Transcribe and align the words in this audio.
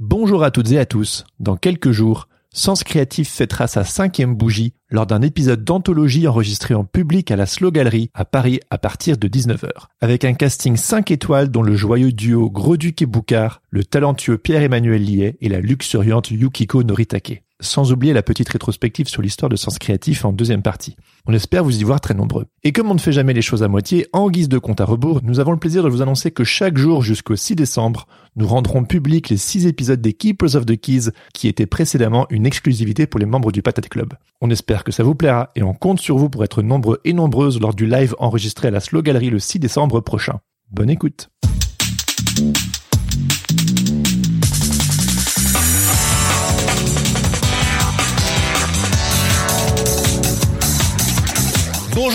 Bonjour 0.00 0.44
à 0.44 0.52
toutes 0.52 0.70
et 0.70 0.78
à 0.78 0.86
tous. 0.86 1.24
Dans 1.40 1.56
quelques 1.56 1.90
jours, 1.90 2.28
Sens 2.50 2.84
Créatif 2.84 3.28
fêtera 3.28 3.66
sa 3.66 3.82
cinquième 3.82 4.36
bougie 4.36 4.72
lors 4.90 5.06
d'un 5.06 5.22
épisode 5.22 5.64
d'anthologie 5.64 6.28
enregistré 6.28 6.72
en 6.72 6.84
public 6.84 7.32
à 7.32 7.36
la 7.36 7.46
Slow 7.46 7.72
Gallery 7.72 8.08
à 8.14 8.24
Paris 8.24 8.60
à 8.70 8.78
partir 8.78 9.18
de 9.18 9.26
19h. 9.26 9.68
Avec 10.00 10.24
un 10.24 10.34
casting 10.34 10.76
5 10.76 11.10
étoiles 11.10 11.48
dont 11.48 11.62
le 11.62 11.74
joyeux 11.74 12.12
duo 12.12 12.48
Gros-Duc 12.48 13.02
et 13.02 13.06
Boucard, 13.06 13.60
le 13.70 13.82
talentueux 13.82 14.38
Pierre-Emmanuel 14.38 15.02
Liet 15.02 15.36
et 15.40 15.48
la 15.48 15.58
luxuriante 15.58 16.30
Yukiko 16.30 16.84
Noritake 16.84 17.42
sans 17.60 17.92
oublier 17.92 18.12
la 18.12 18.22
petite 18.22 18.48
rétrospective 18.48 19.08
sur 19.08 19.22
l'histoire 19.22 19.48
de 19.48 19.56
Sens 19.56 19.78
Créatif 19.78 20.24
en 20.24 20.32
deuxième 20.32 20.62
partie. 20.62 20.96
On 21.26 21.32
espère 21.32 21.64
vous 21.64 21.80
y 21.80 21.84
voir 21.84 22.00
très 22.00 22.14
nombreux. 22.14 22.46
Et 22.62 22.72
comme 22.72 22.90
on 22.90 22.94
ne 22.94 23.00
fait 23.00 23.12
jamais 23.12 23.32
les 23.32 23.42
choses 23.42 23.62
à 23.62 23.68
moitié, 23.68 24.06
en 24.12 24.30
guise 24.30 24.48
de 24.48 24.58
compte 24.58 24.80
à 24.80 24.84
rebours, 24.84 25.20
nous 25.22 25.40
avons 25.40 25.52
le 25.52 25.58
plaisir 25.58 25.82
de 25.82 25.88
vous 25.88 26.02
annoncer 26.02 26.30
que 26.30 26.44
chaque 26.44 26.78
jour 26.78 27.02
jusqu'au 27.02 27.36
6 27.36 27.56
décembre, 27.56 28.06
nous 28.36 28.46
rendrons 28.46 28.84
public 28.84 29.28
les 29.28 29.36
6 29.36 29.66
épisodes 29.66 30.00
des 30.00 30.12
Keepers 30.12 30.54
of 30.54 30.66
the 30.66 30.80
Keys 30.80 31.10
qui 31.34 31.48
étaient 31.48 31.66
précédemment 31.66 32.26
une 32.30 32.46
exclusivité 32.46 33.06
pour 33.06 33.20
les 33.20 33.26
membres 33.26 33.52
du 33.52 33.62
Patate 33.62 33.88
Club. 33.88 34.14
On 34.40 34.50
espère 34.50 34.84
que 34.84 34.92
ça 34.92 35.02
vous 35.02 35.14
plaira 35.14 35.50
et 35.56 35.62
on 35.62 35.74
compte 35.74 36.00
sur 36.00 36.16
vous 36.16 36.30
pour 36.30 36.44
être 36.44 36.62
nombreux 36.62 37.00
et 37.04 37.12
nombreuses 37.12 37.60
lors 37.60 37.74
du 37.74 37.86
live 37.86 38.14
enregistré 38.18 38.68
à 38.68 38.70
la 38.70 38.80
Slow 38.80 39.02
Gallery 39.02 39.30
le 39.30 39.38
6 39.38 39.58
décembre 39.58 40.00
prochain. 40.00 40.40
Bonne 40.70 40.90
écoute. 40.90 41.30
Oh. 52.00 52.07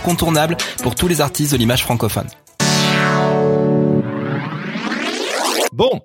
incontournable 0.00 0.56
pour 0.82 0.94
tous 0.94 1.08
les 1.08 1.20
artistes 1.20 1.52
de 1.52 1.58
l'image 1.58 1.82
francophone. 1.82 2.26
Bon, 5.72 6.00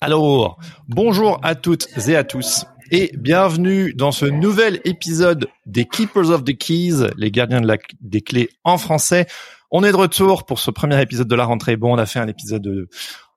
alors, 0.00 0.58
bonjour 0.88 1.40
à 1.42 1.56
toutes 1.56 1.88
et 2.08 2.16
à 2.16 2.22
tous 2.22 2.66
et 2.92 3.10
bienvenue 3.16 3.94
dans 3.94 4.12
ce 4.12 4.26
nouvel 4.26 4.80
épisode 4.84 5.48
des 5.66 5.86
Keepers 5.86 6.30
of 6.30 6.44
the 6.44 6.56
Keys, 6.56 7.10
les 7.16 7.32
gardiens 7.32 7.60
de 7.60 7.66
la, 7.66 7.78
des 8.00 8.20
clés 8.20 8.48
en 8.62 8.78
français. 8.78 9.26
On 9.72 9.82
est 9.82 9.90
de 9.90 9.96
retour 9.96 10.44
pour 10.46 10.60
ce 10.60 10.70
premier 10.70 11.00
épisode 11.00 11.26
de 11.26 11.34
la 11.34 11.44
rentrée. 11.44 11.76
Bon, 11.76 11.92
on 11.94 11.98
a 11.98 12.06
fait 12.06 12.20
un 12.20 12.28
épisode 12.28 12.62
de 12.62 12.88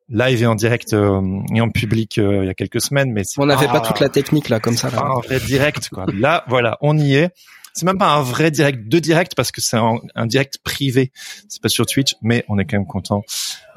live 0.10 0.44
et 0.44 0.46
en 0.46 0.54
direct 0.54 0.94
euh, 0.94 1.40
et 1.56 1.62
en 1.62 1.70
public 1.70 2.20
euh, 2.20 2.44
il 2.44 2.48
y 2.48 2.50
a 2.50 2.54
quelques 2.54 2.82
semaines, 2.82 3.12
mais 3.12 3.24
on 3.38 3.48
n'avait 3.48 3.66
pas 3.66 3.80
toute 3.80 4.00
la 4.00 4.10
technique 4.10 4.50
là 4.50 4.60
comme 4.60 4.78
ça. 4.78 4.92
Là. 4.92 5.02
Un 5.04 5.20
vrai 5.22 5.40
direct 5.40 5.90
quoi. 5.90 6.06
Là, 6.14 6.44
voilà, 6.48 6.78
on 6.82 6.96
y 6.96 7.16
est 7.16 7.32
c'est 7.76 7.86
même 7.86 7.98
pas 7.98 8.16
un 8.16 8.22
vrai 8.22 8.52
direct 8.52 8.88
de 8.88 9.00
direct 9.00 9.36
parce 9.36 9.52
que 9.52 9.60
c'est 9.60 9.78
un, 9.78 10.26
direct 10.26 10.60
privé. 10.64 11.12
C'est 11.50 11.62
pas 11.62 11.68
sur 11.68 11.86
Twitch, 11.86 12.16
mais 12.22 12.46
on 12.48 12.58
est 12.58 12.66
quand 12.66 12.78
même 12.78 12.88
content 12.88 13.24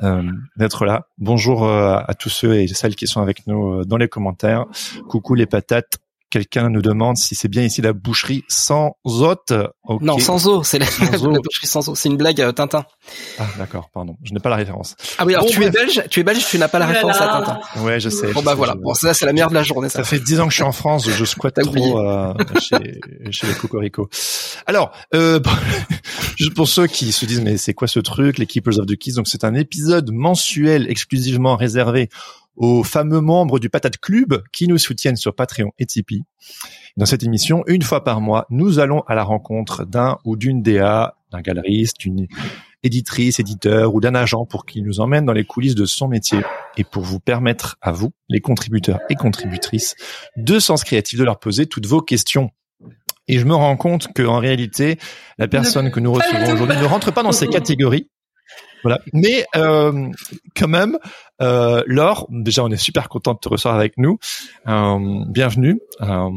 euh, 0.04 0.22
d'être 0.56 0.86
là. 0.86 1.08
Bonjour 1.18 1.64
euh, 1.64 1.98
à 2.06 2.14
tous 2.14 2.28
ceux 2.28 2.54
et 2.60 2.68
celles 2.68 2.94
qui 2.94 3.08
sont 3.08 3.20
avec 3.20 3.46
nous 3.48 3.80
euh, 3.80 3.84
dans 3.84 3.96
les 3.96 4.08
commentaires. 4.08 4.66
Coucou 5.08 5.34
les 5.34 5.46
patates. 5.46 5.98
Quelqu'un 6.30 6.68
nous 6.68 6.82
demande 6.82 7.16
si 7.16 7.34
c'est 7.34 7.48
bien 7.48 7.62
ici 7.62 7.80
la 7.80 7.94
boucherie 7.94 8.44
sans 8.48 8.96
hôte. 9.04 9.52
Non, 10.02 10.18
sans 10.18 10.46
eau, 10.46 10.62
c'est 10.62 10.78
la, 10.78 10.84
boucherie 11.18 11.66
sans 11.66 11.88
eau. 11.88 11.94
C'est 11.94 12.10
une 12.10 12.18
blague 12.18 12.38
à 12.42 12.52
Tintin. 12.52 12.84
Ah 13.38 13.46
d'accord, 13.56 13.88
pardon, 13.94 14.16
je 14.22 14.34
n'ai 14.34 14.40
pas 14.40 14.50
la 14.50 14.56
référence. 14.56 14.94
Ah 15.16 15.24
oui, 15.24 15.34
alors 15.34 15.46
tu 15.46 15.64
es 15.64 15.70
belge, 15.70 16.04
tu 16.10 16.20
es 16.20 16.22
belge, 16.22 16.44
tu 16.46 16.58
n'as 16.58 16.68
pas 16.68 16.78
la 16.78 16.86
référence 16.86 17.20
à 17.20 17.28
Tintin. 17.28 17.60
Ouais, 17.82 17.98
je 17.98 18.10
sais. 18.10 18.30
Bon 18.32 18.42
bah 18.42 18.54
voilà, 18.54 18.74
bon 18.74 18.92
ça 18.92 19.14
c'est 19.14 19.24
la 19.24 19.32
meilleure 19.32 19.48
de 19.48 19.54
la 19.54 19.62
journée. 19.62 19.88
Ça, 19.88 20.00
ça 20.00 20.04
fait 20.04 20.20
dix 20.20 20.38
ans 20.38 20.44
que 20.44 20.50
je 20.50 20.56
suis 20.56 20.64
en 20.64 20.72
France, 20.72 21.08
je 21.08 21.24
squatte 21.24 21.62
trop 21.62 21.98
euh, 21.98 22.34
chez, 22.60 23.00
chez 23.30 23.46
les 23.46 23.54
Cocorico. 23.54 24.10
Alors, 24.66 24.92
euh, 25.14 25.40
juste 26.36 26.54
pour 26.54 26.68
ceux 26.68 26.86
qui 26.86 27.12
se 27.12 27.24
disent 27.24 27.40
mais 27.40 27.56
c'est 27.56 27.72
quoi 27.72 27.88
ce 27.88 28.00
truc, 28.00 28.36
les 28.36 28.46
Keepers 28.46 28.78
of 28.78 28.86
the 28.86 28.96
Keys? 28.96 29.14
Donc 29.14 29.28
c'est 29.28 29.44
un 29.44 29.54
épisode 29.54 30.10
mensuel 30.12 30.90
exclusivement 30.90 31.56
réservé 31.56 32.10
aux 32.58 32.82
fameux 32.82 33.20
membres 33.20 33.58
du 33.58 33.70
Patate 33.70 33.96
Club 33.98 34.42
qui 34.52 34.68
nous 34.68 34.78
soutiennent 34.78 35.16
sur 35.16 35.34
Patreon 35.34 35.70
et 35.78 35.86
Tipeee. 35.86 36.24
Dans 36.96 37.06
cette 37.06 37.22
émission, 37.22 37.62
une 37.66 37.82
fois 37.82 38.04
par 38.04 38.20
mois, 38.20 38.46
nous 38.50 38.80
allons 38.80 39.00
à 39.06 39.14
la 39.14 39.22
rencontre 39.22 39.86
d'un 39.86 40.18
ou 40.24 40.36
d'une 40.36 40.62
DA, 40.62 41.16
d'un 41.30 41.40
galeriste, 41.40 42.00
d'une 42.00 42.26
éditrice, 42.82 43.38
éditeur 43.38 43.94
ou 43.94 44.00
d'un 44.00 44.14
agent 44.14 44.44
pour 44.46 44.66
qu'il 44.66 44.84
nous 44.84 45.00
emmène 45.00 45.24
dans 45.24 45.32
les 45.32 45.44
coulisses 45.44 45.74
de 45.74 45.84
son 45.84 46.08
métier 46.08 46.40
et 46.76 46.84
pour 46.84 47.04
vous 47.04 47.20
permettre 47.20 47.76
à 47.80 47.92
vous, 47.92 48.10
les 48.28 48.40
contributeurs 48.40 49.00
et 49.08 49.14
contributrices, 49.14 49.94
de 50.36 50.58
sens 50.58 50.84
créatif 50.84 51.18
de 51.18 51.24
leur 51.24 51.38
poser 51.38 51.66
toutes 51.66 51.86
vos 51.86 52.02
questions. 52.02 52.50
Et 53.28 53.38
je 53.38 53.44
me 53.44 53.54
rends 53.54 53.76
compte 53.76 54.08
qu'en 54.14 54.38
réalité, 54.38 54.98
la 55.36 55.48
personne 55.48 55.90
que 55.90 56.00
nous 56.00 56.12
recevons 56.12 56.54
aujourd'hui 56.54 56.76
ne 56.76 56.84
rentre 56.84 57.12
pas 57.12 57.22
dans 57.22 57.32
ces 57.32 57.46
catégories. 57.46 58.08
Voilà. 58.82 59.00
Mais 59.12 59.44
euh, 59.56 60.08
quand 60.56 60.68
même, 60.68 60.98
euh, 61.40 61.82
Laure, 61.86 62.26
déjà 62.30 62.64
on 62.64 62.70
est 62.70 62.76
super 62.76 63.08
content 63.08 63.34
de 63.34 63.38
te 63.38 63.48
recevoir 63.48 63.76
avec 63.76 63.94
nous. 63.96 64.18
Euh, 64.66 65.24
bienvenue. 65.28 65.80
Euh, 66.00 66.30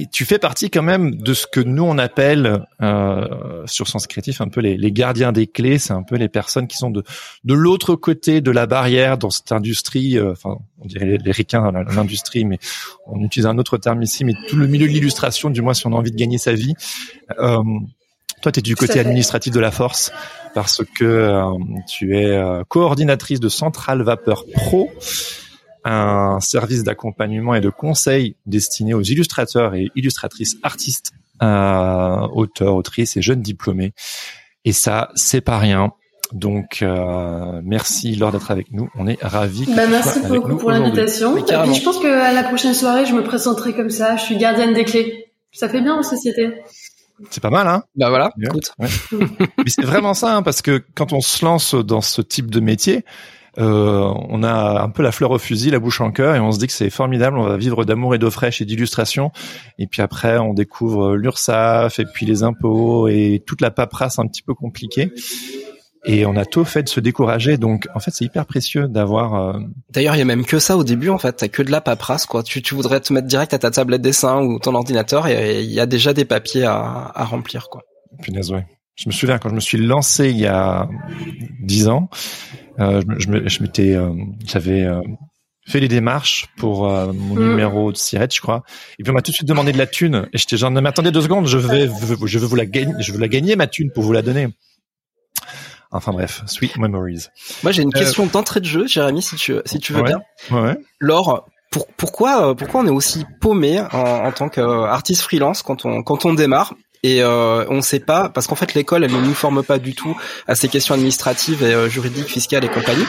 et 0.00 0.06
tu 0.06 0.24
fais 0.24 0.38
partie 0.38 0.70
quand 0.70 0.84
même 0.84 1.16
de 1.16 1.34
ce 1.34 1.48
que 1.48 1.58
nous 1.58 1.82
on 1.82 1.98
appelle 1.98 2.64
euh, 2.80 3.66
sur 3.66 3.88
Sens 3.88 4.06
Créatif 4.06 4.40
un 4.40 4.46
peu 4.46 4.60
les, 4.60 4.92
gardiens 4.92 5.32
des 5.32 5.48
clés. 5.48 5.78
C'est 5.78 5.92
un 5.92 6.04
peu 6.04 6.14
les 6.14 6.28
personnes 6.28 6.68
qui 6.68 6.76
sont 6.76 6.90
de 6.90 7.02
de 7.42 7.54
l'autre 7.54 7.96
côté 7.96 8.40
de 8.40 8.52
la 8.52 8.66
barrière 8.68 9.18
dans 9.18 9.30
cette 9.30 9.50
industrie. 9.50 10.16
Euh, 10.16 10.30
enfin, 10.30 10.56
on 10.78 10.86
dirait 10.86 11.04
les, 11.04 11.18
les 11.18 11.44
dans 11.50 11.72
l'industrie, 11.72 12.44
mais 12.44 12.60
on 13.06 13.20
utilise 13.24 13.46
un 13.46 13.58
autre 13.58 13.76
terme 13.76 14.00
ici. 14.00 14.24
Mais 14.24 14.34
tout 14.48 14.54
le 14.54 14.68
milieu 14.68 14.86
de 14.86 14.92
l'illustration, 14.92 15.50
du 15.50 15.62
moins 15.62 15.74
si 15.74 15.84
on 15.88 15.92
a 15.92 15.96
envie 15.96 16.12
de 16.12 16.16
gagner 16.16 16.38
sa 16.38 16.52
vie. 16.52 16.74
Euh, 17.40 17.60
toi, 18.40 18.52
tu 18.52 18.60
es 18.60 18.62
du 18.62 18.76
côté 18.76 19.00
administratif 19.00 19.52
de 19.52 19.60
la 19.60 19.70
force 19.70 20.12
parce 20.54 20.82
que 20.98 21.04
euh, 21.04 21.42
tu 21.88 22.16
es 22.16 22.26
euh, 22.26 22.64
coordinatrice 22.68 23.40
de 23.40 23.48
Centrale 23.48 24.02
Vapeur 24.02 24.44
Pro, 24.54 24.90
un 25.84 26.40
service 26.40 26.82
d'accompagnement 26.84 27.54
et 27.54 27.60
de 27.60 27.70
conseil 27.70 28.36
destiné 28.46 28.94
aux 28.94 29.02
illustrateurs 29.02 29.74
et 29.74 29.90
illustratrices 29.94 30.56
artistes, 30.62 31.12
euh, 31.42 32.26
auteurs, 32.32 32.74
autrices 32.74 33.16
et 33.16 33.22
jeunes 33.22 33.42
diplômés. 33.42 33.92
Et 34.64 34.72
ça, 34.72 35.10
c'est 35.14 35.40
pas 35.40 35.58
rien. 35.58 35.92
Donc, 36.32 36.82
euh, 36.82 37.60
merci 37.64 38.14
Laure 38.14 38.32
d'être 38.32 38.50
avec 38.50 38.70
nous. 38.70 38.90
On 38.96 39.06
est 39.06 39.18
ravis. 39.22 39.64
Bah, 39.74 39.86
merci 39.88 40.20
beaucoup 40.28 40.56
pour 40.56 40.70
l'invitation. 40.70 41.36
Et 41.36 41.42
puis, 41.42 41.74
je 41.74 41.82
pense 41.82 41.98
qu'à 42.00 42.32
la 42.32 42.42
prochaine 42.42 42.74
soirée, 42.74 43.06
je 43.06 43.14
me 43.14 43.22
présenterai 43.22 43.72
comme 43.72 43.90
ça. 43.90 44.16
Je 44.16 44.24
suis 44.24 44.36
gardienne 44.36 44.74
des 44.74 44.84
clés. 44.84 45.32
Ça 45.52 45.68
fait 45.68 45.80
bien 45.80 45.94
en 45.94 46.02
société. 46.02 46.52
C'est 47.30 47.42
pas 47.42 47.50
mal, 47.50 47.66
hein? 47.66 47.82
Bah 47.96 48.08
voilà. 48.08 48.30
Écoute. 48.42 48.72
Mais 48.78 49.68
c'est 49.68 49.84
vraiment 49.84 50.14
ça, 50.14 50.36
hein, 50.36 50.42
parce 50.42 50.62
que 50.62 50.82
quand 50.94 51.12
on 51.12 51.20
se 51.20 51.44
lance 51.44 51.74
dans 51.74 52.00
ce 52.00 52.22
type 52.22 52.50
de 52.50 52.60
métier, 52.60 53.04
euh, 53.58 54.12
on 54.28 54.42
a 54.42 54.82
un 54.82 54.88
peu 54.90 55.02
la 55.02 55.10
fleur 55.10 55.32
au 55.32 55.38
fusil, 55.38 55.70
la 55.70 55.80
bouche 55.80 56.00
en 56.00 56.12
cœur, 56.12 56.36
et 56.36 56.40
on 56.40 56.52
se 56.52 56.58
dit 56.58 56.66
que 56.66 56.72
c'est 56.72 56.90
formidable. 56.90 57.38
On 57.38 57.44
va 57.44 57.56
vivre 57.56 57.84
d'amour 57.84 58.14
et 58.14 58.18
d'eau 58.18 58.30
fraîche 58.30 58.60
et 58.60 58.64
d'illustration. 58.64 59.32
Et 59.78 59.86
puis 59.86 60.02
après, 60.02 60.38
on 60.38 60.54
découvre 60.54 61.16
l'URSSAF 61.16 61.98
et 61.98 62.04
puis 62.04 62.26
les 62.26 62.42
impôts 62.42 63.08
et 63.08 63.42
toute 63.46 63.60
la 63.60 63.70
paperasse 63.70 64.18
un 64.18 64.26
petit 64.26 64.42
peu 64.42 64.54
compliquée 64.54 65.12
et 66.04 66.26
on 66.26 66.36
a 66.36 66.44
tôt 66.44 66.64
fait 66.64 66.82
de 66.82 66.88
se 66.88 67.00
décourager. 67.00 67.56
Donc, 67.56 67.88
en 67.94 68.00
fait, 68.00 68.10
c'est 68.12 68.24
hyper 68.24 68.46
précieux 68.46 68.88
d'avoir. 68.88 69.34
Euh... 69.34 69.60
D'ailleurs, 69.90 70.14
il 70.14 70.18
y 70.18 70.22
a 70.22 70.24
même 70.24 70.44
que 70.44 70.58
ça 70.58 70.76
au 70.76 70.84
début. 70.84 71.10
En 71.10 71.18
fait, 71.18 71.32
t'as 71.32 71.48
que 71.48 71.62
de 71.62 71.70
la 71.70 71.80
paperasse, 71.80 72.26
quoi. 72.26 72.42
Tu, 72.42 72.62
tu 72.62 72.74
voudrais 72.74 73.00
te 73.00 73.12
mettre 73.12 73.26
direct 73.26 73.52
à 73.54 73.58
ta 73.58 73.70
tablette 73.70 74.02
dessin 74.02 74.42
ou 74.42 74.58
ton 74.58 74.74
ordinateur, 74.74 75.26
et 75.26 75.62
il 75.62 75.70
y 75.70 75.80
a 75.80 75.86
déjà 75.86 76.14
des 76.14 76.24
papiers 76.24 76.64
à, 76.64 77.12
à 77.14 77.24
remplir, 77.24 77.68
quoi. 77.68 77.82
Punaise, 78.22 78.50
ouais. 78.50 78.66
Je 78.96 79.08
me 79.08 79.12
souviens 79.12 79.38
quand 79.38 79.48
je 79.48 79.54
me 79.54 79.60
suis 79.60 79.78
lancé 79.78 80.30
il 80.30 80.38
y 80.38 80.46
a 80.46 80.88
dix 81.60 81.86
ans. 81.86 82.08
je, 82.78 83.62
m'étais, 83.62 83.96
j'avais 84.44 84.88
fait 85.68 85.78
les 85.78 85.86
démarches 85.86 86.46
pour 86.56 86.88
mon 86.88 87.34
mm. 87.36 87.48
numéro 87.50 87.92
de 87.92 87.96
sirette, 87.96 88.34
je 88.34 88.40
crois. 88.40 88.64
Et 88.98 89.04
puis 89.04 89.12
on 89.12 89.14
m'a 89.14 89.22
tout 89.22 89.30
de 89.30 89.36
suite 89.36 89.46
demandé 89.46 89.70
de 89.70 89.78
la 89.78 89.86
thune. 89.86 90.28
Et 90.32 90.38
j'étais 90.38 90.56
genre, 90.56 90.72
mais 90.72 90.88
attendez 90.88 91.12
deux 91.12 91.20
secondes, 91.20 91.46
je 91.46 91.58
vais, 91.58 91.88
je 92.24 92.38
veux 92.40 92.46
vous 92.46 92.56
la 92.56 92.66
gagner, 92.66 92.92
je 92.98 93.12
veux 93.12 93.20
la 93.20 93.28
gagner 93.28 93.54
ma 93.54 93.68
thune 93.68 93.92
pour 93.92 94.02
vous 94.02 94.12
la 94.12 94.22
donner. 94.22 94.48
Enfin 95.90 96.12
bref, 96.12 96.42
Sweet 96.46 96.76
Memories. 96.76 97.26
Moi 97.62 97.72
j'ai 97.72 97.82
une 97.82 97.92
question 97.92 98.26
d'entrée 98.26 98.60
de 98.60 98.66
jeu, 98.66 98.86
Jérémy, 98.86 99.22
si 99.22 99.36
tu 99.36 99.56
si 99.64 99.78
tu 99.78 99.92
veux 99.92 100.02
bien. 100.02 100.20
Ouais. 100.50 100.76
Laure, 101.00 101.46
pour, 101.70 101.86
pourquoi 101.96 102.54
pourquoi 102.54 102.82
on 102.82 102.86
est 102.86 102.90
aussi 102.90 103.24
paumé 103.40 103.80
en, 103.80 103.98
en 104.26 104.32
tant 104.32 104.48
qu'artiste 104.48 105.22
freelance 105.22 105.62
quand 105.62 105.84
on 105.84 106.02
quand 106.02 106.24
on 106.26 106.34
démarre? 106.34 106.74
Et 107.02 107.22
euh, 107.22 107.64
on 107.68 107.76
ne 107.76 107.80
sait 107.80 108.00
pas 108.00 108.28
parce 108.28 108.46
qu'en 108.46 108.54
fait 108.54 108.74
l'école 108.74 109.04
elle 109.04 109.12
ne 109.12 109.20
nous 109.20 109.34
forme 109.34 109.62
pas 109.62 109.78
du 109.78 109.94
tout 109.94 110.16
à 110.46 110.54
ces 110.54 110.68
questions 110.68 110.94
administratives 110.94 111.62
et 111.62 111.74
euh, 111.74 111.88
juridiques, 111.88 112.28
fiscales 112.28 112.64
et 112.64 112.68
compagnie. 112.68 113.06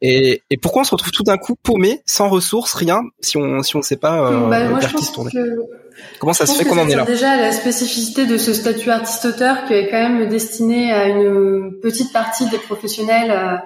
Et, 0.00 0.42
et 0.50 0.56
pourquoi 0.56 0.82
on 0.82 0.84
se 0.84 0.92
retrouve 0.92 1.12
tout 1.12 1.24
d'un 1.24 1.38
coup 1.38 1.56
paumé, 1.62 2.02
sans 2.06 2.28
ressources, 2.28 2.74
rien, 2.74 3.02
si 3.20 3.36
on 3.36 3.62
si 3.62 3.76
on 3.76 3.82
sait 3.82 3.96
pas 3.96 4.26
euh, 4.26 4.48
bah, 4.48 4.68
moi, 4.68 4.78
vers 4.78 4.94
qui 4.94 5.04
se 5.04 5.12
tourner. 5.12 5.30
Comment 6.18 6.32
ça 6.32 6.46
se 6.46 6.56
fait 6.56 6.64
qu'on 6.64 6.78
en 6.78 6.88
est 6.88 6.94
là 6.94 7.04
Déjà 7.04 7.36
la 7.36 7.52
spécificité 7.52 8.26
de 8.26 8.38
ce 8.38 8.52
statut 8.54 8.90
artiste-auteur 8.90 9.64
qui 9.66 9.74
est 9.74 9.90
quand 9.90 10.08
même 10.08 10.28
destiné 10.28 10.92
à 10.92 11.08
une 11.08 11.72
petite 11.82 12.12
partie 12.12 12.48
des 12.48 12.58
professionnels. 12.58 13.30
Euh, 13.30 13.56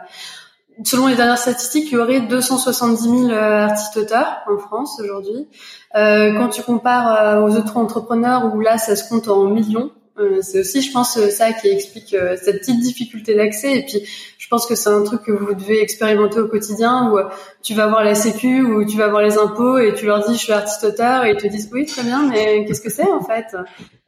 selon 0.85 1.07
les 1.07 1.15
dernières 1.15 1.39
statistiques, 1.39 1.87
il 1.91 1.95
y 1.95 1.99
aurait 1.99 2.21
270 2.21 3.29
000 3.29 3.33
artistes-auteurs 3.33 4.43
en 4.49 4.59
France 4.59 5.01
aujourd'hui. 5.01 5.49
Euh, 5.95 6.37
quand 6.37 6.49
tu 6.49 6.63
compares 6.63 7.21
euh, 7.21 7.47
aux 7.47 7.57
autres 7.57 7.77
entrepreneurs 7.77 8.55
où 8.55 8.61
là, 8.61 8.79
ça 8.79 8.97
se 8.97 9.09
compte 9.09 9.29
en 9.29 9.45
millions, 9.45 9.91
euh, 10.19 10.41
c'est 10.43 10.61
aussi, 10.61 10.83
je 10.83 10.93
pense, 10.93 11.19
ça 11.31 11.53
qui 11.53 11.69
explique 11.69 12.17
cette 12.43 12.61
petite 12.61 12.81
difficulté 12.81 13.35
d'accès. 13.35 13.79
Et 13.79 13.83
puis, 13.85 14.03
je 14.39 14.49
pense 14.49 14.67
que 14.67 14.75
c'est 14.75 14.89
un 14.89 15.03
truc 15.03 15.23
que 15.23 15.33
vous 15.33 15.55
devez 15.55 15.83
expérimenter 15.83 16.41
au 16.41 16.49
quotidien, 16.49 17.11
où 17.13 17.19
tu 17.63 17.75
vas 17.75 17.87
voir 17.87 18.05
la 18.05 18.15
Sécu, 18.15 18.63
ou 18.63 18.85
tu 18.85 18.97
vas 18.97 19.09
voir 19.09 19.23
les 19.23 19.39
impôts, 19.39 19.79
et 19.79 19.95
tu 19.95 20.07
leur 20.07 20.27
dis, 20.27 20.35
je 20.35 20.45
suis 20.45 20.53
artiste-auteur, 20.53 21.25
et 21.25 21.33
ils 21.33 21.37
te 21.37 21.47
disent, 21.47 21.69
oui, 21.73 21.87
très 21.87 22.03
bien, 22.03 22.29
mais 22.29 22.65
qu'est-ce 22.65 22.81
que 22.81 22.91
c'est 22.91 23.09
en 23.09 23.23
fait? 23.23 23.57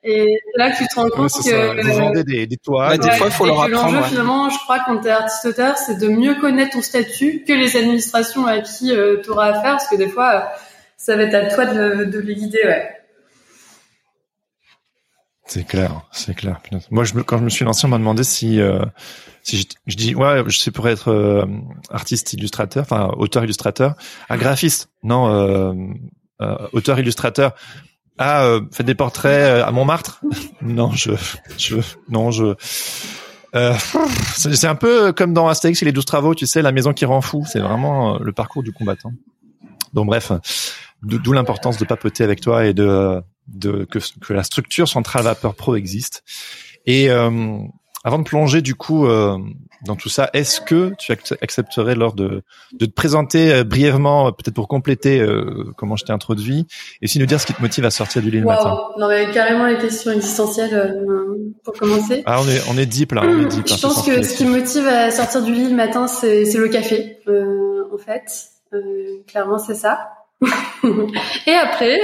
Et 0.05 0.39
là 0.57 0.71
que 0.71 0.79
tu 0.79 0.87
te 0.87 0.95
rends 0.95 1.09
compte 1.09 1.31
que 1.31 1.83
vous 1.83 1.99
vendez 1.99 2.25
des, 2.25 2.47
des 2.47 2.57
toits. 2.57 2.97
des 2.97 3.11
fois, 3.11 3.27
il 3.27 3.33
faut 3.33 3.47
leur 3.47 3.63
apprendre. 3.63 3.93
L'enjeu, 3.93 4.09
finalement, 4.09 4.49
je 4.49 4.59
crois, 4.59 4.79
quand 4.87 4.99
tu 5.01 5.09
es 5.09 5.11
artiste-auteur, 5.11 5.77
c'est 5.77 5.99
de 5.99 6.09
mieux 6.09 6.37
connaître 6.37 6.73
ton 6.73 6.83
statut 6.83 7.45
que 7.47 7.53
les 7.53 7.77
administrations 7.77 8.47
à 8.47 8.61
qui 8.61 8.93
tu 9.23 9.31
auras 9.31 9.49
affaire, 9.49 9.73
parce 9.73 9.89
que 9.89 9.97
des 9.97 10.09
fois 10.09 10.49
ça 10.99 11.17
va 11.17 11.23
être 11.23 11.35
à 11.35 11.47
toi 11.47 11.65
de, 11.65 12.05
de 12.05 12.19
les 12.19 12.35
guider, 12.35 12.61
ouais. 12.65 12.91
C'est 15.49 15.65
clair, 15.65 16.03
c'est 16.13 16.35
clair. 16.35 16.61
Moi, 16.91 17.05
je 17.05 17.15
quand 17.15 17.39
je 17.39 17.45
me 17.45 17.49
suis 17.49 17.65
lancé, 17.65 17.87
on 17.87 17.89
m'a 17.89 17.97
demandé 17.97 18.23
si, 18.23 18.61
euh, 18.61 18.85
si 19.43 19.67
je, 19.87 19.97
dis, 19.97 20.15
ouais, 20.15 20.43
je 20.47 20.59
sais 20.59 20.71
pour 20.71 20.89
être 20.89 21.11
euh, 21.11 21.47
artiste 21.91 22.35
illustrateur, 22.35 22.83
enfin 22.83 23.11
auteur 23.17 23.45
illustrateur, 23.45 23.95
un 24.29 24.37
graphiste, 24.37 24.91
non, 25.03 25.29
euh, 25.29 25.73
euh 26.43 26.69
auteur 26.73 26.99
illustrateur. 27.01 27.55
Ah, 28.19 28.45
euh, 28.45 28.61
faites 28.73 28.85
des 28.85 28.95
portraits 28.95 29.65
à 29.65 29.71
Montmartre 29.71 30.21
Non, 30.61 30.91
je, 30.91 31.13
je, 31.57 31.77
non, 32.11 32.31
je. 32.31 32.55
c'est 34.37 34.67
un 34.67 34.75
peu 34.75 35.13
comme 35.13 35.33
dans 35.33 35.49
Astérix 35.49 35.81
et 35.81 35.87
les 35.87 35.93
douze 35.93 36.05
travaux, 36.05 36.35
tu 36.35 36.47
sais, 36.47 36.61
la 36.61 36.73
maison 36.73 36.93
qui 36.93 37.07
rend 37.07 37.23
fou. 37.23 37.45
C'est 37.51 37.61
vraiment 37.61 38.19
le 38.19 38.33
parcours 38.33 38.63
du 38.63 38.73
combattant. 38.73 39.13
Donc 39.95 40.09
bref, 40.09 40.31
D'où 41.03 41.33
l'importance 41.33 41.79
de 41.79 41.85
papoter 41.85 42.25
avec 42.25 42.41
toi 42.41 42.67
et 42.67 42.75
de, 42.75 43.23
de 43.49 43.85
que, 43.85 43.99
que 44.21 44.33
la 44.33 44.43
structure 44.43 44.89
Centrale 44.89 45.25
Vapeur 45.25 45.55
Pro 45.55 45.75
existe. 45.77 46.23
Et 46.87 47.11
euh, 47.11 47.59
avant 48.05 48.19
de 48.19 48.25
plonger 48.25 48.63
du 48.63 48.75
coup 48.75 49.07
euh, 49.07 49.37
dans 49.85 49.97
tout 49.97 50.09
ça, 50.09 50.31
est-ce 50.33 50.61
que 50.61 50.93
tu 50.99 51.13
accepterais 51.13 51.95
lors 51.95 52.15
de, 52.15 52.43
de 52.73 52.87
te 52.87 52.91
présenter 52.91 53.53
euh, 53.53 53.65
brièvement, 53.65 54.33
peut-être 54.33 54.55
pour 54.55 54.69
compléter 54.69 55.25
comment 55.77 55.97
je 55.97 56.05
t'ai 56.05 56.13
introduit, 56.13 56.67
et 57.01 57.05
aussi 57.05 57.19
nous 57.19 57.27
dire 57.27 57.41
ce 57.41 57.47
qui 57.47 57.55
te 57.55 57.63
motive 57.63 57.85
à 57.85 57.91
sortir 57.91 58.23
du 58.23 58.31
lit 58.31 58.41
le 58.41 58.47
matin? 58.47 58.79
Non 58.99 59.09
mais 59.09 59.31
carrément 59.33 59.67
les 59.67 59.79
questions 59.79 60.13
existentielles 60.13 61.05
pour 61.65 61.75
commencer. 61.75 62.23
Ah 62.27 62.41
on 62.41 62.49
est 62.49 62.63
on 62.71 62.79
est 62.79 62.87
deep 62.87 63.13
là. 63.13 63.23
On 63.25 63.43
est 63.43 63.47
deep, 63.47 63.69
je 63.69 63.81
pense 63.81 64.05
que 64.05 64.23
ce 64.23 64.37
qui 64.37 64.45
me 64.45 64.51
motive 64.51 64.87
à 64.87 65.11
sortir 65.11 65.43
du 65.43 65.53
lit 65.53 65.69
le 65.69 65.77
matin, 65.77 66.07
c'est 66.07 66.53
le 66.55 66.69
café 66.69 67.19
en 67.27 67.99
fait. 67.99 68.23
clairement 69.27 69.59
c'est 69.59 69.75
ça. 69.75 70.11
et 71.47 71.55
après, 71.55 71.99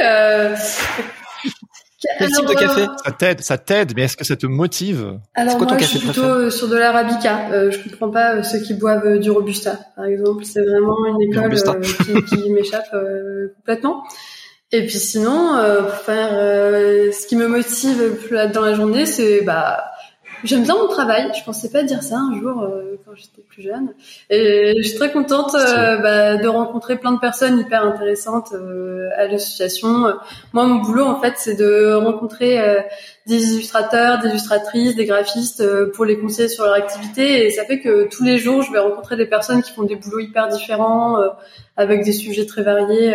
euh... 2.04 2.14
Quel 2.18 2.30
type 2.32 2.46
de 2.46 2.54
café 2.54 2.86
Ça 3.04 3.12
t'aide, 3.12 3.40
ça 3.40 3.58
t'aide, 3.58 3.92
mais 3.96 4.02
est-ce 4.02 4.16
que 4.16 4.24
ça 4.24 4.36
te 4.36 4.46
motive 4.46 5.18
Alors 5.34 5.58
moi, 5.58 5.76
je 5.78 5.84
suis 5.84 5.98
plutôt 5.98 6.22
euh, 6.22 6.50
sur 6.50 6.68
de 6.68 6.76
l'arabica. 6.76 7.50
Euh, 7.52 7.70
je 7.70 7.88
comprends 7.88 8.10
pas 8.10 8.36
euh, 8.36 8.42
ceux 8.42 8.60
qui 8.60 8.74
boivent 8.74 9.06
euh, 9.06 9.18
du 9.18 9.30
robusta, 9.30 9.78
par 9.96 10.06
exemple. 10.06 10.44
C'est 10.44 10.62
vraiment 10.62 10.96
une 11.06 11.22
école 11.22 11.54
qui, 11.82 12.24
qui 12.24 12.50
m'échappe 12.52 12.94
complètement. 13.56 14.04
Et 14.72 14.82
puis 14.86 14.98
sinon, 14.98 15.52
pour 15.88 15.98
faire 15.98 16.30
ce 16.30 17.26
qui 17.26 17.36
me 17.36 17.46
motive 17.46 18.16
plus 18.26 18.36
dans 18.52 18.62
la 18.62 18.74
journée, 18.74 19.06
c'est 19.06 19.42
bah 19.42 19.84
J'aime 20.44 20.62
bien 20.62 20.74
mon 20.74 20.88
travail. 20.88 21.32
Je 21.38 21.42
pensais 21.42 21.70
pas 21.70 21.82
dire 21.82 22.02
ça 22.02 22.18
un 22.18 22.38
jour 22.38 22.60
euh, 22.60 23.00
quand 23.06 23.14
j'étais 23.14 23.40
plus 23.40 23.62
jeune. 23.62 23.94
Et 24.28 24.74
je 24.76 24.88
suis 24.88 24.98
très 24.98 25.10
contente 25.10 25.54
euh, 25.54 25.96
bah, 25.96 26.36
de 26.36 26.46
rencontrer 26.46 26.96
plein 26.98 27.12
de 27.12 27.18
personnes 27.18 27.58
hyper 27.58 27.82
intéressantes 27.82 28.52
euh, 28.52 29.08
à 29.16 29.26
l'association. 29.26 30.12
Moi, 30.52 30.66
mon 30.66 30.74
boulot, 30.76 31.06
en 31.06 31.18
fait, 31.18 31.32
c'est 31.38 31.54
de 31.54 31.94
rencontrer 31.94 32.58
des 33.26 33.54
illustrateurs, 33.54 34.20
des 34.20 34.28
illustratrices, 34.28 34.94
des 34.96 35.06
graphistes 35.06 35.64
pour 35.92 36.04
les 36.04 36.18
conseiller 36.18 36.48
sur 36.48 36.64
leur 36.64 36.74
activité. 36.74 37.46
Et 37.46 37.50
ça 37.50 37.64
fait 37.64 37.80
que 37.80 38.06
tous 38.08 38.22
les 38.22 38.36
jours, 38.36 38.60
je 38.60 38.70
vais 38.70 38.80
rencontrer 38.80 39.16
des 39.16 39.26
personnes 39.26 39.62
qui 39.62 39.72
font 39.72 39.84
des 39.84 39.96
boulots 39.96 40.18
hyper 40.18 40.48
différents, 40.48 41.16
avec 41.78 42.04
des 42.04 42.12
sujets 42.12 42.44
très 42.44 42.62
variés. 42.62 43.14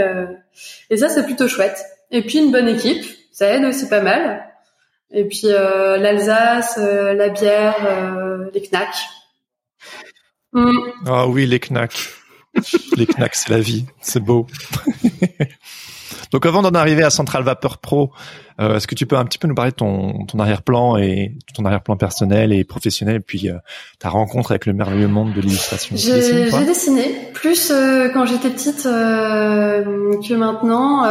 et 0.89 0.97
ça, 0.97 1.09
c'est 1.09 1.23
plutôt 1.23 1.47
chouette. 1.47 1.85
Et 2.09 2.23
puis 2.23 2.39
une 2.39 2.51
bonne 2.51 2.67
équipe, 2.67 3.05
ça 3.31 3.53
aide 3.53 3.65
aussi 3.65 3.87
pas 3.87 4.01
mal. 4.01 4.48
Et 5.11 5.25
puis 5.25 5.45
euh, 5.45 5.97
l'Alsace, 5.97 6.77
euh, 6.77 7.13
la 7.13 7.29
bière, 7.29 7.75
euh, 7.85 8.49
les 8.53 8.61
knacks. 8.61 9.07
Mm. 10.53 10.71
Ah 11.07 11.27
oui, 11.27 11.45
les 11.45 11.59
knacks. 11.59 12.09
les 12.95 13.07
knacks, 13.07 13.35
c'est 13.35 13.49
la 13.49 13.59
vie. 13.59 13.85
C'est 14.01 14.19
beau. 14.19 14.45
Donc 16.31 16.45
avant 16.45 16.61
d'en 16.61 16.71
arriver 16.71 17.03
à 17.03 17.09
Central 17.09 17.43
Vapeur 17.43 17.79
Pro, 17.79 18.11
euh, 18.59 18.75
est-ce 18.75 18.87
que 18.87 18.95
tu 18.95 19.05
peux 19.05 19.15
un 19.15 19.25
petit 19.25 19.37
peu 19.37 19.47
nous 19.47 19.55
parler 19.55 19.71
de 19.71 19.75
ton, 19.75 20.25
ton 20.25 20.39
arrière-plan 20.39 20.97
et 20.97 21.33
ton 21.53 21.63
arrière-plan 21.65 21.95
personnel 21.95 22.51
et 22.51 22.63
professionnel, 22.63 23.17
et 23.17 23.19
puis 23.19 23.49
euh, 23.49 23.55
ta 23.99 24.09
rencontre 24.09 24.51
avec 24.51 24.65
le 24.65 24.73
merveilleux 24.73 25.07
monde 25.07 25.33
de 25.33 25.41
l'illustration? 25.41 25.95
J'ai 25.95 26.65
dessiné 26.65 27.03
plus 27.33 27.71
euh, 27.71 28.09
quand 28.09 28.25
j'étais 28.25 28.49
petite 28.49 28.83
que 28.83 30.33
maintenant. 30.33 31.05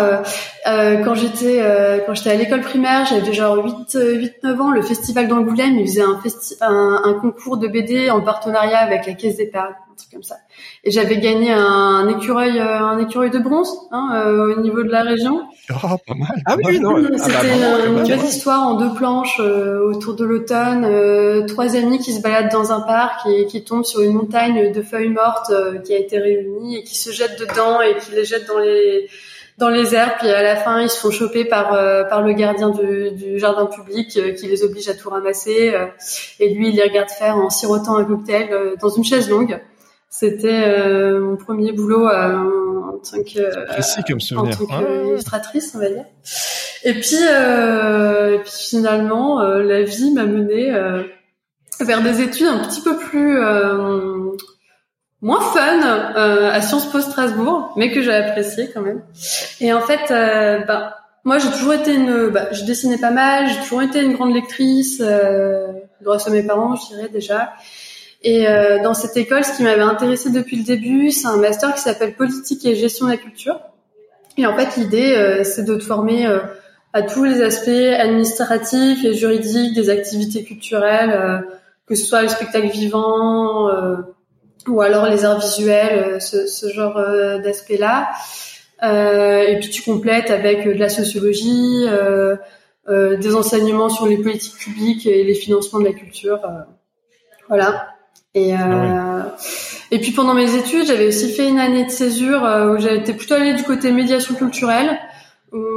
quand 0.65 1.15
j'étais 1.15 2.03
quand 2.07 2.15
j'étais 2.15 2.31
à 2.31 2.37
l'école 2.37 2.61
primaire, 2.61 3.07
j'avais 3.07 3.33
genre 3.33 3.65
8 3.65 3.99
8 3.99 4.33
9 4.43 4.61
ans, 4.61 4.71
le 4.71 4.83
festival 4.83 5.29
d'Angoulême, 5.29 5.79
il 5.79 5.87
faisait 5.87 6.03
un, 6.03 6.21
un, 6.61 7.01
un 7.05 7.15
concours 7.15 7.57
de 7.57 7.69
BD 7.69 8.11
en 8.11 8.21
partenariat 8.21 8.79
avec 8.79 9.07
la 9.07 9.15
Caisse 9.15 9.37
d'épargne 9.37 9.75
truc 9.99 10.13
comme 10.13 10.23
ça. 10.23 10.37
Et 10.85 10.91
j'avais 10.91 11.19
gagné 11.19 11.53
un 11.53 12.09
écureuil, 12.09 12.59
euh, 12.59 12.79
un 12.79 12.99
écureuil 12.99 13.31
de 13.31 13.39
bronze 13.39 13.71
hein, 13.91 14.11
euh, 14.15 14.57
au 14.57 14.61
niveau 14.61 14.83
de 14.83 14.91
la 14.91 15.03
région. 15.03 15.43
Oh, 15.71 15.97
pas 16.07 16.15
mal. 16.15 16.43
Ah 16.47 16.57
oui, 16.65 16.81
non. 16.81 16.97
Ah 16.97 17.29
bah, 17.29 17.38
une, 17.45 18.05
belle 18.07 18.25
histoire 18.25 18.63
en 18.63 18.75
deux 18.75 18.95
planches 18.95 19.41
euh, 19.41 19.81
autour 19.81 20.15
de 20.15 20.25
l'automne. 20.25 21.47
trois 21.47 21.77
amis 21.77 21.99
qui 21.99 22.13
se 22.13 22.21
baladent 22.21 22.51
dans 22.53 22.73
un 22.73 22.81
parc 22.81 23.27
et 23.27 23.47
qui 23.47 23.65
tombent 23.65 23.85
sur 23.85 24.01
une 24.01 24.15
montagne 24.15 24.73
de 24.73 24.83
feuilles 24.83 25.09
mortes 25.09 25.53
qui 25.85 25.95
a 25.95 25.99
été 25.99 26.19
réunie 26.19 26.79
et 26.79 26.83
qui 26.83 26.97
se 26.97 27.11
jettent 27.11 27.39
dedans 27.39 27.81
et 27.81 27.97
qui 27.97 28.13
les 28.13 28.25
jettent 28.25 28.49
dans 28.49 28.59
les 28.59 29.09
dans 29.59 29.71
les 29.71 29.93
airs, 29.93 30.19
puis 30.19 30.29
à 30.29 30.41
la 30.41 30.55
fin 30.55 30.81
ils 30.81 30.89
se 30.89 31.01
font 31.01 31.11
choper 31.11 31.45
par 31.45 31.71
par 32.09 32.23
le 32.23 32.33
gardien 32.33 32.71
du, 32.71 33.11
du 33.11 33.39
jardin 33.39 33.67
public 33.67 34.09
qui 34.09 34.47
les 34.47 34.63
oblige 34.63 34.89
à 34.89 34.95
tout 34.95 35.11
ramasser. 35.11 35.75
et 36.39 36.49
lui 36.55 36.69
il 36.69 36.77
les 36.77 36.83
regarde 36.83 37.11
faire 37.11 37.37
en 37.37 37.51
sirotant 37.51 37.97
un 37.97 38.05
cocktail 38.05 38.77
dans 38.81 38.91
une 38.91 39.05
chaise 39.05 39.29
longue. 39.29 39.59
C'était 40.11 40.65
euh, 40.67 41.21
mon 41.21 41.37
premier 41.37 41.73
boulot 41.73 42.09
euh, 42.09 42.37
en 42.37 42.99
tant 42.99 43.23
que, 43.23 43.77
en 44.37 44.47
tant 44.49 44.67
qu'illustratrice, 44.67 45.73
on 45.75 45.79
va 45.79 45.91
dire. 45.91 46.05
Et 46.85 46.95
puis, 46.95 47.19
euh, 47.21 48.37
et 48.37 48.39
puis 48.39 48.53
finalement, 48.53 49.41
la 49.43 49.83
vie 49.83 50.13
m'a 50.13 50.25
menée 50.25 50.73
vers 51.81 52.03
des 52.03 52.23
études 52.23 52.47
un 52.47 52.59
petit 52.65 52.81
peu 52.81 52.97
plus 52.99 53.41
moins 55.21 55.41
fun 55.41 55.81
à 55.81 56.61
Sciences 56.63 56.91
Po 56.91 57.01
Strasbourg, 57.01 57.73
mais 57.77 57.91
que 57.91 58.03
j'ai 58.03 58.15
apprécié 58.15 58.71
quand 58.73 58.83
même. 58.83 59.03
Et 59.61 59.73
en 59.73 59.81
fait, 59.81 60.09
bah, 60.67 60.97
moi 61.25 61.39
j'ai 61.39 61.51
toujours 61.51 61.75
été 61.75 61.95
une, 61.95 62.29
bah, 62.29 62.53
je 62.53 62.65
dessinais 62.65 62.99
pas 62.99 63.11
mal, 63.11 63.49
j'ai 63.49 63.61
toujours 63.63 63.83
été 63.83 64.01
une 64.01 64.15
grande 64.15 64.35
lectrice, 64.35 65.03
grâce 66.03 66.29
à 66.29 66.31
mes 66.31 66.43
parents, 66.43 66.77
je 66.77 66.95
dirais 66.95 67.09
déjà. 67.09 67.55
Et 68.23 68.49
euh, 68.49 68.83
dans 68.83 68.95
cette 68.95 69.17
école, 69.17 69.45
ce 69.45 69.57
qui 69.57 69.63
m'avait 69.63 69.83
intéressé 69.83 70.31
depuis 70.31 70.57
le 70.57 70.65
début, 70.65 71.11
c'est 71.11 71.29
un 71.29 71.37
master 71.37 71.75
qui 71.75 71.81
s'appelle 71.81 72.15
politique 72.15 72.65
et 72.65 72.75
gestion 72.75 73.07
de 73.07 73.13
la 73.13 73.17
culture. 73.17 73.61
Et 74.37 74.47
en 74.47 74.57
fait, 74.57 74.77
l'idée, 74.77 75.15
euh, 75.15 75.45
c'est 75.45 75.65
de 75.65 75.77
te 75.77 75.85
former 75.85 76.27
euh, 76.27 76.41
à 76.93 77.03
tous 77.03 77.25
les 77.25 77.43
aspects 77.43 77.69
administratifs 77.69 79.05
et 79.05 79.15
juridiques 79.15 79.75
des 79.75 79.91
activités 79.91 80.45
culturelles, 80.45 81.45
que 81.87 81.95
ce 81.95 82.05
soit 82.05 82.23
le 82.23 82.29
spectacle 82.29 82.69
vivant, 82.69 83.71
ou 84.67 84.81
alors 84.81 85.07
les 85.07 85.25
arts 85.25 85.41
visuels, 85.41 86.21
ce, 86.21 86.47
ce 86.47 86.73
genre 86.73 86.95
d'aspect-là. 87.43 88.09
et 88.83 89.59
puis 89.61 89.71
tu 89.71 89.83
complètes 89.83 90.31
avec 90.31 90.67
de 90.67 90.79
la 90.79 90.89
sociologie, 90.89 91.85
des 92.89 93.35
enseignements 93.35 93.91
sur 93.91 94.07
les 94.07 94.17
politiques 94.17 94.57
publiques 94.57 95.07
et 95.07 95.25
les 95.25 95.35
financements 95.35 95.81
de 95.81 95.85
la 95.85 95.93
culture. 95.93 96.41
voilà. 97.49 97.89
Et, 98.35 98.55
ah 98.55 99.37
et 99.91 99.99
puis 100.01 100.13
pendant 100.13 100.35
mes 100.35 100.55
études, 100.55 100.87
j'avais 100.87 101.07
aussi 101.07 101.33
fait 101.33 101.49
une 101.49 101.59
année 101.59 101.85
de 101.85 101.91
césure 101.91 102.43
où 102.43 102.79
j'étais 102.79 102.97
été 102.97 103.15
plutôt 103.15 103.35
allée 103.35 103.55
du 103.55 103.63
côté 103.63 103.91
médiation 103.91 104.35
culturelle 104.35 104.99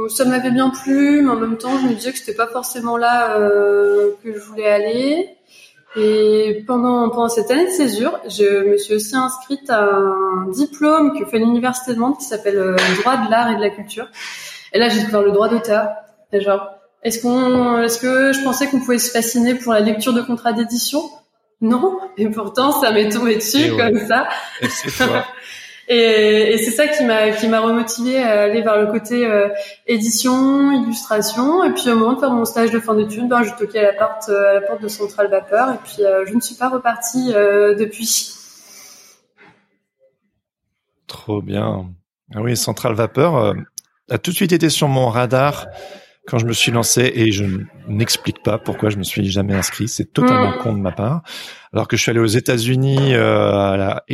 ça 0.08 0.24
m'avait 0.24 0.50
bien 0.50 0.70
plu, 0.70 1.22
mais 1.22 1.30
en 1.30 1.36
même 1.36 1.56
temps, 1.56 1.78
je 1.78 1.86
me 1.86 1.94
disais 1.94 2.12
que 2.12 2.18
c'était 2.18 2.34
pas 2.34 2.46
forcément 2.46 2.96
là 2.96 3.38
euh, 3.38 4.10
que 4.22 4.32
je 4.32 4.38
voulais 4.40 4.68
aller. 4.68 5.28
Et 5.94 6.64
pendant 6.66 7.10
pendant 7.10 7.28
cette 7.28 7.50
année 7.50 7.66
de 7.66 7.70
césure, 7.70 8.18
je 8.24 8.70
me 8.70 8.78
suis 8.78 8.94
aussi 8.94 9.14
inscrite 9.14 9.68
à 9.68 9.82
un 9.82 10.48
diplôme 10.50 11.18
que 11.18 11.26
fait 11.26 11.38
l'université 11.38 11.94
de 11.94 11.98
Nantes 11.98 12.18
qui 12.18 12.24
s'appelle 12.24 12.56
euh, 12.56 12.76
droit 13.00 13.16
de 13.18 13.30
l'art 13.30 13.50
et 13.50 13.56
de 13.56 13.60
la 13.60 13.70
culture. 13.70 14.08
Et 14.72 14.78
là, 14.78 14.88
j'ai 14.88 15.00
découvert 15.00 15.22
le 15.22 15.32
droit 15.32 15.48
d'auteur. 15.48 15.90
Et 16.32 16.40
genre, 16.40 16.70
est-ce 17.02 17.20
qu'on, 17.20 17.78
est-ce 17.80 17.98
que 17.98 18.32
je 18.32 18.42
pensais 18.42 18.68
qu'on 18.68 18.78
pouvait 18.78 18.98
se 18.98 19.10
fasciner 19.10 19.54
pour 19.54 19.72
la 19.74 19.80
lecture 19.80 20.14
de 20.14 20.22
contrats 20.22 20.54
d'édition? 20.54 21.02
Non. 21.60 21.98
Et 22.16 22.28
pourtant, 22.28 22.72
ça 22.72 22.90
m'est 22.90 23.08
tombé 23.08 23.36
dessus 23.36 23.70
comme 23.76 23.98
ça. 24.06 24.28
Et, 24.62 24.66
et 25.88 26.58
c'est 26.58 26.70
ça 26.70 26.86
qui 26.86 27.04
m'a 27.04 27.30
qui 27.30 27.48
m'a 27.48 27.60
remotivé 27.60 28.22
à 28.22 28.42
aller 28.42 28.62
vers 28.62 28.78
le 28.78 28.86
côté 28.86 29.26
euh, 29.26 29.48
édition, 29.86 30.70
illustration. 30.70 31.64
Et 31.64 31.72
puis 31.72 31.90
au 31.90 31.96
moment 31.96 32.14
de 32.14 32.20
faire 32.20 32.30
mon 32.30 32.44
stage 32.44 32.70
de 32.70 32.78
fin 32.78 32.94
d'études, 32.94 33.28
ben, 33.28 33.42
j'ai 33.42 33.52
toqué 33.52 33.80
à 33.80 33.82
la 33.82 33.92
porte 33.92 34.28
euh, 34.28 34.50
à 34.50 34.54
la 34.54 34.60
porte 34.60 34.82
de 34.82 34.88
Centrale 34.88 35.28
Vapeur. 35.28 35.70
Et 35.70 35.78
puis 35.84 36.04
euh, 36.04 36.24
je 36.26 36.34
ne 36.34 36.40
suis 36.40 36.54
pas 36.54 36.68
repartie 36.68 37.32
depuis. 37.32 38.32
Trop 41.06 41.42
bien. 41.42 41.86
Ah 42.34 42.40
oui, 42.40 42.56
Centrale 42.56 42.94
Vapeur 42.94 43.54
a 44.08 44.18
tout 44.18 44.30
de 44.30 44.36
suite 44.36 44.52
été 44.52 44.70
sur 44.70 44.88
mon 44.88 45.08
radar 45.08 45.66
quand 46.26 46.38
je 46.38 46.46
me 46.46 46.52
suis 46.52 46.70
lancé 46.70 47.10
et 47.14 47.32
je 47.32 47.44
n'explique 47.88 48.42
pas 48.42 48.58
pourquoi 48.58 48.90
je 48.90 48.96
me 48.96 49.02
suis 49.02 49.28
jamais 49.30 49.54
inscrit. 49.54 49.88
C'est 49.88 50.12
totalement 50.12 50.56
mm. 50.56 50.58
con 50.58 50.72
de 50.74 50.78
ma 50.78 50.92
part. 50.92 51.22
Alors 51.72 51.88
que 51.88 51.96
je 51.96 52.02
suis 52.02 52.10
allé 52.10 52.20
aux 52.20 52.26
États-Unis 52.26 53.14
euh, 53.14 53.52
à 53.52 53.76
la, 53.76 54.04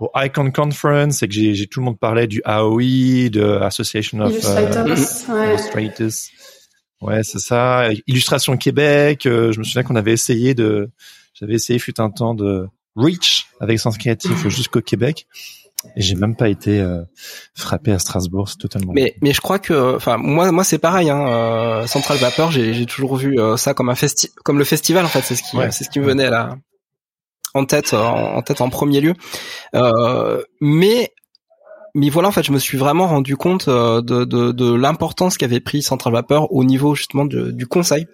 au 0.00 0.10
Icon 0.16 0.50
Conference 0.50 1.22
et 1.22 1.28
que 1.28 1.34
j'ai 1.34 1.66
tout 1.66 1.80
le 1.80 1.84
monde 1.84 1.98
parlait 1.98 2.26
du 2.26 2.42
AOI, 2.44 3.30
de 3.30 3.58
Association 3.62 4.20
of 4.20 4.32
Illustrators. 4.32 4.86
Euh, 4.86 5.54
Illustrators. 5.54 6.10
Ouais, 7.00 7.22
c'est 7.22 7.38
ça. 7.38 7.90
Illustration 8.06 8.56
Québec. 8.56 9.26
Euh, 9.26 9.52
je 9.52 9.58
me 9.58 9.64
souviens 9.64 9.82
qu'on 9.82 9.96
avait 9.96 10.12
essayé 10.12 10.54
de, 10.54 10.90
j'avais 11.34 11.54
essayé 11.54 11.78
fut 11.78 12.00
un 12.00 12.10
temps 12.10 12.34
de 12.34 12.66
Reach 12.96 13.46
avec 13.60 13.78
Sens 13.78 13.98
Créatif 13.98 14.48
jusqu'au 14.48 14.80
Québec. 14.80 15.26
Et 15.94 16.02
j'ai 16.02 16.14
même 16.14 16.34
pas 16.34 16.48
été 16.48 16.80
euh, 16.80 17.02
frappé 17.54 17.92
à 17.92 17.98
Strasbourg, 17.98 18.48
c'est 18.48 18.58
totalement. 18.58 18.92
Mais 18.94 19.14
mais 19.22 19.32
je 19.32 19.40
crois 19.40 19.58
que, 19.58 19.96
enfin 19.96 20.16
moi 20.16 20.50
moi 20.50 20.64
c'est 20.64 20.78
pareil. 20.78 21.10
Hein, 21.10 21.28
euh, 21.28 21.86
Central 21.86 22.18
Vapeur, 22.18 22.50
j'ai 22.50 22.74
j'ai 22.74 22.86
toujours 22.86 23.16
vu 23.16 23.38
euh, 23.38 23.56
ça 23.56 23.74
comme 23.74 23.88
un 23.88 23.94
festi 23.94 24.30
comme 24.44 24.58
le 24.58 24.64
festival 24.64 25.04
en 25.04 25.08
fait. 25.08 25.22
C'est 25.22 25.36
ce 25.36 25.42
qui 25.42 25.56
c'est 25.70 25.84
ce 25.84 25.90
qui 25.90 26.00
me 26.00 26.06
venait 26.06 26.30
là 26.30 26.56
en 27.54 27.64
tête 27.64 27.94
en, 27.94 28.42
tête 28.42 28.60
en 28.60 28.70
premier 28.70 29.00
lieu. 29.00 29.14
mais 30.60 31.12
mais 31.94 32.10
voilà, 32.10 32.28
en 32.28 32.32
fait, 32.32 32.42
je 32.42 32.52
me 32.52 32.58
suis 32.58 32.76
vraiment 32.76 33.06
rendu 33.06 33.38
compte 33.38 33.70
de, 33.70 34.00
de, 34.00 34.52
de 34.52 34.74
l'importance 34.74 35.38
qu'avait 35.38 35.60
pris 35.60 35.80
Central 35.80 36.12
Vapeur 36.12 36.52
au 36.52 36.62
niveau 36.62 36.94
justement 36.94 37.24
du 37.24 37.66
conseil 37.66 38.06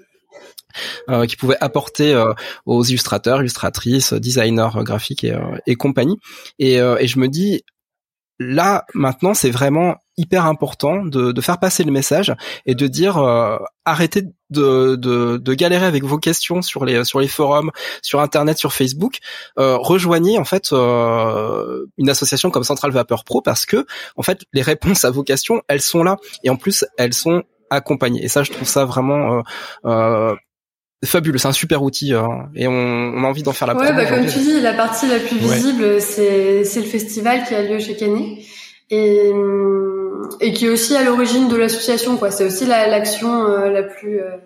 euh, 1.11 1.27
qui 1.27 1.37
pouvait 1.37 1.57
apporter 1.61 2.15
euh, 2.15 2.33
aux 2.65 2.83
illustrateurs, 2.85 3.41
illustratrices, 3.41 4.12
designers 4.15 4.71
graphiques 4.77 5.25
et, 5.25 5.33
euh, 5.33 5.59
et 5.67 5.75
compagnie. 5.75 6.17
Et, 6.59 6.77
et 6.77 7.07
je 7.07 7.19
me 7.19 7.29
dis, 7.29 7.62
là 8.39 8.85
maintenant 8.95 9.35
c'est 9.35 9.51
vraiment 9.51 9.97
hyper 10.17 10.47
important 10.47 11.05
de, 11.05 11.33
de, 11.33 11.41
faire 11.41 11.59
passer 11.59 11.85
le 11.85 11.93
message 11.93 12.35
et 12.67 12.75
de 12.75 12.87
dire 12.87 13.19
arrêtez 13.85 14.23
de, 14.51 14.97
de, 14.97 15.37
de, 15.37 15.55
galérer 15.55 15.87
avec 15.87 16.03
vos 16.05 16.19
questions 16.19 16.61
sur 16.61 16.85
les 16.85 17.05
sur 17.05 17.21
les 17.21 17.29
forums, 17.29 17.71
sur 18.03 18.21
internet, 18.21 18.59
sur 18.59 18.73
Facebook. 18.73 19.19
rejoignez 19.57 20.39
en 20.39 20.45
fait 20.45 20.73
une 20.73 22.11
association 22.11 22.51
comme 22.51 22.65
Central 22.65 22.91
Vapeur 22.91 23.25
Pro 23.25 23.43
parce 23.43 23.65
que 23.65 23.87
en 24.17 24.23
fait 24.23 24.45
les 24.53 24.62
réponses 24.62 25.05
à 25.05 25.11
vos 25.11 25.23
questions 25.23 25.62
elles 25.69 25.83
sont 25.83 26.03
là 26.03 26.17
et 26.43 26.51
en 26.51 26.57
plus 26.57 26.85
elles 26.99 27.15
sont 27.15 27.45
accompagnées. 27.73 28.25
Et 28.25 28.29
ça 28.29 28.43
je 28.43 28.52
trouve 28.52 28.69
ça 28.69 28.85
vraiment 28.85 29.43
fabuleux, 31.05 31.38
c'est 31.38 31.49
un 31.49 31.52
super 31.52 31.83
outil 31.83 32.14
hein, 32.14 32.49
et 32.55 32.69
on, 32.69 32.73
on, 32.73 33.25
a 33.25 33.26
envie 33.26 33.43
d'en 33.43 33.52
faire 33.52 33.67
la 33.67 33.75
ouais, 33.75 33.93
bah, 33.93 34.07
comme 34.07 34.26
tu 34.26 34.38
dis, 34.38 34.61
la 34.61 34.73
partie 34.73 35.09
la 35.09 35.19
plus 35.19 35.37
visible, 35.37 36.00
c'est 36.00 36.64
c'est 36.64 36.81
le 36.81 36.87
festival 36.87 37.45
qui 37.45 37.55
a 37.55 37.62
lieu 37.62 37.79
chaque 37.81 38.02
année 38.02 38.47
et 38.91 39.33
et 40.41 40.52
qui 40.52 40.67
est 40.67 40.69
aussi 40.69 40.95
à 40.97 41.02
l'origine 41.02 41.49
de 41.49 41.57
l'association 41.57 42.17
quoi. 42.17 42.31
C'est 42.31 42.45
aussi 42.45 42.67
l'action 42.67 43.47
euh, 43.47 43.71
la 43.71 43.83
plus 43.83 44.21
euh, 44.21 44.37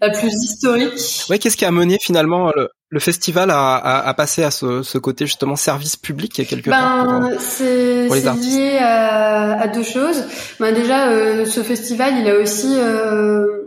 la 0.00 0.10
plus 0.10 0.32
historique. 0.32 1.24
Ouais, 1.30 1.38
qu'est-ce 1.38 1.56
qui 1.56 1.64
a 1.64 1.70
mené 1.70 1.98
finalement 2.00 2.50
le, 2.54 2.68
le 2.92 3.00
festival 3.00 3.50
à, 3.50 3.74
à, 3.74 4.06
à, 4.06 4.14
passer 4.14 4.44
à 4.44 4.50
ce, 4.50 4.82
ce, 4.82 4.98
côté 4.98 5.24
justement 5.24 5.56
service 5.56 5.96
public 5.96 6.46
quelque 6.46 6.68
ben, 6.68 6.78
part 6.78 7.22
C'est 7.40 8.06
lié 8.08 8.78
à, 8.78 9.62
à, 9.62 9.66
deux 9.66 9.82
choses. 9.82 10.24
Ben, 10.60 10.74
déjà, 10.74 11.08
euh, 11.08 11.46
ce 11.46 11.62
festival, 11.62 12.12
il 12.18 12.28
a 12.28 12.38
aussi 12.38 12.74
euh, 12.76 13.62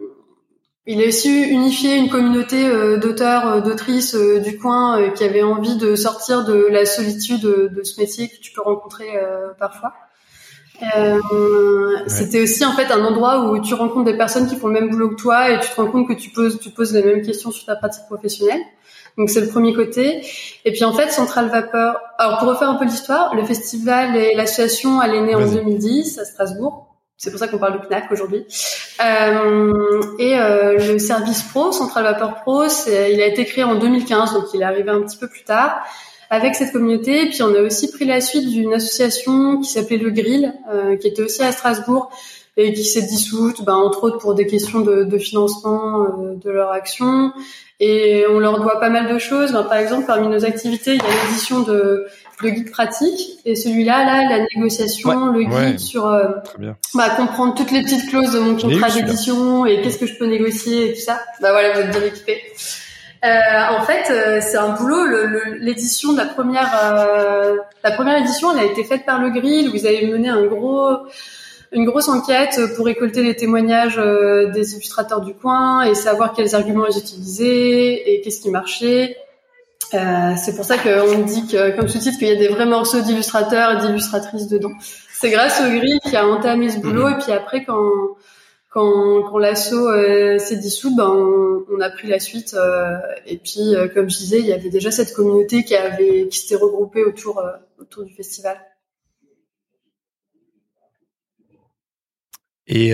il 0.88 1.02
a 1.02 1.08
aussi 1.08 1.44
unifié 1.44 1.96
une 1.96 2.10
communauté 2.10 2.68
euh, 2.68 2.98
d'auteurs, 2.98 3.48
euh, 3.48 3.62
d'autrices 3.62 4.14
euh, 4.14 4.40
du 4.40 4.60
coin 4.60 5.10
qui 5.12 5.24
avaient 5.24 5.42
envie 5.42 5.78
de 5.78 5.96
sortir 5.96 6.46
de 6.46 6.68
la 6.70 6.86
solitude 6.86 7.42
de 7.42 7.84
ce 7.84 8.00
métier 8.00 8.30
que 8.30 8.36
tu 8.40 8.52
peux 8.52 8.62
rencontrer 8.62 9.08
parfois. 9.58 9.94
C'était 12.08 12.42
aussi 12.42 12.64
en 12.66 12.74
fait 12.74 12.92
un 12.92 13.04
endroit 13.04 13.50
où 13.50 13.60
tu 13.60 13.74
rencontres 13.74 14.06
des 14.06 14.18
personnes 14.18 14.48
qui 14.48 14.58
font 14.58 14.68
le 14.68 14.74
même 14.74 14.90
boulot 14.90 15.10
que 15.10 15.16
toi 15.16 15.50
et 15.50 15.60
tu 15.60 15.70
te 15.70 15.76
rends 15.76 15.88
compte 15.88 16.08
que 16.08 16.14
tu 16.14 16.30
poses, 16.30 16.60
tu 16.60 16.70
poses 16.70 16.94
les 16.94 17.04
mêmes 17.04 17.24
questions 17.24 17.50
sur 17.50 17.66
ta 17.66 17.76
pratique 17.76 18.06
professionnelle. 18.06 18.62
Donc 19.18 19.30
c'est 19.30 19.42
le 19.42 19.48
premier 19.48 19.74
côté. 19.74 20.22
Et 20.66 20.72
puis 20.72 20.84
en 20.84 20.94
fait, 20.94 21.10
Central 21.12 21.50
Vapeur. 21.50 22.00
Alors 22.18 22.40
pour 22.40 22.50
refaire 22.50 22.70
un 22.70 22.76
peu 22.76 22.86
l'histoire, 22.86 23.36
le 23.36 23.44
festival 23.44 24.16
et 24.16 24.36
l'association, 24.36 25.02
elle 25.02 25.16
est 25.16 25.22
née 25.22 25.36
en 25.36 25.48
2010 25.48 26.20
à 26.20 26.26
Strasbourg. 26.26 26.96
C'est 27.18 27.32
pour 27.32 27.40
ça 27.40 27.48
qu'on 27.48 27.58
parle 27.58 27.80
de 27.80 27.86
CNAC 27.88 28.12
aujourd'hui. 28.12 28.46
Euh, 29.04 30.02
et 30.20 30.38
euh, 30.38 30.78
le 30.78 31.00
service 31.00 31.44
pro, 31.44 31.72
Central 31.72 32.04
Vapeur 32.04 32.36
Pro, 32.42 32.66
il 32.88 33.22
a 33.22 33.26
été 33.26 33.46
créé 33.46 33.64
en 33.64 33.76
2015, 33.76 34.34
donc 34.34 34.46
il 34.54 34.62
est 34.62 34.66
arrivé 34.66 34.90
un 34.90 35.02
petit 35.02 35.18
peu 35.18 35.30
plus 35.30 35.44
tard 35.44 35.82
avec 36.30 36.56
cette 36.56 36.74
communauté. 36.74 37.24
Et 37.24 37.30
puis 37.30 37.42
on 37.44 37.56
a 37.56 37.62
aussi 37.62 37.92
pris 37.92 38.06
la 38.06 38.20
suite 38.20 38.50
d'une 38.50 38.74
association 38.74 39.60
qui 39.60 39.70
s'appelait 39.70 39.98
Le 39.98 40.12
Grill, 40.12 40.54
euh, 40.72 40.98
qui 40.98 41.08
était 41.08 41.22
aussi 41.22 41.42
à 41.42 41.52
Strasbourg 41.52 42.10
et 42.58 42.74
qui 42.74 42.84
s'est 42.84 43.02
dissoute, 43.02 43.64
ben, 43.64 43.76
entre 43.76 44.04
autres 44.04 44.18
pour 44.18 44.36
des 44.36 44.48
questions 44.48 44.82
de, 44.82 45.04
de 45.04 45.18
financement 45.18 46.04
euh, 46.04 46.36
de 46.36 46.50
leur 46.50 46.72
action. 46.72 47.34
Et 47.82 48.24
on 48.30 48.40
leur 48.40 48.62
doit 48.62 48.80
pas 48.80 48.90
mal 48.90 49.14
de 49.14 49.20
choses. 49.20 49.52
Ben, 49.52 49.64
par 49.64 49.78
exemple, 49.78 50.06
parmi 50.06 50.28
nos 50.28 50.46
activités, 50.46 50.96
il 50.96 51.02
y 51.02 51.06
a 51.06 51.26
l'édition 51.28 51.62
de 51.62 52.08
le 52.42 52.50
guide 52.50 52.72
pratique 52.72 53.40
et 53.46 53.56
celui-là, 53.56 54.04
là, 54.04 54.30
la 54.30 54.46
négociation, 54.56 55.28
le 55.28 55.44
guide 55.44 55.80
sur 55.80 56.06
euh, 56.06 56.28
bah, 56.94 57.10
comprendre 57.16 57.56
toutes 57.56 57.72
les 57.72 57.82
petites 57.82 58.10
clauses 58.10 58.32
de 58.34 58.40
mon 58.40 58.58
contrat 58.58 58.90
d'édition 58.90 59.66
et 59.66 59.82
qu'est-ce 59.82 59.98
que 59.98 60.06
je 60.06 60.18
peux 60.18 60.26
négocier 60.26 60.90
et 60.90 60.94
tout 60.94 61.02
ça. 61.02 61.22
Bah 61.42 61.52
voilà, 61.52 61.74
vous 61.74 61.80
êtes 61.80 61.92
bien 61.92 62.04
équipé. 62.04 62.42
Euh, 63.26 63.78
en 63.78 63.82
fait, 63.84 64.12
euh, 64.12 64.40
c'est 64.42 64.58
un 64.58 64.70
boulot. 64.76 65.06
L'édition 65.60 66.14
de 66.14 66.18
la 66.18 66.26
première, 66.26 66.72
euh, 66.84 67.56
la 67.84 67.92
première 67.92 68.18
édition, 68.18 68.52
elle 68.52 68.60
a 68.60 68.66
été 68.66 68.84
faite 68.84 69.06
par 69.06 69.20
le 69.20 69.30
Grill. 69.30 69.72
Vous 69.72 69.86
avez 69.86 70.06
mené 70.06 70.30
un 70.30 70.44
gros, 70.46 70.90
une 71.76 71.86
grosse 71.86 72.08
enquête 72.08 72.60
pour 72.76 72.88
récolter 72.88 73.22
les 73.22 73.36
témoignages 73.36 73.98
des 73.98 74.74
illustrateurs 74.74 75.22
du 75.22 75.34
coin 75.36 75.84
et 75.84 75.94
savoir 75.94 76.34
quels 76.34 76.56
arguments 76.56 76.88
ils 76.88 76.98
utilisaient 76.98 77.94
et 78.08 78.22
qu'est-ce 78.24 78.42
qui 78.42 78.50
marchait. 78.50 79.16
Euh, 79.94 80.34
c'est 80.38 80.56
pour 80.56 80.66
ça 80.66 80.78
qu'on 80.78 81.20
dit 81.20 81.48
que, 81.48 81.76
comme 81.76 81.88
sous-titre, 81.88 82.18
qu'il 82.18 82.28
y 82.28 82.32
a 82.32 82.36
des 82.36 82.48
vrais 82.48 82.66
morceaux 82.66 83.02
d'illustrateurs 83.02 83.72
et 83.72 83.86
d'illustratrices 83.86 84.48
dedans. 84.48 84.72
C'est 85.14 85.30
grâce 85.30 85.62
au 85.62 85.70
gris 85.70 86.00
qui 86.04 86.16
a 86.16 86.28
entamé 86.28 86.70
ce 86.70 86.80
boulot, 86.80 87.08
mhm. 87.08 87.14
et 87.14 87.24
puis 87.24 87.32
après, 87.32 87.64
quand 87.64 88.18
quand, 88.70 89.24
quand 89.24 89.38
l'assaut 89.38 89.88
euh, 89.88 90.38
s'est 90.38 90.58
dissout, 90.58 90.94
ben 90.98 91.08
on, 91.08 91.80
a 91.80 91.90
pris 91.90 92.10
la 92.10 92.20
suite. 92.20 92.56
Euh, 92.56 92.98
et 93.26 93.38
puis, 93.38 93.74
comme 93.94 94.10
je 94.10 94.18
disais, 94.18 94.40
il 94.40 94.46
y 94.46 94.54
avait 94.54 94.70
déjà 94.70 94.92
cette 94.92 95.14
communauté 95.14 95.64
qui 95.64 95.76
avait 95.76 96.28
qui 96.28 96.40
s'était 96.40 96.62
regroupée 96.62 97.04
autour 97.04 97.42
autour 97.80 98.04
du 98.04 98.14
festival. 98.14 98.58
Et 102.68 102.94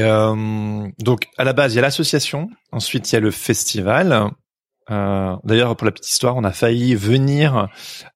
donc 1.00 1.28
à 1.38 1.44
la 1.44 1.54
base, 1.54 1.74
il 1.74 1.78
y 1.78 1.80
a 1.80 1.82
l'association, 1.82 2.50
ensuite 2.72 3.12
il 3.12 3.16
y 3.16 3.18
a 3.18 3.22
le 3.22 3.32
festival, 3.32 4.32
euh, 4.90 5.36
D'ailleurs, 5.44 5.76
pour 5.76 5.86
la 5.86 5.92
petite 5.92 6.10
histoire, 6.12 6.36
on 6.36 6.44
a 6.44 6.52
failli 6.52 6.96
venir 6.96 7.68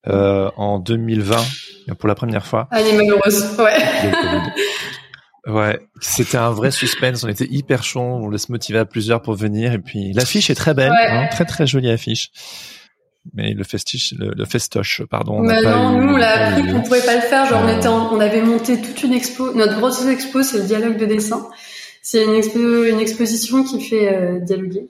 euh, 0.08 0.50
en 0.58 0.80
2020 0.80 1.38
pour 2.00 2.08
la 2.08 2.16
première 2.16 2.46
fois. 2.46 2.68
Elle 2.72 2.88
est 2.88 2.98
malheureuse, 2.98 3.58
ouais. 3.60 3.78
Ouais, 5.48 5.80
c'était 6.02 6.38
un 6.38 6.50
vrai 6.50 6.72
suspense. 6.72 7.24
On 7.24 7.28
était 7.28 7.46
hyper 7.48 7.84
chaud. 7.84 8.02
On 8.02 8.30
laisse 8.32 8.50
motiver 8.50 8.80
à 8.80 8.86
plusieurs 8.86 9.22
pour 9.22 9.36
venir. 9.36 9.74
Et 9.74 9.78
puis 9.78 10.12
l'affiche 10.12 10.50
est 10.50 10.56
très 10.56 10.74
belle, 10.74 10.92
hein, 10.92 11.28
très 11.30 11.46
très 11.46 11.68
jolie 11.68 11.92
affiche. 11.92 12.32
Mais 13.34 13.54
le 13.54 13.64
festiche, 13.64 14.14
le, 14.18 14.46
festoche, 14.46 15.02
pardon. 15.10 15.42
Bah 15.42 15.62
non, 15.62 16.00
nous 16.00 16.14
on 16.14 16.18
l'a 16.18 16.50
appris 16.50 16.72
qu'on 16.72 16.82
pouvait 16.82 17.02
pas 17.02 17.16
le 17.16 17.22
faire. 17.22 17.46
Genre 17.48 17.62
on 17.66 17.78
était, 17.78 17.88
on 17.88 18.20
avait 18.20 18.42
monté 18.42 18.80
toute 18.82 19.04
une 19.04 19.14
expo. 19.14 19.54
Notre 19.54 19.78
grosse 19.78 20.06
expo, 20.06 20.44
c'est 20.44 20.60
le 20.60 20.64
dialogue 20.66 20.98
de 20.98 21.06
dessin. 21.06 21.48
C'est 22.02 22.24
une, 22.24 22.36
expo, 22.36 22.84
une 22.84 23.00
exposition 23.00 23.64
qui 23.64 23.82
fait 23.82 24.14
euh, 24.14 24.40
dialoguer 24.40 24.88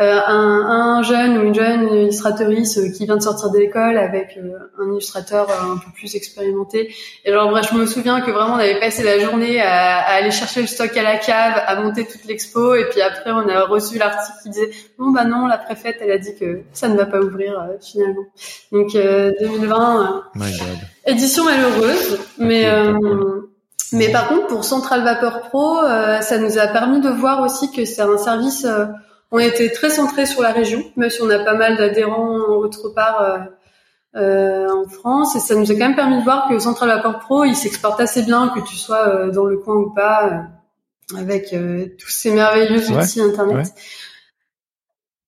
euh, 0.00 0.20
un, 0.26 0.98
un, 0.98 1.02
jeune 1.02 1.38
ou 1.38 1.42
une 1.42 1.54
jeune 1.54 1.92
illustratrice 1.92 2.78
euh, 2.78 2.90
qui 2.90 3.04
vient 3.04 3.16
de 3.16 3.22
sortir 3.22 3.50
de 3.50 3.58
l'école 3.58 3.98
avec 3.98 4.36
euh, 4.36 4.52
un 4.80 4.92
illustrateur 4.92 5.50
un 5.50 5.76
peu 5.76 5.90
plus 5.92 6.14
expérimenté. 6.14 6.94
Et 7.24 7.32
genre 7.32 7.50
bref, 7.50 7.68
je 7.72 7.76
me 7.76 7.84
souviens 7.84 8.20
que 8.20 8.30
vraiment 8.30 8.54
on 8.54 8.58
avait 8.58 8.78
passé 8.78 9.02
la 9.02 9.18
journée 9.18 9.60
à, 9.60 9.98
à 9.98 10.14
aller 10.14 10.30
chercher 10.30 10.60
le 10.60 10.68
stock 10.68 10.96
à 10.96 11.02
la 11.02 11.16
cave, 11.16 11.60
à 11.66 11.80
monter 11.80 12.06
toute 12.06 12.24
l'expo, 12.26 12.76
et 12.76 12.88
puis 12.90 13.00
après 13.00 13.32
on 13.32 13.48
a 13.48 13.64
reçu 13.64 13.98
l'article 13.98 14.38
qui 14.42 14.50
disait 14.50 14.70
bon 14.98 15.10
bah 15.10 15.24
non, 15.24 15.46
la 15.48 15.58
préfète 15.58 15.96
elle 16.00 16.12
a 16.12 16.18
dit 16.18 16.36
que 16.38 16.60
ça 16.72 16.88
ne 16.88 16.96
va 16.96 17.06
pas 17.06 17.18
ouvrir 17.18 17.60
finalement. 17.80 18.26
Donc 18.70 18.92
2020, 18.92 20.24
édition 21.06 21.44
malheureuse, 21.44 22.18
mais 22.38 22.68
mais 23.90 24.12
par 24.12 24.28
contre, 24.28 24.48
pour 24.48 24.64
Central 24.64 25.02
Vapor 25.02 25.40
Pro, 25.48 25.80
ça 26.20 26.38
nous 26.38 26.58
a 26.58 26.66
permis 26.68 27.00
de 27.00 27.08
voir 27.08 27.40
aussi 27.40 27.70
que 27.72 27.84
c'est 27.84 28.02
un 28.02 28.18
service 28.18 28.66
on 29.30 29.38
était 29.38 29.70
très 29.70 29.90
centré 29.90 30.26
sur 30.26 30.42
la 30.42 30.52
région, 30.52 30.82
même 30.96 31.10
si 31.10 31.20
on 31.22 31.30
a 31.30 31.38
pas 31.38 31.54
mal 31.54 31.76
d'adhérents 31.76 32.38
autre 32.48 32.88
part 32.88 33.22
euh, 33.22 33.38
euh, 34.16 34.68
en 34.70 34.88
France. 34.88 35.36
Et 35.36 35.40
ça 35.40 35.54
nous 35.54 35.70
a 35.70 35.74
quand 35.74 35.80
même 35.80 35.96
permis 35.96 36.18
de 36.18 36.24
voir 36.24 36.48
que 36.48 36.58
Central 36.58 36.88
Vapor 36.88 37.18
Pro, 37.18 37.44
il 37.44 37.54
s'exporte 37.54 38.00
assez 38.00 38.22
bien, 38.22 38.48
que 38.48 38.60
tu 38.60 38.76
sois 38.76 39.08
euh, 39.08 39.30
dans 39.30 39.44
le 39.44 39.58
coin 39.58 39.76
ou 39.76 39.90
pas, 39.90 40.44
avec 41.16 41.54
tous 41.98 42.08
ces 42.08 42.30
merveilleux 42.32 42.90
outils 42.90 43.20
Internet. 43.20 43.72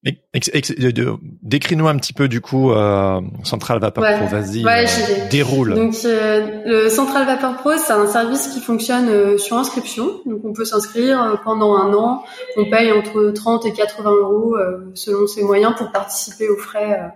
Décris-nous 0.02 1.86
un 1.86 1.96
petit 1.98 2.14
peu 2.14 2.26
du 2.26 2.40
coup 2.40 2.72
euh, 2.72 3.20
Central 3.44 3.80
Vapor 3.80 4.02
Pro, 4.02 4.26
vas-y, 4.28 4.64
euh, 4.66 5.28
déroule. 5.30 5.74
Donc 5.74 5.94
euh, 6.06 6.62
le 6.64 6.88
Central 6.88 7.26
Vapor 7.26 7.56
Pro, 7.58 7.72
c'est 7.76 7.92
un 7.92 8.06
service 8.06 8.48
qui 8.48 8.60
fonctionne 8.60 9.10
euh, 9.10 9.36
sur 9.36 9.58
inscription. 9.58 10.22
Donc 10.24 10.42
on 10.44 10.54
peut 10.54 10.64
s'inscrire 10.64 11.42
pendant 11.44 11.76
un 11.76 11.92
an. 11.92 12.24
On 12.56 12.70
paye 12.70 12.92
entre 12.92 13.30
30 13.30 13.66
et 13.66 13.74
80 13.74 14.10
euros 14.10 14.56
selon 14.94 15.26
ses 15.26 15.42
moyens 15.42 15.74
pour 15.76 15.92
participer 15.92 16.48
aux 16.48 16.56
frais, 16.56 17.12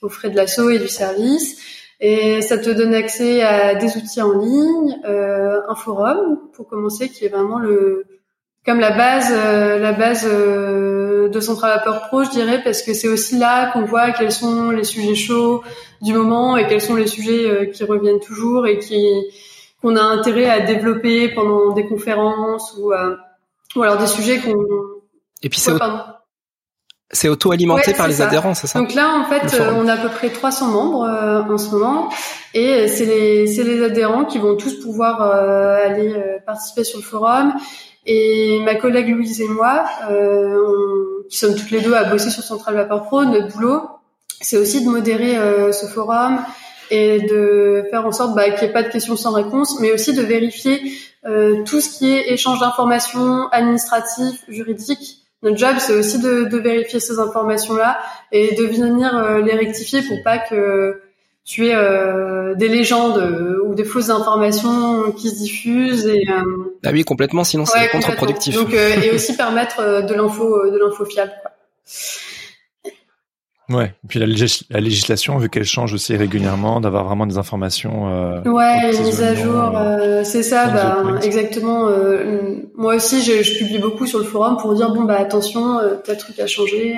aux 0.00 0.08
frais 0.08 0.30
de 0.30 0.36
l'assaut 0.36 0.70
et 0.70 0.78
du 0.78 0.88
service. 0.88 1.60
Et 2.00 2.40
ça 2.40 2.56
te 2.56 2.70
donne 2.70 2.94
accès 2.94 3.42
à 3.42 3.74
des 3.74 3.98
outils 3.98 4.22
en 4.22 4.32
ligne, 4.38 4.98
un 5.04 5.74
forum 5.74 6.38
pour 6.54 6.66
commencer, 6.68 7.10
qui 7.10 7.26
est 7.26 7.28
vraiment 7.28 7.58
le 7.58 8.06
comme 8.64 8.80
la 8.80 8.92
base, 8.92 9.30
euh, 9.30 9.78
la 9.78 9.92
base 9.92 10.26
euh, 10.30 11.28
de 11.28 11.40
Central 11.40 11.78
Vapeur 11.78 12.08
Pro, 12.08 12.24
je 12.24 12.30
dirais, 12.30 12.62
parce 12.64 12.82
que 12.82 12.94
c'est 12.94 13.08
aussi 13.08 13.36
là 13.38 13.70
qu'on 13.72 13.82
voit 13.82 14.12
quels 14.12 14.32
sont 14.32 14.70
les 14.70 14.84
sujets 14.84 15.14
chauds 15.14 15.62
du 16.00 16.14
moment 16.14 16.56
et 16.56 16.66
quels 16.66 16.80
sont 16.80 16.94
les 16.94 17.06
sujets 17.06 17.50
euh, 17.50 17.66
qui 17.66 17.84
reviennent 17.84 18.20
toujours 18.20 18.66
et 18.66 18.78
qui 18.78 19.06
qu'on 19.82 19.96
a 19.96 20.02
intérêt 20.02 20.48
à 20.48 20.60
développer 20.60 21.28
pendant 21.28 21.72
des 21.72 21.86
conférences 21.86 22.74
ou, 22.78 22.92
ou 23.76 23.82
alors 23.82 23.98
des 23.98 24.06
sujets 24.06 24.38
qu'on. 24.40 24.54
Et 25.42 25.50
puis 25.50 25.60
c'est 25.60 25.72
c'est 27.10 27.28
auto-alimenté 27.28 27.92
par 27.94 28.08
les 28.08 28.22
adhérents, 28.22 28.54
c'est 28.54 28.66
ça 28.66 28.78
Donc 28.78 28.94
là, 28.94 29.14
en 29.14 29.24
fait, 29.24 29.60
on 29.76 29.86
a 29.86 29.94
à 29.94 29.96
peu 29.96 30.08
près 30.08 30.30
300 30.30 30.68
membres 30.68 31.46
en 31.50 31.58
ce 31.58 31.70
moment, 31.70 32.08
et 32.54 32.88
c'est 32.88 33.04
les, 33.04 33.46
c'est 33.46 33.62
les 33.62 33.82
adhérents 33.82 34.24
qui 34.24 34.38
vont 34.38 34.56
tous 34.56 34.80
pouvoir 34.80 35.22
aller 35.22 36.14
participer 36.46 36.84
sur 36.84 36.98
le 36.98 37.04
forum. 37.04 37.54
Et 38.06 38.60
ma 38.60 38.74
collègue 38.74 39.08
Louise 39.08 39.40
et 39.40 39.48
moi, 39.48 39.86
euh, 40.10 40.58
on, 40.62 41.28
qui 41.28 41.38
sommes 41.38 41.54
toutes 41.54 41.70
les 41.70 41.80
deux 41.80 41.94
à 41.94 42.04
bosser 42.04 42.30
sur 42.30 42.42
Central 42.42 42.74
Vapor 42.74 43.04
Pro, 43.04 43.24
notre 43.24 43.48
boulot, 43.54 43.82
c'est 44.40 44.58
aussi 44.58 44.84
de 44.84 44.90
modérer 44.90 45.38
euh, 45.38 45.72
ce 45.72 45.86
forum 45.86 46.38
et 46.90 47.20
de 47.22 47.84
faire 47.90 48.04
en 48.04 48.12
sorte 48.12 48.34
bah, 48.34 48.50
qu'il 48.50 48.64
n'y 48.64 48.70
ait 48.70 48.72
pas 48.72 48.82
de 48.82 48.90
questions 48.90 49.16
sans 49.16 49.32
réponse, 49.32 49.80
mais 49.80 49.90
aussi 49.92 50.12
de 50.12 50.20
vérifier 50.20 50.82
euh, 51.24 51.62
tout 51.64 51.80
ce 51.80 51.98
qui 51.98 52.12
est 52.12 52.30
échange 52.30 52.60
d'informations 52.60 53.48
administratifs, 53.48 54.44
juridiques. 54.48 55.23
Notre 55.44 55.58
job, 55.58 55.76
c'est 55.78 55.92
aussi 55.92 56.18
de, 56.18 56.44
de, 56.44 56.58
vérifier 56.58 56.98
ces 57.00 57.18
informations-là 57.18 57.98
et 58.32 58.54
de 58.54 58.64
venir 58.64 59.16
euh, 59.16 59.40
les 59.42 59.54
rectifier 59.54 60.02
pour 60.02 60.22
pas 60.22 60.38
que 60.38 61.00
tu 61.44 61.66
es 61.66 61.74
euh, 61.74 62.54
des 62.54 62.68
légendes 62.68 63.18
euh, 63.18 63.62
ou 63.64 63.74
des 63.74 63.84
fausses 63.84 64.08
informations 64.08 65.12
qui 65.12 65.28
se 65.28 65.36
diffusent 65.36 66.06
et 66.06 66.24
euh, 66.30 66.74
ah 66.82 66.90
oui 66.90 67.04
complètement 67.04 67.44
sinon 67.44 67.66
c'est 67.66 67.88
contre-productif 67.90 68.54
donc 68.54 68.72
et 68.72 69.10
aussi 69.10 69.36
permettre 69.36 70.06
de 70.06 70.14
l'info 70.14 70.70
de 70.70 70.78
l'info 70.78 71.04
fiable 71.04 71.32
quoi. 71.42 71.50
Ouais, 73.70 73.86
et 73.86 74.08
puis 74.08 74.18
la, 74.18 74.26
législation, 74.26 75.38
vu 75.38 75.48
qu'elle 75.48 75.64
change 75.64 75.94
aussi 75.94 76.16
régulièrement, 76.16 76.80
d'avoir 76.80 77.04
vraiment 77.04 77.26
des 77.26 77.38
informations. 77.38 78.08
Euh, 78.08 78.42
ouais, 78.42 78.92
les 78.92 78.98
mises 79.00 79.22
à 79.22 79.34
jour, 79.34 79.72
c'est 80.24 80.42
ça, 80.42 80.68
bah, 80.68 81.02
exactement. 81.22 81.88
moi 82.76 82.96
aussi, 82.96 83.22
je, 83.22 83.42
je, 83.42 83.58
publie 83.58 83.78
beaucoup 83.78 84.06
sur 84.06 84.18
le 84.18 84.24
forum 84.24 84.58
pour 84.58 84.74
dire 84.74 84.92
bon 84.92 85.04
bah 85.04 85.16
attention, 85.18 85.80
tel 86.04 86.18
truc 86.18 86.38
a 86.40 86.46
changé. 86.46 86.94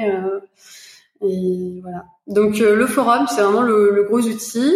Et 1.22 1.80
voilà. 1.82 2.04
Donc 2.26 2.60
euh, 2.60 2.74
le 2.74 2.86
forum, 2.86 3.26
c'est 3.28 3.40
vraiment 3.40 3.62
le, 3.62 3.90
le, 3.90 4.04
gros 4.04 4.20
outil. 4.20 4.74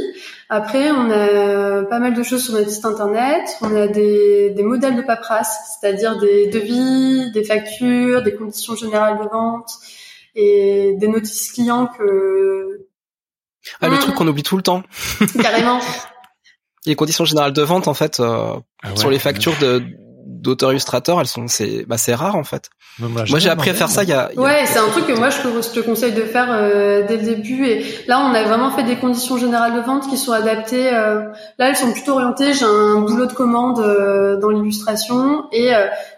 Après, 0.48 0.90
on 0.90 1.10
a 1.10 1.82
pas 1.84 1.98
mal 1.98 2.14
de 2.14 2.22
choses 2.22 2.44
sur 2.44 2.54
notre 2.54 2.70
site 2.70 2.84
internet. 2.84 3.42
On 3.60 3.74
a 3.74 3.88
des, 3.88 4.50
des 4.50 4.62
modèles 4.62 4.96
de 4.96 5.02
paperasse, 5.02 5.78
c'est-à-dire 5.80 6.18
des 6.18 6.46
devis, 6.46 7.30
des 7.32 7.44
factures, 7.44 8.22
des 8.22 8.34
conditions 8.34 8.74
générales 8.74 9.18
de 9.18 9.28
vente 9.28 9.70
et 10.34 10.94
des 10.96 11.08
notices 11.08 11.52
clients 11.52 11.86
que. 11.86 12.86
Ah, 13.80 13.88
le 13.88 13.96
mmh. 13.96 13.98
truc 14.00 14.14
qu'on 14.14 14.28
oublie 14.28 14.42
tout 14.42 14.56
le 14.56 14.62
temps. 14.62 14.82
Carrément. 15.40 15.80
les 16.86 16.94
conditions 16.94 17.24
générales 17.24 17.52
de 17.52 17.62
vente, 17.62 17.88
en 17.88 17.94
fait, 17.94 18.20
euh, 18.20 18.58
ah 18.82 18.96
sur 18.96 19.10
les 19.10 19.18
factures 19.18 19.56
de 19.58 19.82
d'auteurs 20.30 20.70
illustrateurs, 20.72 21.20
elles 21.20 21.26
sont 21.26 21.48
c'est 21.48 21.84
bah 21.86 21.98
c'est 21.98 22.14
rare 22.14 22.36
en 22.36 22.44
fait. 22.44 22.70
Moi, 22.98 23.38
j'ai 23.38 23.48
appris 23.48 23.70
à 23.70 23.74
faire 23.74 23.88
ça 23.88 24.02
il 24.02 24.10
y 24.10 24.12
a. 24.12 24.30
ouais, 24.36 24.66
c'est 24.66 24.78
un 24.78 24.88
truc 24.88 25.06
que 25.06 25.12
moi 25.12 25.30
je 25.30 25.70
te, 25.70 25.80
conseille 25.80 26.12
de 26.12 26.22
faire 26.22 26.48
euh, 26.50 27.06
dès 27.06 27.16
le 27.16 27.22
début. 27.22 27.66
Et 27.66 27.84
là, 28.06 28.20
on 28.20 28.34
a 28.34 28.42
vraiment 28.42 28.70
fait 28.70 28.82
des 28.82 28.96
conditions 28.96 29.38
générales 29.38 29.74
de 29.74 29.80
vente 29.80 30.08
qui 30.08 30.18
sont 30.18 30.32
adaptées. 30.32 30.92
Euh, 30.92 31.22
là, 31.58 31.68
elles 31.68 31.76
sont 31.76 31.92
plutôt 31.92 32.12
orientées. 32.12 32.52
J'ai 32.52 32.64
un 32.64 33.00
boulot 33.00 33.26
de 33.26 33.32
commande 33.32 33.80
euh, 33.80 34.36
dans 34.38 34.50
l'illustration 34.50 35.44
et 35.52 35.72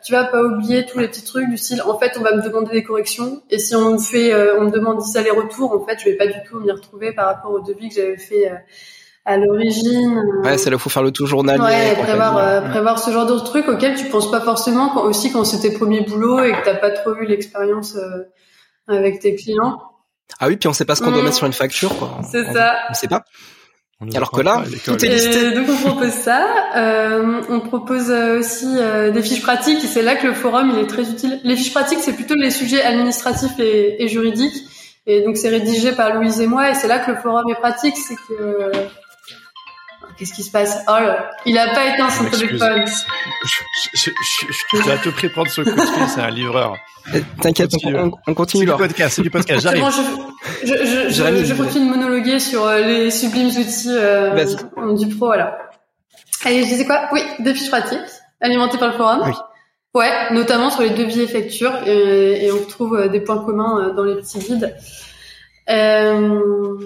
tu 0.04 0.12
vas 0.12 0.24
pas 0.24 0.42
oublier 0.42 0.86
tous 0.86 0.98
les 0.98 1.08
petits 1.08 1.24
trucs 1.24 1.48
du 1.48 1.56
style. 1.56 1.82
En 1.82 1.98
fait, 1.98 2.16
on 2.18 2.22
va 2.22 2.34
me 2.34 2.42
demander 2.42 2.72
des 2.72 2.82
corrections 2.82 3.42
et 3.50 3.58
si 3.58 3.74
on 3.74 3.92
me 3.92 3.98
fait, 3.98 4.34
on 4.58 4.64
me 4.64 4.70
demande 4.70 4.98
10 4.98 5.16
allers-retours, 5.16 5.72
en 5.72 5.84
fait, 5.84 5.98
je 5.98 6.06
vais 6.06 6.16
pas 6.16 6.26
du 6.26 6.42
tout 6.48 6.58
m'y 6.60 6.70
retrouver 6.70 7.12
par 7.12 7.26
rapport 7.26 7.52
au 7.52 7.60
devis 7.60 7.88
que 7.88 7.94
j'avais 7.94 8.16
fait 8.16 8.50
à 9.24 9.36
l'origine. 9.36 10.20
Ouais, 10.42 10.58
c'est 10.58 10.70
là 10.70 10.78
faut 10.78 10.90
faire 10.90 11.02
le 11.02 11.12
tout 11.12 11.26
journalier. 11.26 11.62
Ouais, 11.62 11.94
prévoir, 12.02 12.36
euh, 12.38 12.60
prévoir 12.62 12.98
ce 12.98 13.10
genre 13.10 13.26
de 13.26 13.38
trucs 13.38 13.68
auxquels 13.68 13.96
tu 13.96 14.06
penses 14.06 14.30
pas 14.30 14.40
forcément 14.40 14.90
quand, 14.90 15.02
aussi 15.02 15.32
quand 15.32 15.44
c'est 15.44 15.60
tes 15.60 15.76
premiers 15.76 16.02
boulots 16.02 16.42
et 16.42 16.52
que 16.52 16.64
t'as 16.64 16.74
pas 16.74 16.90
trop 16.90 17.14
eu 17.16 17.26
l'expérience 17.26 17.96
euh, 17.96 18.24
avec 18.88 19.20
tes 19.20 19.36
clients. 19.36 19.80
Ah 20.40 20.48
oui, 20.48 20.56
puis 20.56 20.68
on 20.68 20.72
sait 20.72 20.84
pas 20.84 20.94
ce 20.96 21.02
qu'on 21.02 21.10
doit 21.12 21.20
mmh. 21.20 21.24
mettre 21.24 21.36
sur 21.36 21.46
une 21.46 21.52
facture, 21.52 21.96
quoi. 21.98 22.20
C'est 22.30 22.52
ça. 22.52 22.74
On 22.90 22.94
sait 22.94 23.08
pas. 23.08 23.22
Alors 24.14 24.32
que 24.32 24.40
là, 24.40 24.64
tout 24.84 25.04
est 25.04 25.08
listé. 25.08 25.52
donc 25.52 25.68
on 25.68 25.76
propose 25.76 26.10
ça. 26.10 26.44
Euh, 26.76 27.40
on 27.48 27.60
propose 27.60 28.10
aussi 28.10 28.66
euh, 28.66 29.12
des 29.12 29.22
fiches 29.22 29.42
pratiques 29.42 29.84
et 29.84 29.86
c'est 29.86 30.02
là 30.02 30.16
que 30.16 30.26
le 30.26 30.34
forum 30.34 30.72
il 30.74 30.80
est 30.80 30.88
très 30.88 31.08
utile. 31.08 31.40
Les 31.44 31.56
fiches 31.56 31.72
pratiques 31.72 32.00
c'est 32.00 32.14
plutôt 32.14 32.34
les 32.34 32.50
sujets 32.50 32.82
administratifs 32.82 33.58
et, 33.60 34.02
et 34.02 34.08
juridiques 34.08 34.56
et 35.06 35.22
donc 35.22 35.36
c'est 35.36 35.50
rédigé 35.50 35.92
par 35.92 36.14
Louise 36.16 36.40
et 36.40 36.46
moi 36.46 36.70
et 36.70 36.74
c'est 36.74 36.88
là 36.88 36.98
que 36.98 37.12
le 37.12 37.16
forum 37.16 37.44
est 37.50 37.60
pratique, 37.60 37.96
c'est 37.96 38.16
que 38.16 38.72
Qu'est-ce 40.22 40.34
qui 40.34 40.44
se 40.44 40.52
passe? 40.52 40.78
Oh, 40.86 40.92
il 41.46 41.58
a 41.58 41.74
pas 41.74 41.92
éteint 41.92 42.08
son 42.08 42.24
téléphone. 42.26 42.84
Je, 43.92 44.10
je, 44.72 44.88
à 44.88 44.96
tout 44.98 45.10
prix 45.10 45.28
prendre 45.28 45.50
ce 45.50 45.62
coup 45.62 45.74
de 45.74 45.80
fil, 45.80 46.08
c'est 46.14 46.20
un 46.20 46.30
livreur. 46.30 46.76
Eh, 47.12 47.22
t'inquiète, 47.40 47.72
on, 48.28 48.32
continue. 48.32 48.64
C'est 48.64 48.70
du 48.72 48.78
podcast, 48.78 49.16
c'est 49.16 49.22
du 49.22 49.30
podcast. 49.30 49.62
J'arrive. 49.62 49.84
je, 50.62 50.68
je, 50.68 51.08
je, 51.08 51.44
je, 51.44 51.54
continue 51.54 51.86
de 51.86 51.90
monologuer 51.90 52.38
sur 52.38 52.64
euh, 52.64 52.82
les 52.82 53.10
sublimes 53.10 53.48
outils 53.48 53.88
euh, 53.88 54.44
du 54.94 55.08
pro, 55.08 55.26
voilà. 55.26 55.58
Allez, 56.44 56.62
je 56.62 56.68
disais 56.68 56.84
quoi? 56.84 57.08
Oui, 57.10 57.22
des 57.40 57.52
fiches 57.52 57.70
pratiques 57.70 57.98
alimentées 58.40 58.78
par 58.78 58.92
le 58.92 58.96
forum. 58.96 59.22
Oui. 59.26 59.32
Ouais, 59.96 60.32
notamment 60.32 60.70
sur 60.70 60.82
les 60.82 60.90
devis 60.90 61.22
et 61.22 61.26
factures, 61.26 61.74
et, 61.84 62.46
et 62.46 62.52
on 62.52 62.60
retrouve 62.60 62.94
euh, 62.94 63.08
des 63.08 63.22
points 63.22 63.44
communs 63.44 63.92
dans 63.92 64.04
les 64.04 64.14
petits 64.14 64.38
guides. 64.38 64.72
Euh, 65.68 66.76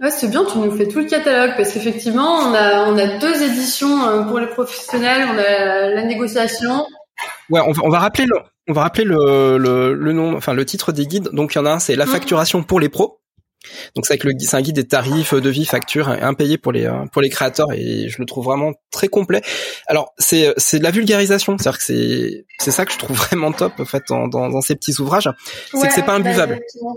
Ouais, 0.00 0.10
c'est 0.10 0.28
bien, 0.28 0.44
tu 0.44 0.58
nous 0.58 0.70
fais 0.76 0.88
tout 0.88 0.98
le 0.98 1.04
catalogue 1.04 1.54
parce 1.56 1.72
qu'effectivement, 1.72 2.38
on 2.38 2.54
a 2.54 2.88
on 2.90 2.98
a 2.98 3.18
deux 3.18 3.42
éditions 3.42 4.08
euh, 4.08 4.22
pour 4.22 4.40
les 4.40 4.46
professionnels, 4.46 5.28
on 5.32 5.38
a 5.38 5.90
la 5.90 6.02
négociation. 6.02 6.86
Ouais, 7.50 7.60
on 7.66 7.72
va, 7.72 7.82
on 7.84 7.88
va 7.88 7.98
rappeler 7.98 8.24
le 8.24 8.36
on 8.68 8.72
va 8.72 8.82
rappeler 8.82 9.04
le, 9.04 9.58
le, 9.58 9.92
le 9.92 10.12
nom, 10.12 10.36
enfin 10.36 10.54
le 10.54 10.64
titre 10.64 10.92
des 10.92 11.06
guides. 11.06 11.28
Donc 11.32 11.54
il 11.54 11.58
y 11.58 11.60
en 11.60 11.66
a 11.66 11.72
un, 11.72 11.78
c'est 11.78 11.96
la 11.96 12.06
mmh. 12.06 12.08
facturation 12.08 12.62
pour 12.62 12.80
les 12.80 12.88
pros. 12.88 13.22
Donc 13.94 14.06
c'est 14.06 14.22
le 14.22 14.32
c'est 14.38 14.56
un 14.56 14.60
guide 14.60 14.76
des 14.76 14.86
tarifs, 14.86 15.34
de 15.34 15.50
vie, 15.50 15.64
factures 15.64 16.08
impayés 16.08 16.58
pour 16.58 16.72
les 16.72 16.86
euh, 16.86 17.06
pour 17.12 17.22
les 17.22 17.30
créateurs 17.30 17.72
et 17.72 18.08
je 18.08 18.18
le 18.18 18.26
trouve 18.26 18.44
vraiment 18.44 18.72
très 18.90 19.08
complet. 19.08 19.42
Alors 19.86 20.12
c'est 20.18 20.52
c'est 20.56 20.78
de 20.78 20.84
la 20.84 20.90
vulgarisation, 20.90 21.56
c'est-à-dire 21.58 21.78
que 21.78 21.84
c'est 21.84 22.44
c'est 22.58 22.70
ça 22.70 22.84
que 22.84 22.92
je 22.92 22.98
trouve 22.98 23.16
vraiment 23.28 23.52
top 23.52 23.78
en 23.78 23.84
fait 23.84 24.02
dans 24.08 24.28
dans, 24.28 24.60
ces 24.60 24.74
petits 24.74 25.00
ouvrages, 25.00 25.30
c'est 25.72 25.86
que 25.86 25.94
c'est 25.94 26.02
pas 26.02 26.14
imbuvable. 26.14 26.60
Bah, 26.82 26.90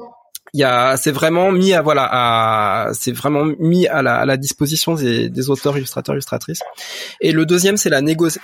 il 0.56 0.60
y 0.60 0.64
a, 0.64 0.96
c'est 0.96 1.12
vraiment 1.12 1.52
mis 1.52 1.74
à 1.74 1.82
voilà, 1.82 2.08
à, 2.10 2.94
c'est 2.94 3.12
vraiment 3.12 3.44
mis 3.60 3.88
à 3.88 4.02
la, 4.02 4.16
à 4.16 4.26
la 4.26 4.38
disposition 4.38 4.96
des, 4.96 5.28
des, 5.28 5.50
auteurs, 5.50 5.78
illustrateurs, 5.78 6.16
illustratrices. 6.16 6.62
Et 7.20 7.34
le 7.34 7.46
deuxième, 7.46 7.76
c'est 7.76 7.90
la, 7.90 8.00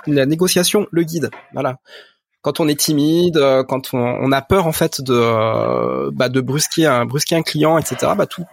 la 0.06 0.26
négociation, 0.26 0.86
le 0.90 1.04
guide. 1.04 1.30
Voilà. 1.54 1.78
Quand 2.42 2.60
on 2.60 2.68
est 2.68 2.78
timide, 2.78 3.38
euh, 3.38 3.64
quand 3.64 3.94
on, 3.94 3.98
on 3.98 4.30
a 4.30 4.42
peur 4.42 4.66
en 4.66 4.72
fait 4.72 5.00
de, 5.00 5.14
euh, 5.14 6.10
bah, 6.12 6.28
de 6.28 6.42
brusquer 6.42 6.84
un, 6.84 7.06
brusquer 7.06 7.34
un 7.34 7.42
client, 7.42 7.78
etc. 7.78 8.12
Bah 8.14 8.26
tout, 8.26 8.44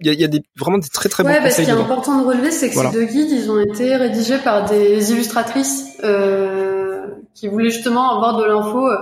il 0.00 0.08
y 0.08 0.10
a, 0.10 0.12
y 0.12 0.24
a, 0.24 0.28
des, 0.28 0.42
vraiment 0.58 0.76
des 0.76 0.90
très 0.90 1.08
très 1.08 1.22
bons 1.22 1.30
ouais, 1.30 1.40
conseils. 1.40 1.64
Ce 1.64 1.70
qui 1.70 1.74
est 1.74 1.80
important 1.80 2.20
de 2.20 2.26
relever, 2.26 2.50
c'est 2.50 2.68
que 2.68 2.74
ces 2.74 2.90
deux 2.92 3.06
guides, 3.06 3.30
ils 3.30 3.50
ont 3.50 3.60
été 3.60 3.96
rédigés 3.96 4.38
par 4.44 4.68
des 4.68 5.10
illustratrices 5.10 5.86
euh, 6.04 7.06
qui 7.34 7.48
voulaient 7.48 7.70
justement 7.70 8.14
avoir 8.14 8.36
de 8.36 8.44
l'info 8.44 8.86
euh, 8.86 8.98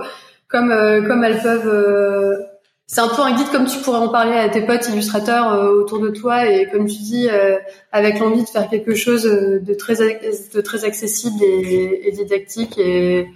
comme 0.47 0.69
comme 1.05 1.23
elles 1.25 1.41
peuvent 1.41 2.54
c'est 2.87 3.01
un 3.01 3.07
peu 3.07 3.21
un 3.21 3.35
guide 3.35 3.49
comme 3.51 3.65
tu 3.65 3.79
pourrais 3.79 3.97
en 3.97 4.09
parler 4.09 4.37
à 4.37 4.47
tes 4.47 4.61
potes 4.61 4.87
illustrateurs 4.89 5.51
euh, 5.53 5.71
autour 5.71 5.99
de 5.99 6.09
toi 6.09 6.47
et 6.47 6.69
comme 6.69 6.85
tu 6.85 6.97
dis 6.97 7.27
euh, 7.29 7.57
avec 7.91 8.19
l'envie 8.19 8.43
de 8.43 8.49
faire 8.49 8.69
quelque 8.69 8.93
chose 8.93 9.25
euh, 9.25 9.59
de 9.59 9.73
très 9.73 9.95
de 9.95 10.61
très 10.61 10.85
accessible 10.85 11.43
et, 11.43 12.11
didactique 12.11 12.77
et, 12.77 13.27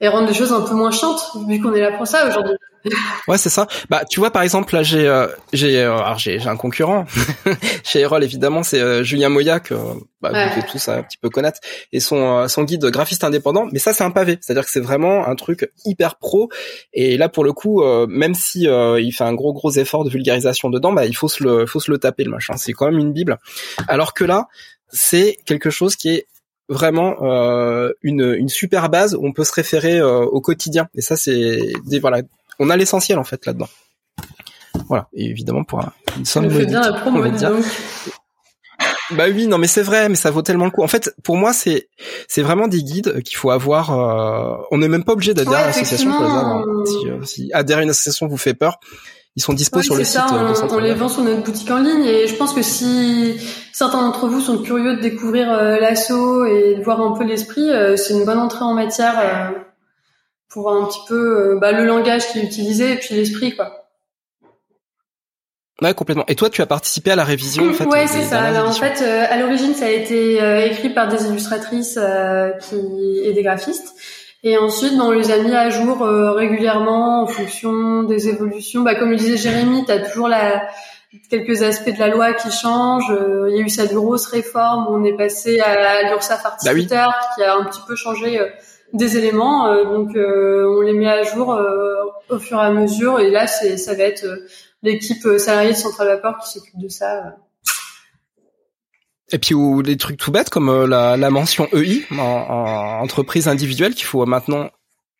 et 0.00 0.08
rendre 0.08 0.28
les 0.28 0.34
choses 0.34 0.52
un 0.52 0.60
peu 0.60 0.74
moins 0.74 0.90
chiantes 0.90 1.32
vu 1.48 1.60
qu'on 1.60 1.72
est 1.72 1.80
là 1.80 1.92
pour 1.92 2.06
ça 2.06 2.28
aujourd'hui. 2.28 2.56
Ouais, 3.28 3.38
c'est 3.38 3.50
ça. 3.50 3.66
Bah, 3.90 4.02
tu 4.08 4.20
vois, 4.20 4.30
par 4.30 4.42
exemple, 4.42 4.74
là, 4.74 4.82
j'ai, 4.82 5.06
euh, 5.06 5.26
j'ai, 5.52 5.80
euh, 5.80 5.96
alors 5.96 6.18
j'ai, 6.18 6.38
j'ai 6.38 6.48
un 6.48 6.56
concurrent 6.56 7.06
chez 7.84 8.00
Erol, 8.00 8.24
évidemment, 8.24 8.62
c'est 8.62 8.80
euh, 8.80 9.02
Julien 9.02 9.28
Moya 9.28 9.60
que 9.60 9.74
bah, 10.20 10.32
ouais. 10.32 10.48
vous 10.48 10.60
devez 10.60 10.66
tous 10.70 10.88
un 10.88 11.02
petit 11.02 11.18
peu 11.18 11.30
connaître, 11.30 11.60
et 11.92 12.00
son 12.00 12.48
son 12.48 12.64
guide 12.64 12.84
graphiste 12.86 13.24
indépendant. 13.24 13.68
Mais 13.72 13.78
ça, 13.78 13.92
c'est 13.92 14.04
un 14.04 14.10
pavé, 14.10 14.38
c'est-à-dire 14.40 14.64
que 14.64 14.70
c'est 14.70 14.80
vraiment 14.80 15.26
un 15.26 15.34
truc 15.34 15.70
hyper 15.84 16.16
pro. 16.16 16.48
Et 16.92 17.16
là, 17.16 17.28
pour 17.28 17.44
le 17.44 17.52
coup, 17.52 17.82
même 18.06 18.34
si 18.34 18.66
il 18.66 19.12
fait 19.12 19.24
un 19.24 19.34
gros 19.34 19.52
gros 19.52 19.70
effort 19.72 20.04
de 20.04 20.10
vulgarisation 20.10 20.70
dedans, 20.70 20.92
bah, 20.92 21.06
il 21.06 21.16
faut 21.16 21.28
se 21.28 21.42
le, 21.42 21.66
faut 21.66 21.80
se 21.80 21.90
le 21.90 21.98
taper 21.98 22.24
le 22.24 22.30
machin. 22.30 22.56
C'est 22.56 22.72
quand 22.72 22.86
même 22.86 22.98
une 22.98 23.12
bible. 23.12 23.38
Alors 23.88 24.14
que 24.14 24.24
là, 24.24 24.48
c'est 24.92 25.38
quelque 25.46 25.70
chose 25.70 25.96
qui 25.96 26.10
est 26.10 26.26
vraiment 26.68 27.16
euh, 27.22 27.92
une, 28.02 28.34
une 28.38 28.48
super 28.48 28.88
base 28.88 29.14
où 29.14 29.24
on 29.24 29.32
peut 29.32 29.44
se 29.44 29.52
référer 29.52 29.98
euh, 29.98 30.20
au 30.20 30.40
quotidien. 30.40 30.88
Et 30.94 31.00
ça, 31.00 31.16
c'est 31.16 31.60
des 31.86 32.00
voilà 32.00 32.22
on 32.58 32.70
a 32.70 32.76
l'essentiel 32.76 33.18
en 33.18 33.24
fait 33.24 33.44
là-dedans. 33.46 33.68
Voilà, 34.88 35.08
et 35.14 35.26
évidemment 35.26 35.64
pour 35.64 35.82
une 36.16 36.24
somme 36.24 36.48
modique, 36.48 36.68
bien 36.68 36.80
la 36.80 36.92
promo, 36.92 37.24
Bah 39.12 39.24
oui, 39.32 39.46
non 39.46 39.58
mais 39.58 39.66
c'est 39.66 39.82
vrai, 39.82 40.08
mais 40.08 40.16
ça 40.16 40.30
vaut 40.30 40.42
tellement 40.42 40.64
le 40.64 40.70
coup. 40.70 40.82
En 40.82 40.88
fait, 40.88 41.14
pour 41.22 41.36
moi, 41.36 41.52
c'est 41.52 41.88
c'est 42.28 42.42
vraiment 42.42 42.68
des 42.68 42.82
guides 42.82 43.22
qu'il 43.22 43.36
faut 43.36 43.50
avoir. 43.50 43.90
Euh... 43.90 44.56
On 44.70 44.78
n'est 44.78 44.88
même 44.88 45.04
pas 45.04 45.12
obligé 45.12 45.34
d'adhérer 45.34 45.56
ouais, 45.56 45.62
à 45.62 45.66
l'association 45.66 46.10
pour 46.10 46.24
les 46.24 46.30
avoir. 46.30 46.64
Si, 46.86 47.08
euh, 47.08 47.24
si, 47.24 47.50
adhérer 47.52 47.80
à 47.80 47.84
une 47.84 47.90
association 47.90 48.26
vous 48.26 48.38
fait 48.38 48.54
peur, 48.54 48.78
ils 49.36 49.42
sont 49.42 49.54
dispo 49.54 49.78
ouais, 49.78 49.82
sur 49.82 49.94
le 49.94 50.04
ça, 50.04 50.26
site. 50.26 50.36
On, 50.70 50.74
on 50.74 50.78
les 50.78 50.94
vend 50.94 51.08
sur 51.08 51.22
notre 51.22 51.42
boutique 51.42 51.70
en 51.70 51.78
ligne 51.78 52.04
et 52.04 52.26
je 52.26 52.34
pense 52.36 52.52
que 52.52 52.62
si 52.62 53.40
certains 53.72 54.02
d'entre 54.02 54.28
vous 54.28 54.40
sont 54.40 54.58
curieux 54.58 54.96
de 54.96 55.00
découvrir 55.00 55.50
euh, 55.50 55.78
l'assaut 55.78 56.44
et 56.44 56.74
de 56.76 56.82
voir 56.82 57.00
un 57.00 57.16
peu 57.16 57.24
l'esprit, 57.24 57.70
euh, 57.70 57.96
c'est 57.96 58.12
une 58.14 58.24
bonne 58.24 58.38
entrée 58.38 58.64
en 58.64 58.74
matière 58.74 59.18
euh, 59.18 59.58
pour 60.52 60.62
voir 60.62 60.82
un 60.82 60.86
petit 60.86 61.00
peu 61.08 61.58
bah, 61.60 61.72
le 61.72 61.84
langage 61.84 62.28
qui 62.28 62.38
est 62.38 62.42
utilisé 62.42 62.92
et 62.92 62.96
puis 62.96 63.14
l'esprit 63.14 63.56
quoi. 63.56 63.82
Ouais, 65.82 65.94
complètement. 65.94 66.24
Et 66.28 66.36
toi, 66.36 66.48
tu 66.48 66.62
as 66.62 66.66
participé 66.66 67.10
à 67.10 67.16
la 67.16 67.24
révision, 67.24 67.68
en 67.68 67.72
fait. 67.72 67.84
Ouais, 67.86 68.06
c'est 68.06 68.22
ça. 68.22 68.40
Alors, 68.40 68.68
en 68.68 68.72
fait, 68.72 69.02
euh, 69.02 69.24
à 69.28 69.36
l'origine, 69.36 69.74
ça 69.74 69.86
a 69.86 69.90
été 69.90 70.40
euh, 70.40 70.64
écrit 70.64 70.90
par 70.90 71.08
des 71.08 71.26
illustratrices 71.26 71.98
euh, 72.00 72.50
qui 72.52 73.20
et 73.24 73.32
des 73.32 73.42
graphistes. 73.42 73.94
Et 74.44 74.56
ensuite, 74.56 74.96
ben, 74.96 75.04
on 75.04 75.10
les 75.10 75.30
a 75.32 75.38
mis 75.38 75.54
à 75.54 75.70
jour 75.70 76.00
régulièrement 76.00 77.22
en 77.22 77.26
fonction 77.26 78.02
des 78.02 78.28
évolutions. 78.28 78.82
Bah, 78.82 78.94
comme 78.94 79.10
le 79.10 79.16
disait 79.16 79.36
Jérémy, 79.36 79.84
tu 79.84 79.92
as 79.92 80.00
toujours 80.00 80.26
la, 80.28 80.62
quelques 81.30 81.62
aspects 81.62 81.94
de 81.94 81.98
la 81.98 82.08
loi 82.08 82.32
qui 82.32 82.50
changent. 82.50 83.12
Il 83.48 83.56
y 83.56 83.60
a 83.60 83.62
eu 83.62 83.68
cette 83.68 83.92
grosse 83.92 84.26
réforme 84.26 84.88
où 84.88 84.96
on 84.96 85.04
est 85.04 85.16
passé 85.16 85.60
à 85.60 86.10
l'URSSAF 86.10 86.44
Articulteur 86.44 87.08
bah 87.08 87.16
oui. 87.20 87.34
qui 87.36 87.42
a 87.44 87.54
un 87.54 87.64
petit 87.64 87.80
peu 87.86 87.94
changé 87.94 88.40
des 88.92 89.16
éléments. 89.16 89.72
donc, 89.84 90.10
on 90.14 90.80
les 90.80 90.92
met 90.92 91.08
à 91.08 91.22
jour 91.22 91.56
au 92.28 92.38
fur 92.38 92.58
et 92.58 92.66
à 92.66 92.70
mesure. 92.70 93.20
Et 93.20 93.30
là, 93.30 93.46
c'est 93.46 93.76
ça 93.76 93.94
va 93.94 94.04
être 94.04 94.26
l'équipe 94.82 95.26
salariée 95.38 95.72
de 95.72 95.76
Centrale 95.76 96.08
Vapeur 96.08 96.38
qui 96.38 96.50
s'occupe 96.50 96.78
de 96.78 96.88
ça. 96.88 97.36
Et 99.30 99.38
puis 99.38 99.54
ou 99.54 99.82
des 99.82 99.96
trucs 99.96 100.18
tout 100.18 100.30
bêtes 100.30 100.50
comme 100.50 100.84
la, 100.84 101.16
la 101.16 101.30
mention 101.30 101.66
EI 101.72 102.04
en, 102.10 102.16
en 102.18 103.00
entreprise 103.00 103.48
individuelle 103.48 103.94
qu'il 103.94 104.04
faut 104.04 104.26
maintenant 104.26 104.68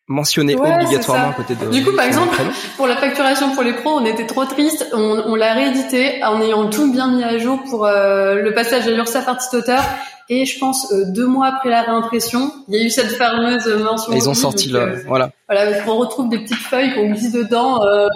mentionner 0.07 0.55
ouais, 0.55 0.73
obligatoirement 0.73 1.29
à 1.29 1.33
côté 1.33 1.55
de. 1.55 1.69
Du 1.69 1.83
coup, 1.83 1.95
par 1.95 2.05
exemple, 2.05 2.35
pour 2.77 2.87
la 2.87 2.97
facturation 2.97 3.53
pour 3.53 3.63
les 3.63 3.73
pros, 3.73 3.91
on 3.91 4.05
était 4.05 4.25
trop 4.25 4.45
triste. 4.45 4.87
On, 4.93 5.23
on 5.25 5.35
l'a 5.35 5.53
réédité 5.53 6.23
en 6.23 6.41
ayant 6.41 6.69
tout 6.69 6.91
bien 6.91 7.11
mis 7.11 7.23
à 7.23 7.37
jour 7.37 7.63
pour 7.69 7.85
euh, 7.85 8.35
le 8.35 8.53
passage 8.53 8.87
à 8.87 8.91
l'URSSAF 8.91 9.27
artiste 9.27 9.53
auteur. 9.53 9.83
Et 10.29 10.45
je 10.45 10.57
pense 10.57 10.91
euh, 10.91 11.05
deux 11.07 11.27
mois 11.27 11.47
après 11.47 11.69
la 11.69 11.81
réimpression, 11.81 12.51
il 12.67 12.75
y 12.75 12.81
a 12.81 12.85
eu 12.85 12.89
cette 12.89 13.11
fameuse 13.11 13.67
mention. 13.67 14.13
Et 14.13 14.17
ils 14.17 14.29
ont 14.29 14.33
sorti 14.33 14.71
donc, 14.71 14.81
le, 14.81 14.87
euh, 14.87 15.03
voilà. 15.05 15.31
Voilà, 15.49 15.83
on 15.87 15.97
retrouve 15.97 16.29
des 16.29 16.39
petites 16.39 16.57
feuilles 16.57 16.93
qu'on 16.93 17.09
glisse 17.11 17.31
dedans. 17.33 17.85
Euh, 17.85 18.07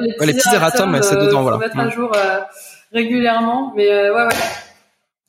les 0.00 0.08
petits, 0.08 0.20
ouais, 0.20 0.26
les 0.26 0.34
petits 0.34 0.54
erratums, 0.54 1.02
c'est 1.02 1.16
dedans, 1.16 1.42
voilà. 1.42 1.58
Mettre 1.58 1.78
à 1.78 1.88
jour 1.88 2.12
euh, 2.16 2.40
régulièrement, 2.92 3.72
mais 3.76 3.90
euh, 3.90 4.14
ouais, 4.14 4.24
ouais, 4.24 4.40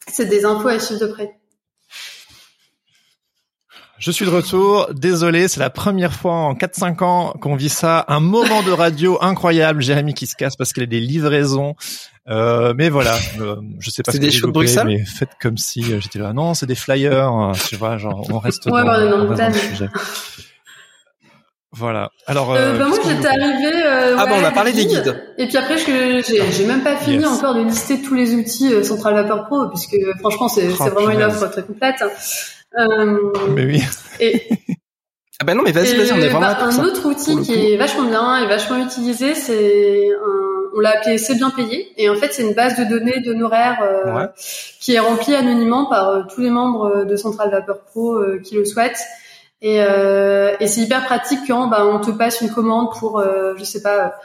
c'est 0.08 0.26
des 0.26 0.44
infos 0.46 0.70
à 0.70 0.80
suivre 0.80 1.02
de 1.02 1.08
près. 1.08 1.36
Je 4.04 4.12
suis 4.12 4.26
de 4.26 4.30
retour. 4.32 4.90
Désolé, 4.94 5.48
c'est 5.48 5.62
la 5.62 5.70
première 5.70 6.12
fois 6.12 6.34
en 6.34 6.56
4-5 6.56 7.04
ans 7.06 7.34
qu'on 7.40 7.56
vit 7.56 7.70
ça. 7.70 8.04
Un 8.10 8.20
moment 8.20 8.62
de 8.62 8.72
radio 8.72 9.18
incroyable. 9.22 9.82
Jérémy 9.82 10.14
qui 10.14 10.28
se 10.28 10.36
casse 10.36 10.58
parce 10.58 10.74
qu'il 10.74 10.84
a 10.84 10.88
des 10.88 11.00
livraisons. 11.00 11.76
Euh, 12.28 12.74
mais 12.76 12.90
voilà, 12.90 13.16
euh, 13.40 13.56
je 13.80 13.90
sais 13.90 14.04
pas. 14.04 14.12
C'est 14.12 14.20
des 14.20 14.30
choses 14.30 14.48
de 14.48 14.52
Bruxelles. 14.52 14.88
Mais 14.88 15.06
faites 15.06 15.30
comme 15.42 15.58
si 15.58 15.94
euh, 15.94 16.02
j'étais 16.02 16.20
là. 16.20 16.34
Non, 16.34 16.54
c'est 16.54 16.66
des 16.66 16.76
flyers. 16.76 17.54
tu 17.70 17.78
vois, 17.78 17.98
genre 17.98 18.28
on 18.30 18.40
reste 18.40 18.66
ouais, 18.66 18.72
dans, 18.72 18.84
bah, 18.84 18.98
on 19.00 19.28
reste 19.30 19.40
dans 19.42 19.48
le 19.48 19.54
sujet. 19.54 19.90
Voilà. 21.76 22.12
Alors. 22.28 22.54
Euh, 22.54 22.78
bah 22.78 22.88
moi 22.88 22.98
j'étais 23.04 23.26
arrivée. 23.28 23.84
Euh, 23.84 24.16
ah 24.18 24.26
ouais, 24.26 24.30
bah 24.30 24.38
on 24.42 24.44
a 24.44 24.52
parlé 24.52 24.74
des 24.74 24.86
guides. 24.86 25.20
Et 25.40 25.48
puis 25.48 25.58
après 25.58 25.78
je 25.80 26.22
j'ai 26.28 26.52
j'ai 26.52 26.66
même 26.66 26.84
pas 26.84 26.98
fini 26.98 27.18
Yes. 27.18 27.26
encore 27.26 27.56
de 27.56 27.64
lister 27.64 28.02
tous 28.02 28.14
les 28.14 28.36
outils 28.36 28.72
euh, 28.72 28.84
Central 28.84 29.16
Vapor 29.16 29.48
Pro 29.48 29.70
puisque 29.70 29.96
franchement 30.20 30.50
c'est 30.50 30.68
Oh, 30.70 30.76
c'est 30.78 30.90
vraiment 30.90 31.10
une 31.10 31.24
offre 31.24 31.50
très 31.50 31.64
complète. 31.64 32.04
Euh, 32.78 33.32
Mais 33.56 33.66
oui. 33.66 33.84
et 34.20 34.42
Ah 35.42 35.46
bah 35.46 35.56
non 35.56 35.64
mais 35.64 35.72
vas-y 35.72 35.96
vas-y 35.98 36.12
on 36.14 36.18
est 36.18 36.30
vraiment 36.30 36.42
bah, 36.42 36.48
là 36.50 36.56
pour 36.56 36.68
un 36.68 36.72
ça. 36.72 36.84
autre 36.84 37.06
outil 37.08 37.42
qui 37.42 37.74
est 37.74 37.78
vachement 37.78 38.04
bien 38.04 38.38
et 38.44 38.48
vachement 38.48 38.78
utilisé, 38.78 39.34
c'est 39.36 40.10
un, 40.14 40.54
on 40.76 40.80
l'a 40.80 40.98
appelé 40.98 41.18
C'est 41.18 41.36
bien 41.36 41.50
payé. 41.50 41.92
Et 41.98 42.10
en 42.10 42.16
fait, 42.16 42.32
c'est 42.34 42.44
une 42.44 42.54
base 42.54 42.78
de 42.78 42.84
données 42.86 43.20
d'honoraires 43.20 43.80
euh, 43.84 44.14
Ouais. 44.16 44.26
qui 44.80 44.94
est 44.96 45.00
remplie 45.00 45.36
anonymement 45.36 45.86
par 45.86 46.10
euh, 46.10 46.22
tous 46.34 46.42
les 46.42 46.50
membres 46.50 47.04
de 47.06 47.16
Central 47.16 47.52
Vapor 47.52 47.80
Pro 47.86 48.16
euh, 48.16 48.40
qui 48.44 48.56
le 48.56 48.64
souhaitent. 48.66 49.02
Et, 49.62 49.82
euh, 49.82 50.56
et 50.60 50.68
c'est 50.68 50.82
hyper 50.82 51.06
pratique 51.06 51.40
quand 51.48 51.68
bah, 51.68 51.86
on 51.86 52.00
te 52.00 52.12
passe 52.12 52.42
une 52.42 52.50
commande 52.52 52.90
pour, 53.00 53.20
euh, 53.20 53.54
je 53.58 53.64
sais 53.64 53.82
pas, 53.82 54.16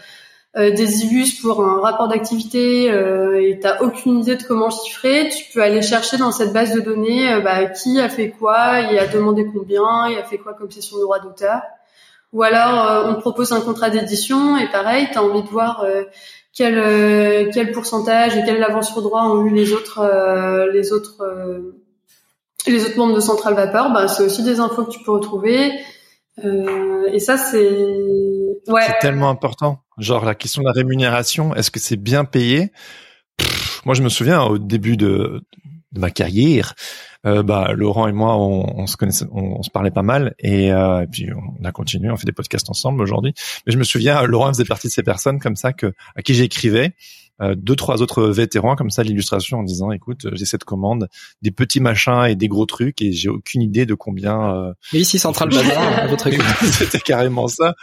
euh, 0.57 0.71
des 0.71 1.05
illus 1.05 1.41
pour 1.43 1.63
un 1.63 1.81
rapport 1.81 2.09
d'activité 2.09 2.91
euh, 2.91 3.39
et 3.39 3.61
t'as 3.61 3.83
aucune 3.83 4.21
idée 4.21 4.35
de 4.35 4.43
comment 4.43 4.71
chiffrer, 4.71 5.29
tu 5.29 5.45
peux 5.53 5.63
aller 5.63 5.83
chercher 5.83 6.17
dans 6.17 6.33
cette 6.33 6.55
base 6.55 6.73
de 6.73 6.81
données 6.81 7.31
euh, 7.35 7.41
bah, 7.41 7.67
qui 7.67 8.01
a 8.01 8.09
fait 8.09 8.31
quoi, 8.31 8.81
il 8.91 8.99
a 8.99 9.07
demandé 9.07 9.47
combien, 9.53 10.09
il 10.09 10.17
a 10.17 10.25
fait 10.25 10.39
quoi 10.39 10.55
comme 10.55 10.71
session 10.71 10.97
de 10.97 11.03
droit 11.03 11.19
d'auteur. 11.19 11.61
Ou 12.33 12.43
alors 12.43 12.91
euh, 12.91 13.11
on 13.11 13.15
te 13.17 13.21
propose 13.21 13.53
un 13.53 13.61
contrat 13.61 13.91
d'édition 13.91 14.57
et 14.57 14.71
pareil, 14.71 15.09
t'as 15.13 15.21
envie 15.21 15.43
de 15.43 15.49
voir 15.49 15.83
euh, 15.85 16.05
quel 16.55 17.51
quel 17.53 17.71
pourcentage 17.71 18.37
et 18.37 18.43
quelle 18.43 18.65
avance 18.65 18.91
sur 18.91 19.03
droit 19.03 19.25
ont 19.25 19.45
eu 19.45 19.51
les 19.51 19.75
autres 19.75 20.01
les 20.73 20.93
autres 20.93 21.25
les 22.67 22.85
autres 22.87 22.97
membres 22.97 23.15
de 23.15 23.21
Central 23.21 23.55
Vapeur. 23.55 23.93
Bah, 23.93 24.09
c'est 24.09 24.25
aussi 24.25 24.43
des 24.43 24.61
infos 24.61 24.85
que 24.85 24.91
tu 24.91 25.01
peux 25.05 25.13
retrouver. 25.13 25.73
Et 26.43 27.21
ça 27.21 27.37
c'est 27.37 28.28
C'est 28.69 28.99
tellement 29.01 29.31
important. 29.31 29.83
Genre 29.99 30.25
la 30.25 30.35
question 30.35 30.63
de 30.63 30.67
la 30.67 30.73
rémunération, 30.73 31.55
est-ce 31.55 31.71
que 31.71 31.81
c'est 31.81 31.97
bien 31.97 32.25
payé? 32.25 32.71
Moi, 33.85 33.95
je 33.95 34.03
me 34.03 34.09
souviens 34.09 34.43
au 34.43 34.59
début 34.59 34.97
de, 34.97 35.43
ma 35.97 36.11
carrière, 36.11 36.75
euh, 37.27 37.43
bah 37.43 37.73
Laurent 37.75 38.09
et 38.09 38.13
moi, 38.13 38.37
on, 38.37 38.87
se 38.87 38.97
connaissait, 38.97 39.27
on, 39.33 39.59
on 39.59 39.63
se 39.63 39.71
parlait 39.71 39.91
pas 39.91 40.03
mal, 40.03 40.35
et, 40.39 40.73
euh, 40.73 41.03
et 41.03 41.07
puis 41.07 41.29
on 41.33 41.65
a 41.65 41.73
continué, 41.73 42.11
on 42.11 42.17
fait 42.17 42.27
des 42.27 42.33
podcasts 42.33 42.69
ensemble 42.71 43.03
aujourd'hui. 43.03 43.33
Mais 43.67 43.73
je 43.73 43.79
me 43.79 43.85
souviens, 43.85 44.23
Laurent 44.23 44.49
faisait 44.49 44.65
partie 44.65 44.89
de 44.89 44.93
ces 44.93 45.03
personnes 45.03 45.39
comme 45.39 45.57
ça 45.57 45.73
que 45.73 45.93
à 46.15 46.23
qui 46.23 46.35
j'écrivais. 46.35 46.95
Euh, 47.41 47.55
deux 47.57 47.77
trois 47.77 48.03
autres 48.03 48.25
vétérans 48.25 48.75
comme 48.75 48.91
ça 48.91 49.03
l'illustration 49.05 49.59
en 49.59 49.63
disant 49.63 49.93
écoute 49.93 50.27
j'ai 50.33 50.45
cette 50.45 50.65
commande 50.65 51.09
des 51.41 51.53
petits 51.53 51.79
machins 51.81 52.25
et 52.29 52.35
des 52.35 52.49
gros 52.49 52.67
trucs 52.67 53.01
et 53.01 53.13
j'ai 53.13 53.29
aucune 53.29 53.63
idée 53.63 53.87
de 53.87 53.95
combien 53.95 54.55
euh, 54.55 54.73
Mais 54.93 55.01
ici 55.01 55.19
Central 55.21 55.49
Bazar 55.51 55.99
à 55.99 56.07
votre 56.09 56.27
écoute. 56.29 56.45
c'était 56.73 56.99
carrément 56.99 57.47
ça. 57.47 57.75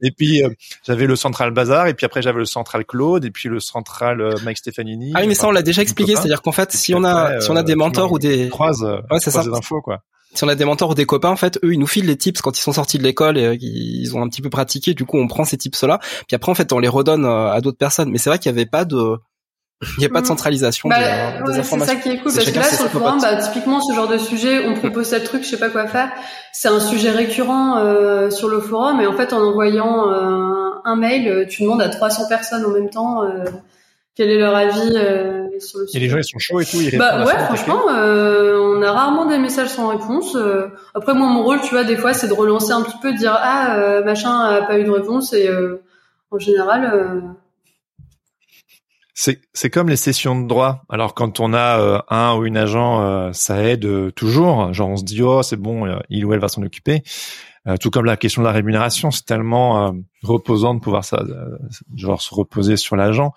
Et 0.00 0.12
puis 0.12 0.44
euh, 0.44 0.50
j'avais 0.86 1.06
le 1.06 1.16
Central 1.16 1.50
Bazar, 1.50 1.88
et 1.88 1.94
puis 1.94 2.06
après 2.06 2.22
j'avais 2.22 2.38
le 2.38 2.44
Central 2.44 2.84
Claude, 2.84 3.24
et 3.24 3.30
puis 3.30 3.48
le 3.48 3.58
Central 3.58 4.20
euh, 4.20 4.34
Mike 4.44 4.58
Stefanini. 4.58 5.12
Ah 5.14 5.20
oui 5.22 5.26
mais 5.26 5.34
ça 5.34 5.48
on 5.48 5.50
l'a 5.50 5.62
déjà 5.62 5.82
expliqué, 5.82 6.14
c'est-à-dire 6.14 6.42
qu'en 6.42 6.52
fait 6.52 6.72
Et 6.74 6.76
si 6.76 6.94
on 6.94 7.02
a 7.04 7.10
après, 7.12 7.40
si 7.40 7.50
on 7.50 7.56
a 7.56 7.60
euh, 7.60 7.62
des 7.64 7.74
mentors 7.74 8.12
ou 8.12 8.18
des 8.18 8.48
croises, 8.48 8.82
euh, 8.82 8.96
Ouais, 9.10 9.18
c'est 9.18 9.30
croises 9.30 9.44
ça. 9.46 9.50
des 9.50 9.56
infos 9.56 9.80
quoi. 9.82 10.02
Si 10.34 10.44
on 10.44 10.48
a 10.48 10.54
des 10.54 10.64
mentors 10.64 10.90
ou 10.90 10.94
des 10.94 11.06
copains, 11.06 11.30
en 11.30 11.36
fait, 11.36 11.58
eux, 11.64 11.72
ils 11.72 11.78
nous 11.78 11.86
filent 11.86 12.06
les 12.06 12.16
tips 12.16 12.40
quand 12.40 12.56
ils 12.56 12.62
sont 12.62 12.72
sortis 12.72 12.98
de 12.98 13.02
l'école 13.02 13.36
et 13.36 13.56
ils 13.60 14.16
ont 14.16 14.22
un 14.22 14.28
petit 14.28 14.42
peu 14.42 14.50
pratiqué. 14.50 14.94
Du 14.94 15.04
coup, 15.04 15.18
on 15.18 15.26
prend 15.26 15.44
ces 15.44 15.56
tips-là, 15.56 15.98
puis 16.26 16.34
après, 16.34 16.52
en 16.52 16.54
fait, 16.54 16.72
on 16.72 16.78
les 16.78 16.88
redonne 16.88 17.24
à 17.24 17.60
d'autres 17.60 17.78
personnes. 17.78 18.10
Mais 18.10 18.18
c'est 18.18 18.30
vrai 18.30 18.38
qu'il 18.38 18.52
n'y 18.52 18.58
avait 18.58 18.68
pas 18.68 18.84
de 18.84 19.16
il 19.96 20.00
n'y 20.00 20.04
a 20.04 20.10
pas 20.10 20.20
de 20.20 20.26
mm. 20.26 20.28
centralisation 20.28 20.90
bah, 20.90 20.98
des, 21.46 21.58
informations. 21.58 21.78
C'est 21.78 21.86
ça 21.86 21.96
qui 21.96 22.10
est 22.10 22.18
cool, 22.18 22.34
parce 22.34 22.50
que 22.50 22.58
là, 22.58 22.64
sur 22.64 22.84
le 22.84 22.90
forum, 22.90 23.18
bah, 23.20 23.36
typiquement, 23.36 23.80
ce 23.80 23.94
genre 23.94 24.08
de 24.08 24.18
sujet, 24.18 24.66
on 24.66 24.74
propose 24.74 25.08
tel 25.08 25.24
truc, 25.24 25.42
je 25.42 25.48
sais 25.48 25.58
pas 25.58 25.70
quoi 25.70 25.86
faire. 25.86 26.10
C'est 26.52 26.68
un 26.68 26.80
sujet 26.80 27.10
récurrent 27.10 27.78
euh, 27.78 28.28
sur 28.30 28.48
le 28.48 28.60
forum, 28.60 29.00
et 29.00 29.06
en 29.06 29.14
fait, 29.14 29.32
en 29.32 29.40
envoyant 29.40 30.10
euh, 30.10 30.70
un 30.84 30.96
mail, 30.96 31.46
tu 31.48 31.62
demandes 31.62 31.80
à 31.80 31.88
300 31.88 32.28
personnes 32.28 32.64
en 32.66 32.70
même 32.70 32.90
temps 32.90 33.24
euh, 33.24 33.44
quel 34.16 34.30
est 34.30 34.38
leur 34.38 34.54
avis 34.54 34.92
euh, 34.96 35.39
sur 35.62 35.80
le 35.80 35.86
sujet. 35.86 35.98
Et 35.98 36.00
les 36.00 36.08
gens, 36.08 36.18
ils 36.18 36.24
sont 36.24 36.38
chauds 36.38 36.60
et 36.60 36.64
tout, 36.64 36.80
ils 36.80 36.96
Bah 36.98 37.24
ouais, 37.24 37.38
franchement, 37.38 37.82
on 37.86 38.82
a 38.82 38.92
rarement 38.92 39.26
des 39.26 39.38
messages 39.38 39.68
sans 39.68 39.88
réponse. 39.88 40.36
après, 40.94 41.14
moi, 41.14 41.28
mon 41.28 41.42
rôle, 41.42 41.60
tu 41.60 41.70
vois, 41.70 41.84
des 41.84 41.96
fois, 41.96 42.12
c'est 42.14 42.28
de 42.28 42.34
relancer 42.34 42.72
un 42.72 42.82
petit 42.82 42.98
peu, 43.02 43.12
de 43.12 43.18
dire, 43.18 43.36
ah, 43.36 44.00
machin 44.04 44.38
a 44.38 44.62
pas 44.62 44.78
eu 44.78 44.84
de 44.84 44.90
réponse, 44.90 45.32
et 45.32 45.48
en 46.30 46.38
général 46.38 47.36
c'est 49.20 49.42
c'est 49.52 49.68
comme 49.68 49.90
les 49.90 49.96
sessions 49.96 50.40
de 50.40 50.48
droit. 50.48 50.82
Alors 50.88 51.12
quand 51.14 51.40
on 51.40 51.52
a 51.52 51.78
euh, 51.78 52.00
un 52.08 52.36
ou 52.36 52.46
une 52.46 52.56
agent, 52.56 53.02
euh, 53.02 53.32
ça 53.34 53.62
aide 53.62 53.84
euh, 53.84 54.10
toujours. 54.10 54.72
Genre 54.72 54.88
on 54.88 54.96
se 54.96 55.04
dit 55.04 55.22
oh 55.22 55.42
c'est 55.42 55.60
bon, 55.60 56.00
il 56.08 56.24
ou 56.24 56.32
elle 56.32 56.40
va 56.40 56.48
s'en 56.48 56.62
occuper. 56.62 57.02
Tout 57.78 57.90
comme 57.90 58.04
la 58.04 58.16
question 58.16 58.42
de 58.42 58.46
la 58.46 58.52
rémunération, 58.52 59.10
c'est 59.10 59.24
tellement 59.24 59.94
reposant 60.22 60.74
de 60.74 60.80
pouvoir 60.80 61.04
ça, 61.04 61.24
genre 61.94 62.20
se 62.22 62.34
reposer 62.34 62.76
sur 62.76 62.96
l'agent. 62.96 63.32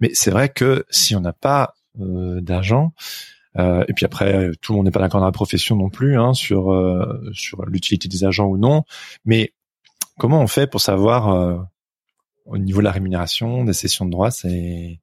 Mais 0.00 0.10
c'est 0.14 0.30
vrai 0.30 0.48
que 0.48 0.84
si 0.90 1.16
on 1.16 1.20
n'a 1.20 1.32
pas 1.32 1.74
d'agent, 1.96 2.92
et 3.58 3.92
puis 3.94 4.04
après 4.04 4.50
tout 4.60 4.72
le 4.72 4.76
monde 4.76 4.86
n'est 4.86 4.92
pas 4.92 5.00
d'accord 5.00 5.20
dans 5.20 5.26
la 5.26 5.32
profession 5.32 5.76
non 5.76 5.90
plus 5.90 6.18
hein, 6.18 6.34
sur 6.34 6.72
sur 7.32 7.64
l'utilité 7.66 8.08
des 8.08 8.24
agents 8.24 8.46
ou 8.46 8.58
non. 8.58 8.84
Mais 9.24 9.52
comment 10.18 10.40
on 10.40 10.46
fait 10.46 10.66
pour 10.66 10.80
savoir 10.80 11.66
au 12.46 12.58
niveau 12.58 12.80
de 12.80 12.84
la 12.84 12.92
rémunération 12.92 13.64
des 13.64 13.72
sessions 13.72 14.04
de 14.04 14.10
droit, 14.10 14.30
c'est 14.30 15.00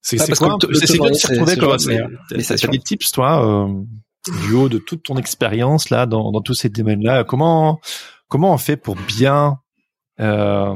c'est 0.00 0.18
c'est 0.18 0.34
quoi 0.36 0.56
C'est 0.84 0.98
quoi 0.98 1.10
de 1.10 1.14
s'y 1.14 1.26
retrouver 1.26 1.56
comme 1.56 1.76
T'as 1.76 2.68
des 2.68 2.78
tips 2.78 3.10
toi 3.10 3.44
euh, 3.44 3.82
du 4.42 4.54
haut 4.54 4.68
de 4.68 4.78
toute 4.78 5.02
ton 5.02 5.16
expérience 5.16 5.90
là 5.90 6.06
dans, 6.06 6.40
tous 6.40 6.54
ces 6.54 6.68
domaines-là 6.68 7.24
Comment 7.24 7.80
comment 8.28 8.52
on 8.52 8.58
fait 8.58 8.76
pour 8.76 8.96
bien 8.96 9.58
euh, 10.20 10.74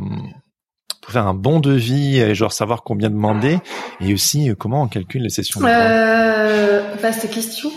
faire 1.09 1.27
un 1.27 1.35
bon 1.35 1.61
devis 1.61 2.19
et 2.19 2.35
genre 2.35 2.53
savoir 2.53 2.83
combien 2.83 3.11
demander 3.11 3.59
et 4.01 4.15
aussi 4.15 4.51
euh, 4.51 4.55
comment 4.55 4.83
on 4.83 4.89
calcule 4.89 5.23
les 5.23 5.31
sessions 5.31 5.61
euh, 5.65 6.83
Vaste 7.01 7.31
question. 7.31 7.71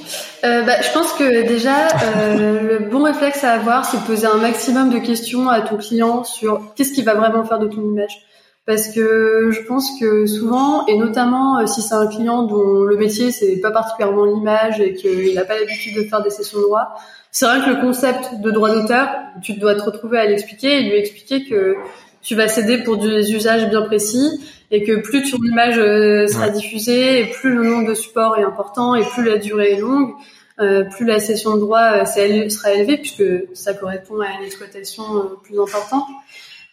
Euh, 0.44 0.64
bah, 0.64 0.82
je 0.82 0.92
pense 0.92 1.14
que 1.14 1.48
déjà 1.48 1.88
euh, 1.88 2.80
le 2.80 2.90
bon 2.90 3.04
réflexe 3.04 3.44
à 3.44 3.54
avoir, 3.54 3.86
c'est 3.86 3.98
de 3.98 4.04
poser 4.04 4.28
un 4.28 4.38
maximum 4.38 4.90
de 4.90 5.00
questions 5.00 5.50
à 5.50 5.62
ton 5.62 5.78
client 5.78 6.24
sur 6.24 6.74
qu'est-ce 6.76 6.94
qu'il 6.94 7.06
va 7.06 7.14
vraiment 7.16 7.44
faire 7.46 7.60
de 7.60 7.68
ton 7.68 7.82
image. 7.82 8.22
Parce 8.66 8.88
que 8.90 9.52
je 9.52 9.62
pense 9.64 10.00
que 10.00 10.26
souvent, 10.26 10.86
et 10.88 10.98
notamment 10.98 11.60
euh, 11.60 11.66
si 11.66 11.82
c'est 11.82 11.96
un 11.96 12.08
client 12.08 12.44
dont 12.44 12.84
le 12.84 12.96
métier 12.96 13.32
c'est 13.32 13.58
pas 13.58 13.72
particulièrement 13.72 14.24
l'image 14.24 14.80
et 14.80 14.94
qu'il 14.94 15.34
n'a 15.36 15.44
pas 15.44 15.60
l'habitude 15.60 15.98
de 15.98 16.04
faire 16.04 16.24
des 16.24 16.30
sessions 16.30 16.60
de 16.60 16.64
droit, 16.64 16.96
c'est 17.30 17.46
vrai 17.46 17.60
que 17.66 17.72
le 17.72 17.82
concept 17.82 18.40
de 18.42 18.52
droit 18.52 18.74
d'auteur, 18.74 19.10
tu 19.42 19.54
dois 19.54 19.76
te 19.76 19.82
retrouver 19.82 20.20
à 20.20 20.26
l'expliquer 20.26 20.78
et 20.78 20.84
lui 20.84 20.94
expliquer 20.98 21.44
que 21.44 21.76
tu 22.22 22.36
vas 22.36 22.48
céder 22.48 22.78
pour 22.84 22.98
des 22.98 23.34
usages 23.34 23.70
bien 23.70 23.82
précis 23.82 24.40
et 24.72 24.84
que 24.84 25.02
plus 25.02 25.30
ton 25.30 25.38
image 25.44 25.78
euh, 25.78 26.28
sera 26.28 26.50
diffusée 26.50 27.22
et 27.22 27.26
plus 27.26 27.54
le 27.54 27.64
nombre 27.64 27.90
de 27.90 27.94
supports 27.94 28.38
est 28.38 28.44
important 28.44 28.96
et 28.96 29.04
plus 29.04 29.26
la 29.26 29.38
durée 29.38 29.74
est 29.74 29.80
longue, 29.80 30.14
euh, 30.60 30.84
plus 30.86 31.06
la 31.06 31.20
session 31.20 31.56
de 31.56 31.60
droit 31.60 32.04
euh, 32.04 32.06
sera 32.06 32.72
élevée 32.72 32.98
puisque 32.98 33.24
ça 33.54 33.74
correspond 33.74 34.22
à 34.22 34.30
une 34.40 34.46
exploitation 34.46 35.04
plus 35.44 35.60
importante. 35.60 36.06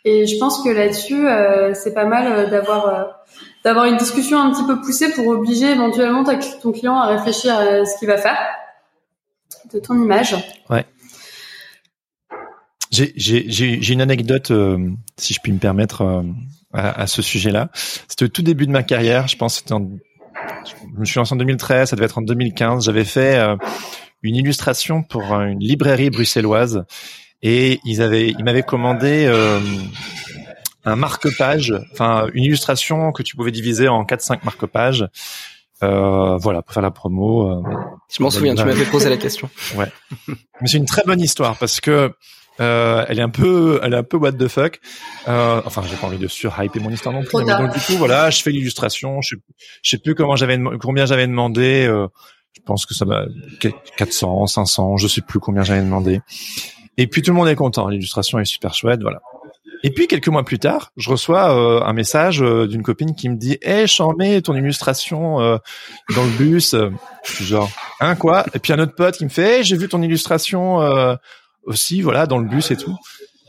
Et 0.05 0.27
je 0.27 0.39
pense 0.39 0.63
que 0.63 0.71
là-dessus, 0.71 1.27
c'est 1.75 1.93
pas 1.93 2.07
mal 2.07 2.51
d'avoir 2.51 3.21
d'avoir 3.65 3.85
une 3.87 3.97
discussion 3.97 4.41
un 4.41 4.53
petit 4.53 4.65
peu 4.65 4.81
poussée 4.81 5.13
pour 5.13 5.27
obliger 5.27 5.71
éventuellement 5.71 6.25
ton 6.63 6.73
client 6.73 6.97
à 6.97 7.07
réfléchir 7.09 7.55
à 7.55 7.85
ce 7.85 7.99
qu'il 7.99 8.09
va 8.09 8.17
faire 8.17 8.39
de 9.73 9.79
ton 9.79 10.01
image. 10.03 10.35
Ouais. 10.69 10.85
J'ai 12.91 13.93
une 13.93 14.01
anecdote, 14.01 14.51
euh, 14.51 14.91
si 15.17 15.33
je 15.35 15.41
puis 15.41 15.53
me 15.53 15.59
permettre, 15.59 16.03
euh, 16.03 16.23
à, 16.73 17.07
ce 17.07 17.23
sujet-là. 17.23 17.69
C'était 18.09 18.25
au 18.25 18.29
tout 18.29 18.43
début 18.43 18.67
de 18.67 18.73
ma 18.73 18.83
carrière. 18.83 19.29
Je 19.29 19.37
pense 19.37 19.65
en, 19.71 19.91
je 20.65 20.99
me 20.99 21.05
suis 21.05 21.19
lancé 21.19 21.35
en 21.35 21.37
2013, 21.37 21.91
ça 21.91 21.97
devait 21.97 22.07
être 22.07 22.19
en 22.19 22.23
2015. 22.23 22.85
J'avais 22.85 23.05
fait 23.05 23.39
euh, 23.39 23.57
une 24.23 24.37
illustration 24.37 25.03
pour 25.03 25.35
une 25.35 25.61
librairie 25.61 26.11
bruxelloise 26.11 26.85
et 27.43 27.81
ils 27.85 28.03
avaient, 28.03 28.29
ils 28.31 28.45
m'avaient 28.45 28.63
commandé 28.63 29.27
un 30.85 30.97
marque-page, 30.97 31.75
enfin 31.93 32.29
une 32.33 32.45
illustration 32.45 33.13
que 33.13 33.23
tu 33.23 33.37
pouvais 33.37 33.51
diviser 33.51 33.89
en 33.89 34.05
4-5 34.05 34.45
marque-pages. 34.45 35.07
Euh, 35.83 36.37
voilà, 36.37 36.61
pour 36.61 36.75
faire 36.75 36.83
la 36.83 36.91
promo. 36.91 37.65
je 38.11 38.23
m'en 38.23 38.29
souviens, 38.31 38.55
tu 38.55 38.65
m'avais 38.65 38.85
posé 38.85 39.09
la 39.09 39.17
question. 39.17 39.49
Ouais. 39.77 39.91
Mais 40.29 40.67
c'est 40.67 40.77
une 40.77 40.85
très 40.85 41.03
bonne 41.05 41.21
histoire 41.21 41.57
parce 41.57 41.81
que 41.81 42.13
euh, 42.61 43.05
elle 43.09 43.19
est 43.19 43.23
un 43.23 43.31
peu, 43.31 43.81
elle 43.83 43.95
est 43.95 43.97
un 43.97 44.03
peu 44.03 44.19
what 44.19 44.33
the 44.33 44.49
fuck. 44.49 44.81
Euh, 45.29 45.63
enfin, 45.65 45.83
j'ai 45.89 45.97
pas 45.97 46.07
envie 46.07 46.19
de 46.19 46.29
surhyper 46.29 46.81
mon 46.81 46.91
histoire 46.91 47.15
non 47.15 47.23
plus. 47.23 47.45
Mais 47.45 47.57
donc 47.57 47.73
du 47.73 47.81
coup, 47.81 47.95
voilà, 47.95 48.31
je 48.31 48.43
fais 48.43 48.51
l'illustration. 48.51 49.21
Je 49.23 49.37
sais, 49.37 49.43
je 49.83 49.91
sais 49.91 49.99
plus 49.99 50.15
comment 50.15 50.37
j'avais, 50.37 50.59
combien 50.81 51.07
j'avais 51.07 51.27
demandé. 51.27 51.87
Euh, 51.87 52.09
je 52.53 52.61
pense 52.63 52.85
que 52.85 52.95
ça 52.95 53.05
va 53.05 53.25
400, 53.97 54.47
500, 54.49 54.97
je 54.97 55.07
sais 55.07 55.21
plus 55.23 55.39
combien 55.39 55.63
j'avais 55.63 55.83
demandé. 55.83 56.21
Et 57.01 57.07
puis 57.07 57.23
tout 57.23 57.31
le 57.31 57.37
monde 57.39 57.49
est 57.49 57.57
content. 57.57 57.89
L'illustration 57.89 58.39
est 58.41 58.45
super 58.45 58.75
chouette, 58.75 59.01
voilà. 59.01 59.23
Et 59.83 59.91
puis 59.91 60.07
quelques 60.07 60.29
mois 60.29 60.45
plus 60.45 60.59
tard, 60.59 60.93
je 60.99 61.09
reçois 61.09 61.57
euh, 61.57 61.83
un 61.83 61.95
message 61.95 62.43
euh, 62.43 62.67
d'une 62.69 62.83
copine 62.83 63.15
qui 63.15 63.31
me 63.31 63.37
dit 63.37 63.57
"Eh, 63.63 63.87
hey, 63.87 63.87
mets 64.19 64.43
ton 64.43 64.55
illustration 64.55 65.41
euh, 65.41 65.57
dans 66.15 66.25
le 66.25 66.31
bus." 66.37 66.75
Je 67.25 67.33
suis 67.33 67.47
genre 67.47 67.71
"Hein 68.01 68.17
quoi? 68.17 68.45
Et 68.53 68.59
puis 68.59 68.75
un 68.75 68.79
autre 68.79 68.95
pote 68.95 69.17
qui 69.17 69.25
me 69.25 69.31
fait 69.31 69.61
"Eh, 69.61 69.65
j'ai 69.65 69.79
vu 69.79 69.89
ton 69.89 70.03
illustration 70.03 70.79
aussi, 71.65 72.03
voilà, 72.03 72.27
dans 72.27 72.37
le 72.37 72.47
bus 72.47 72.71
et 72.71 72.77
tout. 72.77 72.95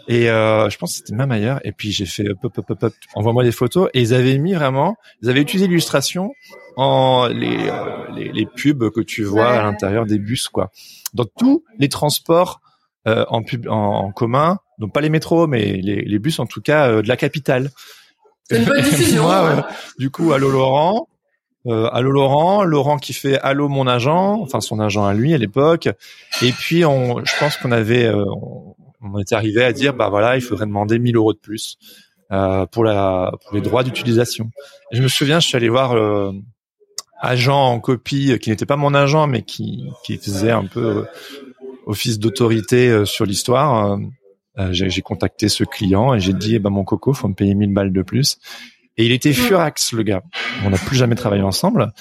Et 0.07 0.29
euh, 0.29 0.69
je 0.69 0.77
pense 0.77 0.91
que 0.93 0.97
c'était 0.99 1.15
même 1.15 1.31
ailleurs. 1.31 1.59
Et 1.65 1.73
puis 1.73 1.91
j'ai 1.91 2.05
fait 2.05 2.29
pop, 2.41 2.53
pop, 2.53 2.79
pop, 2.79 2.93
envoie-moi 3.15 3.43
des 3.43 3.51
photos. 3.51 3.89
Et 3.93 4.01
ils 4.01 4.13
avaient 4.13 4.37
mis 4.37 4.53
vraiment, 4.53 4.95
ils 5.21 5.29
avaient 5.29 5.41
utilisé 5.41 5.67
l'illustration 5.67 6.31
en 6.77 7.27
les, 7.27 7.67
euh, 7.67 8.05
les, 8.15 8.31
les 8.31 8.45
pubs 8.45 8.89
que 8.91 9.01
tu 9.01 9.23
vois 9.23 9.49
à 9.49 9.63
l'intérieur 9.63 10.05
des 10.05 10.19
bus, 10.19 10.47
quoi. 10.47 10.71
Dans 11.13 11.25
tous 11.37 11.65
les 11.79 11.89
transports 11.89 12.60
euh, 13.07 13.25
en, 13.29 13.43
pub, 13.43 13.67
en, 13.67 14.11
commun, 14.11 14.59
donc 14.77 14.93
pas 14.93 15.01
les 15.01 15.09
métros, 15.09 15.47
mais 15.47 15.73
les, 15.73 16.01
les 16.01 16.19
bus 16.19 16.39
en 16.39 16.45
tout 16.45 16.61
cas 16.61 16.89
euh, 16.89 17.01
de 17.01 17.07
la 17.07 17.17
capitale. 17.17 17.71
une 18.49 18.63
bonne 18.63 18.81
diffusion. 18.83 19.23
Moi, 19.23 19.67
du 19.97 20.09
coup, 20.09 20.33
allô 20.33 20.49
Laurent. 20.49 21.07
Euh, 21.67 21.87
allô 21.91 22.11
Laurent, 22.11 22.63
Laurent 22.63 22.97
qui 22.97 23.13
fait 23.13 23.39
allô 23.39 23.69
mon 23.69 23.85
agent, 23.85 24.39
enfin 24.41 24.61
son 24.61 24.79
agent 24.79 25.05
à 25.05 25.13
lui 25.13 25.33
à 25.33 25.37
l'époque. 25.37 25.89
Et 26.41 26.51
puis 26.51 26.85
on, 26.85 27.23
je 27.23 27.33
pense 27.39 27.57
qu'on 27.57 27.71
avait, 27.71 28.05
euh, 28.05 28.25
on, 29.01 29.19
était 29.19 29.35
arrivé 29.35 29.63
à 29.63 29.71
dire 29.71 29.93
bah 29.93 30.09
voilà, 30.09 30.35
il 30.35 30.41
faudrait 30.41 30.65
demander 30.65 30.97
1000 30.97 31.15
euros 31.15 31.33
de 31.33 31.37
plus 31.37 31.77
euh, 32.31 32.65
pour 32.65 32.83
la 32.83 33.31
pour 33.45 33.55
les 33.55 33.61
droits 33.61 33.83
d'utilisation. 33.83 34.49
Je 34.91 35.03
me 35.03 35.07
souviens, 35.07 35.39
je 35.39 35.47
suis 35.47 35.55
allé 35.55 35.69
voir 35.69 35.93
euh, 35.93 36.31
agent 37.19 37.55
en 37.55 37.79
copie 37.79 38.39
qui 38.39 38.49
n'était 38.49 38.65
pas 38.65 38.77
mon 38.77 38.95
agent 38.95 39.27
mais 39.27 39.43
qui 39.43 39.85
qui 40.03 40.17
faisait 40.17 40.51
un 40.51 40.65
peu 40.65 40.79
euh, 40.81 41.03
office 41.91 42.19
d'autorité 42.19 43.05
sur 43.05 43.25
l'histoire. 43.25 43.99
j'ai 44.71 45.01
contacté 45.01 45.49
ce 45.49 45.63
client 45.63 46.13
et 46.13 46.19
j'ai 46.19 46.33
dit 46.33 46.59
bah 46.59 46.69
mon 46.69 46.83
coco, 46.83 47.13
faut 47.13 47.27
me 47.27 47.33
payer 47.33 47.53
1000 47.55 47.73
balles 47.73 47.93
de 47.93 48.01
plus. 48.01 48.37
Et 48.97 49.05
il 49.05 49.11
était 49.11 49.33
furax, 49.33 49.93
le 49.93 50.03
gars. 50.03 50.21
On 50.65 50.69
n'a 50.69 50.77
plus 50.77 50.97
jamais 50.97 51.15
travaillé 51.15 51.43
ensemble. 51.43 51.93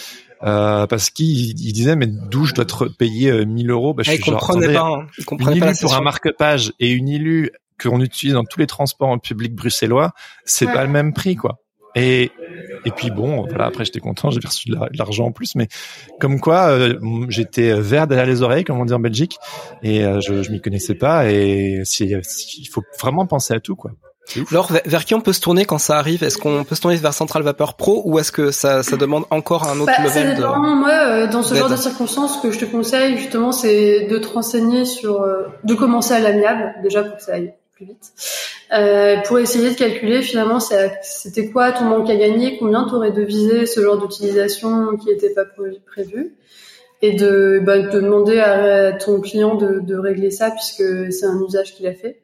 Euh, 0.43 0.87
parce 0.87 1.11
qu'il 1.11 1.55
disait 1.55 1.97
mais 1.97 2.07
d'où 2.07 2.47
je 2.47 2.55
dois 2.55 2.65
te 2.65 2.85
payer 2.97 3.45
1000 3.45 3.71
euh, 3.71 3.75
euros? 3.75 3.93
Bah, 3.93 4.03
je 4.05 4.13
suis 4.13 4.21
il 4.21 4.25
comprenait 4.25 4.73
pas, 4.73 4.87
hein. 4.87 5.07
il 5.19 5.25
comprenait 5.27 5.57
une 5.57 5.61
pas 5.61 5.75
pour 5.75 5.95
un 5.95 6.01
marque-page 6.01 6.73
et 6.81 6.91
une 6.91 7.09
illu 7.09 7.51
qu'on 7.79 8.01
utilise 8.01 8.33
dans 8.33 8.45
tous 8.45 8.59
les 8.59 8.67
transports 8.67 9.11
en 9.11 9.19
public 9.19 9.55
bruxellois 9.55 10.13
c'est 10.47 10.65
pas 10.65 10.83
le 10.85 10.91
même 10.91 11.13
prix 11.13 11.37
quoi 11.37 11.61
et 11.95 12.31
et 12.85 12.91
puis 12.91 13.11
bon 13.11 13.47
voilà 13.49 13.67
après 13.67 13.85
j'étais 13.85 14.01
content 14.01 14.31
j'ai 14.31 14.41
reçu 14.45 14.71
de 14.71 14.77
l'argent 14.97 15.27
en 15.27 15.33
plus 15.33 15.55
mais 15.55 15.69
comme 16.21 16.41
quoi 16.41 16.69
euh, 16.69 16.99
j'étais 17.29 17.73
vert 17.73 18.07
derrière 18.07 18.27
les 18.27 18.43
oreilles 18.43 18.65
comme 18.65 18.81
on 18.81 18.85
dit 18.85 18.95
en 18.95 19.01
Belgique 19.01 19.37
et 19.83 20.05
euh, 20.05 20.21
je, 20.21 20.43
je 20.43 20.51
m'y 20.51 20.61
connaissais 20.61 20.95
pas 20.95 21.31
et 21.31 21.83
il 22.01 22.69
faut 22.71 22.83
vraiment 23.01 23.27
penser 23.27 23.55
à 23.55 23.61
tout 23.61 23.77
quoi. 23.77 23.93
Alors, 24.51 24.71
vers 24.85 25.05
qui 25.05 25.15
on 25.15 25.21
peut 25.21 25.33
se 25.33 25.41
tourner 25.41 25.65
quand 25.65 25.79
ça 25.79 25.97
arrive? 25.99 26.23
Est-ce 26.23 26.39
qu'on 26.39 26.65
peut 26.65 26.75
se 26.75 26.81
tourner 26.81 26.97
vers 26.97 27.15
Central 27.15 27.43
Vapeur 27.43 27.75
Pro 27.75 28.03
ou 28.05 28.19
est-ce 28.19 28.31
que 28.31 28.51
ça, 28.51 28.83
ça 28.83 28.97
demande 28.97 29.25
encore 29.31 29.69
un 29.69 29.81
autre 29.81 29.93
bah, 29.97 30.05
level 30.05 30.37
de... 30.37 30.43
Moi, 30.43 30.91
euh, 30.91 31.27
dans 31.27 31.43
ce 31.43 31.55
genre 31.55 31.69
de 31.69 31.77
circonstances, 31.77 32.37
ce 32.37 32.43
que 32.43 32.53
je 32.53 32.59
te 32.59 32.65
conseille 32.65 33.17
justement, 33.17 33.53
c'est 33.53 34.07
de 34.07 34.19
te 34.19 34.29
renseigner 34.29 34.85
sur, 34.85 35.23
euh, 35.23 35.49
de 35.65 35.75
commencer 35.75 36.15
à 36.15 36.21
l'amiable 36.21 36.75
déjà 36.83 37.03
pour 37.03 37.17
que 37.17 37.23
ça 37.23 37.35
aille 37.35 37.53
vite, 37.85 38.13
euh, 38.73 39.17
pour 39.27 39.39
essayer 39.39 39.71
de 39.71 39.77
calculer 39.77 40.23
finalement 40.23 40.61
c'était 40.61 41.51
quoi 41.51 41.73
ton 41.73 41.85
manque 41.85 42.09
à 42.11 42.17
gagner, 42.17 42.59
combien 42.59 42.85
tu 42.87 42.95
aurais 42.95 43.13
devisé 43.13 43.67
ce 43.67 43.81
genre 43.81 43.99
d'utilisation 43.99 44.97
qui 44.97 45.07
n'était 45.07 45.35
pas 45.35 45.45
prévu? 45.87 46.35
et 47.03 47.15
de, 47.15 47.61
bah, 47.65 47.79
de 47.79 48.01
demander 48.01 48.39
à 48.41 48.93
ton 48.93 49.21
client 49.21 49.55
de, 49.55 49.81
de 49.81 49.97
régler 49.97 50.31
ça 50.31 50.51
puisque 50.51 51.13
c'est 51.13 51.27
un 51.27 51.43
usage 51.43 51.75
qu'il 51.75 51.87
a 51.87 51.95
fait. 51.95 52.21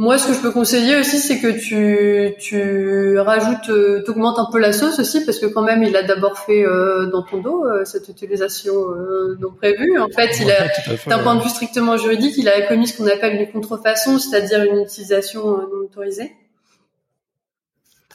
Moi, 0.00 0.16
ce 0.16 0.28
que 0.28 0.32
je 0.32 0.38
peux 0.38 0.50
conseiller 0.50 0.96
aussi, 0.96 1.18
c'est 1.18 1.40
que 1.40 1.48
tu, 1.48 2.34
tu 2.38 3.18
rajoutes, 3.18 3.68
euh, 3.68 4.02
t'augmentes 4.02 4.38
un 4.38 4.46
peu 4.50 4.58
la 4.58 4.72
sauce 4.72 4.98
aussi, 4.98 5.26
parce 5.26 5.38
que 5.38 5.44
quand 5.44 5.60
même, 5.60 5.82
il 5.82 5.94
a 5.94 6.02
d'abord 6.02 6.38
fait 6.38 6.64
euh, 6.64 7.10
dans 7.12 7.22
ton 7.22 7.42
dos 7.42 7.66
euh, 7.66 7.84
cette 7.84 8.08
utilisation 8.08 8.72
euh, 8.72 9.36
non 9.38 9.52
prévue. 9.52 10.00
En 10.00 10.08
fait, 10.08 10.40
il 10.40 10.50
a, 10.50 10.68
d'un 11.06 11.18
point 11.18 11.34
de 11.34 11.42
vue 11.42 11.50
strictement 11.50 11.98
juridique, 11.98 12.32
il 12.38 12.48
a 12.48 12.62
commis 12.62 12.88
ce 12.88 12.96
qu'on 12.96 13.08
appelle 13.08 13.42
une 13.42 13.52
contrefaçon, 13.52 14.18
c'est-à-dire 14.18 14.64
une 14.64 14.80
utilisation 14.80 15.58
non 15.58 15.84
autorisée. 15.84 16.32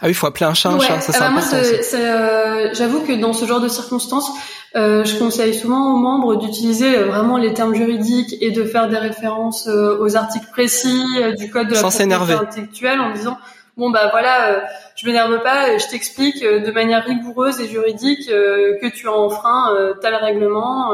Ah 0.01 0.05
oui, 0.05 0.09
il 0.09 0.15
faut 0.15 0.25
appeler 0.25 0.47
un 0.47 0.55
chat 0.55 0.71
un 0.71 0.79
chat, 0.79 0.99
ça 1.01 1.13
c'est 1.13 1.19
ah 1.21 1.29
bah 1.29 2.63
Moi, 2.63 2.73
j'avoue 2.73 3.01
que 3.01 3.13
dans 3.13 3.33
ce 3.33 3.45
genre 3.45 3.61
de 3.61 3.67
circonstances, 3.67 4.31
euh, 4.75 5.05
je 5.05 5.17
conseille 5.17 5.53
souvent 5.53 5.93
aux 5.93 5.97
membres 5.97 6.35
d'utiliser 6.35 6.97
euh, 6.97 7.05
vraiment 7.05 7.37
les 7.37 7.53
termes 7.53 7.73
juridiques 7.73 8.35
et 8.41 8.51
de 8.51 8.65
faire 8.65 8.89
des 8.89 8.97
références 8.97 9.67
euh, 9.67 9.97
aux 9.99 10.17
articles 10.17 10.47
précis 10.51 11.01
du 11.37 11.49
code 11.49 11.69
de 11.69 11.75
la 11.75 11.81
propriété 11.81 12.33
intellectuelle 12.33 12.99
en 12.99 13.11
disant 13.11 13.37
bon 13.77 13.89
bah 13.89 14.09
voilà, 14.11 14.65
je 14.95 15.05
m'énerve 15.05 15.41
pas, 15.43 15.77
je 15.77 15.87
t'explique 15.87 16.41
de 16.41 16.71
manière 16.71 17.05
rigoureuse 17.05 17.59
et 17.59 17.67
juridique 17.67 18.27
que 18.27 18.87
tu 18.87 19.07
as 19.07 19.11
enfreint 19.11 19.93
tel 20.01 20.15
règlement. 20.15 20.93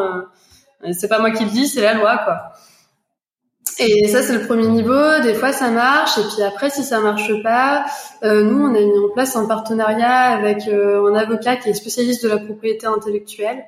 c'est 0.91 1.08
pas 1.08 1.20
moi 1.20 1.30
qui 1.30 1.44
le 1.44 1.52
dis, 1.52 1.67
c'est 1.67 1.82
la 1.82 1.94
loi 1.94 2.17
quoi. 2.17 2.54
Et 3.84 4.08
ça, 4.08 4.22
c'est 4.22 4.34
le 4.34 4.46
premier 4.46 4.67
niveau. 4.67 5.20
Des 5.24 5.34
fois, 5.34 5.52
ça 5.52 5.70
marche. 5.72 6.17
Et 6.20 6.22
puis 6.22 6.44
après, 6.44 6.70
si 6.70 6.84
ça 6.84 7.00
marche 7.00 7.32
pas, 7.41 7.86
euh, 8.24 8.44
nous, 8.44 8.63
on 8.63 8.76
a 8.76 8.80
mis 8.80 9.00
en 9.00 9.10
place 9.12 9.36
un 9.36 9.46
partenariat 9.46 10.34
avec 10.34 10.67
euh, 10.67 11.10
un 11.10 11.15
avocat 11.15 11.56
qui 11.56 11.70
est 11.70 11.74
spécialiste 11.74 12.24
de 12.24 12.30
la 12.30 12.38
propriété 12.38 12.86
intellectuelle. 12.86 13.63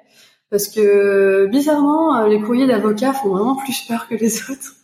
Parce 0.51 0.67
que 0.67 1.47
bizarrement, 1.47 2.15
euh, 2.15 2.27
les 2.27 2.39
courriers 2.39 2.67
d'avocats 2.67 3.13
font 3.13 3.29
vraiment 3.29 3.55
plus 3.55 3.85
peur 3.87 4.07
que 4.07 4.13
les 4.13 4.37
autres. 4.51 4.75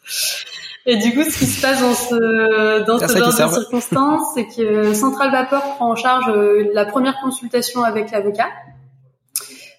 Et 0.88 0.98
du 0.98 1.14
coup, 1.14 1.24
ce 1.24 1.38
qui 1.38 1.46
se 1.46 1.62
passe 1.62 1.80
dans 1.82 1.94
ce 1.94 2.86
dans 2.88 2.98
ce 2.98 3.16
genre 3.16 3.28
de 3.28 3.54
circonstances, 3.54 4.34
c'est 4.34 4.48
que 4.48 4.96
Central 4.96 5.32
Vapor 5.32 5.62
prend 5.76 5.92
en 5.92 5.96
charge 5.96 6.34
la 6.74 6.86
première 6.86 7.20
consultation 7.22 7.84
avec 7.84 8.10
l'avocat. 8.10 8.48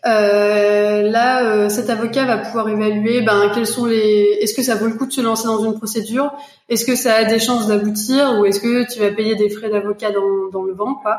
Euh, 0.07 1.03
là, 1.03 1.45
euh, 1.45 1.69
cet 1.69 1.91
avocat 1.91 2.25
va 2.25 2.39
pouvoir 2.39 2.69
évaluer 2.69 3.21
ben, 3.21 3.51
quels 3.55 3.67
sont 3.67 3.85
les. 3.85 4.39
Est-ce 4.41 4.55
que 4.55 4.63
ça 4.63 4.75
vaut 4.75 4.87
le 4.87 4.95
coup 4.95 5.07
de 5.07 5.13
se 5.13 5.21
lancer 5.21 5.47
dans 5.47 5.63
une 5.63 5.77
procédure? 5.77 6.33
Est-ce 6.69 6.87
que 6.87 6.95
ça 6.95 7.15
a 7.17 7.25
des 7.25 7.39
chances 7.39 7.67
d'aboutir? 7.67 8.39
Ou 8.39 8.47
est-ce 8.47 8.61
que 8.61 8.91
tu 8.91 9.01
vas 9.01 9.11
payer 9.11 9.37
des 9.37 9.51
frais 9.51 9.69
d'avocat 9.69 10.11
dans, 10.11 10.49
dans 10.51 10.63
le 10.63 10.73
vent, 10.73 10.95
quoi? 10.95 11.19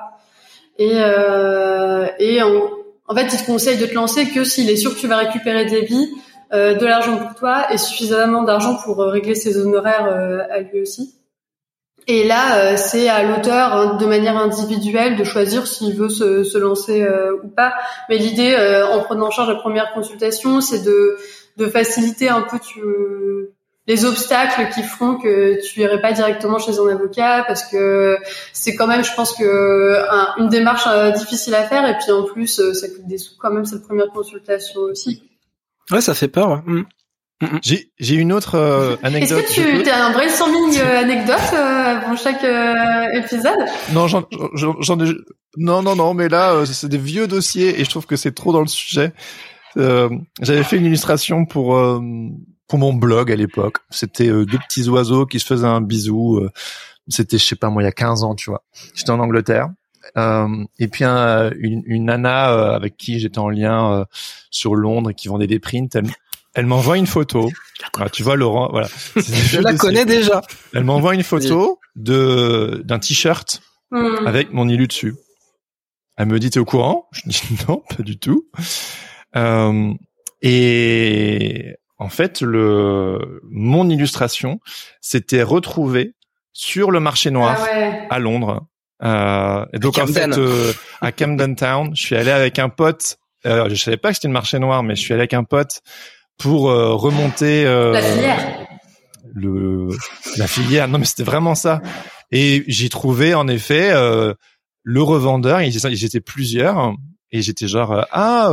Et, 0.80 0.94
euh, 0.96 2.08
et 2.18 2.42
en, 2.42 2.70
en, 3.08 3.16
fait, 3.16 3.28
il 3.32 3.40
te 3.40 3.46
conseille 3.46 3.78
de 3.78 3.86
te 3.86 3.94
lancer 3.94 4.28
que 4.30 4.44
s'il 4.44 4.70
est 4.70 4.78
sûr 4.78 4.96
que 4.96 5.00
tu 5.00 5.08
vas 5.08 5.18
récupérer 5.18 5.66
des 5.66 5.82
vies, 5.82 6.10
euh, 6.54 6.74
de 6.74 6.86
l'argent 6.86 7.18
pour 7.18 7.36
toi 7.36 7.72
et 7.72 7.78
suffisamment 7.78 8.42
d'argent 8.42 8.78
pour 8.84 8.98
régler 8.98 9.36
ses 9.36 9.58
honoraires 9.58 10.08
à 10.50 10.60
lui 10.60 10.82
aussi. 10.82 11.21
Et 12.08 12.24
là, 12.24 12.58
euh, 12.58 12.78
c'est 12.78 13.10
à 13.10 13.24
l'auteur 13.24 13.74
hein, 13.74 13.98
de 13.98 14.06
manière 14.06 14.38
individuelle 14.38 15.18
de 15.18 15.24
choisir 15.24 15.68
s'il 15.68 15.96
veut 15.96 16.10
se, 16.10 16.44
se 16.44 16.58
lancer 16.58 17.04
euh, 17.04 17.38
ou 17.44 17.48
pas. 17.48 17.74
Mais 18.10 18.18
l'idée, 18.18 18.56
euh, 18.58 18.88
en 18.88 19.02
prenant 19.04 19.28
en 19.28 19.32
charge 19.32 19.50
la 19.50 19.56
première 19.56 19.94
consultation, 19.94 20.62
c'est 20.62 20.84
de, 20.84 21.18
de 21.58 21.68
faciliter 21.68 22.30
un 22.30 22.42
peu 22.42 22.58
tu, 22.60 22.82
les 23.88 24.06
obstacles 24.06 24.70
qui 24.74 24.82
feront 24.82 25.18
que 25.18 25.62
tu 25.62 25.82
irais 25.82 26.02
pas 26.02 26.12
directement 26.12 26.58
chez 26.58 26.80
un 26.80 26.88
avocat, 26.88 27.44
parce 27.46 27.64
que 27.64 28.18
c'est 28.52 28.76
quand 28.76 28.88
même, 28.88 29.04
je 29.04 29.14
pense 29.16 29.34
que 29.34 30.40
une 30.40 30.50
démarche 30.50 30.88
difficile 31.16 31.54
à 31.56 31.64
faire. 31.64 31.88
Et 31.88 31.98
puis 31.98 32.12
en 32.12 32.24
plus, 32.24 32.74
ça 32.74 32.88
coûte 32.88 33.08
des 33.08 33.18
sous 33.18 33.36
quand 33.40 33.52
même 33.52 33.66
cette 33.66 33.84
première 33.84 34.10
consultation 34.12 34.82
aussi. 34.82 35.24
Ouais, 35.92 36.02
ça 36.02 36.14
fait 36.14 36.28
peur. 36.28 36.64
Ouais. 36.68 36.84
J'ai 37.62 37.92
j'ai 38.00 38.16
une 38.16 38.34
autre 38.34 38.56
euh, 38.56 38.96
anecdote. 39.04 39.40
Est-ce 39.40 39.56
que 39.56 39.84
tu 39.84 39.90
as 39.90 40.06
un 40.06 40.12
brainstorming 40.12 40.78
euh, 40.78 41.00
anecdote 41.00 41.38
euh, 41.54 41.98
avant 41.98 42.16
chaque 42.16 42.44
euh, 42.44 43.12
épisode? 43.14 43.58
Non, 43.94 44.08
j'en 44.08 44.26
j'en 44.54 45.00
ai 45.04 45.12
non 45.58 45.82
non 45.82 45.96
non, 45.96 46.14
mais 46.14 46.30
là 46.30 46.54
euh, 46.54 46.66
c'est 46.66 46.90
des 46.90 46.98
vieux 46.98 47.28
dossiers 47.28 47.80
et 47.80 47.84
je 47.84 47.90
trouve 47.90 48.06
que 48.06 48.16
c'est 48.16 48.34
trop 48.34 48.54
dans 48.54 48.62
le 48.62 48.68
sujet. 48.68 49.14
J'avais 49.76 50.64
fait 50.64 50.78
une 50.78 50.86
illustration 50.86 51.46
pour 51.46 51.80
pour 52.68 52.80
mon 52.80 52.94
blog 52.94 53.32
à 53.32 53.36
l'époque. 53.36 53.78
C'était 53.90 54.28
deux 54.28 54.60
petits 54.68 54.88
oiseaux 54.90 55.26
qui 55.26 55.40
se 55.40 55.46
faisaient 55.46 55.68
un 55.68 55.82
bisou. 55.82 56.48
C'était 57.08 57.38
je 57.38 57.46
sais 57.46 57.56
pas 57.56 57.70
moi 57.70 57.82
il 57.82 57.86
y 57.86 57.90
a 57.90 57.94
15 57.94 58.24
ans, 58.24 58.36
tu 58.36 58.50
vois. 58.50 58.64
J'étais 58.94 59.12
en 59.12 59.20
Angleterre. 59.20 59.70
et 60.16 60.88
puis 60.88 61.06
une, 61.06 61.82
une 61.86 62.06
nana 62.06 62.74
avec 62.76 62.98
qui 62.98 63.20
j'étais 63.20 63.40
en 63.40 63.50
lien 63.50 64.06
sur 64.52 64.76
Londres 64.76 65.10
et 65.12 65.14
qui 65.14 65.28
vendait 65.30 65.48
des 65.48 65.60
prints, 65.60 65.96
elle, 65.96 66.12
elle 66.54 66.66
m'envoie 66.66 66.98
une 66.98 67.08
photo. 67.08 67.50
Ah, 67.98 68.10
tu 68.10 68.24
vois 68.24 68.36
Laurent, 68.36 68.70
voilà. 68.72 68.88
Je 69.16 69.60
la 69.60 69.74
connais 69.76 70.06
déjà. 70.06 70.42
Elle 70.74 70.84
m'envoie 70.84 71.16
une 71.16 71.24
photo 71.24 71.80
de 71.96 72.82
d'un 72.86 73.00
t-shirt 73.00 73.62
hmm. 73.92 74.28
avec 74.28 74.52
mon 74.52 74.68
illu 74.68 74.88
dessus. 74.88 75.16
Elle 76.18 76.28
me 76.28 76.40
dit 76.40 76.50
t'es 76.50 76.60
au 76.60 76.66
courant? 76.66 77.08
Je 77.26 77.30
dis 77.30 77.58
non, 77.68 77.84
pas 77.96 78.04
du 78.04 78.20
tout. 78.20 78.48
Euh, 79.36 79.94
et 80.42 81.76
en 81.98 82.10
fait, 82.10 82.42
le 82.42 83.42
mon 83.50 83.90
illustration 83.90 84.60
s'était 85.00 85.44
retrouvée 85.44 86.16
sur 86.54 86.92
le 86.92 87.00
marché 87.00 87.32
noir 87.32 87.58
ah 87.60 88.08
à 88.10 88.20
Londres. 88.20 88.68
Euh, 89.04 89.66
et 89.74 89.80
donc 89.80 89.98
en 89.98 90.08
fait, 90.08 90.38
euh, 90.38 90.74
à 91.00 91.12
Camden 91.12 91.56
Town, 91.56 91.92
je 91.96 92.02
suis 92.02 92.16
allé 92.16 92.32
avec 92.32 92.60
un 92.60 92.70
pote. 92.70 93.18
Euh, 93.46 93.70
je 93.70 93.76
savais 93.76 93.98
pas 93.98 94.10
que 94.10 94.16
c'était 94.16 94.28
le 94.28 94.34
marché 94.34 94.60
noir, 94.60 94.84
mais 94.84 94.96
je 94.96 95.02
suis 95.02 95.14
allé 95.14 95.22
avec 95.22 95.34
un 95.34 95.44
pote 95.44 95.82
pour 96.42 96.70
euh, 96.70 96.94
remonter 96.96 97.66
euh, 97.66 97.94
la 97.94 98.02
filière. 98.02 98.68
Le 99.34 99.88
la 100.38 100.48
filière. 100.48 100.88
Non, 100.88 100.98
mais 100.98 101.06
c'était 101.06 101.24
vraiment 101.24 101.56
ça. 101.56 101.82
Et 102.32 102.64
j'ai 102.68 102.90
trouvé 102.90 103.34
en 103.34 103.48
effet 103.48 103.92
euh, 103.92 104.34
le 104.84 105.02
revendeur. 105.02 105.62
Ils 105.62 106.06
étaient 106.06 106.22
plusieurs 106.22 106.94
et 107.32 107.42
j'étais 107.42 107.68
genre 107.68 108.06
ah 108.12 108.52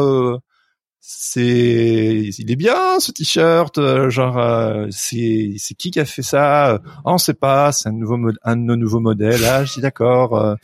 c'est 1.01 2.31
il 2.38 2.51
est 2.51 2.57
bien 2.57 3.01
ce 3.01 3.12
t-shirt 3.12 3.81
genre 4.11 4.87
c'est 4.90 5.55
c'est 5.57 5.74
qui 5.74 5.90
qui 5.90 6.01
a 6.01 6.05
fait 6.05 6.22
ça? 6.22 6.81
Oh, 7.05 7.12
on 7.12 7.18
sait 7.18 7.35
pas 7.35 7.72
c'est 7.72 7.88
un 7.88 7.92
nouveau 7.92 8.18
un 8.44 8.57
de 8.57 8.62
nos 8.62 8.77
nouveaux 8.77 9.01
modèles 9.01 9.44
ah 9.44 9.64
je 9.64 9.74
dis 9.74 9.81
d'accord 9.81 10.57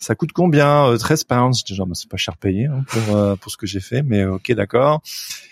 ça 0.00 0.14
coûte 0.14 0.32
combien 0.32 0.96
13 0.96 1.20
euh, 1.20 1.24
pounds? 1.28 1.60
Je 1.60 1.64
dis 1.64 1.74
genre 1.74 1.86
bah, 1.86 1.94
c'est 1.94 2.08
pas 2.08 2.16
cher 2.16 2.36
payé 2.38 2.66
hein, 2.66 2.84
pour 2.88 3.16
euh, 3.16 3.36
pour 3.36 3.52
ce 3.52 3.56
que 3.56 3.66
j'ai 3.66 3.80
fait 3.80 4.02
mais 4.02 4.24
ok 4.24 4.52
d'accord. 4.52 5.02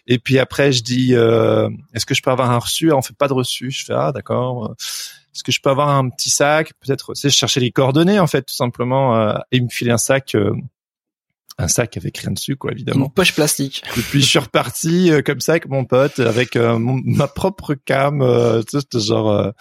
Et 0.07 0.19
puis 0.19 0.39
après 0.39 0.73
je 0.73 0.83
dis 0.83 1.15
euh, 1.15 1.69
est-ce 1.95 2.07
que 2.07 2.15
je 2.15 2.23
peux 2.23 2.31
avoir 2.31 2.51
un 2.51 2.59
reçu? 2.59 2.91
On 2.93 3.03
fait 3.03 3.17
pas 3.17 3.29
de 3.29 3.35
reçu. 3.35 3.71
Je 3.71 3.85
fais 3.85 3.93
ah 3.93 4.11
d'accord. 4.13 4.75
Est-ce 4.79 5.45
que 5.45 5.53
je 5.53 5.61
peux 5.61 5.71
avoir 5.71 5.91
un 5.91 6.09
petit 6.09 6.31
sac? 6.31 6.73
Peut-être 6.81 7.13
je 7.15 7.29
cherchais 7.29 7.61
les 7.61 7.71
coordonnées 7.71 8.19
en 8.19 8.27
fait 8.27 8.43
tout 8.43 8.55
simplement 8.55 9.37
et 9.53 9.59
il 9.59 9.65
me 9.65 9.69
filait 9.69 9.93
un 9.93 9.99
sac 9.99 10.35
un 11.61 11.69
sac 11.69 11.97
avec 11.97 12.17
rien 12.17 12.31
dessus 12.31 12.57
quoi 12.57 12.73
évidemment. 12.73 13.07
Une 13.07 13.13
poche 13.13 13.35
plastique. 13.35 13.83
Et 13.99 14.01
puis 14.01 14.23
je 14.23 14.27
suis 14.27 14.39
reparti 14.39 15.11
comme 15.27 15.41
ça 15.41 15.53
avec 15.53 15.69
mon 15.69 15.85
pote 15.85 16.21
avec 16.21 16.57
ma 16.57 17.29
propre 17.29 17.75
cam 17.75 18.23
sais 18.67 18.81
genre 18.99 19.53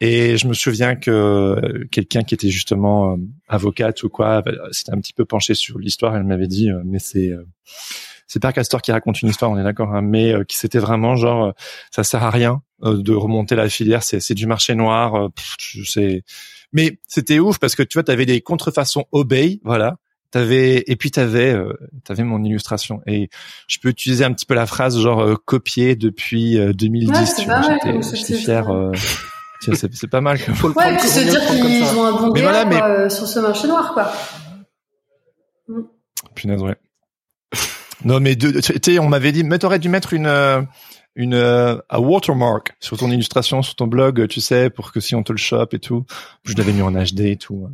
et 0.00 0.36
je 0.36 0.46
me 0.46 0.54
souviens 0.54 0.94
que 0.94 1.84
quelqu'un 1.90 2.22
qui 2.22 2.34
était 2.34 2.50
justement 2.50 3.12
euh, 3.12 3.16
avocate 3.48 4.02
ou 4.04 4.08
quoi, 4.08 4.44
s'était 4.70 4.92
un 4.92 5.00
petit 5.00 5.12
peu 5.12 5.24
penché 5.24 5.54
sur 5.54 5.78
l'histoire. 5.78 6.16
Elle 6.16 6.22
m'avait 6.22 6.46
dit, 6.46 6.70
euh, 6.70 6.82
mais 6.84 7.00
c'est 7.00 7.30
euh, 7.30 7.44
c'est 8.28 8.40
pas 8.40 8.52
Castor 8.52 8.80
qui 8.80 8.92
raconte 8.92 9.22
une 9.22 9.28
histoire, 9.30 9.50
on 9.50 9.58
est 9.58 9.64
d'accord, 9.64 9.94
hein, 9.94 10.02
mais 10.02 10.34
qui 10.46 10.56
c'était 10.56 10.78
vraiment 10.78 11.16
genre, 11.16 11.54
ça 11.90 12.04
sert 12.04 12.22
à 12.22 12.30
rien 12.30 12.60
de 12.82 13.14
remonter 13.14 13.56
la 13.56 13.70
filière, 13.70 14.02
c'est 14.02 14.20
c'est 14.20 14.34
du 14.34 14.46
marché 14.46 14.74
noir, 14.74 15.30
sais. 15.84 16.24
Mais 16.70 16.98
c'était 17.08 17.38
ouf 17.38 17.58
parce 17.58 17.74
que 17.74 17.82
tu 17.82 17.94
vois, 17.94 18.02
t'avais 18.02 18.26
des 18.26 18.42
contrefaçons 18.42 19.06
obey, 19.12 19.60
voilà. 19.64 19.96
T'avais 20.30 20.84
et 20.86 20.96
puis 20.96 21.10
t'avais 21.10 21.54
euh, 21.54 21.72
t'avais 22.04 22.22
mon 22.22 22.44
illustration 22.44 23.00
et 23.06 23.30
je 23.66 23.78
peux 23.78 23.88
utiliser 23.88 24.26
un 24.26 24.32
petit 24.34 24.44
peu 24.44 24.52
la 24.52 24.66
phrase 24.66 25.00
genre 25.00 25.42
copier 25.46 25.96
depuis 25.96 26.58
2010. 26.74 27.08
Ouais, 27.08 27.24
tu 27.38 27.44
vois, 27.46 27.62
j'étais 28.12 28.34
fier 28.34 28.70
c'est 29.60 30.10
pas 30.10 30.20
mal. 30.20 30.38
Faut 30.38 30.68
le 30.68 30.74
ouais, 30.74 30.96
puis 30.96 31.08
se 31.08 31.20
dire 31.20 31.44
qu'ils 31.46 31.98
ont 31.98 32.04
un 32.04 32.12
bon 32.12 32.32
voilà, 32.34 32.64
mais... 32.64 32.80
Euh, 32.80 33.08
sur 33.08 33.26
ce 33.26 33.40
marché 33.40 33.68
noir, 33.68 33.92
quoi. 33.92 34.12
Mm. 35.68 35.82
Punaise, 36.34 36.62
ouais. 36.62 36.76
non, 38.04 38.20
mais 38.20 38.36
tu 38.36 38.52
sais, 38.62 38.98
on 38.98 39.08
m'avait 39.08 39.32
dit, 39.32 39.44
mais 39.44 39.58
t'aurais 39.58 39.78
dû 39.78 39.88
mettre 39.88 40.12
une 40.12 40.26
euh, 40.26 40.62
une 41.18 41.34
euh, 41.34 41.74
un 41.90 41.98
watermark 41.98 42.76
sur 42.78 42.96
ton 42.96 43.10
illustration, 43.10 43.60
sur 43.60 43.74
ton 43.74 43.88
blog, 43.88 44.28
tu 44.28 44.40
sais, 44.40 44.70
pour 44.70 44.92
que 44.92 45.00
si 45.00 45.16
on 45.16 45.24
te 45.24 45.32
le 45.32 45.38
chope 45.38 45.74
et 45.74 45.80
tout. 45.80 46.04
Je 46.44 46.54
l'avais 46.54 46.72
mis 46.72 46.80
en 46.80 46.92
HD 46.92 47.22
et 47.22 47.36
tout. 47.36 47.68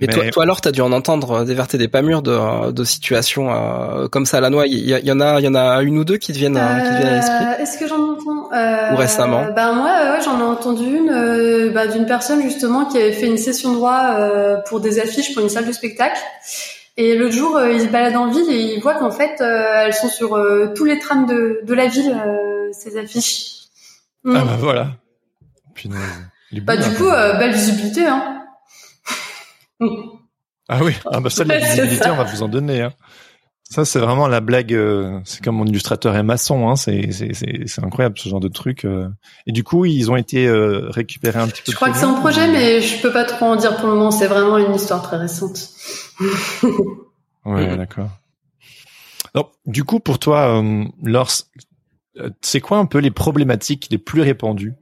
Et 0.00 0.08
toi, 0.08 0.28
toi 0.32 0.42
alors, 0.42 0.60
t'as 0.60 0.72
dû 0.72 0.80
en 0.80 0.90
entendre 0.90 1.44
des 1.44 1.54
vertes 1.54 1.74
et 1.74 1.78
des 1.78 1.86
pas 1.86 2.02
mûres 2.02 2.22
de, 2.22 2.72
de 2.72 2.82
situations 2.82 3.54
euh, 3.54 4.08
comme 4.08 4.26
ça 4.26 4.38
à 4.38 4.40
la 4.40 4.50
noix. 4.50 4.66
Il 4.66 4.74
y, 4.74 4.90
y, 4.90 5.12
en 5.12 5.20
a, 5.20 5.38
il 5.38 5.44
y 5.44 5.48
en 5.48 5.54
a 5.54 5.80
une 5.82 5.96
ou 5.96 6.04
deux 6.04 6.16
qui 6.16 6.32
te 6.32 6.38
viennent, 6.38 6.56
euh, 6.56 6.80
qui 6.80 6.96
viennent 6.96 7.06
à 7.06 7.16
l'esprit. 7.16 7.62
Est-ce 7.62 7.78
que 7.78 7.86
j'en 7.86 8.14
entends 8.14 8.92
Ou 8.92 8.96
récemment 8.96 9.46
Ben 9.54 9.74
moi, 9.74 10.14
ouais, 10.14 10.24
j'en 10.24 10.40
ai 10.40 10.42
entendu 10.42 10.84
une 10.84 11.70
bah, 11.72 11.86
d'une 11.86 12.06
personne 12.06 12.42
justement 12.42 12.86
qui 12.86 12.98
avait 12.98 13.12
fait 13.12 13.28
une 13.28 13.38
session 13.38 13.70
de 13.70 13.76
droit 13.76 14.16
pour 14.66 14.80
des 14.80 14.98
affiches 14.98 15.32
pour 15.34 15.42
une 15.44 15.48
salle 15.48 15.68
de 15.68 15.72
spectacle. 15.72 16.18
Et 16.96 17.16
l'autre 17.16 17.34
jour, 17.34 17.60
il 17.60 17.80
se 17.80 17.86
balade 17.86 18.16
en 18.16 18.30
ville 18.30 18.50
et 18.50 18.74
il 18.74 18.80
voit 18.80 18.94
qu'en 18.94 19.10
fait, 19.10 19.40
elles 19.40 19.94
sont 19.94 20.08
sur 20.08 20.38
tous 20.74 20.84
les 20.84 20.98
trams 20.98 21.26
de, 21.26 21.60
de 21.64 21.74
la 21.74 21.86
ville, 21.86 22.14
ces 22.72 22.98
affiches. 22.98 23.68
Mm. 24.24 24.36
Ah 24.36 24.44
bah 24.44 24.56
voilà. 24.58 24.90
bah 26.60 26.76
du 26.76 26.94
coup, 26.96 27.08
belle 27.08 27.52
visibilité, 27.52 28.06
hein. 28.06 28.44
ah 30.68 30.80
oui, 30.82 30.94
ah 31.10 31.20
bah 31.20 31.30
ça, 31.30 31.44
la 31.44 31.58
visibilité, 31.60 32.10
on 32.10 32.16
va 32.16 32.24
vous 32.24 32.42
en 32.42 32.48
donner. 32.48 32.82
Hein. 32.82 32.92
Ça, 33.72 33.86
c'est 33.86 34.00
vraiment 34.00 34.28
la 34.28 34.42
blague. 34.42 34.74
Euh, 34.74 35.18
c'est 35.24 35.42
comme 35.42 35.56
mon 35.56 35.64
illustrateur 35.64 36.14
est 36.14 36.22
maçon. 36.22 36.68
Hein, 36.68 36.76
c'est 36.76 37.08
incroyable 37.82 38.18
ce 38.18 38.28
genre 38.28 38.38
de 38.38 38.48
truc. 38.48 38.84
Euh. 38.84 39.08
Et 39.46 39.52
du 39.52 39.64
coup, 39.64 39.86
ils 39.86 40.10
ont 40.10 40.16
été 40.16 40.46
euh, 40.46 40.90
récupérés 40.90 41.40
un 41.40 41.48
petit 41.48 41.62
peu. 41.62 41.72
Je 41.72 41.76
crois 41.76 41.88
que 41.88 41.96
c'est 41.96 42.04
en 42.04 42.20
projet, 42.20 42.46
mais 42.48 42.82
je 42.82 43.00
peux 43.00 43.10
pas 43.10 43.24
trop 43.24 43.46
en 43.46 43.56
dire 43.56 43.76
pour 43.76 43.88
le 43.88 43.94
moment. 43.94 44.10
C'est 44.10 44.26
vraiment 44.26 44.58
une 44.58 44.74
histoire 44.74 45.00
très 45.00 45.16
récente. 45.16 45.70
ouais, 47.46 47.74
d'accord. 47.78 48.10
Donc, 49.34 49.48
du 49.64 49.84
coup, 49.84 50.00
pour 50.00 50.18
toi, 50.18 50.62
Lors, 51.02 51.30
c'est 52.42 52.60
quoi 52.60 52.76
un 52.76 52.84
peu 52.84 52.98
les 52.98 53.10
problématiques 53.10 53.88
les 53.90 53.96
plus 53.96 54.20
répandues 54.20 54.74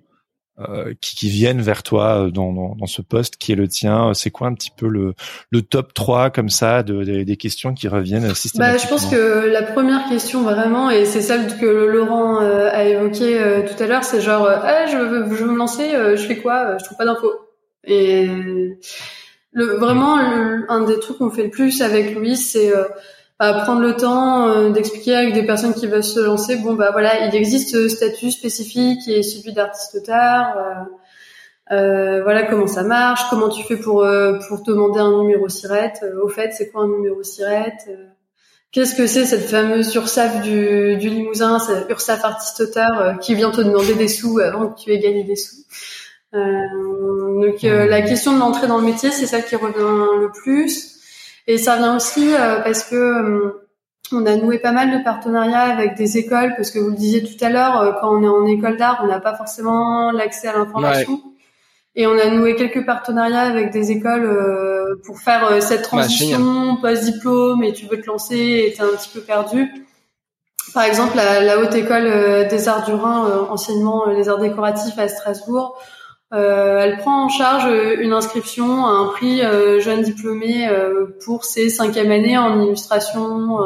euh, 0.68 0.92
qui, 1.00 1.16
qui, 1.16 1.30
viennent 1.30 1.62
vers 1.62 1.82
toi 1.82 2.26
euh, 2.26 2.30
dans, 2.30 2.52
dans, 2.52 2.74
dans, 2.74 2.86
ce 2.86 3.00
poste 3.00 3.36
qui 3.36 3.52
est 3.52 3.54
le 3.54 3.66
tien 3.66 4.12
C'est 4.12 4.30
quoi 4.30 4.46
un 4.48 4.54
petit 4.54 4.70
peu 4.70 4.88
le, 4.88 5.14
le 5.50 5.62
top 5.62 5.94
3 5.94 6.28
comme 6.30 6.50
ça 6.50 6.82
de, 6.82 7.22
des 7.22 7.36
questions 7.36 7.72
qui 7.72 7.88
reviennent 7.88 8.34
systématiquement 8.34 8.72
bah, 8.72 8.76
Je 8.76 8.88
pense 8.88 9.06
que 9.06 9.48
la 9.48 9.62
première 9.62 10.08
question 10.08 10.42
vraiment, 10.42 10.90
et 10.90 11.06
c'est 11.06 11.22
celle 11.22 11.56
que 11.58 11.64
Laurent 11.64 12.42
euh, 12.42 12.68
a 12.70 12.84
évoqué 12.84 13.64
tout 13.66 13.82
à 13.82 13.86
l'heure, 13.86 14.04
c'est 14.04 14.20
genre 14.20 14.46
ah, 14.48 14.86
je, 14.86 14.98
veux, 14.98 15.34
je 15.34 15.44
veux 15.44 15.50
me 15.50 15.56
lancer, 15.56 15.92
je 15.92 16.22
fais 16.26 16.36
quoi? 16.36 16.76
Je 16.78 16.84
trouve 16.84 16.98
pas 16.98 17.06
d'infos. 17.06 17.32
Et 17.84 18.26
le, 19.52 19.64
vraiment, 19.78 20.18
un 20.18 20.84
des 20.84 20.98
trucs 20.98 21.18
qu'on 21.18 21.30
fait 21.30 21.44
le 21.44 21.50
plus 21.50 21.80
avec 21.80 22.14
Louis, 22.14 22.36
c'est 22.36 22.70
prendre 23.40 23.80
le 23.80 23.96
temps 23.96 24.48
euh, 24.48 24.70
d'expliquer 24.70 25.16
avec 25.16 25.32
des 25.32 25.44
personnes 25.44 25.72
qui 25.72 25.86
veulent 25.86 26.04
se 26.04 26.20
lancer. 26.20 26.56
Bon 26.56 26.74
bah 26.74 26.90
voilà, 26.92 27.26
il 27.26 27.34
existe 27.34 27.70
ce 27.70 27.88
statut 27.88 28.30
spécifique 28.30 29.00
qui 29.02 29.14
est 29.14 29.22
celui 29.22 29.54
d'artiste-auteur. 29.54 30.56
Euh, 30.58 31.74
euh, 31.74 32.22
voilà 32.22 32.42
comment 32.42 32.66
ça 32.66 32.82
marche, 32.82 33.22
comment 33.30 33.48
tu 33.48 33.64
fais 33.64 33.76
pour 33.76 34.06
pour 34.48 34.62
demander 34.62 35.00
un 35.00 35.22
numéro 35.22 35.48
SIRET. 35.48 35.94
au 36.22 36.28
fait, 36.28 36.52
c'est 36.52 36.70
quoi 36.70 36.82
un 36.82 36.88
numéro 36.88 37.22
SIRET 37.22 37.76
Qu'est-ce 38.72 38.94
que 38.94 39.06
c'est 39.06 39.24
cette 39.24 39.48
fameuse 39.48 39.94
URSAF 39.94 40.42
du, 40.42 40.96
du 40.96 41.08
Limousin, 41.08 41.58
c'est 41.58 41.90
URSAF 41.90 42.24
artiste-auteur 42.24 43.18
qui 43.20 43.34
vient 43.34 43.50
te 43.50 43.60
demander 43.62 43.94
des 43.94 44.08
sous 44.08 44.38
avant 44.38 44.68
que 44.68 44.80
tu 44.80 44.92
aies 44.92 44.98
gagné 44.98 45.24
des 45.24 45.36
sous 45.36 45.56
Donc 46.32 47.62
la 47.62 48.02
question 48.02 48.34
de 48.34 48.38
l'entrée 48.38 48.66
dans 48.66 48.78
le 48.78 48.84
métier, 48.84 49.10
c'est 49.10 49.26
ça 49.26 49.40
qui 49.40 49.56
revient 49.56 50.20
le 50.20 50.30
plus. 50.30 50.99
Et 51.46 51.58
ça 51.58 51.76
vient 51.76 51.96
aussi 51.96 52.34
euh, 52.34 52.60
parce 52.60 52.84
que 52.84 52.96
euh, 52.96 53.68
on 54.12 54.26
a 54.26 54.36
noué 54.36 54.58
pas 54.58 54.72
mal 54.72 54.96
de 54.96 55.02
partenariats 55.02 55.62
avec 55.62 55.94
des 55.96 56.18
écoles, 56.18 56.54
parce 56.56 56.70
que 56.70 56.78
vous 56.78 56.90
le 56.90 56.96
disiez 56.96 57.22
tout 57.22 57.44
à 57.44 57.48
l'heure, 57.48 57.80
euh, 57.80 57.92
quand 58.00 58.16
on 58.16 58.22
est 58.22 58.28
en 58.28 58.46
école 58.46 58.76
d'art, 58.76 59.00
on 59.02 59.06
n'a 59.06 59.20
pas 59.20 59.36
forcément 59.36 60.10
l'accès 60.10 60.48
à 60.48 60.58
l'information. 60.58 61.20
Et 61.96 62.06
on 62.06 62.16
a 62.16 62.30
noué 62.30 62.54
quelques 62.54 62.86
partenariats 62.86 63.42
avec 63.42 63.72
des 63.72 63.90
écoles 63.90 64.96
pour 65.04 65.18
faire 65.18 65.60
cette 65.60 65.82
transition 65.82 66.76
post-diplôme 66.80 67.64
et 67.64 67.72
tu 67.72 67.86
veux 67.86 68.00
te 68.00 68.06
lancer 68.06 68.36
et 68.36 68.72
t'es 68.72 68.82
un 68.82 68.96
petit 68.96 69.10
peu 69.12 69.20
perdu. 69.20 69.68
Par 70.72 70.84
exemple, 70.84 71.16
la, 71.16 71.40
la 71.40 71.58
Haute 71.58 71.74
École 71.74 72.46
des 72.48 72.68
Arts 72.68 72.84
du 72.84 72.92
Rhin, 72.92 73.48
enseignement 73.50 74.06
les 74.06 74.28
arts 74.28 74.38
décoratifs 74.38 74.96
à 75.00 75.08
Strasbourg, 75.08 75.76
euh, 75.78 75.99
elle 76.32 76.98
prend 76.98 77.24
en 77.24 77.28
charge 77.28 77.66
euh, 77.66 77.96
une 78.00 78.12
inscription 78.12 78.86
à 78.86 78.90
un 78.90 79.06
prix 79.06 79.42
euh, 79.42 79.80
jeune 79.80 80.02
diplômé 80.02 80.68
pour 81.24 81.44
ses 81.44 81.70
cinquième 81.70 82.10
années 82.10 82.38
en 82.38 82.60
illustration, 82.62 83.58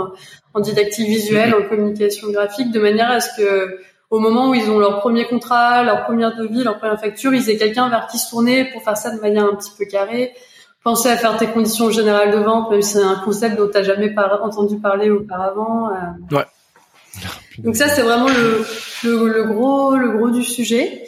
en 0.54 0.60
didactique 0.60 1.08
visuelle, 1.08 1.54
en 1.54 1.68
communication 1.68 2.30
graphique, 2.30 2.72
de 2.72 2.80
manière 2.80 3.10
à 3.10 3.20
ce 3.20 3.36
que 3.36 3.78
au 4.10 4.20
moment 4.20 4.50
où 4.50 4.54
ils 4.54 4.70
ont 4.70 4.78
leur 4.78 5.00
premier 5.00 5.26
contrat, 5.26 5.82
leur 5.82 6.04
première 6.04 6.36
devis, 6.36 6.62
leur 6.62 6.78
première 6.78 7.00
facture, 7.00 7.34
ils 7.34 7.50
aient 7.50 7.56
quelqu'un 7.56 7.88
vers 7.88 8.06
qui 8.06 8.18
se 8.18 8.30
tourner 8.30 8.64
pour 8.72 8.82
faire 8.82 8.96
ça 8.96 9.10
de 9.10 9.20
manière 9.20 9.44
un 9.44 9.56
petit 9.56 9.72
peu 9.76 9.84
carrée. 9.86 10.32
Pensez 10.84 11.08
à 11.08 11.16
faire 11.16 11.36
tes 11.36 11.48
conditions 11.48 11.90
générales 11.90 12.30
de 12.30 12.38
vente, 12.38 12.70
même 12.70 12.82
si 12.82 12.92
c'est 12.92 13.02
un 13.02 13.16
concept 13.24 13.56
dont 13.56 13.66
tu 13.66 13.72
n'as 13.72 13.82
jamais 13.82 14.14
entendu 14.16 14.78
parler 14.78 15.10
auparavant. 15.10 15.88
Ouais. 16.30 16.44
Donc 17.58 17.76
ça, 17.76 17.88
c'est 17.88 18.02
vraiment 18.02 18.28
le, 18.28 18.64
le, 19.04 19.28
le, 19.28 19.44
gros, 19.44 19.96
le 19.96 20.10
gros 20.10 20.30
du 20.30 20.42
sujet. 20.42 21.04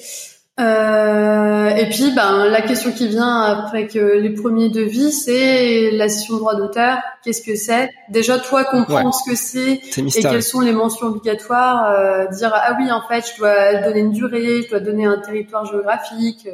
Euh, 0.58 1.68
et 1.68 1.86
puis, 1.90 2.12
ben, 2.14 2.46
la 2.46 2.62
question 2.62 2.90
qui 2.90 3.08
vient 3.08 3.42
après 3.42 3.86
que 3.86 3.98
les 3.98 4.30
premiers 4.30 4.70
devis, 4.70 5.12
c'est 5.12 5.90
la 5.90 6.08
session 6.08 6.34
de 6.34 6.38
droit 6.38 6.54
d'auteur. 6.54 6.98
Qu'est-ce 7.22 7.42
que 7.42 7.56
c'est? 7.56 7.90
Déjà, 8.08 8.38
toi, 8.38 8.64
comprendre 8.64 9.12
ce 9.12 9.30
que 9.30 9.36
c'est 9.36 9.80
et 9.98 10.22
quelles 10.22 10.42
sont 10.42 10.60
les 10.60 10.72
mentions 10.72 11.08
obligatoires. 11.08 11.90
Euh, 11.90 12.26
dire 12.28 12.52
ah 12.54 12.74
oui, 12.78 12.90
en 12.90 13.02
fait, 13.06 13.30
je 13.30 13.38
dois 13.38 13.82
donner 13.82 14.00
une 14.00 14.12
durée, 14.12 14.62
je 14.62 14.70
dois 14.70 14.80
donner 14.80 15.04
un 15.04 15.18
territoire 15.18 15.66
géographique, 15.66 16.48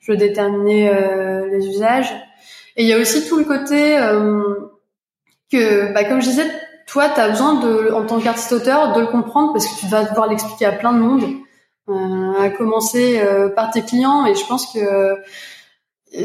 je 0.00 0.12
dois 0.12 0.16
déterminer 0.16 0.90
euh, 0.90 1.48
les 1.50 1.66
usages. 1.68 2.12
Et 2.76 2.82
il 2.82 2.88
y 2.88 2.92
a 2.92 2.98
aussi 2.98 3.26
tout 3.28 3.38
le 3.38 3.44
côté 3.44 3.98
euh, 3.98 4.42
que, 5.50 5.92
bah, 5.94 6.04
comme 6.04 6.20
je 6.20 6.28
disais, 6.28 6.46
toi, 6.86 7.08
tu 7.08 7.20
as 7.20 7.30
besoin 7.30 7.54
de, 7.60 7.92
en 7.92 8.04
tant 8.04 8.20
qu'artiste 8.20 8.52
auteur, 8.52 8.92
de 8.92 9.00
le 9.00 9.06
comprendre 9.06 9.52
parce 9.54 9.66
que 9.66 9.80
tu 9.80 9.86
vas 9.86 10.04
devoir 10.04 10.28
l'expliquer 10.28 10.66
à 10.66 10.72
plein 10.72 10.92
de 10.92 10.98
monde. 10.98 11.24
Euh, 11.88 12.38
à 12.38 12.50
commencer 12.50 13.18
euh, 13.18 13.48
par 13.48 13.70
tes 13.70 13.80
clients. 13.80 14.26
Et 14.26 14.34
je 14.34 14.44
pense 14.46 14.66
que 14.72 14.78
euh, 14.78 15.14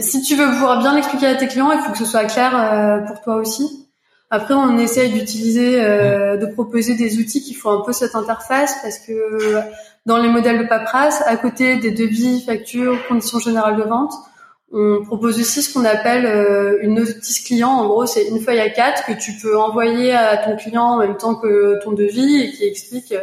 si 0.01 0.21
tu 0.21 0.35
veux 0.35 0.49
pouvoir 0.49 0.79
bien 0.79 0.93
l'expliquer 0.93 1.27
à 1.27 1.35
tes 1.35 1.47
clients, 1.47 1.71
il 1.71 1.79
faut 1.79 1.91
que 1.91 1.97
ce 1.97 2.05
soit 2.05 2.25
clair 2.25 3.05
pour 3.07 3.21
toi 3.21 3.35
aussi. 3.35 3.87
Après, 4.29 4.53
on 4.53 4.77
essaye 4.77 5.11
d'utiliser, 5.11 5.77
de 5.77 6.45
proposer 6.53 6.95
des 6.95 7.19
outils 7.19 7.41
qui 7.41 7.53
font 7.53 7.69
un 7.69 7.81
peu 7.81 7.91
cette 7.91 8.15
interface 8.15 8.77
parce 8.81 8.97
que 8.99 9.61
dans 10.05 10.17
les 10.17 10.29
modèles 10.29 10.59
de 10.59 10.63
paperasse, 10.63 11.21
à 11.25 11.35
côté 11.35 11.75
des 11.75 11.91
devis, 11.91 12.41
factures, 12.41 12.97
conditions 13.07 13.39
générales 13.39 13.75
de 13.75 13.83
vente, 13.83 14.13
on 14.71 15.03
propose 15.03 15.39
aussi 15.39 15.61
ce 15.61 15.73
qu'on 15.73 15.85
appelle 15.85 16.79
une 16.81 16.95
notice 16.95 17.41
client. 17.41 17.69
En 17.69 17.87
gros, 17.87 18.05
c'est 18.05 18.25
une 18.25 18.39
feuille 18.39 18.61
à 18.61 18.69
quatre 18.69 19.05
que 19.05 19.11
tu 19.11 19.33
peux 19.33 19.59
envoyer 19.59 20.13
à 20.13 20.37
ton 20.37 20.55
client 20.55 20.85
en 20.85 20.97
même 20.97 21.17
temps 21.17 21.35
que 21.35 21.83
ton 21.83 21.91
devis 21.91 22.41
et 22.41 22.51
qui 22.51 22.63
explique 22.63 23.13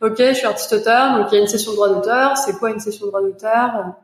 ok, 0.00 0.16
je 0.18 0.32
suis 0.32 0.46
artiste 0.46 0.72
auteur, 0.72 1.18
donc 1.18 1.28
il 1.32 1.36
y 1.36 1.38
a 1.38 1.40
une 1.40 1.48
session 1.48 1.72
de 1.72 1.76
droit 1.76 1.88
d'auteur. 1.88 2.36
C'est 2.36 2.58
quoi 2.58 2.70
une 2.70 2.80
session 2.80 3.06
de 3.06 3.10
droit 3.10 3.22
d'auteur? 3.22 3.94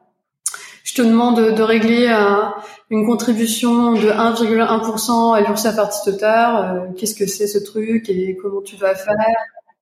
Je 0.84 0.95
te 0.95 1.03
demande 1.03 1.36
de, 1.36 1.62
régler 1.62 2.09
euh, 2.09 2.43
une 2.90 3.07
contribution 3.07 3.93
de 3.93 4.09
1,1% 4.11 5.34
à 5.34 5.40
l'URSSAF 5.40 5.78
artiste 5.78 6.09
auteur. 6.09 6.57
Euh, 6.57 6.86
qu'est-ce 6.97 7.14
que 7.14 7.26
c'est 7.26 7.47
ce 7.47 7.59
truc 7.59 8.09
et 8.09 8.36
comment 8.40 8.61
tu 8.62 8.76
vas 8.76 8.95
faire? 8.95 9.14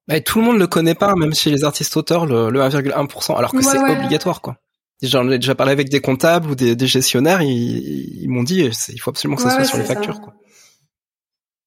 Bah, 0.07 0.21
Tout 0.21 0.41
le 0.41 0.45
monde 0.45 0.59
le 0.59 0.67
connaît 0.67 0.95
pas, 0.95 1.15
même 1.17 1.35
chez 1.35 1.51
les 1.51 1.65
artistes 1.65 1.97
auteurs, 1.97 2.27
le, 2.27 2.51
1,1%, 2.51 3.37
alors 3.37 3.53
que 3.53 3.63
c'est 3.63 3.79
obligatoire, 3.79 4.41
quoi. 4.41 4.57
J'en 5.03 5.31
ai 5.31 5.39
déjà 5.39 5.55
parlé 5.55 5.73
avec 5.73 5.89
des 5.89 6.01
comptables 6.01 6.51
ou 6.51 6.55
des, 6.55 6.87
gestionnaires, 6.87 7.41
ils, 7.41 8.29
m'ont 8.29 8.43
dit 8.43 8.69
il 8.89 9.01
faut 9.01 9.11
absolument 9.11 9.37
que 9.37 9.43
ça 9.43 9.51
soit 9.51 9.65
sur 9.65 9.79
les 9.79 9.85
factures. 9.85 10.21
Quoi. 10.21 10.35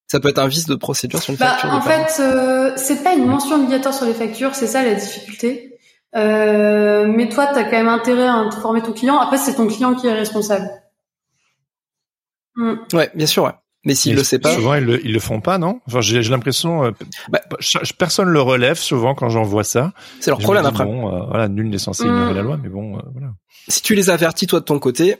Ça 0.06 0.20
peut 0.20 0.28
être 0.28 0.38
un 0.38 0.48
vice 0.48 0.66
de 0.66 0.74
procédure 0.74 1.22
sur 1.22 1.32
une 1.32 1.38
bah, 1.38 1.56
facture. 1.56 1.70
En 1.70 1.80
fait, 1.80 2.20
euh, 2.20 2.72
c'est 2.76 3.02
pas 3.02 3.14
une 3.14 3.26
mention 3.26 3.56
obligatoire 3.56 3.94
sur 3.94 4.06
les 4.06 4.14
factures, 4.14 4.54
c'est 4.54 4.66
ça 4.66 4.82
la 4.82 4.94
difficulté. 4.94 5.78
Euh, 6.14 7.06
mais 7.08 7.28
toi, 7.28 7.46
tu 7.52 7.58
as 7.58 7.64
quand 7.64 7.76
même 7.76 7.88
intérêt 7.88 8.26
à 8.26 8.34
informer 8.34 8.82
ton 8.82 8.92
client. 8.92 9.18
Après, 9.18 9.38
c'est 9.38 9.54
ton 9.54 9.66
client 9.66 9.94
qui 9.94 10.06
est 10.06 10.12
responsable. 10.12 10.70
Mm. 12.56 12.74
Ouais, 12.92 13.10
bien 13.14 13.26
sûr. 13.26 13.44
Ouais. 13.44 13.52
Mais 13.84 13.94
s'il 13.94 14.14
le 14.14 14.24
sait 14.24 14.38
pas, 14.38 14.54
souvent 14.54 14.74
ils 14.74 14.84
le, 14.84 15.04
ils 15.04 15.12
le 15.12 15.20
font 15.20 15.42
pas, 15.42 15.58
non? 15.58 15.80
Enfin, 15.86 16.00
j'ai 16.00 16.22
l'impression, 16.22 16.84
euh, 16.84 16.90
bah, 17.28 17.40
personne 17.98 18.28
le 18.28 18.40
relève 18.40 18.78
souvent 18.78 19.14
quand 19.14 19.28
j'en 19.28 19.42
vois 19.42 19.64
ça. 19.64 19.92
C'est 20.20 20.30
leur 20.30 20.38
problème 20.38 20.64
après. 20.64 20.84
Bon, 20.84 21.14
euh, 21.14 21.26
voilà, 21.26 21.48
nul 21.48 21.68
n'est 21.68 21.76
censé 21.76 22.04
ignorer 22.04 22.32
mm. 22.32 22.36
la 22.36 22.42
loi, 22.42 22.58
mais 22.62 22.70
bon, 22.70 22.96
euh, 22.96 23.02
voilà. 23.12 23.28
Si 23.68 23.82
tu 23.82 23.94
les 23.94 24.08
avertis 24.08 24.46
toi 24.46 24.60
de 24.60 24.64
ton 24.64 24.78
côté, 24.78 25.16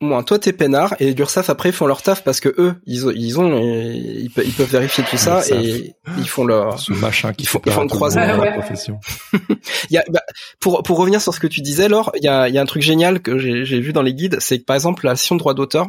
moi, 0.00 0.22
toi 0.22 0.38
t'es 0.38 0.52
peinard 0.52 0.94
et 0.98 1.14
l'URSSAF 1.14 1.50
après 1.50 1.72
font 1.72 1.86
leur 1.86 2.02
taf 2.02 2.24
parce 2.24 2.40
que 2.40 2.52
eux 2.58 2.74
ils 2.84 3.06
ont 3.06 3.12
ils 3.14 3.40
ont 3.40 3.58
ils, 3.58 4.30
peuvent 4.30 4.70
vérifier 4.70 5.04
tout 5.08 5.16
ça 5.16 5.42
et 5.50 5.94
ils 6.18 6.28
font 6.28 6.44
leur 6.44 6.78
ce 6.78 6.92
machin 6.92 7.32
qui 7.32 7.46
font, 7.46 7.60
ils 7.64 7.72
font 7.72 7.82
le 7.82 7.88
croisement 7.88 8.26
dans 8.26 8.44
la 8.44 8.52
profession. 8.52 8.98
il 9.32 9.94
y 9.94 9.98
a, 9.98 10.04
bah, 10.10 10.20
pour 10.60 10.82
pour 10.82 10.98
revenir 10.98 11.22
sur 11.22 11.32
ce 11.32 11.40
que 11.40 11.46
tu 11.46 11.60
disais 11.60 11.88
Laure, 11.88 12.10
il 12.16 12.24
y 12.24 12.28
a 12.28 12.48
il 12.48 12.54
y 12.54 12.58
a 12.58 12.62
un 12.62 12.66
truc 12.66 12.82
génial 12.82 13.20
que 13.20 13.38
j'ai 13.38 13.80
vu 13.80 13.92
dans 13.92 14.02
les 14.02 14.14
guides, 14.14 14.36
c'est 14.40 14.58
que 14.58 14.64
par 14.64 14.76
exemple 14.76 15.06
la 15.06 15.16
session 15.16 15.36
de 15.36 15.40
droit 15.40 15.54
d'auteur, 15.54 15.88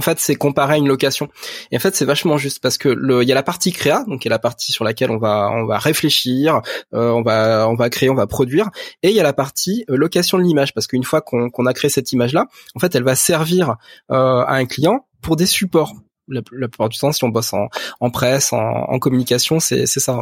en 0.00 0.02
fait, 0.02 0.18
c'est 0.18 0.34
comparé 0.34 0.74
à 0.74 0.76
une 0.78 0.88
location. 0.88 1.28
Et 1.70 1.76
en 1.76 1.78
fait, 1.78 1.94
c'est 1.94 2.06
vachement 2.06 2.38
juste 2.38 2.60
parce 2.60 2.78
que 2.78 2.88
il 3.20 3.28
y 3.28 3.32
a 3.32 3.34
la 3.34 3.42
partie 3.42 3.70
créa, 3.70 4.02
donc 4.08 4.24
il 4.24 4.28
y 4.28 4.30
a 4.30 4.34
la 4.34 4.38
partie 4.38 4.72
sur 4.72 4.82
laquelle 4.82 5.10
on 5.10 5.18
va, 5.18 5.50
on 5.52 5.66
va 5.66 5.76
réfléchir, 5.76 6.62
euh, 6.94 7.10
on 7.10 7.20
va, 7.20 7.68
on 7.68 7.74
va 7.74 7.90
créer, 7.90 8.08
on 8.08 8.14
va 8.14 8.26
produire, 8.26 8.70
et 9.02 9.10
il 9.10 9.14
y 9.14 9.20
a 9.20 9.22
la 9.22 9.34
partie 9.34 9.84
euh, 9.90 9.98
location 9.98 10.38
de 10.38 10.42
l'image 10.42 10.72
parce 10.72 10.86
qu'une 10.86 11.04
fois 11.04 11.20
qu'on 11.20 11.66
a 11.66 11.74
créé 11.74 11.90
cette 11.90 12.12
image-là, 12.12 12.46
en 12.74 12.80
fait, 12.80 12.94
elle 12.94 13.02
va 13.02 13.14
servir 13.14 13.76
euh, 14.10 14.40
à 14.40 14.54
un 14.54 14.64
client 14.64 15.06
pour 15.20 15.36
des 15.36 15.44
supports. 15.44 15.92
La, 16.28 16.40
plupart 16.40 16.88
du 16.88 16.96
temps, 16.96 17.12
si 17.12 17.22
on 17.24 17.28
bosse 17.28 17.52
en, 17.52 17.68
en 18.00 18.08
presse, 18.08 18.54
en, 18.54 18.58
en 18.58 18.98
communication, 18.98 19.60
c'est 19.60 19.84
ça. 19.84 20.14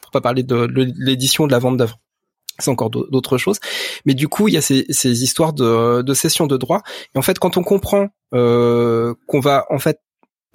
Pour 0.00 0.10
pas 0.10 0.20
parler 0.20 0.42
de, 0.42 0.66
l'édition, 0.98 1.46
de 1.46 1.52
la 1.52 1.60
vente 1.60 1.76
d'œuvres 1.76 2.00
c'est 2.58 2.70
encore 2.70 2.90
d'autres 2.90 3.38
choses. 3.38 3.58
Mais 4.04 4.12
du 4.12 4.28
coup, 4.28 4.48
il 4.48 4.54
y 4.54 4.56
a 4.58 4.60
ces, 4.60 4.84
ces 4.90 5.22
histoires 5.22 5.54
de, 5.54 6.02
de 6.02 6.14
cession 6.14 6.46
de 6.46 6.58
droit. 6.58 6.82
Et 7.14 7.18
en 7.18 7.22
fait, 7.22 7.38
quand 7.38 7.56
on 7.56 7.62
comprend 7.62 8.08
qu'on 8.32 9.40
va 9.40 9.66
en 9.70 9.78
fait 9.78 10.00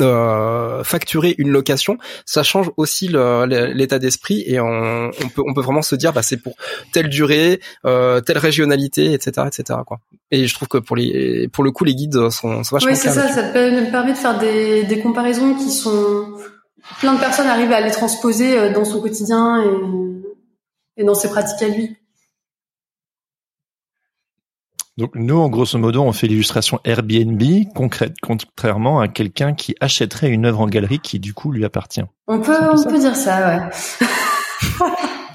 euh, 0.02 0.84
facturer 0.84 1.36
une 1.38 1.52
location, 1.52 1.98
ça 2.26 2.44
change 2.44 2.70
aussi 2.76 3.08
l'état 3.08 3.98
d'esprit 3.98 4.44
et 4.46 4.60
on, 4.60 5.06
on, 5.08 5.30
peut 5.30 5.42
on 5.48 5.54
peut 5.54 5.62
vraiment 5.62 5.82
se 5.82 5.96
dire 5.96 6.12
bah 6.12 6.22
c'est 6.22 6.36
pour 6.36 6.58
telle 6.92 7.08
durée, 7.08 7.62
euh, 7.86 8.20
telle 8.20 8.38
régionalité, 8.38 9.14
etc., 9.14 9.48
etc. 9.48 9.80
Quoi. 9.88 10.02
Et 10.32 10.48
je 10.48 10.54
trouve 10.54 10.68
que 10.68 10.80
pour 10.80 10.98
les 10.98 11.48
pour 11.48 11.64
le 11.64 11.72
coup 11.72 11.86
les 11.86 11.96
guides 11.96 12.30
sont, 12.30 12.62
sont 12.66 12.76
vachement. 12.76 12.92
Oui, 12.92 12.98
c'est 12.98 13.10
ça. 13.10 13.30
Ça 13.30 13.44
te 13.44 13.90
permet 13.90 14.12
de 14.12 14.18
faire 14.18 14.38
des, 14.38 14.84
des 14.84 15.00
comparaisons 15.00 15.56
qui 15.56 15.72
sont 15.72 16.28
plein 17.00 17.14
de 17.14 17.20
personnes 17.20 17.48
arrivent 17.48 17.72
à 17.72 17.80
les 17.80 17.92
transposer 17.92 18.58
euh, 18.58 18.74
dans 18.74 18.84
son 18.84 19.00
quotidien 19.02 19.64
et, 19.64 21.02
et 21.02 21.06
dans 21.06 21.16
ses 21.16 21.30
pratiques 21.30 21.62
à 21.62 21.70
lui. 21.70 21.96
Donc 24.98 25.12
nous, 25.16 25.38
en 25.38 25.50
grosso 25.50 25.78
modo, 25.78 26.04
on 26.04 26.14
fait 26.14 26.28
l'illustration 26.28 26.80
Airbnb, 26.86 27.42
concrète, 27.76 28.14
contrairement 28.22 29.02
à 29.02 29.10
quelqu'un 29.10 29.54
qui 29.54 29.76
achèterait 29.82 30.30
une 30.30 30.46
œuvre 30.46 30.62
en 30.62 30.68
galerie 30.68 31.00
qui 31.00 31.20
du 31.20 31.34
coup 31.34 31.52
lui 31.52 31.66
appartient. 31.66 32.04
On 32.28 32.40
peut, 32.40 32.56
on 32.72 32.82
peut 32.82 33.00
dire 33.00 33.16
ça, 33.16 33.46
ouais. 33.46 34.88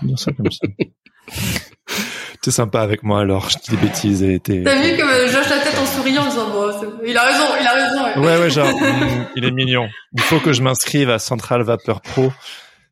dire 0.03 0.19
ça 0.19 0.33
comme 0.33 0.51
ça. 0.51 0.67
T'es 2.43 2.51
sympa 2.51 2.81
avec 2.81 3.03
moi 3.03 3.21
alors, 3.21 3.51
je 3.51 3.59
dis 3.59 3.73
des 3.73 3.77
bêtises 3.77 4.23
et 4.23 4.41
t'es. 4.41 4.63
T'as 4.63 4.81
vu 4.81 4.97
que 4.97 5.03
je 5.29 5.51
la 5.51 5.59
tête 5.59 5.79
en 5.79 5.85
souriant 5.85 6.23
en 6.23 6.29
disant 6.31 6.51
bon, 6.51 6.71
il 7.07 7.15
a 7.15 7.25
raison, 7.25 7.45
il 7.61 7.67
a 7.67 7.73
raison. 7.73 8.21
Ouais 8.23 8.39
ouais, 8.39 8.49
genre 8.49 8.69
mm, 8.81 9.27
il 9.37 9.45
est 9.45 9.51
mignon. 9.51 9.89
Il 10.15 10.23
faut 10.23 10.41
que 10.41 10.55
je 10.55 10.63
m'inscrive 10.63 11.11
à 11.11 11.19
Central 11.19 11.63
Vapor 11.65 12.01
Pro. 12.01 12.33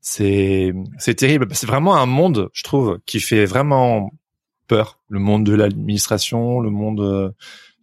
C'est 0.02 0.74
c'est 0.98 1.14
terrible. 1.14 1.48
C'est 1.52 1.66
vraiment 1.66 1.96
un 1.96 2.04
monde, 2.04 2.50
je 2.52 2.62
trouve, 2.62 2.98
qui 3.06 3.20
fait 3.20 3.46
vraiment 3.46 4.10
peur. 4.68 4.98
Le 5.08 5.18
monde 5.18 5.44
de 5.44 5.54
l'administration, 5.54 6.60
le 6.60 6.70
monde 6.70 7.00
euh, 7.00 7.30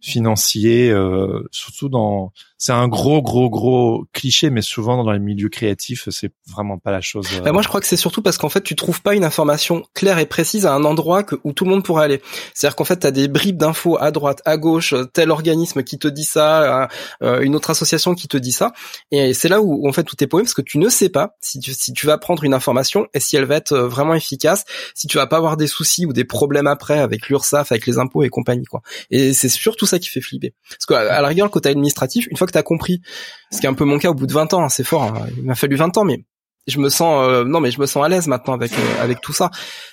financier, 0.00 0.90
euh, 0.90 1.42
surtout 1.50 1.88
dans. 1.88 2.32
C'est 2.58 2.72
un 2.72 2.88
gros, 2.88 3.22
gros, 3.22 3.50
gros 3.50 4.04
cliché, 4.12 4.50
mais 4.50 4.62
souvent 4.62 5.02
dans 5.02 5.12
les 5.12 5.18
milieux 5.18 5.48
créatifs, 5.48 6.08
c'est 6.10 6.32
vraiment 6.50 6.78
pas 6.78 6.90
la 6.90 7.00
chose. 7.00 7.26
Bah, 7.44 7.52
moi, 7.52 7.62
je 7.62 7.68
crois 7.68 7.80
que 7.80 7.86
c'est 7.86 7.96
surtout 7.96 8.22
parce 8.22 8.38
qu'en 8.38 8.48
fait, 8.48 8.62
tu 8.62 8.74
trouves 8.76 9.02
pas 9.02 9.14
une 9.14 9.24
information 9.24 9.84
claire 9.94 10.18
et 10.18 10.26
précise 10.26 10.66
à 10.66 10.72
un 10.74 10.84
endroit 10.84 11.24
où 11.44 11.52
tout 11.52 11.64
le 11.64 11.70
monde 11.70 11.84
pourrait 11.84 12.04
aller. 12.04 12.22
C'est-à-dire 12.54 12.76
qu'en 12.76 12.84
fait, 12.84 13.00
tu 13.00 13.06
as 13.06 13.10
des 13.10 13.28
bribes 13.28 13.56
d'infos 13.58 13.98
à 14.00 14.10
droite, 14.10 14.42
à 14.44 14.56
gauche, 14.56 14.94
tel 15.12 15.30
organisme 15.30 15.82
qui 15.82 15.98
te 15.98 16.08
dit 16.08 16.24
ça, 16.24 16.88
euh, 17.22 17.40
une 17.40 17.54
autre 17.54 17.70
association 17.70 18.14
qui 18.14 18.28
te 18.28 18.36
dit 18.36 18.52
ça, 18.52 18.72
et 19.10 19.34
c'est 19.34 19.48
là 19.48 19.60
où, 19.60 19.88
en 19.88 19.92
fait 19.92 20.04
tout 20.04 20.22
est 20.22 20.26
paumé 20.26 20.44
parce 20.44 20.54
que 20.54 20.62
tu 20.62 20.78
ne 20.78 20.88
sais 20.88 21.08
pas 21.08 21.36
si 21.40 21.60
tu, 21.60 22.06
vas 22.06 22.18
prendre 22.18 22.44
une 22.44 22.54
information 22.54 23.06
et 23.14 23.20
si 23.20 23.36
elle 23.36 23.44
va 23.44 23.56
être 23.56 23.72
euh, 23.72 23.88
vraiment 23.88 24.14
efficace, 24.14 24.64
si 24.94 25.06
tu 25.06 25.16
vas 25.16 25.26
pas 25.26 25.36
avoir 25.36 25.56
des 25.56 25.66
soucis 25.66 26.06
ou 26.06 26.12
des 26.12 26.24
problèmes 26.24 26.66
après 26.66 26.98
avec 26.98 27.28
l'URSSAF, 27.28 27.72
avec 27.72 27.86
les 27.86 27.98
impôts 27.98 28.22
et 28.22 28.28
compagnie, 28.28 28.64
quoi. 28.64 28.82
Et 29.10 29.32
c'est 29.32 29.48
surtout 29.48 29.86
ça 29.86 29.98
qui 29.98 30.08
fait 30.08 30.20
flipper. 30.20 30.54
Parce 30.68 30.86
qu'à 30.86 31.20
la 31.20 31.28
rigueur, 31.28 31.46
le 31.46 31.50
côté 31.50 31.68
administratif, 31.68 32.26
une 32.30 32.36
fois 32.36 32.45
que 32.46 32.52
tu 32.52 32.58
as 32.58 32.62
compris, 32.62 33.02
ce 33.52 33.60
qui 33.60 33.66
est 33.66 33.68
un 33.68 33.74
peu 33.74 33.84
mon 33.84 33.98
cas 33.98 34.10
au 34.10 34.14
bout 34.14 34.26
de 34.26 34.32
20 34.32 34.54
ans, 34.54 34.62
hein, 34.64 34.68
c'est 34.68 34.84
fort, 34.84 35.02
hein, 35.02 35.26
il 35.36 35.44
m'a 35.44 35.54
fallu 35.54 35.76
20 35.76 35.96
ans, 35.98 36.04
mais 36.04 36.24
je 36.66 36.78
me 36.80 36.88
sens 36.88 37.26
euh, 37.28 37.44
non 37.44 37.60
mais 37.60 37.70
je 37.70 37.80
me 37.80 37.86
sens 37.86 38.04
à 38.04 38.08
l'aise 38.08 38.26
maintenant 38.26 38.54
avec 38.54 38.72
euh, 38.72 39.02
avec 39.02 39.20
tout 39.20 39.32
ça. 39.32 39.50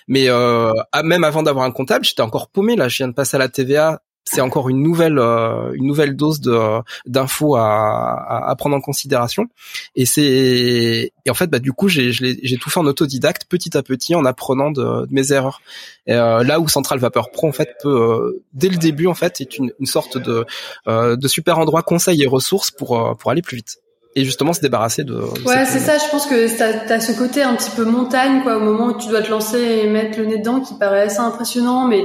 Mais 0.08 0.28
euh, 0.28 0.72
même 1.04 1.24
avant 1.24 1.44
d'avoir 1.44 1.66
un 1.66 1.72
comptable 1.72 2.04
j'étais 2.04 2.22
encore 2.22 2.50
paumé 2.50 2.76
là. 2.76 2.88
Je 2.88 2.98
viens 2.98 3.08
de 3.08 3.14
passer 3.14 3.36
à 3.36 3.40
la 3.40 3.50
TVA 3.50 4.02
c'est 4.26 4.42
encore 4.42 4.70
une 4.70 4.82
nouvelle 4.82 5.20
euh, 5.20 5.74
une 5.74 5.86
nouvelle 5.86 6.16
dose 6.16 6.40
de 6.40 6.58
d'infos 7.06 7.56
à, 7.56 8.50
à, 8.50 8.56
prendre 8.56 8.76
en 8.76 8.82
considération 8.82 9.48
et 9.96 10.06
c'est 10.06 11.12
et 11.26 11.30
en 11.30 11.34
fait 11.34 11.48
bah 11.48 11.60
du 11.60 11.74
coup 11.74 11.90
j'ai 11.90 12.12
j'ai 12.12 12.58
tout 12.58 12.70
fait 12.70 12.80
en 12.80 12.86
autodidacte 12.86 13.46
petit 13.50 13.78
à 13.78 13.84
petit 13.84 14.16
en 14.16 14.26
apprenant 14.26 14.72
de, 14.72 15.06
de 15.06 15.08
mes 15.14 15.32
erreurs 15.32 15.62
et, 16.08 16.14
euh, 16.14 16.44
là 16.44 16.60
où 16.60 16.68
Central 16.68 17.00
Vapor 17.00 17.32
Pro 17.32 17.48
en 17.48 17.52
fait 17.52 17.76
peut 17.82 17.90
euh, 17.90 18.44
dès 18.54 18.70
le 18.70 18.78
début 18.78 19.08
en 19.08 19.14
fait 19.14 19.42
est 19.42 19.58
une, 19.58 19.72
une 19.80 19.86
sorte 19.86 20.18
de 20.18 20.46
de 20.88 21.28
super 21.28 21.60
endroit 21.60 21.84
conseil 21.84 22.24
et 22.24 22.28
ressources 22.28 22.72
pour 22.72 23.18
pour 23.18 23.32
aller 23.32 23.42
plus 23.42 23.58
vite 23.58 23.80
et 24.16 24.24
justement 24.26 24.54
se 24.54 24.62
débarrasser 24.62 25.04
de. 25.04 25.16
ouais, 25.16 25.66
c'est 25.66 25.80
ça. 25.80 25.98
Je 25.98 26.10
pense 26.12 26.28
que 26.28 26.56
t'as 26.56 26.94
as 26.94 27.00
ce 27.00 27.14
côté 27.14 27.42
un 27.42 27.56
petit 27.56 27.72
peu 27.72 27.84
montagne, 27.84 28.44
quoi, 28.44 28.58
au 28.58 28.60
moment 28.60 28.88
où 28.88 28.98
tu 28.98 29.08
dois 29.08 29.24
te 29.24 29.30
lancer 29.32 29.60
et 29.60 29.90
mettre 29.90 30.20
le 30.20 30.26
nez 30.26 30.38
dedans, 30.38 30.60
qui 30.60 30.76
paraît 30.76 31.02
assez 31.02 31.20
impressionnant, 31.20 31.88
mais 31.88 32.04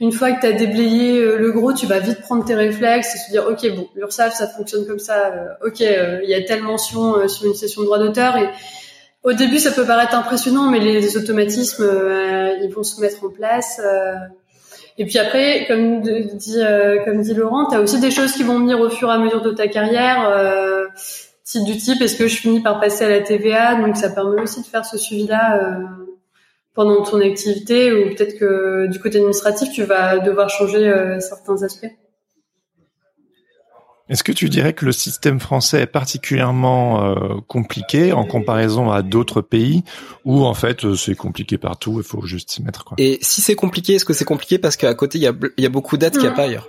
une 0.00 0.12
fois 0.12 0.32
que 0.32 0.40
tu 0.40 0.46
as 0.46 0.52
déblayé 0.52 1.20
euh, 1.20 1.38
le 1.38 1.52
gros, 1.52 1.72
tu 1.72 1.86
vas 1.86 1.98
vite 2.00 2.20
prendre 2.20 2.44
tes 2.44 2.54
réflexes 2.54 3.14
et 3.14 3.18
se 3.18 3.30
dire 3.30 3.46
ok 3.48 3.74
bon 3.74 3.88
l'URSSAF 3.94 4.34
ça 4.34 4.46
fonctionne 4.46 4.86
comme 4.86 4.98
ça, 4.98 5.26
euh, 5.26 5.66
ok 5.66 5.80
euh, 5.80 6.20
il 6.22 6.28
y 6.28 6.34
a 6.34 6.42
telle 6.42 6.62
mention 6.62 7.26
sur 7.28 7.46
une 7.46 7.54
session 7.54 7.80
de 7.82 7.86
droit 7.86 7.98
d'auteur 7.98 8.36
et 8.36 8.48
au 9.22 9.32
début 9.32 9.58
ça 9.58 9.70
peut 9.70 9.86
paraître 9.86 10.14
impressionnant 10.14 10.70
mais 10.70 10.80
les, 10.80 11.16
automatismes 11.16 11.84
ils 12.62 12.70
vont 12.70 12.82
se 12.82 13.00
mettre 13.00 13.24
en 13.24 13.30
place. 13.30 13.80
et 14.98 15.04
puis 15.06 15.18
après 15.18 15.64
comme 15.66 16.02
dit 16.02 16.58
comme 17.04 17.22
dit 17.22 17.34
Laurent, 17.34 17.66
tu 17.70 17.76
as 17.76 17.80
aussi 17.80 17.98
des 17.98 18.10
choses 18.10 18.32
qui 18.32 18.42
vont 18.42 18.58
venir 18.58 18.78
au 18.80 18.90
fur 18.90 19.08
et 19.08 19.12
à 19.12 19.18
mesure 19.18 19.42
de 19.42 19.50
ta 19.52 19.68
carrière. 19.68 20.28
Euh, 20.28 20.86
du 21.64 21.78
type 21.78 22.02
est-ce 22.02 22.16
que 22.16 22.28
je 22.28 22.36
finis 22.36 22.60
par 22.60 22.80
passer 22.80 23.04
à 23.04 23.08
la 23.08 23.20
TVA 23.20 23.76
donc 23.76 23.96
ça 23.96 24.10
permet 24.10 24.42
aussi 24.42 24.60
de 24.60 24.66
faire 24.66 24.84
ce 24.84 24.98
suivi 24.98 25.26
là 25.26 25.78
pendant 26.76 27.02
ton 27.02 27.20
activité 27.22 27.90
ou 27.90 28.14
peut-être 28.14 28.38
que 28.38 28.86
du 28.86 29.00
côté 29.00 29.16
administratif, 29.16 29.70
tu 29.72 29.82
vas 29.82 30.18
devoir 30.18 30.50
changer 30.50 30.86
euh, 30.86 31.18
certains 31.18 31.62
aspects. 31.62 31.90
Est-ce 34.08 34.22
que 34.22 34.30
tu 34.30 34.48
dirais 34.48 34.72
que 34.72 34.84
le 34.84 34.92
système 34.92 35.40
français 35.40 35.80
est 35.80 35.86
particulièrement 35.86 37.02
euh, 37.02 37.40
compliqué 37.48 38.12
en 38.12 38.24
comparaison 38.24 38.92
à 38.92 39.02
d'autres 39.02 39.40
pays 39.40 39.82
ou 40.24 40.44
en 40.44 40.54
fait 40.54 40.84
euh, 40.84 40.94
c'est 40.94 41.16
compliqué 41.16 41.58
partout, 41.58 41.94
il 41.96 42.04
faut 42.04 42.24
juste 42.24 42.50
s'y 42.52 42.62
mettre 42.62 42.84
quoi? 42.84 42.94
Et 42.98 43.18
si 43.20 43.40
c'est 43.40 43.56
compliqué, 43.56 43.94
est-ce 43.94 44.04
que 44.04 44.12
c'est 44.12 44.24
compliqué 44.24 44.58
parce 44.58 44.76
qu'à 44.76 44.94
côté 44.94 45.18
il 45.18 45.22
y 45.22 45.26
a, 45.26 45.32
y 45.58 45.66
a 45.66 45.70
beaucoup 45.70 45.96
d'aides 45.96 46.12
qu'il 46.12 46.22
n'y 46.22 46.28
a 46.28 46.32
pas 46.32 46.44
ailleurs? 46.44 46.68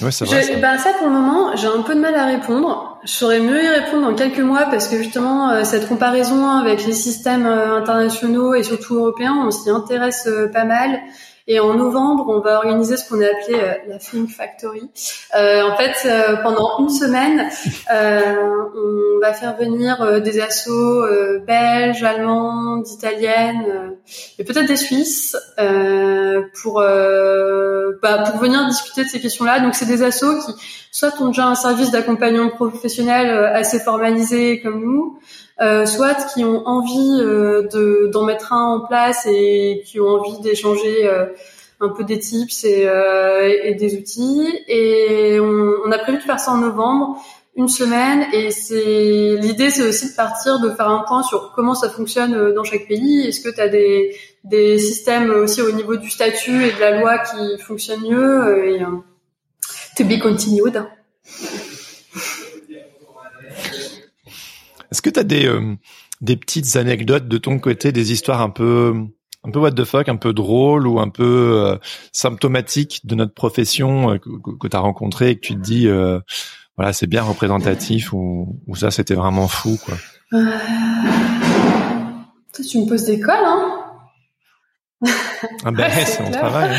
Ouais, 0.00 0.10
c'est 0.10 0.24
vrai. 0.24 0.42
ça. 0.42 0.56
Bah, 0.56 0.78
ça 0.78 0.92
pour 0.94 1.06
le 1.06 1.12
moment, 1.12 1.54
j'ai 1.56 1.68
un 1.68 1.82
peu 1.82 1.94
de 1.94 2.00
mal 2.00 2.14
à 2.14 2.26
répondre. 2.26 2.98
Je 3.04 3.10
saurais 3.10 3.40
mieux 3.40 3.62
y 3.62 3.68
répondre 3.68 4.08
dans 4.08 4.14
quelques 4.14 4.40
mois 4.40 4.66
parce 4.70 4.88
que 4.88 4.96
justement 4.96 5.50
euh, 5.50 5.64
cette 5.64 5.88
comparaison 5.88 6.48
avec 6.48 6.84
les 6.84 6.92
systèmes 6.92 7.46
euh, 7.46 7.76
internationaux 7.76 8.54
et 8.54 8.62
surtout 8.62 8.96
européens, 8.96 9.34
on 9.46 9.50
s'y 9.50 9.70
intéresse 9.70 10.26
euh, 10.26 10.48
pas 10.48 10.64
mal. 10.64 11.00
Et 11.46 11.60
en 11.60 11.74
novembre, 11.74 12.26
on 12.28 12.40
va 12.40 12.56
organiser 12.58 12.96
ce 12.96 13.08
qu'on 13.08 13.20
a 13.20 13.26
appelé 13.26 13.60
la 13.88 13.98
Film 13.98 14.28
Factory. 14.28 14.90
Euh, 15.36 15.62
en 15.62 15.76
fait, 15.76 16.08
pendant 16.42 16.78
une 16.78 16.90
semaine, 16.90 17.48
on 17.90 19.18
va 19.20 19.32
faire 19.32 19.56
venir 19.56 20.20
des 20.22 20.40
assos 20.40 21.04
belges, 21.46 22.02
allemandes, 22.02 22.86
italiennes 22.88 23.96
et 24.38 24.44
peut-être 24.44 24.66
des 24.66 24.76
Suisses 24.76 25.36
pour 26.62 26.82
bah, 28.02 28.18
pour 28.18 28.40
venir 28.40 28.66
discuter 28.66 29.04
de 29.04 29.08
ces 29.08 29.20
questions-là. 29.20 29.60
Donc, 29.60 29.74
c'est 29.74 29.86
des 29.86 30.02
assos 30.02 30.38
qui 30.46 30.54
soit 30.90 31.20
ont 31.20 31.28
déjà 31.28 31.46
un 31.46 31.54
service 31.54 31.90
d'accompagnement 31.90 32.50
professionnel 32.50 33.28
euh, 33.28 33.54
assez 33.54 33.78
formalisé 33.78 34.60
comme 34.60 34.82
nous, 34.82 35.18
euh, 35.62 35.86
soit 35.86 36.14
qui 36.34 36.44
ont 36.44 36.66
envie 36.66 37.20
euh, 37.20 37.68
de 37.72 38.10
d'en 38.12 38.24
mettre 38.24 38.52
un 38.52 38.64
en 38.64 38.80
place 38.80 39.26
et 39.26 39.82
qui 39.86 40.00
ont 40.00 40.08
envie 40.08 40.40
d'échanger 40.40 41.06
euh, 41.06 41.26
un 41.80 41.88
peu 41.88 42.04
des 42.04 42.18
tips 42.18 42.64
et, 42.64 43.74
des 43.78 43.96
outils. 43.96 44.48
Et 44.68 45.38
on, 45.40 45.72
on, 45.84 45.90
a 45.92 45.98
prévu 45.98 46.18
de 46.18 46.22
faire 46.22 46.38
ça 46.40 46.52
en 46.52 46.58
novembre, 46.58 47.16
une 47.56 47.68
semaine. 47.68 48.26
Et 48.32 48.50
c'est 48.50 49.36
l'idée, 49.40 49.70
c'est 49.70 49.88
aussi 49.88 50.10
de 50.10 50.16
partir, 50.16 50.60
de 50.60 50.70
faire 50.70 50.88
un 50.88 51.04
point 51.06 51.22
sur 51.22 51.52
comment 51.54 51.74
ça 51.74 51.88
fonctionne 51.88 52.52
dans 52.54 52.64
chaque 52.64 52.86
pays. 52.86 53.26
Est-ce 53.26 53.40
que 53.40 53.54
tu 53.54 53.60
as 53.60 53.68
des 53.68 54.16
des 54.44 54.78
systèmes 54.78 55.30
aussi 55.30 55.62
au 55.62 55.72
niveau 55.72 55.96
du 55.96 56.10
statut 56.10 56.64
et 56.64 56.72
de 56.72 56.80
la 56.80 56.98
loi 56.98 57.18
qui 57.18 57.58
fonctionnent 57.58 58.02
mieux 58.02 58.66
et, 58.66 58.80
to 59.96 60.04
be 60.04 60.18
continued. 60.18 60.82
Est-ce 64.92 65.00
que 65.00 65.08
tu 65.08 65.18
as 65.18 65.24
des, 65.24 65.46
euh, 65.46 65.74
des 66.20 66.36
petites 66.36 66.76
anecdotes 66.76 67.26
de 67.26 67.38
ton 67.38 67.58
côté, 67.58 67.92
des 67.92 68.12
histoires 68.12 68.42
un 68.42 68.50
peu 68.50 68.92
un 69.42 69.50
peu 69.50 69.58
what 69.58 69.72
the 69.72 69.84
fuck, 69.84 70.10
un 70.10 70.16
peu 70.16 70.34
drôle 70.34 70.86
ou 70.86 71.00
un 71.00 71.08
peu 71.08 71.64
euh, 71.66 71.78
symptomatique 72.12 73.00
de 73.04 73.14
notre 73.14 73.32
profession 73.32 74.12
euh, 74.12 74.18
que, 74.18 74.28
que 74.60 74.68
tu 74.68 74.76
as 74.76 74.80
rencontré 74.80 75.30
et 75.30 75.36
que 75.36 75.40
tu 75.40 75.54
te 75.54 75.60
dis 75.60 75.88
voilà 76.76 76.92
c'est 76.92 77.06
bien 77.06 77.22
représentatif 77.22 78.12
ou, 78.12 78.60
ou 78.66 78.76
ça 78.76 78.90
c'était 78.90 79.14
vraiment 79.14 79.48
fou 79.48 79.78
quoi? 79.82 79.94
Toi 80.30 80.42
tu 82.70 82.78
me 82.78 82.86
poses 82.86 83.06
des 83.06 83.18
cols 83.18 83.34
hein? 83.42 83.78
Ah 85.64 85.70
ben 85.70 85.90
c'est 86.04 86.22
mon 86.22 86.30
travail. 86.30 86.70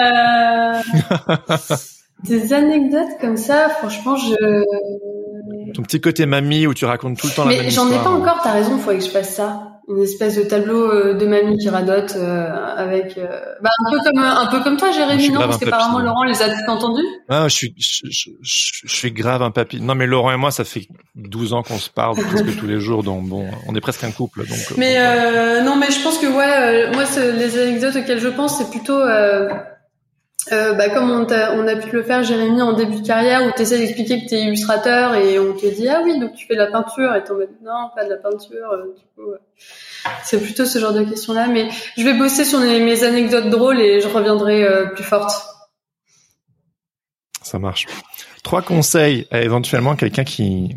Hein. 0.00 0.82
Des 2.24 2.54
anecdotes 2.54 3.18
comme 3.20 3.36
ça, 3.36 3.68
franchement, 3.68 4.16
je. 4.16 4.34
Ton 5.76 5.82
petit 5.82 6.00
côté 6.00 6.24
mamie 6.24 6.66
où 6.66 6.72
tu 6.72 6.86
racontes 6.86 7.18
tout 7.18 7.26
le 7.26 7.34
temps 7.34 7.44
la 7.44 7.54
même 7.54 7.66
histoire. 7.66 7.86
Mais 7.86 7.96
j'en 7.96 8.00
ai 8.00 8.02
pas 8.02 8.10
encore. 8.10 8.40
T'as 8.42 8.52
raison, 8.52 8.76
il 8.76 8.80
faudrait 8.80 8.98
que 8.98 9.04
je 9.04 9.10
fasse 9.10 9.34
ça. 9.34 9.72
Une 9.88 10.02
espèce 10.02 10.36
de 10.36 10.42
tableau 10.42 10.90
euh, 10.90 11.14
de 11.14 11.26
mamie 11.26 11.58
qui 11.58 11.68
radote 11.68 12.14
euh, 12.16 12.48
avec. 12.76 13.18
Euh, 13.18 13.40
bah, 13.60 13.68
un 13.84 13.90
peu 13.90 13.98
comme 14.02 14.18
un 14.18 14.46
peu 14.46 14.60
comme 14.60 14.78
toi, 14.78 14.90
Jérémy, 14.90 15.28
non 15.28 15.40
Parce 15.40 15.58
qu'apparemment 15.58 15.98
Laurent 15.98 16.24
les 16.24 16.40
a 16.40 16.48
tous 16.48 16.70
entendus. 16.70 17.04
Ah, 17.28 17.46
je 17.48 17.54
suis 17.54 17.74
je, 17.76 18.08
je, 18.10 18.30
je, 18.42 18.96
suis 18.96 19.12
grave 19.12 19.42
un 19.42 19.50
papy. 19.50 19.82
Non, 19.82 19.94
mais 19.94 20.06
Laurent 20.06 20.32
et 20.32 20.38
moi, 20.38 20.50
ça 20.50 20.64
fait 20.64 20.88
12 21.14 21.52
ans 21.52 21.62
qu'on 21.62 21.76
se 21.76 21.90
parle 21.90 22.16
presque 22.26 22.56
tous 22.56 22.66
les 22.66 22.80
jours, 22.80 23.02
donc 23.02 23.28
bon, 23.28 23.44
on 23.68 23.74
est 23.74 23.80
presque 23.82 24.02
un 24.04 24.12
couple, 24.12 24.46
donc. 24.48 24.78
Mais 24.78 24.94
non, 25.62 25.76
mais 25.76 25.90
je 25.90 26.02
pense 26.02 26.16
que 26.16 26.26
ouais, 26.26 26.90
moi, 26.94 27.04
les 27.36 27.58
anecdotes 27.58 27.96
auxquelles 27.96 28.20
je 28.20 28.28
pense, 28.28 28.56
c'est 28.56 28.70
plutôt 28.70 28.98
euh, 30.52 30.74
bah, 30.74 30.88
comme 30.90 31.10
on, 31.10 31.24
a, 31.24 31.52
on 31.54 31.66
a 31.66 31.76
pu 31.76 31.90
le 31.94 32.02
faire, 32.02 32.22
Jérémy, 32.22 32.62
en 32.62 32.72
début 32.72 33.00
de 33.00 33.06
carrière, 33.06 33.44
où 33.46 33.50
tu 33.56 33.68
d'expliquer 33.68 34.22
que 34.22 34.28
tu 34.28 34.34
es 34.34 34.42
illustrateur 34.42 35.14
et 35.14 35.38
on 35.38 35.52
te 35.54 35.66
dit 35.66 35.88
ah 35.88 36.02
oui, 36.04 36.20
donc 36.20 36.34
tu 36.34 36.46
fais 36.46 36.54
de 36.54 36.60
la 36.60 36.68
peinture 36.68 37.14
et 37.14 37.24
t'en 37.24 37.34
mode 37.34 37.50
non, 37.62 37.90
pas 37.94 38.04
de 38.04 38.10
la 38.10 38.16
peinture. 38.16 38.70
Euh, 38.70 38.94
du 38.96 39.02
coup, 39.16 39.32
c'est 40.22 40.40
plutôt 40.40 40.64
ce 40.64 40.78
genre 40.78 40.92
de 40.92 41.02
questions-là. 41.02 41.48
Mais 41.48 41.68
je 41.96 42.04
vais 42.04 42.14
bosser 42.14 42.44
sur 42.44 42.60
mes 42.60 43.02
anecdotes 43.02 43.50
drôles 43.50 43.80
et 43.80 44.00
je 44.00 44.08
reviendrai 44.08 44.64
euh, 44.64 44.86
plus 44.86 45.04
forte. 45.04 45.32
Ça 47.42 47.58
marche. 47.58 47.86
Trois 48.42 48.62
conseils 48.62 49.26
à 49.30 49.42
éventuellement 49.42 49.96
quelqu'un 49.96 50.24
qui 50.24 50.76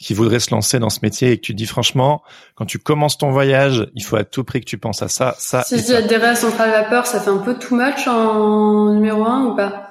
qui 0.00 0.14
voudrait 0.14 0.40
se 0.40 0.50
lancer 0.50 0.78
dans 0.78 0.88
ce 0.88 1.00
métier 1.02 1.32
et 1.32 1.36
que 1.36 1.42
tu 1.42 1.54
dis 1.54 1.66
franchement, 1.66 2.22
quand 2.54 2.64
tu 2.64 2.78
commences 2.78 3.18
ton 3.18 3.30
voyage, 3.30 3.90
il 3.94 4.02
faut 4.02 4.16
à 4.16 4.24
tout 4.24 4.44
prix 4.44 4.60
que 4.60 4.66
tu 4.66 4.78
penses 4.78 5.02
à 5.02 5.08
ça, 5.08 5.34
ça. 5.38 5.62
Si 5.62 5.84
tu 5.84 5.92
adhérer 5.92 6.28
à 6.28 6.34
Centrale 6.34 6.70
Vapeur, 6.70 7.06
ça 7.06 7.20
fait 7.20 7.30
un 7.30 7.38
peu 7.38 7.58
too 7.58 7.76
much 7.76 8.08
en 8.08 8.94
numéro 8.94 9.24
un 9.24 9.46
ou 9.46 9.56
pas? 9.56 9.86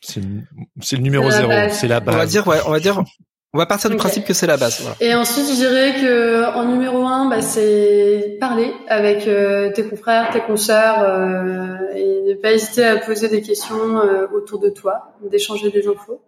C'est 0.00 0.20
le 0.20 1.02
numéro 1.02 1.30
zéro, 1.30 1.52
c'est 1.70 1.86
la 1.86 2.00
base. 2.00 2.14
On 2.14 2.18
va 2.18 2.26
dire, 2.26 2.46
ouais, 2.48 2.58
on 2.66 2.70
va 2.70 2.80
dire, 2.80 3.04
on 3.52 3.58
va 3.58 3.66
partir 3.66 3.90
du 3.90 3.96
principe 3.96 4.24
que 4.24 4.32
c'est 4.32 4.46
la 4.46 4.56
base. 4.56 4.82
Et 5.00 5.14
ensuite, 5.14 5.46
je 5.46 5.54
dirais 5.54 5.94
que 6.00 6.56
en 6.56 6.64
numéro 6.64 7.06
un, 7.06 7.28
bah, 7.28 7.42
c'est 7.42 8.38
parler 8.40 8.72
avec 8.88 9.28
euh, 9.28 9.70
tes 9.72 9.86
confrères, 9.86 10.30
tes 10.32 10.40
consoeurs, 10.40 11.02
euh, 11.02 11.76
et 11.94 12.22
ne 12.30 12.34
pas 12.34 12.52
hésiter 12.52 12.84
à 12.84 12.96
poser 12.96 13.28
des 13.28 13.42
questions 13.42 13.98
euh, 13.98 14.26
autour 14.34 14.58
de 14.58 14.70
toi, 14.70 15.14
d'échanger 15.30 15.70
des 15.70 15.86
infos. 15.86 16.20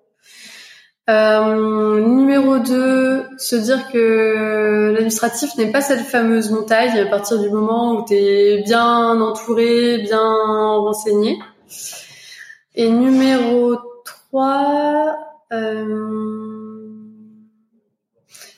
Euh, 1.11 2.01
numéro 2.01 2.59
2, 2.59 3.27
se 3.37 3.57
dire 3.57 3.91
que 3.93 4.93
l'administratif 4.95 5.55
n'est 5.59 5.71
pas 5.71 5.83
cette 5.83 6.01
fameuse 6.01 6.51
montagne 6.51 6.99
à 6.99 7.05
partir 7.07 7.39
du 7.41 7.51
moment 7.51 7.93
où 7.93 8.07
tu 8.07 8.15
es 8.15 8.63
bien 8.63 9.21
entouré, 9.21 9.99
bien 9.99 10.19
renseigné. 10.19 11.39
Et 12.75 12.89
numéro 12.89 13.77
3, 14.05 15.17
euh, 15.53 16.25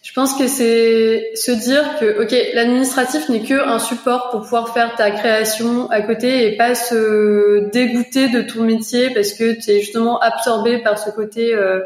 je 0.05 0.13
pense 0.15 0.35
que 0.35 0.47
c'est 0.47 1.33
se 1.35 1.51
dire 1.51 1.99
que 1.99 2.23
ok, 2.23 2.33
l'administratif 2.55 3.29
n'est 3.29 3.43
que 3.43 3.69
un 3.69 3.81
support 3.81 4.31
pour 4.31 4.43
pouvoir 4.43 4.73
faire 4.73 4.95
ta 4.95 5.11
création 5.11 5.91
à 5.91 6.01
côté 6.01 6.47
et 6.47 6.57
pas 6.57 6.77
se 6.77 7.69
dégoûter 7.71 8.29
de 8.29 8.43
ton 8.43 8.63
métier 8.63 9.11
parce 9.11 9.33
que 9.33 9.61
tu 9.61 9.71
es 9.73 9.81
justement 9.81 10.21
absorbé 10.21 10.79
par 10.79 10.97
ce 10.97 11.11
côté 11.11 11.53
euh, 11.53 11.81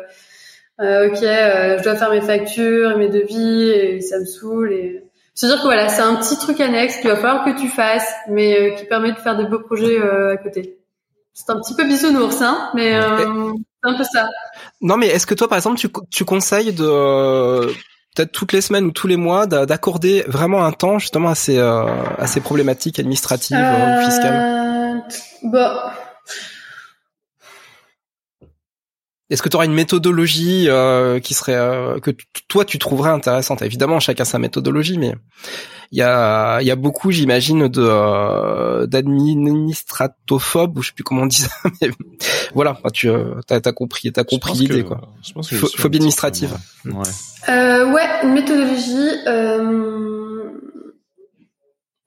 euh, 0.80 1.08
ok, 1.08 1.22
euh, 1.22 1.78
je 1.78 1.82
dois 1.82 1.94
faire 1.94 2.10
mes 2.10 2.20
factures 2.20 2.92
et 2.92 2.96
mes 2.96 3.08
devis 3.08 3.70
et 3.70 4.00
ça 4.00 4.18
me 4.18 4.24
saoule. 4.24 4.72
Et... 4.72 5.04
Se 5.34 5.46
dire 5.46 5.56
que 5.56 5.62
voilà, 5.62 5.88
c'est 5.88 6.02
un 6.02 6.16
petit 6.16 6.38
truc 6.38 6.60
annexe 6.60 6.96
qu'il 6.96 7.10
va 7.10 7.16
falloir 7.16 7.44
que 7.44 7.58
tu 7.58 7.68
fasses, 7.68 8.10
mais 8.28 8.58
euh, 8.58 8.74
qui 8.74 8.84
permet 8.86 9.12
de 9.12 9.18
faire 9.18 9.36
des 9.36 9.44
beaux 9.44 9.60
projets 9.60 10.00
à 10.00 10.36
côté. 10.36 10.78
C'est 11.32 11.50
un 11.50 11.60
petit 11.60 11.74
peu 11.74 11.84
bisounours, 11.86 12.42
hein, 12.42 12.70
mais 12.74 13.00
c'est 13.00 13.90
un 13.90 13.94
peu 13.96 14.04
ça. 14.04 14.26
Non, 14.80 14.96
mais 14.96 15.06
est-ce 15.08 15.26
que 15.26 15.34
toi, 15.34 15.48
par 15.48 15.56
exemple, 15.56 15.78
tu, 15.78 15.88
tu 16.10 16.24
conseilles 16.24 16.72
de 16.72 17.66
peut-être 18.16 18.32
toutes 18.32 18.52
les 18.52 18.60
semaines 18.60 18.86
ou 18.86 18.90
tous 18.90 19.06
les 19.06 19.16
mois 19.16 19.46
d'accorder 19.46 20.24
vraiment 20.26 20.64
un 20.64 20.72
temps 20.72 20.98
justement 20.98 21.30
à 21.30 21.34
ces, 21.34 21.58
à 21.58 22.26
ces 22.26 22.40
problématiques 22.40 22.98
administratives 22.98 23.56
ou 23.56 24.04
fiscales? 24.04 25.02
Bah 25.44 25.94
est-ce 29.30 29.42
que 29.42 29.48
tu 29.48 29.54
auras 29.56 29.64
une 29.64 29.74
méthodologie 29.74 30.66
euh, 30.68 31.20
qui 31.20 31.34
serait 31.34 31.54
euh, 31.54 32.00
que 32.00 32.10
toi 32.48 32.64
tu 32.64 32.78
trouverais 32.78 33.10
intéressante? 33.10 33.62
Évidemment, 33.62 34.00
chacun 34.00 34.24
sa 34.24 34.40
méthodologie, 34.40 34.98
mais 34.98 35.14
il 35.92 35.98
y 35.98 36.02
a 36.02 36.58
il 36.60 36.66
y 36.66 36.70
a 36.72 36.76
beaucoup, 36.76 37.12
j'imagine, 37.12 37.68
de 37.68 37.80
euh, 37.80 38.86
d'administratophobes 38.86 40.76
ou 40.76 40.82
je 40.82 40.88
sais 40.88 40.94
plus 40.94 41.04
comment 41.04 41.22
on 41.22 41.26
dit 41.26 41.42
ça. 41.42 41.50
Mais 41.80 41.90
voilà, 42.54 42.76
tu 42.92 43.08
as, 43.08 43.14
as 43.48 43.72
compris, 43.72 44.10
t'as 44.10 44.24
compris 44.24 44.54
l'idée 44.54 44.82
quoi. 44.82 45.00
Je 45.22 45.32
pense 45.32 45.48
que 45.48 45.54
phobie 45.54 45.98
administrative. 45.98 46.56
Ouais. 46.84 46.92
ouais, 47.48 48.08
une 48.24 48.32
méthodologie. 48.32 49.10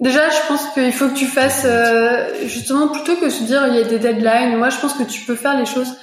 Déjà, 0.01 0.30
je 0.30 0.47
pense 0.49 0.74
qu'il 0.74 0.91
faut 0.91 1.07
que 1.07 1.17
tu 1.17 1.28
fasses 1.28 1.65
justement 2.47 2.89
plutôt 2.89 3.15
que 3.15 3.26
de 3.26 3.30
se 3.30 3.43
dire 3.43 3.65
il 3.67 3.76
y 3.76 3.80
a 3.80 3.86
des 3.86 3.99
deadlines. 3.99 4.57
Moi, 4.57 4.67
je 4.69 4.78
pense 4.80 4.93
que 4.93 5.03
tu 5.03 5.21
peux 5.21 5.36
faire 5.36 5.57
les 5.57 5.65
choses 5.65 5.93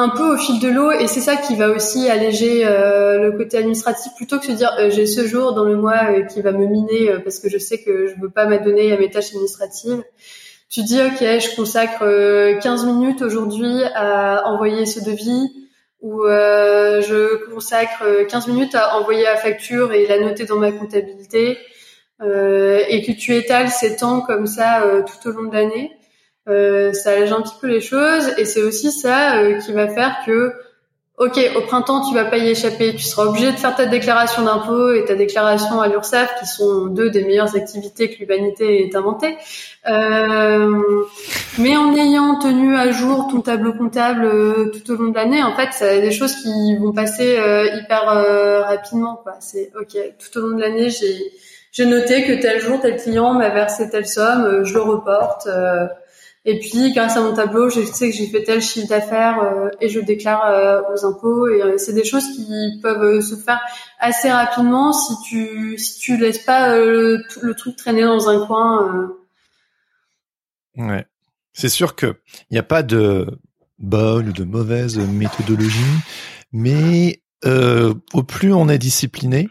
un 0.00 0.08
peu 0.08 0.34
au 0.34 0.36
fil 0.38 0.58
de 0.60 0.68
l'eau 0.68 0.90
et 0.92 1.06
c'est 1.06 1.20
ça 1.20 1.36
qui 1.36 1.54
va 1.56 1.68
aussi 1.68 2.08
alléger 2.08 2.64
euh, 2.64 3.18
le 3.18 3.32
côté 3.32 3.58
administratif 3.58 4.12
plutôt 4.16 4.38
que 4.38 4.46
de 4.46 4.52
se 4.52 4.56
dire 4.56 4.74
euh, 4.78 4.90
j'ai 4.90 5.04
ce 5.06 5.26
jour 5.26 5.52
dans 5.52 5.64
le 5.64 5.76
mois 5.76 6.10
euh, 6.10 6.22
qui 6.22 6.40
va 6.40 6.52
me 6.52 6.66
miner 6.66 7.18
parce 7.22 7.38
que 7.38 7.50
je 7.50 7.58
sais 7.58 7.82
que 7.82 8.06
je 8.06 8.14
veux 8.18 8.30
pas 8.30 8.46
m'adonner 8.46 8.92
à 8.92 8.96
mes 8.96 9.10
tâches 9.10 9.28
administratives. 9.28 10.02
Tu 10.70 10.82
dis 10.82 11.00
ok 11.02 11.18
je 11.20 11.54
consacre 11.54 12.58
15 12.60 12.86
minutes 12.86 13.20
aujourd'hui 13.20 13.82
à 13.94 14.46
envoyer 14.46 14.86
ce 14.86 15.00
devis 15.00 15.50
ou 16.00 16.22
je 16.22 17.52
consacre 17.52 18.24
15 18.26 18.46
minutes 18.46 18.74
à 18.74 18.96
envoyer 18.96 19.24
la 19.24 19.36
facture 19.36 19.92
et 19.92 20.06
la 20.06 20.18
noter 20.18 20.46
dans 20.46 20.56
ma 20.56 20.72
comptabilité 20.72 21.58
et 22.22 23.02
que 23.04 23.12
tu 23.12 23.34
étales 23.34 23.68
ces 23.68 23.96
temps 23.96 24.20
comme 24.20 24.46
ça 24.46 24.84
tout 25.04 25.28
au 25.28 25.32
long 25.32 25.48
de 25.48 25.54
l'année 25.54 25.90
euh, 26.50 26.92
ça 26.92 27.10
allège 27.10 27.32
un 27.32 27.40
petit 27.40 27.54
peu 27.60 27.66
les 27.66 27.80
choses 27.80 28.32
et 28.38 28.44
c'est 28.44 28.62
aussi 28.62 28.92
ça 28.92 29.38
euh, 29.38 29.58
qui 29.58 29.72
va 29.72 29.88
faire 29.88 30.18
que 30.26 30.52
ok 31.20 31.38
au 31.54 31.60
printemps 31.60 32.08
tu 32.08 32.14
vas 32.14 32.24
pas 32.24 32.38
y 32.38 32.48
échapper. 32.48 32.94
Tu 32.94 33.04
seras 33.04 33.24
obligé 33.26 33.52
de 33.52 33.56
faire 33.56 33.76
ta 33.76 33.84
déclaration 33.84 34.42
d'impôt 34.42 34.92
et 34.92 35.04
ta 35.04 35.14
déclaration 35.14 35.80
à 35.80 35.88
l'URSSAF 35.88 36.40
qui 36.40 36.46
sont 36.46 36.86
deux 36.86 37.10
des 37.10 37.24
meilleures 37.24 37.54
activités 37.54 38.10
que 38.10 38.18
l'humanité 38.20 38.86
ait 38.86 38.96
inventées. 38.96 39.36
Euh, 39.86 41.04
mais 41.58 41.76
en 41.76 41.94
ayant 41.94 42.38
tenu 42.38 42.74
à 42.74 42.90
jour 42.90 43.28
ton 43.30 43.42
tableau 43.42 43.74
comptable 43.74 44.24
euh, 44.24 44.70
tout 44.72 44.92
au 44.92 44.96
long 44.96 45.10
de 45.10 45.14
l'année 45.14 45.42
en 45.42 45.54
fait 45.54 45.68
c'est 45.72 46.00
des 46.00 46.10
choses 46.10 46.34
qui 46.36 46.76
vont 46.76 46.92
passer 46.92 47.38
hyper 47.74 48.04
rapidement 48.66 49.20
quoi. 49.22 49.34
C'est 49.40 49.72
ok 49.78 49.96
tout 50.18 50.38
au 50.38 50.48
long 50.48 50.56
de 50.56 50.60
l'année 50.60 50.88
j'ai 50.88 51.32
j'ai 51.72 51.86
noté 51.86 52.24
que 52.24 52.40
tel 52.40 52.60
jour 52.60 52.80
tel 52.80 52.96
client 52.96 53.34
m'a 53.34 53.50
versé 53.50 53.90
telle 53.90 54.06
somme 54.06 54.64
je 54.64 54.74
le 54.74 54.80
reporte 54.80 55.46
et 56.46 56.58
puis, 56.58 56.92
grâce 56.94 57.18
à 57.18 57.22
mon 57.22 57.34
tableau, 57.34 57.68
je 57.68 57.82
sais 57.84 58.10
que 58.10 58.16
j'ai 58.16 58.26
fait 58.26 58.42
tel 58.42 58.62
chiffre 58.62 58.88
d'affaires 58.88 59.42
euh, 59.42 59.68
et 59.80 59.90
je 59.90 60.00
déclare 60.00 60.46
euh, 60.46 60.80
aux 60.90 61.04
impôts. 61.04 61.46
Et 61.48 61.62
euh, 61.62 61.76
c'est 61.76 61.92
des 61.92 62.04
choses 62.04 62.26
qui 62.34 62.80
peuvent 62.82 63.20
se 63.20 63.34
faire 63.34 63.60
assez 63.98 64.30
rapidement 64.30 64.92
si 64.94 65.14
tu 65.28 65.76
si 65.76 66.00
tu 66.00 66.16
laisses 66.16 66.38
pas 66.38 66.78
le, 66.78 67.22
le, 67.42 67.54
truc 67.54 67.76
traîner 67.76 68.04
dans 68.04 68.30
un 68.30 68.46
coin. 68.46 69.12
Ouais, 70.76 71.06
c'est 71.52 71.68
sûr 71.68 71.94
que 71.94 72.16
il 72.50 72.54
n'y 72.54 72.58
a 72.58 72.62
pas 72.62 72.82
de 72.82 73.26
bonne 73.78 74.28
ou 74.30 74.32
de 74.32 74.44
mauvaise 74.44 74.98
méthodologie, 74.98 75.84
mais 76.52 77.20
au 77.44 78.22
plus 78.22 78.54
on 78.54 78.68
est 78.70 78.78
discipliné, 78.78 79.48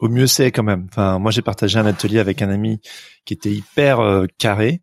au 0.00 0.08
mieux 0.08 0.26
c'est 0.26 0.52
quand 0.52 0.62
même. 0.62 0.86
Enfin, 0.90 1.18
moi 1.18 1.30
j'ai 1.30 1.42
partagé 1.42 1.78
un 1.78 1.86
atelier 1.86 2.18
avec 2.18 2.42
un 2.42 2.50
ami 2.50 2.80
qui 3.24 3.34
était 3.34 3.52
hyper 3.52 4.00
euh, 4.00 4.26
carré 4.38 4.80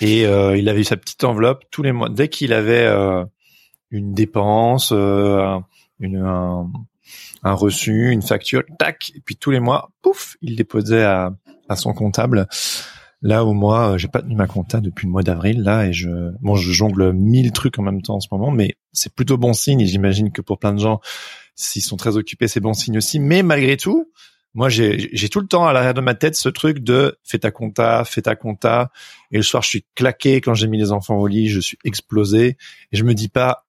et 0.00 0.26
euh, 0.26 0.56
il 0.56 0.68
avait 0.68 0.84
sa 0.84 0.96
petite 0.96 1.24
enveloppe 1.24 1.64
tous 1.70 1.82
les 1.82 1.92
mois. 1.92 2.08
Dès 2.08 2.28
qu'il 2.28 2.52
avait 2.52 2.86
euh, 2.86 3.24
une 3.90 4.12
dépense, 4.12 4.90
une, 4.90 6.16
un, 6.16 6.70
un, 7.42 7.52
reçu, 7.52 8.10
une 8.10 8.22
facture, 8.22 8.62
tac, 8.78 9.12
et 9.14 9.20
puis 9.20 9.36
tous 9.36 9.50
les 9.50 9.60
mois, 9.60 9.90
pouf, 10.02 10.36
il 10.42 10.56
déposait 10.56 11.04
à, 11.04 11.32
à 11.68 11.76
son 11.76 11.94
comptable. 11.94 12.46
Là 13.22 13.44
où 13.44 13.54
moi, 13.54 13.96
j'ai 13.96 14.08
pas 14.08 14.20
tenu 14.20 14.34
ma 14.34 14.46
compta 14.46 14.80
depuis 14.80 15.06
le 15.06 15.12
mois 15.12 15.22
d'avril 15.22 15.62
là 15.62 15.86
et 15.86 15.92
je 15.92 16.10
bon, 16.42 16.54
je 16.54 16.70
jongle 16.70 17.12
mille 17.12 17.50
trucs 17.52 17.78
en 17.78 17.82
même 17.82 18.02
temps 18.02 18.16
en 18.16 18.20
ce 18.20 18.28
moment, 18.30 18.50
mais 18.50 18.76
c'est 18.92 19.14
plutôt 19.14 19.38
bon 19.38 19.54
signe 19.54 19.80
et 19.80 19.86
j'imagine 19.86 20.30
que 20.32 20.42
pour 20.42 20.58
plein 20.58 20.74
de 20.74 20.78
gens, 20.78 21.00
s'ils 21.54 21.82
sont 21.82 21.96
très 21.96 22.16
occupés, 22.18 22.46
c'est 22.46 22.60
bon 22.60 22.74
signe 22.74 22.98
aussi. 22.98 23.18
Mais 23.18 23.42
malgré 23.42 23.78
tout, 23.78 24.12
moi, 24.56 24.70
j'ai 24.70 25.28
tout 25.28 25.40
le 25.40 25.46
temps 25.46 25.66
à 25.66 25.74
l'arrière 25.74 25.92
de 25.92 26.00
ma 26.00 26.14
tête 26.14 26.34
ce 26.34 26.48
truc 26.48 26.78
de 26.78 27.18
fais 27.22 27.38
ta 27.38 27.50
compta, 27.50 28.04
fais 28.06 28.22
ta 28.22 28.36
compta. 28.36 28.90
Et 29.30 29.36
le 29.36 29.42
soir, 29.42 29.62
je 29.62 29.68
suis 29.68 29.84
claqué 29.94 30.40
quand 30.40 30.54
j'ai 30.54 30.66
mis 30.66 30.78
les 30.78 30.92
enfants 30.92 31.16
au 31.16 31.26
lit, 31.26 31.48
je 31.48 31.60
suis 31.60 31.78
explosé. 31.84 32.56
Et 32.90 32.96
je 32.96 33.04
me 33.04 33.12
dis 33.12 33.28
pas, 33.28 33.66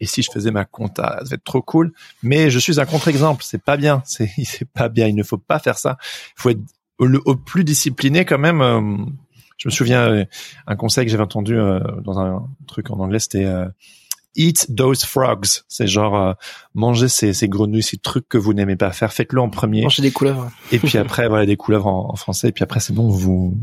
et 0.00 0.06
si 0.06 0.22
je 0.22 0.30
faisais 0.30 0.50
ma 0.50 0.64
compta, 0.64 1.18
ça 1.18 1.28
va 1.28 1.34
être 1.34 1.44
trop 1.44 1.60
cool. 1.60 1.92
Mais 2.22 2.50
je 2.50 2.58
suis 2.58 2.80
un 2.80 2.86
contre-exemple. 2.86 3.44
C'est 3.44 3.62
pas 3.62 3.76
bien. 3.76 4.02
C'est 4.06 4.64
pas 4.72 4.88
bien. 4.88 5.06
Il 5.06 5.14
ne 5.14 5.22
faut 5.22 5.36
pas 5.36 5.58
faire 5.58 5.76
ça. 5.76 5.98
Il 6.38 6.40
faut 6.40 6.50
être 6.50 6.60
au, 6.98 7.36
plus 7.36 7.64
discipliné 7.64 8.24
quand 8.24 8.38
même. 8.38 8.62
Euh, 8.62 9.04
je 9.58 9.68
me 9.68 9.70
souviens 9.70 10.08
euh, 10.08 10.24
un 10.66 10.76
conseil 10.76 11.04
que 11.04 11.10
j'avais 11.10 11.22
entendu 11.22 11.58
euh, 11.58 11.78
dans 12.00 12.18
un 12.18 12.48
truc 12.66 12.90
en 12.90 12.98
anglais, 13.00 13.18
c'était 13.18 13.46
eat 14.36 14.68
those 14.76 15.04
frogs. 15.04 15.62
C'est 15.68 15.86
genre 15.86 16.16
euh, 16.16 16.32
manger 16.74 17.08
ces, 17.08 17.32
ces 17.32 17.48
grenouilles, 17.48 17.82
ces 17.82 17.98
trucs 17.98 18.28
que 18.28 18.38
vous 18.38 18.54
n'aimez 18.54 18.76
pas 18.76 18.92
faire. 18.92 19.12
Faites-le 19.12 19.40
en 19.40 19.48
premier. 19.48 19.82
Manger 19.82 20.02
des 20.02 20.10
couleuvres. 20.10 20.50
et 20.72 20.78
puis 20.78 20.98
après, 20.98 21.28
voilà, 21.28 21.46
des 21.46 21.56
couleuvres 21.56 21.86
en, 21.86 22.16
français. 22.16 22.48
Et 22.48 22.52
puis 22.52 22.64
après, 22.64 22.80
c'est 22.80 22.92
bon, 22.92 23.08
vous 23.08 23.56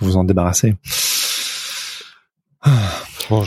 vous 0.00 0.16
en 0.16 0.24
débarrassez. 0.24 0.74
Bon, 3.30 3.42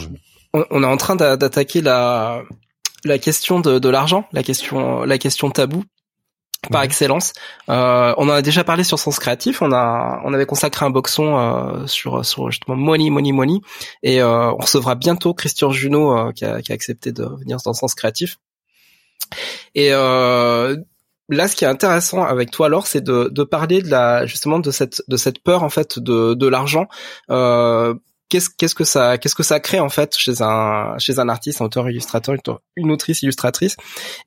on, 0.54 0.84
est 0.84 0.88
en 0.88 0.98
train 0.98 1.16
d'attaquer 1.16 1.82
la 1.82 2.41
la 3.04 3.20
question 3.20 3.60
de, 3.60 3.78
de 3.78 3.89
l'argent, 3.89 4.28
la 4.32 4.41
question 4.43 5.04
la 5.04 5.18
question 5.18 5.52
tabou. 5.52 5.84
Par 6.70 6.84
excellence. 6.84 7.34
Euh, 7.70 8.13
on 8.18 8.30
en 8.30 8.34
a 8.34 8.41
déjà 8.41 8.63
parlé 8.63 8.84
sur 8.84 8.99
Sens 8.99 9.20
Créatif. 9.20 9.61
On 9.61 9.72
a, 9.72 10.22
on 10.24 10.34
avait 10.34 10.45
consacré 10.45 10.86
un 10.86 10.89
boxon 10.89 11.38
euh, 11.38 11.88
sur, 11.88 12.26
sur 12.26 12.51
justement 12.51 12.76
Money, 12.76 13.09
Money, 13.09 13.32
Money, 13.32 13.59
et 14.03 14.22
euh, 14.22 14.51
on 14.51 14.57
recevra 14.57 14.95
bientôt 14.95 15.34
Christian 15.34 15.72
Junot 15.72 16.18
euh, 16.18 16.32
qui 16.32 16.45
a, 16.45 16.61
qui, 16.61 16.72
a, 16.72 16.76
accepté 16.76 17.11
de 17.11 17.26
venir 17.26 17.57
dans 17.65 17.74
Sens 17.74 17.95
Créatif. 17.95 18.38
Et 19.76 19.89
euh, 19.91 20.78
là, 21.30 21.47
ce 21.47 21.55
qui 21.55 21.65
est 21.65 21.68
intéressant 21.68 22.24
avec 22.24 22.51
toi, 22.51 22.68
alors, 22.68 22.88
c'est 22.88 23.01
de, 23.01 23.30
de 23.32 23.43
parler 23.43 23.82
de 23.82 23.89
la 23.89 24.26
justement 24.26 24.59
de 24.59 24.72
cette 24.72 25.01
de 25.07 25.18
cette 25.18 25.39
peur 25.39 25.63
en 25.63 25.70
fait 25.70 25.99
de 25.99 26.34
de 26.34 26.47
l'argent. 26.47 26.88
Qu'est-ce 28.30 28.49
qu'est-ce 28.49 28.75
que 28.75 28.84
ça 28.84 29.17
qu'est-ce 29.17 29.36
que 29.36 29.43
ça 29.43 29.59
crée 29.61 29.80
en 29.80 29.88
fait 29.88 30.15
chez 30.17 30.41
un 30.41 30.97
chez 30.97 31.17
un 31.19 31.30
artiste, 31.30 31.61
un 31.61 31.65
auteur 31.65 31.89
illustrateur, 31.89 32.36
une 32.75 32.91
autrice 32.91 33.21
illustratrice? 33.21 33.78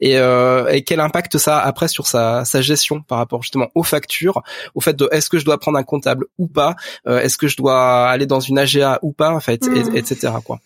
Et, 0.00 0.18
euh, 0.18 0.68
et 0.68 0.82
quel 0.84 1.00
impact 1.00 1.36
ça 1.36 1.58
a 1.58 1.66
après 1.66 1.88
sur 1.88 2.06
sa 2.06 2.44
sa 2.44 2.62
gestion 2.62 3.02
par 3.02 3.18
rapport 3.18 3.42
justement 3.42 3.68
aux 3.74 3.82
factures, 3.82 4.42
au 4.74 4.80
fait 4.80 4.96
de 4.96 5.08
est-ce 5.12 5.28
que 5.28 5.38
je 5.38 5.44
dois 5.44 5.58
prendre 5.58 5.78
un 5.78 5.82
comptable 5.82 6.26
ou 6.38 6.48
pas, 6.48 6.76
euh, 7.06 7.20
est-ce 7.20 7.36
que 7.36 7.46
je 7.46 7.56
dois 7.56 8.08
aller 8.08 8.26
dans 8.26 8.40
une 8.40 8.58
AGA 8.58 8.98
ou 9.02 9.12
pas 9.12 9.34
en 9.34 9.40
fait, 9.40 9.66
et, 9.66 9.98
etc 9.98 10.32
quoi. 10.44 10.60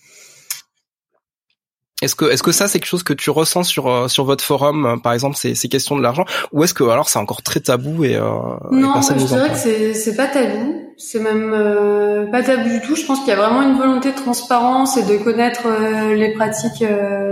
Est-ce 2.03 2.17
que 2.17 2.25
est-ce 2.27 2.43
que 2.43 2.53
ça 2.53 2.69
c'est 2.69 2.81
quelque 2.81 2.89
chose 2.89 3.03
que 3.03 3.13
tu 3.13 3.31
ressens 3.31 3.65
sur 3.65 3.87
euh, 3.87 4.09
sur 4.09 4.25
votre 4.25 4.45
forum 4.45 4.85
euh, 4.85 4.97
par 4.97 5.13
exemple 5.13 5.37
ces, 5.37 5.55
ces 5.55 5.69
questions 5.69 5.97
de 5.97 6.03
l'argent? 6.03 6.25
Ou 6.53 6.65
est-ce 6.65 6.75
que 6.75 6.85
alors 6.85 7.09
c'est 7.09 7.19
encore 7.19 7.43
très 7.43 7.61
tabou 7.61 8.05
et 8.05 8.17
euh, 8.17 8.29
non 8.71 9.01
je 9.01 9.25
dirais 9.25 9.51
que 9.51 9.57
c'est 9.57 9.95
c'est 9.95 10.15
pas 10.15 10.27
tabou 10.27 10.84
c'est 10.97 11.21
même 11.21 11.53
euh, 11.55 12.27
pas 12.27 12.43
tabou 12.43 12.69
du 12.69 12.81
tout. 12.81 12.97
Je 12.97 13.05
pense 13.07 13.21
qu'il 13.21 13.29
y 13.29 13.33
a 13.33 13.37
vraiment 13.37 13.63
une 13.63 13.77
volonté 13.77 14.11
de 14.11 14.17
transparence 14.17 14.97
et 14.97 15.03
de 15.03 15.23
connaître 15.23 15.67
les 16.15 16.33
pratiques 16.33 16.85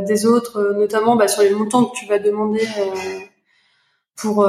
des 0.07 0.27
autres 0.27 0.75
notamment 0.77 1.17
bah, 1.17 1.29
sur 1.29 1.43
les 1.43 1.51
montants 1.51 1.85
que 1.87 1.97
tu 1.97 2.07
vas 2.07 2.19
demander 2.19 2.67
pour 4.17 4.49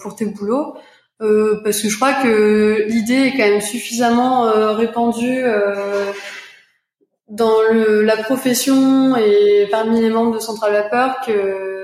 pour 0.00 0.16
tes 0.16 0.26
boulots. 0.26 0.74
Parce 1.18 1.80
que 1.80 1.88
je 1.88 1.96
crois 1.96 2.14
que 2.14 2.84
l'idée 2.88 3.26
est 3.26 3.30
quand 3.32 3.48
même 3.48 3.60
suffisamment 3.60 4.50
répandue 4.74 5.44
dans 7.30 7.62
le, 7.70 8.02
la 8.02 8.16
profession 8.16 9.16
et 9.16 9.68
parmi 9.70 10.00
les 10.00 10.10
membres 10.10 10.34
de 10.34 10.40
Central 10.40 10.72
Vapeur 10.72 11.20
que 11.24 11.79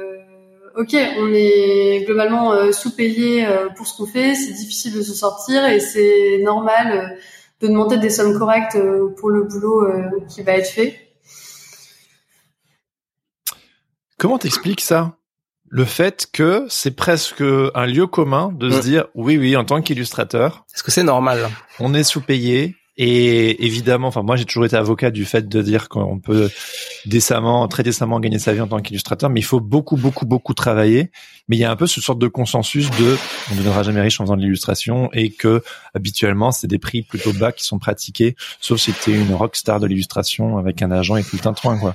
ok 0.76 0.94
on 1.18 1.32
est 1.32 2.04
globalement 2.04 2.52
euh, 2.52 2.72
sous-payé 2.72 3.46
euh, 3.46 3.68
pour 3.70 3.86
ce 3.86 3.96
qu'on 3.96 4.06
fait 4.06 4.34
c'est 4.34 4.52
difficile 4.52 4.94
de 4.94 5.02
se 5.02 5.14
sortir 5.14 5.64
et 5.64 5.80
c'est 5.80 6.40
normal 6.42 6.92
euh, 6.92 7.16
de 7.60 7.68
demander 7.68 7.96
des 7.96 8.10
sommes 8.10 8.38
correctes 8.38 8.76
pour 9.16 9.30
le 9.30 9.44
boulot 9.44 9.88
qui 10.28 10.42
va 10.42 10.52
être 10.52 10.68
fait. 10.68 11.08
Comment 14.18 14.36
t'expliques 14.36 14.82
ça? 14.82 15.16
Le 15.66 15.86
fait 15.86 16.28
que 16.30 16.66
c'est 16.68 16.94
presque 16.94 17.40
un 17.40 17.86
lieu 17.86 18.06
commun 18.06 18.52
de 18.52 18.68
se 18.68 18.80
dire 18.80 19.06
oui 19.14 19.38
oui 19.38 19.56
en 19.56 19.64
tant 19.64 19.80
qu'illustrateur 19.80 20.66
est-ce 20.74 20.82
que 20.82 20.90
c'est 20.90 21.02
normal? 21.02 21.48
on 21.80 21.94
est 21.94 22.04
sous-payé 22.04 22.76
et 22.98 23.66
évidemment, 23.66 24.08
enfin 24.08 24.22
moi 24.22 24.36
j'ai 24.36 24.46
toujours 24.46 24.64
été 24.64 24.76
avocat 24.76 25.10
du 25.10 25.24
fait 25.24 25.48
de 25.48 25.62
dire 25.62 25.88
qu'on 25.88 26.18
peut 26.18 26.50
décemment, 27.04 27.68
très 27.68 27.82
décemment 27.82 28.20
gagner 28.20 28.38
sa 28.38 28.54
vie 28.54 28.60
en 28.60 28.68
tant 28.68 28.80
qu'illustrateur, 28.80 29.28
mais 29.28 29.40
il 29.40 29.44
faut 29.44 29.60
beaucoup, 29.60 29.96
beaucoup, 29.96 30.24
beaucoup 30.24 30.54
travailler. 30.54 31.10
Mais 31.48 31.56
il 31.56 31.60
y 31.60 31.64
a 31.64 31.70
un 31.70 31.76
peu 31.76 31.86
ce 31.86 32.00
sorte 32.00 32.18
de 32.18 32.26
consensus 32.26 32.90
de 32.90 33.16
on 33.50 33.52
ne 33.52 33.58
deviendra 33.58 33.82
jamais 33.82 34.00
riche 34.00 34.20
en 34.20 34.24
faisant 34.24 34.36
de 34.36 34.42
l'illustration 34.42 35.10
et 35.12 35.30
que 35.30 35.62
habituellement 35.94 36.50
c'est 36.50 36.66
des 36.66 36.78
prix 36.78 37.02
plutôt 37.02 37.32
bas 37.32 37.52
qui 37.52 37.64
sont 37.64 37.78
pratiqués, 37.78 38.34
sauf 38.60 38.80
si 38.80 38.92
tu 38.92 39.12
es 39.12 39.14
une 39.14 39.34
rockstar 39.34 39.78
de 39.78 39.86
l'illustration 39.86 40.58
avec 40.58 40.82
un 40.82 40.90
agent 40.90 41.16
et 41.16 41.22
tout 41.22 41.36
le 41.36 41.42
tintouin 41.42 41.78
quoi. 41.78 41.94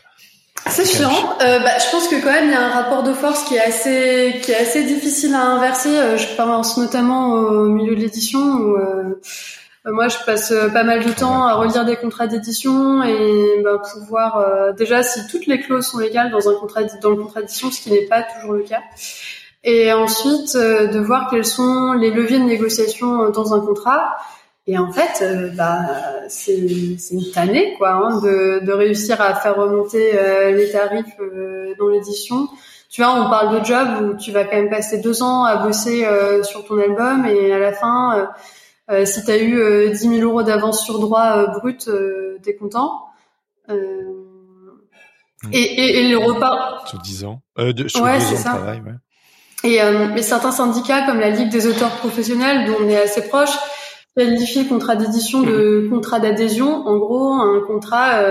C'est 0.67 0.85
chiant. 0.85 1.11
Euh, 1.41 1.59
bah, 1.59 1.71
je 1.79 1.91
pense 1.91 2.07
que 2.07 2.21
quand 2.21 2.31
même 2.31 2.45
il 2.45 2.51
y 2.51 2.55
a 2.55 2.61
un 2.61 2.69
rapport 2.69 3.01
de 3.03 3.13
force 3.13 3.43
qui 3.45 3.55
est 3.55 3.61
assez 3.61 4.39
qui 4.43 4.51
est 4.51 4.57
assez 4.57 4.83
difficile 4.83 5.33
à 5.33 5.41
inverser. 5.41 5.89
Euh, 5.89 6.17
je 6.17 6.27
pense 6.35 6.77
notamment 6.77 7.31
au 7.31 7.69
milieu 7.69 7.95
de 7.95 8.01
l'édition 8.01 8.39
où 8.39 8.75
euh, 8.75 9.19
moi, 9.85 10.07
je 10.09 10.17
passe 10.25 10.51
euh, 10.51 10.69
pas 10.69 10.83
mal 10.83 11.03
de 11.03 11.11
temps 11.11 11.43
à 11.43 11.55
relire 11.55 11.85
des 11.85 11.95
contrats 11.95 12.27
d'édition 12.27 13.01
et 13.01 13.61
bah, 13.63 13.81
pouvoir 13.93 14.37
euh, 14.37 14.73
déjà 14.73 15.01
si 15.01 15.25
toutes 15.27 15.47
les 15.47 15.59
clauses 15.59 15.87
sont 15.87 15.97
légales 15.97 16.29
dans 16.29 16.49
un 16.49 16.53
contrat 16.55 16.83
dans 17.01 17.09
le 17.09 17.15
contrat 17.15 17.41
d'édition, 17.41 17.71
ce 17.71 17.81
qui 17.81 17.91
n'est 17.91 18.05
pas 18.05 18.21
toujours 18.21 18.53
le 18.53 18.63
cas. 18.63 18.81
Et 19.63 19.91
ensuite 19.91 20.55
de 20.55 20.99
voir 20.99 21.29
quels 21.29 21.45
sont 21.45 21.93
les 21.93 22.09
leviers 22.09 22.39
de 22.39 22.45
négociation 22.45 23.29
dans 23.29 23.53
un 23.53 23.59
contrat. 23.59 24.17
Et 24.65 24.77
en 24.77 24.91
fait, 24.91 25.23
bah, 25.55 25.77
c'est 26.29 26.57
une 26.57 27.31
tannée 27.31 27.75
quoi, 27.77 27.91
hein, 27.91 28.21
de, 28.21 28.65
de, 28.65 28.71
réussir 28.71 29.21
à 29.21 29.35
faire 29.35 29.55
remonter 29.57 30.13
les 30.51 30.71
tarifs 30.71 31.15
dans 31.77 31.89
l'édition. 31.89 32.47
Tu 32.89 33.03
vois, 33.03 33.13
on 33.13 33.29
parle 33.29 33.59
de 33.59 33.63
job 33.63 33.87
où 34.01 34.17
tu 34.17 34.31
vas 34.31 34.45
quand 34.45 34.55
même 34.55 34.71
passer 34.71 34.97
deux 34.97 35.21
ans 35.21 35.43
à 35.43 35.57
bosser 35.57 36.07
sur 36.41 36.65
ton 36.65 36.79
album 36.79 37.27
et 37.27 37.53
à 37.53 37.59
la 37.59 37.71
fin 37.71 38.31
euh, 38.91 39.05
si 39.05 39.23
tu 39.23 39.31
as 39.31 39.37
eu 39.37 39.57
euh, 39.57 39.89
10 39.89 39.97
000 39.97 40.21
euros 40.21 40.43
d'avance 40.43 40.83
sur 40.83 40.99
droit 40.99 41.37
euh, 41.37 41.47
brut, 41.47 41.87
euh, 41.87 42.37
t'es 42.43 42.55
content. 42.55 43.05
Et, 45.51 45.59
et, 45.59 45.99
et, 45.99 46.09
le 46.09 46.17
repas. 46.17 46.83
Sur 46.85 46.99
10 46.99 47.23
ans. 47.23 47.41
De, 47.57 47.87
sur 47.87 48.03
ouais, 48.03 48.19
c'est 48.19 48.35
ça. 48.35 48.49
Travail, 48.49 48.81
ouais. 48.81 48.93
Et 49.63 49.79
mais 50.13 50.23
certains 50.23 50.51
syndicats, 50.51 51.05
comme 51.05 51.19
la 51.19 51.29
Ligue 51.29 51.49
des 51.49 51.67
auteurs 51.67 51.91
professionnels, 51.97 52.65
dont 52.65 52.77
on 52.81 52.89
est 52.89 52.99
assez 52.99 53.27
proche, 53.27 53.51
qualifient 54.17 54.63
le 54.63 54.69
contrat 54.69 54.95
d'édition 54.95 55.41
de 55.41 55.87
contrat 55.89 56.19
d'adhésion. 56.19 56.85
En 56.85 56.97
gros, 56.97 57.33
un 57.33 57.61
contrat, 57.65 58.21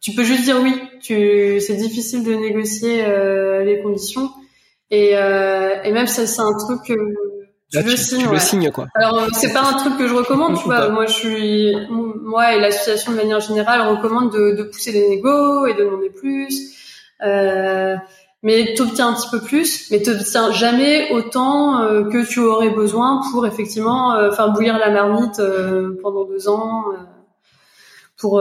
tu 0.00 0.12
peux 0.12 0.24
juste 0.24 0.42
dire 0.42 0.60
oui. 0.62 0.74
Tu, 1.00 1.60
c'est 1.60 1.76
difficile 1.76 2.22
de 2.22 2.34
négocier 2.34 3.04
euh, 3.04 3.64
les 3.64 3.80
conditions. 3.80 4.30
Et, 4.90 5.12
et 5.12 5.92
même 5.92 6.06
ça, 6.06 6.26
c'est 6.26 6.42
un 6.42 6.56
truc 6.58 6.92
tu, 7.70 7.82
le, 7.82 7.96
signes, 7.96 8.30
le 8.30 8.38
signes, 8.38 8.70
quoi. 8.70 8.86
Alors 8.94 9.26
c'est 9.32 9.52
pas 9.52 9.62
un 9.62 9.74
truc 9.74 9.98
que 9.98 10.06
je 10.06 10.14
recommande, 10.14 10.58
tu 10.58 10.64
vois. 10.64 10.88
Moi 10.88 11.06
je 11.06 11.12
suis, 11.12 11.76
moi 11.90 12.54
et 12.54 12.60
l'association 12.60 13.12
de 13.12 13.16
manière 13.16 13.40
générale 13.40 13.88
recommande 13.88 14.32
de, 14.32 14.56
de 14.56 14.62
pousser 14.62 14.92
les 14.92 15.08
négos 15.08 15.66
et 15.66 15.74
de 15.74 15.84
demander 15.84 16.10
plus. 16.10 16.74
Euh, 17.22 17.96
mais 18.42 18.74
t'obtiens 18.74 19.08
un 19.08 19.14
petit 19.14 19.28
peu 19.28 19.40
plus, 19.40 19.90
mais 19.90 20.02
t'obtiens 20.02 20.52
jamais 20.52 21.10
autant 21.10 21.82
euh, 21.82 22.04
que 22.04 22.24
tu 22.24 22.40
aurais 22.40 22.70
besoin 22.70 23.22
pour 23.32 23.46
effectivement 23.46 24.14
euh, 24.14 24.30
faire 24.30 24.52
bouillir 24.52 24.78
la 24.78 24.90
marmite 24.90 25.40
euh, 25.40 25.98
pendant 26.02 26.24
deux 26.24 26.48
ans 26.48 26.84
euh, 26.92 26.96
pour 28.16 28.40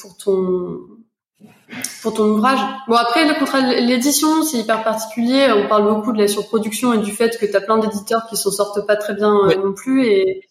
pour 0.00 0.16
ton 0.16 0.80
pour 2.02 2.14
ton 2.14 2.24
ouvrage. 2.24 2.58
Bon 2.86 2.94
après 2.94 3.26
le 3.26 3.38
contrat 3.38 3.62
de 3.62 3.86
l'édition 3.86 4.42
c'est 4.42 4.58
hyper 4.58 4.84
particulier. 4.84 5.48
On 5.54 5.68
parle 5.68 5.84
beaucoup 5.92 6.12
de 6.12 6.18
la 6.18 6.28
surproduction 6.28 6.92
et 6.92 6.98
du 6.98 7.12
fait 7.12 7.38
que 7.38 7.46
tu 7.46 7.54
as 7.54 7.60
plein 7.60 7.78
d'éditeurs 7.78 8.26
qui 8.28 8.36
s'en 8.36 8.50
sortent 8.50 8.86
pas 8.86 8.96
très 8.96 9.14
bien 9.14 9.34
euh, 9.48 9.54
non 9.56 9.72
plus 9.72 10.06
et 10.06 10.42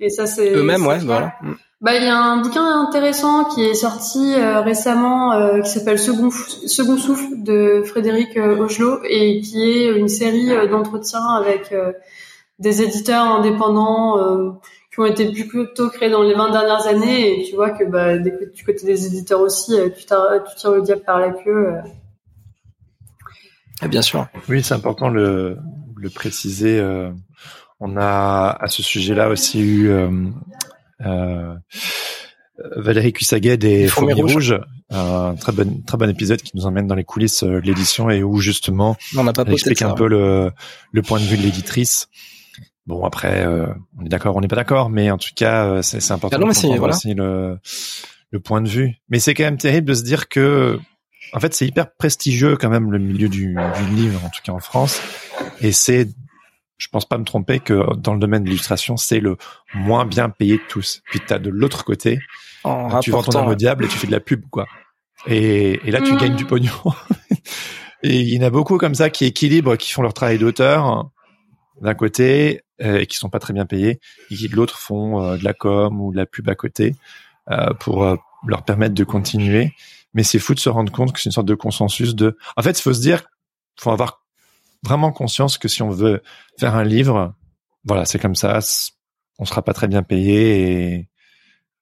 et 0.00 0.08
ça 0.08 0.26
c'est 0.26 0.52
eux-mêmes 0.52 0.86
ouais 0.86 0.98
voilà. 0.98 1.34
Mm. 1.42 1.52
Bah 1.80 1.94
il 1.96 2.04
y 2.04 2.08
a 2.08 2.16
un 2.16 2.42
bouquin 2.42 2.62
intéressant 2.62 3.44
qui 3.44 3.64
est 3.64 3.74
sorti 3.74 4.34
euh, 4.34 4.60
récemment 4.60 5.32
euh, 5.32 5.60
qui 5.60 5.70
s'appelle 5.70 5.98
Second 5.98 6.30
Second 6.30 6.98
souffle 6.98 7.42
de 7.42 7.82
Frédéric 7.84 8.36
Ogelot 8.36 9.00
et 9.04 9.40
qui 9.40 9.62
est 9.62 9.86
une 9.96 10.08
série 10.08 10.50
d'entretiens 10.68 11.26
avec 11.26 11.74
des 12.58 12.82
éditeurs 12.82 13.24
indépendants 13.24 14.58
qui 15.00 15.10
ont 15.10 15.12
été 15.12 15.44
plutôt 15.44 15.88
créés 15.88 16.10
dans 16.10 16.22
les 16.22 16.34
20 16.34 16.50
dernières 16.50 16.86
années 16.86 17.40
et 17.40 17.44
tu 17.44 17.54
vois 17.54 17.70
que 17.70 17.84
bah, 17.84 18.18
du 18.18 18.64
côté 18.64 18.84
des 18.84 19.06
éditeurs 19.06 19.40
aussi, 19.40 19.74
euh, 19.74 19.88
tu, 19.88 20.04
tu 20.04 20.56
tires 20.56 20.72
le 20.72 20.82
diable 20.82 21.02
par 21.02 21.18
la 21.18 21.30
queue. 21.30 21.68
Euh. 21.68 21.80
Ah, 23.80 23.88
bien 23.88 24.02
sûr. 24.02 24.26
Oui, 24.48 24.62
c'est 24.62 24.74
important 24.74 25.08
le, 25.08 25.56
le 25.96 26.10
préciser. 26.10 26.78
Euh, 26.78 27.10
on 27.80 27.96
a 27.96 28.56
à 28.60 28.66
ce 28.68 28.82
sujet-là 28.82 29.30
aussi 29.30 29.60
eu 29.60 29.90
euh, 29.90 31.54
Valérie 32.76 33.14
Cuissaguet 33.14 33.56
des 33.56 33.88
Fourmis 33.88 34.20
Rouges, 34.20 34.60
un 34.90 35.34
très 35.34 35.52
bon 35.52 35.82
très 35.86 35.96
bon 35.96 36.10
épisode 36.10 36.42
qui 36.42 36.54
nous 36.54 36.66
emmène 36.66 36.86
dans 36.86 36.94
les 36.94 37.04
coulisses 37.04 37.42
de 37.42 37.56
l'édition 37.56 38.10
et 38.10 38.22
où 38.22 38.38
justement 38.38 38.98
on, 39.16 39.26
a 39.26 39.32
pas 39.32 39.44
elle 39.46 39.54
explique 39.54 39.80
un 39.80 39.94
peu 39.94 40.06
le, 40.06 40.52
le 40.92 41.02
point 41.02 41.18
de 41.18 41.24
vue 41.24 41.38
de 41.38 41.42
l'éditrice. 41.42 42.10
Bon 42.90 43.04
après, 43.04 43.46
euh, 43.46 43.66
on 44.00 44.04
est 44.04 44.08
d'accord, 44.08 44.34
on 44.34 44.40
n'est 44.40 44.48
pas 44.48 44.56
d'accord, 44.56 44.90
mais 44.90 45.12
en 45.12 45.16
tout 45.16 45.30
cas, 45.36 45.64
euh, 45.64 45.80
c'est 45.80 45.98
important 46.10 46.36
ah 46.36 46.40
de 46.40 46.76
voilà. 46.76 46.92
aussi 46.92 47.14
le, 47.14 47.56
le 48.32 48.40
point 48.40 48.60
de 48.60 48.68
vue. 48.68 48.96
Mais 49.08 49.20
c'est 49.20 49.32
quand 49.32 49.44
même 49.44 49.58
terrible 49.58 49.86
de 49.86 49.94
se 49.94 50.02
dire 50.02 50.28
que, 50.28 50.76
en 51.32 51.38
fait, 51.38 51.54
c'est 51.54 51.68
hyper 51.68 51.94
prestigieux 51.94 52.56
quand 52.56 52.68
même 52.68 52.90
le 52.90 52.98
milieu 52.98 53.28
du, 53.28 53.54
du 53.54 53.94
livre, 53.94 54.20
en 54.24 54.28
tout 54.28 54.40
cas 54.42 54.50
en 54.50 54.58
France, 54.58 55.00
et 55.60 55.70
c'est, 55.70 56.08
je 56.78 56.88
pense 56.88 57.04
pas 57.06 57.16
me 57.16 57.22
tromper 57.22 57.60
que 57.60 57.94
dans 57.94 58.12
le 58.12 58.18
domaine 58.18 58.42
de 58.42 58.48
l'illustration, 58.48 58.96
c'est 58.96 59.20
le 59.20 59.36
moins 59.72 60.04
bien 60.04 60.28
payé 60.28 60.56
de 60.56 60.62
tous. 60.68 61.00
Puis 61.12 61.20
t'as 61.24 61.38
de 61.38 61.48
l'autre 61.48 61.84
côté, 61.84 62.18
en 62.64 62.98
tu 62.98 63.12
vends 63.12 63.22
ton 63.22 63.38
âme 63.38 63.46
au 63.46 63.54
diable 63.54 63.84
et 63.84 63.88
tu 63.88 63.98
fais 63.98 64.08
de 64.08 64.12
la 64.12 64.20
pub, 64.20 64.46
quoi. 64.50 64.66
Et, 65.28 65.78
et 65.86 65.92
là, 65.92 66.00
tu 66.00 66.12
mmh. 66.12 66.16
gagnes 66.16 66.36
du 66.36 66.44
pognon. 66.44 66.72
et 68.02 68.18
il 68.18 68.34
y 68.34 68.38
en 68.40 68.42
a 68.42 68.50
beaucoup 68.50 68.78
comme 68.78 68.96
ça 68.96 69.10
qui 69.10 69.26
équilibrent, 69.26 69.76
qui 69.76 69.92
font 69.92 70.02
leur 70.02 70.12
travail 70.12 70.38
d'auteur 70.38 71.08
d'un 71.80 71.94
côté 71.94 72.56
euh, 72.56 72.62
et 72.80 73.06
qui 73.06 73.16
sont 73.16 73.28
pas 73.28 73.38
très 73.38 73.52
bien 73.52 73.66
payés 73.66 74.00
et 74.30 74.34
qui 74.34 74.48
de 74.48 74.56
l'autre 74.56 74.78
font 74.78 75.22
euh, 75.22 75.36
de 75.36 75.44
la 75.44 75.54
com 75.54 76.00
ou 76.00 76.12
de 76.12 76.16
la 76.16 76.26
pub 76.26 76.48
à 76.48 76.54
côté 76.54 76.94
euh, 77.50 77.72
pour 77.74 78.04
leur 78.46 78.62
permettre 78.64 78.94
de 78.94 79.04
continuer. 79.04 79.72
Mais 80.14 80.22
c'est 80.22 80.38
fou 80.38 80.54
de 80.54 80.60
se 80.60 80.68
rendre 80.68 80.90
compte 80.90 81.12
que 81.12 81.20
c'est 81.20 81.28
une 81.28 81.32
sorte 81.32 81.46
de 81.46 81.54
consensus 81.54 82.14
de. 82.14 82.36
En 82.56 82.62
fait, 82.62 82.78
il 82.78 82.82
faut 82.82 82.92
se 82.92 83.00
dire, 83.00 83.22
faut 83.78 83.90
avoir 83.90 84.24
vraiment 84.82 85.12
conscience 85.12 85.58
que 85.58 85.68
si 85.68 85.82
on 85.82 85.90
veut 85.90 86.22
faire 86.58 86.74
un 86.74 86.84
livre, 86.84 87.34
voilà, 87.84 88.04
c'est 88.04 88.18
comme 88.18 88.34
ça, 88.34 88.58
on 89.38 89.44
sera 89.44 89.62
pas 89.62 89.72
très 89.72 89.88
bien 89.88 90.02
payé 90.02 90.94
et, 90.94 91.08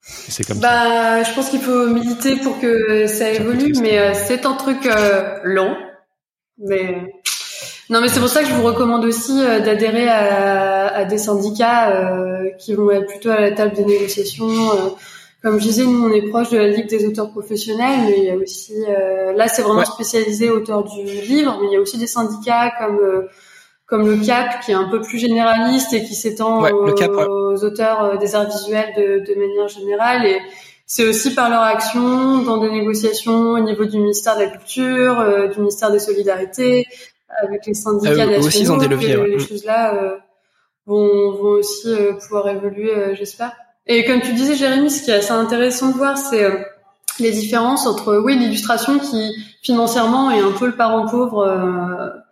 c'est 0.03 0.47
comme 0.47 0.59
bah, 0.59 0.69
ça. 0.69 1.23
Je 1.25 1.35
pense 1.35 1.51
qu'il 1.51 1.61
faut 1.61 1.89
militer 1.89 2.37
pour 2.37 2.59
que 2.61 3.07
ça 3.07 3.31
évolue, 3.31 3.75
mais 3.81 3.99
euh, 3.99 4.15
c'est 4.15 4.47
un 4.47 4.55
truc 4.55 4.87
euh, 4.87 5.39
long. 5.43 5.77
Mais 6.59 7.05
non, 7.91 8.01
mais 8.01 8.09
c'est 8.09 8.21
pour 8.21 8.29
ça 8.29 8.43
que 8.43 8.49
je 8.49 8.55
vous 8.55 8.63
recommande 8.63 9.05
aussi 9.05 9.33
euh, 9.43 9.61
d'adhérer 9.61 10.09
à, 10.09 10.89
à, 10.89 11.05
des 11.05 11.19
syndicats 11.19 11.91
euh, 11.91 12.51
qui 12.59 12.75
vont 12.75 12.91
être 12.91 13.07
plutôt 13.07 13.31
à 13.31 13.41
la 13.41 13.53
table 13.53 13.75
des 13.75 13.85
négociations. 13.85 14.49
comme 15.43 15.59
je 15.59 15.65
disais, 15.65 15.85
nous 15.85 16.09
on 16.09 16.13
est 16.13 16.29
proche 16.29 16.51
de 16.51 16.59
la 16.59 16.69
Ligue 16.69 16.89
des 16.89 17.07
auteurs 17.07 17.31
professionnels, 17.31 18.01
mais 18.07 18.19
il 18.19 18.25
y 18.25 18.31
a 18.31 18.37
aussi 18.37 18.75
là 19.37 19.49
c'est 19.49 19.63
vraiment 19.63 19.85
spécialisé 19.85 20.51
auteur 20.51 20.85
du 20.85 21.03
livre, 21.03 21.59
mais 21.61 21.69
il 21.69 21.73
y 21.73 21.77
a 21.77 21.81
aussi 21.81 21.99
des 21.99 22.07
syndicats 22.07 22.73
comme 22.79 23.29
comme 23.89 24.07
le 24.07 24.25
CAP 24.25 24.61
qui 24.61 24.71
est 24.71 24.75
un 24.75 24.89
peu 24.89 25.01
plus 25.01 25.19
généraliste 25.19 25.93
et 25.95 26.05
qui 26.05 26.15
s'étend 26.15 26.63
aux, 26.63 27.65
auteurs 27.65 28.05
euh, 28.05 28.17
des 28.19 28.35
arts 28.35 28.47
visuels 28.47 28.93
de, 28.97 29.25
de 29.27 29.39
manière 29.39 29.69
générale. 29.69 30.27
Et 30.27 30.39
c'est 30.87 31.09
aussi 31.09 31.35
par 31.35 31.49
leur 31.49 31.63
action 31.63 32.43
dans 32.43 32.59
des 32.59 32.71
négociations 32.71 33.53
au 33.53 33.61
niveau 33.61 33.87
du 33.87 33.99
ministère 33.99 34.37
de 34.37 34.43
la 34.43 34.49
Culture, 34.49 35.19
euh, 35.19 35.49
du 35.49 35.61
ministère 35.61 35.91
des 35.91 35.99
Solidarités, 35.99 36.87
avec 37.43 37.67
les 37.67 37.75
syndicats 37.75 38.13
euh, 38.13 38.27
nationaux, 38.27 38.47
aussi, 38.47 38.71
ont 38.71 38.77
des 38.77 38.89
leviers, 38.89 39.15
que 39.15 39.21
les 39.21 39.39
choses-là 39.39 39.95
euh, 39.95 40.17
vont, 40.87 41.33
vont 41.33 41.59
aussi 41.59 41.95
pouvoir 42.21 42.49
évoluer, 42.49 43.15
j'espère. 43.15 43.53
Et 43.87 44.05
comme 44.05 44.21
tu 44.21 44.33
disais, 44.33 44.55
Jérémy, 44.55 44.91
ce 44.91 45.03
qui 45.03 45.11
est 45.11 45.15
assez 45.15 45.33
intéressant 45.33 45.91
de 45.91 45.97
voir, 45.97 46.19
c'est 46.19 46.47
les 47.19 47.31
différences 47.33 47.87
entre, 47.87 48.17
oui, 48.19 48.37
l'illustration 48.37 48.99
qui 48.99 49.33
financièrement 49.63 50.31
est 50.31 50.41
un 50.41 50.53
peu 50.53 50.67
le 50.67 50.77
parent 50.77 51.07
pauvre 51.07 52.23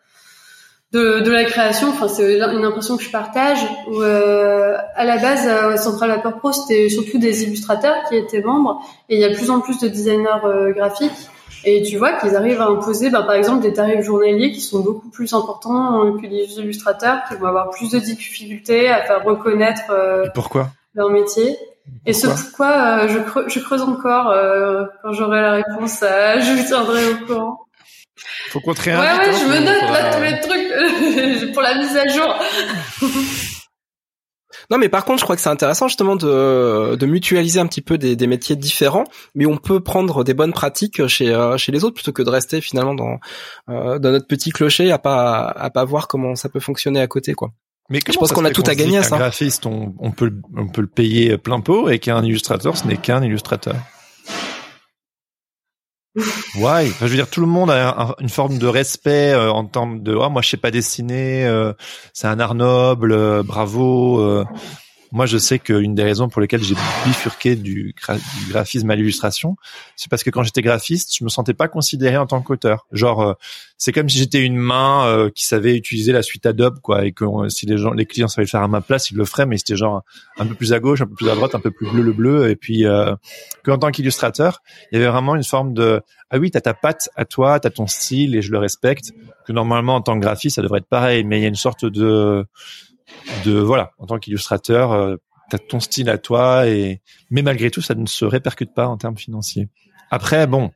de, 0.92 1.20
de 1.20 1.30
la 1.30 1.44
création. 1.44 1.88
Enfin, 1.90 2.09
c'est 2.09 2.38
une 2.38 2.64
impression 2.64 2.97
que 2.97 3.03
je 3.03 3.11
partage. 3.11 3.59
Où, 3.88 4.03
euh, 4.03 4.76
à 4.94 5.05
la 5.05 5.18
base, 5.18 5.47
euh, 5.47 5.76
Central 5.76 6.11
Vapor 6.11 6.38
Pro, 6.38 6.53
c'était 6.53 6.88
surtout 6.88 7.18
des 7.18 7.44
illustrateurs 7.44 7.97
qui 8.09 8.16
étaient 8.16 8.42
membres, 8.42 8.82
et 9.09 9.16
il 9.16 9.20
y 9.20 9.24
a 9.24 9.28
de 9.28 9.34
plus 9.34 9.51
en 9.51 9.61
plus 9.61 9.78
de 9.80 9.88
designers 9.88 10.44
euh, 10.44 10.72
graphiques. 10.72 11.28
Et 11.68 11.82
tu 11.82 11.96
vois 11.96 12.12
qu'ils 12.12 12.36
arrivent 12.36 12.60
à 12.60 12.66
imposer, 12.66 13.10
bah, 13.10 13.24
par 13.24 13.34
exemple, 13.34 13.60
des 13.60 13.72
tarifs 13.72 14.04
journaliers 14.04 14.52
qui 14.52 14.60
sont 14.60 14.80
beaucoup 14.80 15.08
plus 15.08 15.34
importants 15.34 16.12
que 16.16 16.26
les 16.26 16.60
illustrateurs, 16.60 17.24
qui 17.28 17.34
vont 17.34 17.48
avoir 17.48 17.70
plus 17.70 17.90
de 17.90 17.98
difficultés 17.98 18.88
à 18.88 19.02
faire 19.02 19.24
reconnaître 19.24 19.90
euh, 19.90 20.28
pourquoi? 20.32 20.68
leur 20.94 21.10
métier. 21.10 21.58
Et 22.06 22.12
ce 22.12 22.28
pourquoi? 22.28 23.08
je, 23.08 23.18
creuse, 23.18 23.46
je 23.48 23.58
creuse 23.58 23.82
encore 23.82 24.32
quand 25.02 25.12
j'aurai 25.12 25.42
la 25.42 25.52
réponse, 25.54 26.00
je 26.02 26.56
vous 26.56 26.66
tiendrai 26.68 27.04
au 27.10 27.26
courant. 27.26 27.66
Faut 28.50 28.60
qu'on 28.60 28.72
te 28.72 28.88
Ouais, 28.88 28.96
ouais, 28.96 29.32
je 29.32 29.46
me 29.46 29.58
note 29.58 29.90
là 29.90 30.14
tous 30.14 30.22
les 30.22 30.40
trucs 30.40 31.52
pour 31.52 31.62
la 31.62 31.74
mise 31.74 31.96
à 31.96 32.06
jour. 32.06 32.34
Non, 34.70 34.78
mais 34.78 34.88
par 34.88 35.04
contre, 35.04 35.20
je 35.20 35.24
crois 35.24 35.36
que 35.36 35.42
c'est 35.42 35.50
intéressant 35.50 35.88
justement 35.88 36.16
de, 36.16 36.96
de 36.96 37.06
mutualiser 37.06 37.60
un 37.60 37.66
petit 37.66 37.80
peu 37.80 37.98
des, 37.98 38.16
des, 38.16 38.26
métiers 38.26 38.56
différents, 38.56 39.04
mais 39.34 39.46
on 39.46 39.56
peut 39.56 39.80
prendre 39.80 40.24
des 40.24 40.34
bonnes 40.34 40.52
pratiques 40.52 41.06
chez 41.06 41.32
euh, 41.32 41.56
chez 41.56 41.72
les 41.72 41.84
autres 41.84 41.94
plutôt 41.94 42.12
que 42.12 42.22
de 42.22 42.30
rester 42.30 42.60
finalement 42.60 42.94
dans 42.94 43.18
euh, 43.70 43.98
dans 43.98 44.10
notre 44.10 44.26
petit 44.26 44.50
clocher 44.50 44.90
à 44.90 44.98
pas 44.98 45.46
à 45.48 45.70
pas 45.70 45.84
voir 45.84 46.08
comment 46.08 46.34
ça 46.34 46.48
peut 46.48 46.60
fonctionner 46.60 47.00
à 47.00 47.06
côté, 47.06 47.34
quoi. 47.34 47.52
Mais 47.88 48.00
je 48.04 48.18
pense 48.18 48.32
qu'on 48.32 48.44
a 48.44 48.50
tout 48.50 48.64
à 48.66 48.74
gagner 48.74 48.98
à 48.98 49.02
ça. 49.04 49.14
Un 49.14 49.18
graphiste, 49.18 49.64
on, 49.66 49.94
on 50.00 50.10
peut 50.10 50.32
on 50.56 50.66
peut 50.66 50.80
le 50.80 50.88
payer 50.88 51.38
plein 51.38 51.60
pot, 51.60 51.88
et 51.88 52.00
qu'un 52.00 52.22
illustrateur, 52.24 52.76
ce 52.76 52.86
n'est 52.86 52.96
qu'un 52.96 53.22
illustrateur? 53.22 53.76
Ouais, 56.58 56.86
je 56.86 57.04
veux 57.04 57.14
dire, 57.14 57.28
tout 57.28 57.40
le 57.40 57.46
monde 57.46 57.70
a 57.70 58.14
une 58.20 58.28
forme 58.28 58.58
de 58.58 58.66
respect 58.66 59.32
euh, 59.32 59.50
en 59.50 59.66
termes 59.66 60.02
de 60.02 60.14
oh, 60.14 60.30
moi 60.30 60.40
je 60.40 60.48
sais 60.48 60.56
pas 60.56 60.70
dessiner, 60.70 61.46
euh, 61.46 61.72
c'est 62.14 62.26
un 62.26 62.40
art 62.40 62.54
noble, 62.54 63.12
euh, 63.12 63.42
bravo. 63.42 64.44
Moi, 65.16 65.24
je 65.24 65.38
sais 65.38 65.58
qu'une 65.58 65.94
des 65.94 66.02
raisons 66.02 66.28
pour 66.28 66.42
lesquelles 66.42 66.62
j'ai 66.62 66.74
bifurqué 67.06 67.56
du, 67.56 67.94
graphisme 68.50 68.90
à 68.90 68.96
l'illustration, 68.96 69.56
c'est 69.96 70.10
parce 70.10 70.22
que 70.22 70.28
quand 70.28 70.42
j'étais 70.42 70.60
graphiste, 70.60 71.16
je 71.16 71.24
me 71.24 71.30
sentais 71.30 71.54
pas 71.54 71.68
considéré 71.68 72.18
en 72.18 72.26
tant 72.26 72.42
qu'auteur. 72.42 72.86
Genre, 72.92 73.22
euh, 73.22 73.32
c'est 73.78 73.92
comme 73.92 74.10
si 74.10 74.18
j'étais 74.18 74.44
une 74.44 74.58
main 74.58 75.06
euh, 75.06 75.30
qui 75.30 75.46
savait 75.46 75.74
utiliser 75.74 76.12
la 76.12 76.20
suite 76.20 76.44
Adobe, 76.44 76.80
quoi, 76.82 77.06
et 77.06 77.12
que 77.12 77.24
si 77.48 77.64
les 77.64 77.78
gens, 77.78 77.92
les 77.92 78.04
clients 78.04 78.28
savaient 78.28 78.44
le 78.44 78.50
faire 78.50 78.60
à 78.60 78.68
ma 78.68 78.82
place, 78.82 79.10
ils 79.10 79.16
le 79.16 79.24
feraient, 79.24 79.46
mais 79.46 79.56
c'était 79.56 79.74
genre 79.74 80.02
un 80.36 80.44
peu 80.44 80.54
plus 80.54 80.74
à 80.74 80.80
gauche, 80.80 81.00
un 81.00 81.06
peu 81.06 81.14
plus 81.14 81.30
à 81.30 81.34
droite, 81.34 81.54
un 81.54 81.60
peu 81.60 81.70
plus 81.70 81.90
bleu 81.90 82.02
le 82.02 82.12
bleu, 82.12 82.50
et 82.50 82.56
puis 82.56 82.84
euh, 82.84 83.14
qu'en 83.64 83.78
tant 83.78 83.90
qu'illustrateur, 83.90 84.60
il 84.92 84.98
y 84.98 85.02
avait 85.02 85.10
vraiment 85.10 85.34
une 85.34 85.44
forme 85.44 85.72
de 85.72 86.02
ah 86.28 86.38
oui, 86.38 86.50
t'as 86.50 86.60
ta 86.60 86.74
patte 86.74 87.08
à 87.16 87.24
toi, 87.24 87.58
t'as 87.58 87.70
ton 87.70 87.86
style, 87.86 88.34
et 88.34 88.42
je 88.42 88.52
le 88.52 88.58
respecte. 88.58 89.12
Que 89.46 89.52
normalement 89.52 89.94
en 89.94 90.02
tant 90.02 90.16
que 90.16 90.20
graphiste, 90.20 90.56
ça 90.56 90.62
devrait 90.62 90.80
être 90.80 90.88
pareil, 90.88 91.24
mais 91.24 91.38
il 91.38 91.42
y 91.42 91.44
a 91.46 91.48
une 91.48 91.54
sorte 91.54 91.86
de 91.86 92.44
de 93.44 93.59
voilà, 93.59 93.92
en 93.98 94.07
tant 94.07 94.18
qu'illustrateur, 94.18 94.92
euh, 94.92 95.16
tu 95.50 95.57
as 95.57 95.59
ton 95.59 95.80
style 95.80 96.11
à 96.11 96.18
toi 96.18 96.66
et 96.66 97.02
mais 97.30 97.42
malgré 97.42 97.70
tout, 97.70 97.82
ça 97.82 97.94
ne 97.94 98.07
se 98.07 98.24
répercute 98.24 98.74
pas 98.74 98.86
en 98.88 98.96
termes 98.96 99.16
financiers. 99.16 99.68
Après, 100.11 100.46
bon, 100.46 100.70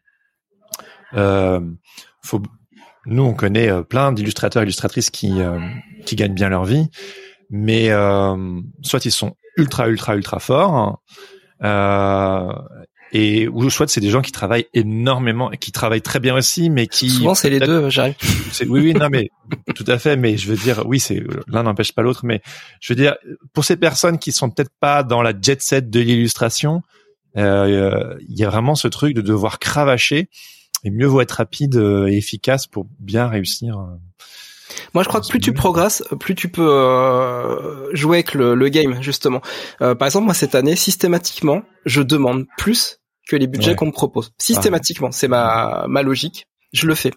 euh, 1.15 1.61
nous 3.07 3.23
on 3.23 3.35
connaît 3.35 3.71
euh, 3.71 3.83
plein 3.83 4.13
d'illustrateurs 4.13 4.63
illustratrices 4.63 5.11
qui 5.11 5.41
euh, 5.41 5.59
qui 6.07 6.17
gagnent 6.17 6.35
bien 6.35 6.49
leur 6.49 6.65
vie, 6.65 6.89
mais 7.51 7.89
soit 8.83 9.05
ils 9.05 9.13
sont 9.13 9.37
ultra 9.57 9.89
ultra 9.89 10.17
ultra 10.17 10.39
forts, 10.39 11.03
euh, 11.63 12.53
et 13.13 13.49
ou 13.49 13.69
soit 13.71 13.89
c'est 13.89 14.01
des 14.01 14.11
gens 14.11 14.23
qui 14.23 14.33
travaillent 14.33 14.67
énormément 14.75 15.51
et 15.51 15.57
qui 15.57 15.73
travaillent 15.73 16.03
très 16.03 16.21
bien 16.21 16.35
aussi 16.35 16.71
mais 16.71 16.87
qui 16.87 17.11
souvent 17.11 17.35
c'est 17.35 17.51
les 17.51 17.61
deux 17.61 17.91
j'arrive 17.91 18.15
oui 18.69 18.81
oui 18.81 18.95
non 18.95 19.09
mais 19.11 19.31
tout 19.75 19.85
à 19.87 19.99
fait 19.99 20.17
mais 20.17 20.37
je 20.37 20.49
veux 20.49 20.57
dire 20.57 20.85
oui 20.87 21.01
c'est 21.01 21.23
l'un 21.49 21.63
n'empêche 21.63 21.93
pas 21.93 22.03
l'autre 22.03 22.25
mais 22.25 22.41
je 22.81 22.93
veux 22.93 22.97
dire 22.97 23.17
pour 23.53 23.65
ces 23.65 23.77
personnes 23.77 24.19
qui 24.19 24.33
sont 24.33 24.51
peut-être 24.51 24.73
pas 24.81 25.03
dans 25.03 25.23
la 25.23 25.33
jet 25.41 25.61
set 25.61 25.91
de 25.91 26.01
l'illustration 26.01 26.83
euh, 27.37 28.17
il 28.29 28.39
y 28.39 28.45
a 28.45 28.51
vraiment 28.51 28.75
ce 28.75 28.89
truc 28.89 29.15
de 29.15 29.21
devoir 29.21 29.59
cravacher 29.59 30.29
et 30.85 30.91
mieux 30.91 31.07
vaut 31.07 31.21
être 31.21 31.33
rapide 31.33 31.77
et 31.77 32.17
efficace 32.17 32.67
pour 32.67 32.87
bien 32.99 33.29
réussir 33.29 33.77
moi, 34.95 35.03
je 35.03 35.09
crois 35.09 35.21
que 35.21 35.29
plus 35.29 35.41
tu 35.41 35.53
progresses, 35.53 36.03
plus 36.19 36.35
tu 36.35 36.49
peux 36.49 36.69
euh, 36.69 37.95
jouer 37.95 38.19
avec 38.19 38.35
le, 38.35 38.55
le, 38.55 38.69
game, 38.69 39.03
justement. 39.03 39.41
Euh, 39.83 39.95
par 39.95 40.07
exemple, 40.07 40.27
moi, 40.27 40.35
cette 40.35 40.55
année, 40.55 40.77
systématiquement, 40.77 41.63
je 41.87 42.03
demande 42.03 42.47
plus 42.57 43.00
que 43.31 43.37
les 43.37 43.47
budgets 43.47 43.77
qu'on 43.77 43.87
me 43.87 43.93
propose. 43.93 44.33
Systématiquement, 44.39 45.13
c'est 45.13 45.29
ma, 45.29 45.87
ma 45.89 46.03
logique. 46.03 46.47
Je 46.73 46.87
le 46.87 46.95
fais. 46.95 47.11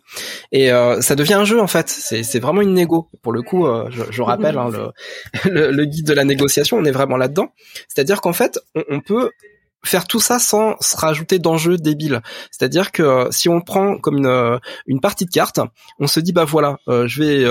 Et 0.52 0.72
euh, 0.72 1.00
ça 1.02 1.16
devient 1.16 1.36
un 1.36 1.46
jeu, 1.46 1.62
en 1.62 1.68
fait. 1.68 1.88
C'est 1.90 2.40
vraiment 2.40 2.62
une 2.62 2.74
négo. 2.74 3.10
Pour 3.22 3.32
le 3.32 3.44
coup, 3.44 3.68
euh, 3.68 3.88
je, 3.92 4.04
je, 4.10 4.22
rappelle 4.24 4.58
hein, 4.58 4.70
le, 5.46 5.72
le, 5.72 5.86
guide 5.86 6.08
de 6.08 6.14
la 6.14 6.24
négociation, 6.24 6.78
on 6.78 6.86
est 6.86 6.92
vraiment 6.92 7.18
là-dedans. 7.18 7.54
C'est-à-dire 7.88 8.22
qu'en 8.22 8.34
fait, 8.34 8.60
on, 8.74 8.84
on 8.90 9.00
peut 9.00 9.30
faire 9.86 10.08
tout 10.08 10.20
ça 10.20 10.40
sans 10.40 10.76
se 10.80 10.96
rajouter 10.96 11.40
d'enjeux 11.40 11.78
débiles. 11.78 12.22
C'est-à-dire 12.52 12.92
que 12.92 13.04
euh, 13.04 13.32
si 13.32 13.50
on 13.50 13.62
prend 13.62 13.98
comme 13.98 14.18
une, 14.18 14.26
euh, 14.26 14.58
une 14.88 15.02
partie 15.02 15.26
de 15.26 15.32
cartes, 15.32 15.60
on 16.00 16.08
se 16.08 16.20
dit 16.20 16.32
bah 16.32 16.46
voilà, 16.46 16.78
euh, 16.88 17.08
je 17.08 17.22
vais 17.22 17.46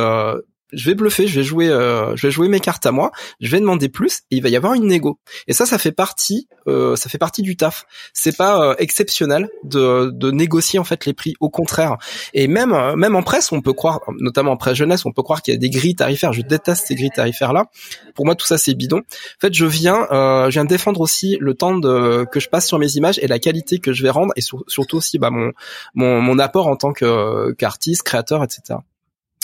je 0.72 0.86
vais 0.86 0.94
bluffer, 0.94 1.26
je 1.26 1.40
vais 1.40 1.44
jouer, 1.44 1.68
euh, 1.68 2.16
je 2.16 2.26
vais 2.26 2.30
jouer 2.30 2.48
mes 2.48 2.60
cartes 2.60 2.86
à 2.86 2.92
moi, 2.92 3.12
je 3.40 3.50
vais 3.50 3.60
demander 3.60 3.88
plus 3.88 4.22
et 4.30 4.36
il 4.36 4.42
va 4.42 4.48
y 4.48 4.56
avoir 4.56 4.74
une 4.74 4.86
négo. 4.86 5.18
Et 5.46 5.52
ça, 5.52 5.66
ça 5.66 5.78
fait 5.78 5.92
partie, 5.92 6.48
euh, 6.66 6.96
ça 6.96 7.08
fait 7.08 7.18
partie 7.18 7.42
du 7.42 7.56
taf. 7.56 7.84
C'est 8.12 8.36
pas 8.36 8.62
euh, 8.62 8.74
exceptionnel 8.78 9.48
de, 9.64 10.10
de 10.12 10.30
négocier 10.30 10.78
en 10.78 10.84
fait 10.84 11.06
les 11.06 11.12
prix. 11.12 11.34
Au 11.40 11.50
contraire. 11.50 11.96
Et 12.34 12.48
même, 12.48 12.74
même 12.96 13.16
en 13.16 13.22
presse, 13.22 13.52
on 13.52 13.60
peut 13.60 13.72
croire, 13.72 14.00
notamment 14.18 14.52
en 14.52 14.56
presse 14.56 14.76
jeunesse, 14.76 15.04
on 15.06 15.12
peut 15.12 15.22
croire 15.22 15.42
qu'il 15.42 15.52
y 15.52 15.56
a 15.56 15.60
des 15.60 15.70
grilles 15.70 15.96
tarifaires. 15.96 16.32
Je 16.32 16.42
déteste 16.42 16.86
ces 16.86 16.94
grilles 16.94 17.10
tarifaires 17.10 17.52
là. 17.52 17.66
Pour 18.14 18.24
moi, 18.24 18.34
tout 18.34 18.46
ça 18.46 18.58
c'est 18.58 18.74
bidon. 18.74 18.98
En 18.98 19.40
fait, 19.40 19.54
je 19.54 19.66
viens, 19.66 20.06
je 20.10 20.50
viens 20.50 20.64
défendre 20.64 21.00
aussi 21.00 21.36
le 21.40 21.54
temps 21.54 21.76
de, 21.78 22.24
que 22.30 22.40
je 22.40 22.48
passe 22.48 22.66
sur 22.66 22.78
mes 22.78 22.92
images 22.92 23.18
et 23.20 23.26
la 23.26 23.38
qualité 23.38 23.78
que 23.78 23.92
je 23.92 24.02
vais 24.02 24.10
rendre 24.10 24.32
et 24.36 24.40
surtout 24.40 24.96
aussi 24.96 25.18
bah, 25.18 25.30
mon, 25.30 25.52
mon, 25.94 26.20
mon 26.20 26.38
apport 26.38 26.68
en 26.68 26.76
tant 26.76 26.92
que 26.92 27.52
qu'artiste, 27.52 28.02
créateur, 28.02 28.44
etc. 28.44 28.78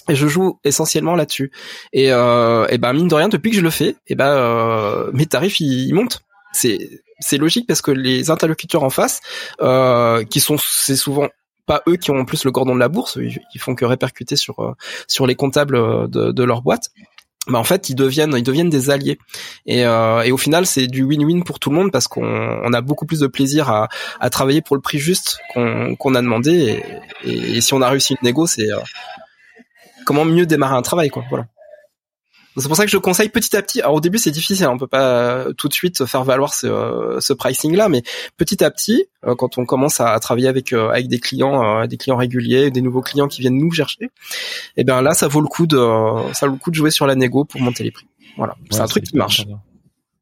Et 0.09 0.15
je 0.15 0.27
joue 0.27 0.59
essentiellement 0.65 1.15
là-dessus. 1.15 1.53
Et, 1.93 2.11
euh, 2.13 2.67
et 2.69 2.79
ben 2.79 2.93
mine 2.93 3.09
de 3.09 3.15
rien, 3.15 3.29
depuis 3.29 3.51
que 3.51 3.57
je 3.57 3.63
le 3.63 3.71
fais, 3.71 3.97
et 4.07 4.15
ben 4.15 4.29
euh, 4.29 5.11
mes 5.13 5.27
tarifs 5.27 5.61
ils, 5.61 5.93
montent. 5.93 6.21
C'est 6.53 7.03
c'est 7.21 7.37
logique 7.37 7.67
parce 7.67 7.83
que 7.83 7.91
les 7.91 8.31
interlocuteurs 8.31 8.85
en 8.85 8.91
face, 8.91 9.21
euh, 9.61 10.25
qui 10.25 10.41
sont 10.41 10.57
c'est 10.59 10.97
souvent 10.97 11.29
pas 11.67 11.83
eux 11.87 11.97
qui 11.97 12.11
ont 12.11 12.17
en 12.17 12.25
plus 12.25 12.45
le 12.45 12.53
cordon 12.53 12.75
de 12.75 12.81
la 12.81 12.89
bourse, 12.89 13.19
ils, 13.21 13.61
font 13.61 13.75
que 13.75 13.85
répercuter 13.85 14.37
sur 14.37 14.61
euh, 14.61 14.73
sur 15.07 15.27
les 15.27 15.35
comptables 15.35 16.09
de, 16.09 16.33
de 16.33 16.43
leur 16.45 16.63
boîte. 16.63 16.91
Bah 17.49 17.59
en 17.59 17.65
fait 17.65 17.89
ils 17.89 17.95
deviennent 17.95 18.35
ils 18.37 18.43
deviennent 18.43 18.69
des 18.69 18.91
alliés 18.91 19.19
et, 19.65 19.87
euh, 19.87 20.21
et 20.23 20.33
au 20.33 20.37
final 20.37 20.67
c'est 20.67 20.87
du 20.87 21.03
win-win 21.05 21.45
pour 21.45 21.59
tout 21.59 21.71
le 21.71 21.77
monde 21.77 21.91
parce 21.91 22.07
qu'on 22.07 22.23
on 22.23 22.73
a 22.75 22.81
beaucoup 22.83 23.07
plus 23.07 23.21
de 23.21 23.27
plaisir 23.27 23.71
à, 23.71 23.89
à 24.21 24.29
travailler 24.29 24.61
pour 24.61 24.77
le 24.77 24.83
prix 24.83 24.99
juste 24.99 25.39
qu'on 25.55 25.97
qu'on 25.97 26.15
a 26.15 26.21
demandé 26.21 26.83
et, 27.25 27.61
si 27.63 27.73
on 27.73 27.81
a 27.81 27.89
réussi 27.89 28.15
une 28.15 28.19
négo 28.23 28.47
c'est 28.47 28.71
euh, 28.71 28.81
comment 30.09 30.25
mieux 30.25 30.47
démarrer 30.47 30.75
un 30.75 30.81
travail, 30.81 31.11
quoi. 31.11 31.23
Voilà. 31.29 31.47
C'est 32.57 32.67
pour 32.67 32.77
ça 32.77 32.87
que 32.87 32.91
je 32.91 32.97
conseille 32.97 33.29
petit 33.29 33.55
à 33.57 33.63
petit. 33.63 33.83
Alors 33.83 33.95
au 33.95 34.01
début 34.01 34.19
c'est 34.19 34.33
difficile, 34.33 34.65
hein, 34.65 34.71
on 34.73 34.79
peut 34.79 34.89
pas 34.89 35.45
tout 35.57 35.69
de 35.69 35.73
suite 35.73 36.07
faire 36.07 36.25
valoir 36.25 36.55
ce, 36.55 37.19
ce 37.21 37.33
pricing 37.33 37.77
là, 37.77 37.89
mais 37.89 38.03
petit 38.37 38.65
à 38.65 38.71
petit, 38.73 39.05
quand 39.37 39.59
on 39.59 39.65
commence 39.65 40.01
à, 40.01 40.19
travailler 40.19 40.49
avec 40.49 40.73
avec 40.73 41.07
des 41.07 41.21
clients, 41.21 41.87
des 41.87 41.97
clients 41.97 42.17
réguliers, 42.17 42.73
des 42.73 42.81
nouveaux 42.81 43.03
clients 43.03 43.29
qui 43.29 43.43
viennent 43.43 43.59
nous 43.59 43.71
chercher, 43.71 44.07
et 44.07 44.09
eh 44.79 44.85
bien 44.85 45.03
là 45.03 45.15
ça 45.15 45.29
vaut 45.29 45.41
le 45.41 45.47
coup 45.47 45.69
de 45.69 45.79
ça 46.33 46.47
vaut 46.47 46.55
le 46.55 46.59
coup 46.59 46.73
de 46.73 46.75
jouer 46.75 46.91
sur 46.91 47.07
la 47.07 47.15
négo 47.15 47.45
pour 47.45 47.61
monter 47.61 47.85
les 47.85 47.93
prix. 47.93 48.07
Voilà, 48.37 48.57
c'est 48.71 48.81
un 48.81 48.87
truc 48.87 49.05
qui 49.05 49.17
marche. 49.17 49.47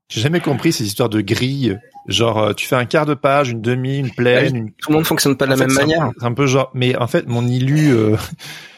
J'ai 0.08 0.20
jamais 0.20 0.40
compris 0.40 0.72
ces 0.72 0.84
histoires 0.84 1.08
de 1.08 1.20
grilles. 1.20 1.78
Genre, 2.06 2.38
euh, 2.38 2.52
tu 2.52 2.66
fais 2.66 2.76
un 2.76 2.84
quart 2.84 3.06
de 3.06 3.14
page, 3.14 3.50
une 3.50 3.60
demi, 3.60 3.98
une 3.98 4.12
pleine. 4.12 4.54
Une... 4.54 4.72
Tout 4.72 4.90
le 4.90 4.96
monde 4.96 5.06
fonctionne 5.06 5.36
pas 5.36 5.46
de 5.46 5.50
la 5.50 5.56
même 5.56 5.72
manière. 5.72 6.10
C'est 6.18 6.24
un, 6.24 6.32
peu 6.32 6.46
genre, 6.46 6.70
mais 6.74 6.96
en 6.96 7.08
fait, 7.08 7.26
mon 7.26 7.46
illu, 7.46 7.92
euh, 7.92 8.16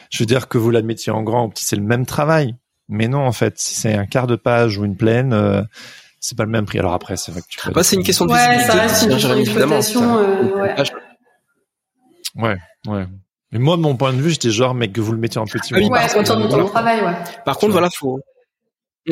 je 0.09 0.19
veux 0.19 0.25
dire 0.25 0.47
que 0.47 0.57
vous 0.57 0.71
l'admettiez 0.71 1.11
en 1.11 1.23
grand 1.23 1.45
ou 1.45 1.49
petit, 1.49 1.63
c'est 1.63 1.75
le 1.75 1.83
même 1.83 2.05
travail. 2.05 2.55
Mais 2.87 3.07
non, 3.07 3.19
en 3.19 3.31
fait, 3.31 3.59
si 3.59 3.75
c'est 3.75 3.93
un 3.93 4.05
quart 4.05 4.25
de 4.25 4.35
page 4.35 4.77
ou 4.77 4.85
une 4.85 4.97
pleine, 4.97 5.31
euh, 5.31 5.61
c'est 6.19 6.35
pas 6.37 6.45
le 6.45 6.49
même 6.49 6.65
prix. 6.65 6.79
Alors 6.79 6.93
après, 6.93 7.17
c'est 7.17 7.31
vrai 7.31 7.41
que 7.41 7.47
tu. 7.47 7.59
Bah, 7.71 7.83
c'est 7.83 7.95
une 7.95 8.03
question 8.03 8.25
de 8.25 8.31
ouais, 8.31 8.59
ça 8.61 8.73
reste 8.73 9.03
une 9.03 9.09
question 9.09 10.15
ouais. 10.55 10.75
ouais, 12.35 12.57
ouais. 12.87 13.07
Mais 13.51 13.59
moi, 13.59 13.77
de 13.77 13.81
mon 13.81 13.95
point 13.95 14.13
de 14.13 14.21
vue, 14.21 14.31
j'étais 14.31 14.51
genre, 14.51 14.75
mec, 14.75 14.93
que 14.93 15.01
vous 15.01 15.11
le 15.11 15.17
mettez 15.17 15.39
en 15.39 15.45
petit. 15.45 15.73
Ah 15.73 15.77
oui, 15.77 15.89
par, 15.89 16.07
contre, 16.07 16.65
travail, 16.69 17.01
ouais. 17.01 17.13
Par 17.45 17.57
contre, 17.57 17.71
voilà, 17.71 17.89
faut 17.89 18.19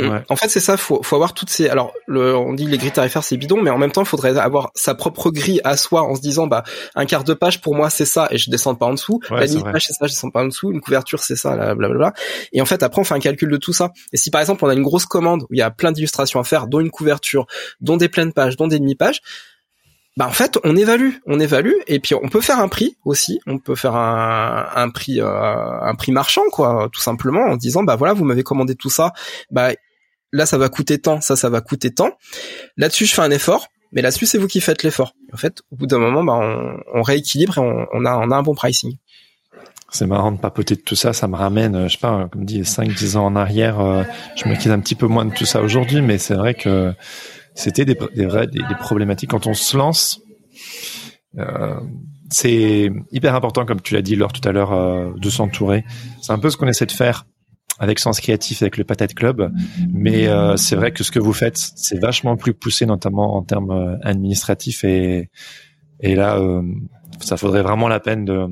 Mm. 0.01 0.23
En 0.29 0.35
fait, 0.35 0.49
c'est 0.49 0.59
ça. 0.59 0.77
Faut, 0.77 1.01
faut 1.03 1.15
avoir 1.15 1.33
toutes 1.33 1.49
ces. 1.49 1.67
Alors, 1.69 1.93
le, 2.07 2.35
on 2.35 2.53
dit 2.53 2.65
les 2.65 2.77
grilles 2.77 2.91
tarifaires 2.91 3.23
c'est 3.23 3.37
bidon, 3.37 3.61
mais 3.61 3.69
en 3.69 3.77
même 3.77 3.91
temps, 3.91 4.03
il 4.03 4.07
faudrait 4.07 4.37
avoir 4.37 4.71
sa 4.75 4.95
propre 4.95 5.31
grille 5.31 5.61
à 5.63 5.77
soi 5.77 6.03
en 6.03 6.15
se 6.15 6.21
disant, 6.21 6.47
bah, 6.47 6.63
un 6.95 7.05
quart 7.05 7.23
de 7.23 7.33
page 7.33 7.61
pour 7.61 7.75
moi 7.75 7.89
c'est 7.89 8.05
ça 8.05 8.27
et 8.31 8.37
je 8.37 8.49
descends 8.49 8.75
pas 8.75 8.85
en 8.85 8.93
dessous. 8.93 9.19
la 9.29 9.45
ligne 9.45 9.63
page 9.63 9.85
c'est 9.87 9.93
ça, 9.93 10.05
je 10.07 10.11
descends 10.11 10.29
pas 10.29 10.41
en 10.41 10.47
dessous. 10.47 10.71
Une 10.71 10.81
couverture 10.81 11.21
c'est 11.21 11.35
ça, 11.35 11.55
blablabla. 11.55 12.13
Et 12.53 12.61
en 12.61 12.65
fait, 12.65 12.83
après, 12.83 13.01
on 13.01 13.03
fait 13.03 13.15
un 13.15 13.19
calcul 13.19 13.49
de 13.49 13.57
tout 13.57 13.73
ça. 13.73 13.91
Et 14.13 14.17
si 14.17 14.31
par 14.31 14.41
exemple 14.41 14.63
on 14.65 14.69
a 14.69 14.73
une 14.73 14.83
grosse 14.83 15.05
commande 15.05 15.43
où 15.43 15.53
il 15.53 15.59
y 15.59 15.61
a 15.61 15.71
plein 15.71 15.91
d'illustrations 15.91 16.39
à 16.39 16.43
faire, 16.43 16.67
dont 16.67 16.79
une 16.79 16.91
couverture, 16.91 17.47
dont 17.81 17.97
des 17.97 18.09
pleines 18.09 18.33
pages, 18.33 18.57
dont 18.57 18.67
des 18.67 18.79
demi-pages, 18.79 19.21
bah 20.17 20.25
en 20.25 20.31
fait 20.31 20.57
on 20.63 20.75
évalue, 20.75 21.11
on 21.27 21.39
évalue 21.39 21.75
et 21.85 21.99
puis 21.99 22.15
on 22.15 22.27
peut 22.27 22.41
faire 22.41 22.59
un 22.59 22.67
prix 22.67 22.97
aussi, 23.05 23.39
on 23.45 23.59
peut 23.59 23.75
faire 23.75 23.95
un, 23.95 24.67
un 24.75 24.89
prix 24.89 25.21
euh, 25.21 25.27
un 25.27 25.93
prix 25.93 26.11
marchand 26.11 26.41
quoi, 26.51 26.89
tout 26.91 27.01
simplement 27.01 27.41
en 27.41 27.55
disant 27.55 27.83
bah 27.83 27.95
voilà 27.95 28.13
vous 28.13 28.25
m'avez 28.25 28.41
commandé 28.41 28.73
tout 28.73 28.89
ça, 28.89 29.13
bah 29.51 29.69
là 30.31 30.45
ça 30.45 30.57
va 30.57 30.69
coûter 30.69 30.99
tant, 30.99 31.21
ça 31.21 31.35
ça 31.35 31.49
va 31.49 31.61
coûter 31.61 31.93
tant. 31.93 32.11
Là-dessus 32.77 33.05
je 33.05 33.13
fais 33.13 33.21
un 33.21 33.31
effort, 33.31 33.67
mais 33.91 34.01
là-dessus 34.01 34.25
c'est 34.25 34.37
vous 34.37 34.47
qui 34.47 34.61
faites 34.61 34.83
l'effort. 34.83 35.13
En 35.33 35.37
fait, 35.37 35.61
au 35.71 35.75
bout 35.75 35.87
d'un 35.87 35.99
moment, 35.99 36.23
bah, 36.23 36.39
on, 36.93 37.01
rééquilibre 37.01 37.57
et 37.57 37.61
on, 37.61 38.05
a, 38.05 38.11
un 38.11 38.43
bon 38.43 38.55
pricing. 38.55 38.97
C'est 39.89 40.05
marrant 40.05 40.33
de 40.33 40.37
papoter 40.37 40.75
de 40.75 40.81
tout 40.81 40.95
ça, 40.95 41.13
ça 41.13 41.27
me 41.29 41.35
ramène, 41.35 41.75
euh, 41.75 41.87
je 41.87 41.93
sais 41.93 41.99
pas, 41.99 42.27
comme 42.29 42.43
dit, 42.43 42.61
5-10 42.61 43.15
ans 43.15 43.25
en 43.25 43.35
arrière, 43.37 43.79
euh, 43.79 44.03
je 44.35 44.49
me 44.49 44.55
quitte 44.55 44.71
un 44.71 44.81
petit 44.81 44.95
peu 44.95 45.07
moins 45.07 45.23
de 45.23 45.33
tout 45.33 45.45
ça 45.45 45.61
aujourd'hui, 45.61 46.01
mais 46.01 46.17
c'est 46.17 46.33
vrai 46.33 46.55
que 46.55 46.93
c'était 47.57 47.85
des, 47.85 47.95
vrais, 48.25 48.47
des, 48.47 48.61
problématiques 48.79 49.31
quand 49.31 49.47
on 49.47 49.53
se 49.53 49.75
lance. 49.75 50.21
Euh, 51.37 51.79
c'est 52.29 52.91
hyper 53.11 53.35
important, 53.35 53.65
comme 53.65 53.81
tu 53.81 53.93
l'as 53.93 54.01
dit, 54.01 54.15
Laure, 54.15 54.33
tout 54.33 54.47
à 54.47 54.51
l'heure, 54.51 54.73
euh, 54.73 55.11
de 55.17 55.29
s'entourer. 55.29 55.85
C'est 56.21 56.33
un 56.33 56.39
peu 56.39 56.49
ce 56.49 56.57
qu'on 56.57 56.67
essaie 56.67 56.85
de 56.85 56.91
faire 56.91 57.25
avec 57.79 57.99
Sens 57.99 58.19
Créatif, 58.19 58.61
avec 58.61 58.77
le 58.77 58.83
Patate 58.83 59.13
Club. 59.13 59.51
Mais 59.91 60.27
euh, 60.27 60.57
c'est 60.57 60.75
vrai 60.75 60.91
que 60.91 61.03
ce 61.03 61.11
que 61.11 61.19
vous 61.19 61.33
faites, 61.33 61.57
c'est 61.57 61.99
vachement 61.99 62.35
plus 62.35 62.53
poussé, 62.53 62.85
notamment 62.85 63.35
en 63.35 63.43
termes 63.43 63.71
euh, 63.71 63.97
administratifs. 64.03 64.83
Et, 64.83 65.29
et 65.99 66.15
là, 66.15 66.37
euh, 66.37 66.61
ça 67.19 67.37
faudrait 67.37 67.61
vraiment 67.61 67.87
la 67.87 67.99
peine 67.99 68.25
de 68.25 68.47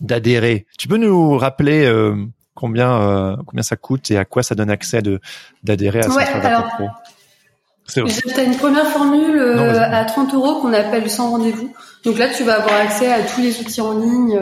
d'adhérer. 0.00 0.66
Tu 0.78 0.88
peux 0.88 0.96
nous 0.96 1.38
rappeler 1.38 1.88
combien 2.54 3.36
combien 3.46 3.62
ça 3.62 3.76
coûte 3.76 4.10
et 4.10 4.18
à 4.18 4.24
quoi 4.24 4.42
ça 4.42 4.56
donne 4.56 4.70
accès 4.70 5.00
de 5.00 5.20
d'adhérer 5.62 6.00
à 6.00 6.08
ouais, 6.08 6.24
alors, 6.24 6.68
Pro? 6.70 6.88
Tu 7.86 8.00
as 8.00 8.42
une 8.42 8.56
première 8.56 8.86
formule 8.88 9.38
à 9.38 10.04
30 10.04 10.34
euros 10.34 10.60
qu'on 10.60 10.72
appelle 10.72 11.08
sans 11.08 11.30
rendez-vous. 11.30 11.72
Donc 12.04 12.18
là, 12.18 12.28
tu 12.36 12.42
vas 12.42 12.60
avoir 12.60 12.80
accès 12.80 13.12
à 13.12 13.22
tous 13.22 13.40
les 13.40 13.60
outils 13.60 13.80
en 13.80 13.96
ligne 13.96 14.40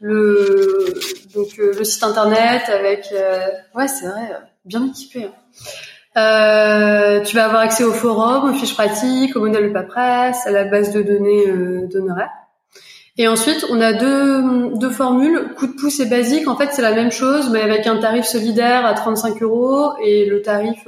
le 0.00 0.94
donc 1.34 1.58
euh, 1.58 1.72
le 1.76 1.84
site 1.84 2.02
internet 2.02 2.62
avec 2.68 3.08
euh, 3.12 3.46
ouais 3.74 3.88
c'est 3.88 4.06
vrai 4.06 4.30
bien 4.64 4.86
équipé. 4.86 5.24
Hein. 5.24 5.32
Euh, 6.16 7.20
tu 7.22 7.36
vas 7.36 7.44
avoir 7.44 7.62
accès 7.62 7.84
au 7.84 7.92
forum, 7.92 8.50
aux 8.50 8.54
fiches 8.54 8.74
pratiques, 8.74 9.36
au 9.36 9.40
modèle 9.40 9.68
de 9.68 9.72
paperasse, 9.72 10.46
à 10.46 10.50
la 10.50 10.64
base 10.64 10.92
de 10.92 11.02
données 11.02 11.46
euh, 11.48 11.86
d'honoraires. 11.86 12.32
Et 13.18 13.28
ensuite, 13.28 13.64
on 13.70 13.80
a 13.80 13.92
deux, 13.92 14.76
deux 14.76 14.90
formules, 14.90 15.52
coup 15.56 15.66
de 15.66 15.72
pouce 15.72 16.00
et 16.00 16.06
basique. 16.06 16.48
En 16.48 16.56
fait, 16.56 16.70
c'est 16.72 16.82
la 16.82 16.94
même 16.94 17.10
chose, 17.10 17.50
mais 17.50 17.60
avec 17.60 17.86
un 17.86 17.98
tarif 17.98 18.24
solidaire 18.24 18.86
à 18.86 18.94
35 18.94 19.42
euros 19.42 19.92
et 20.04 20.24
le 20.24 20.40
tarif, 20.40 20.86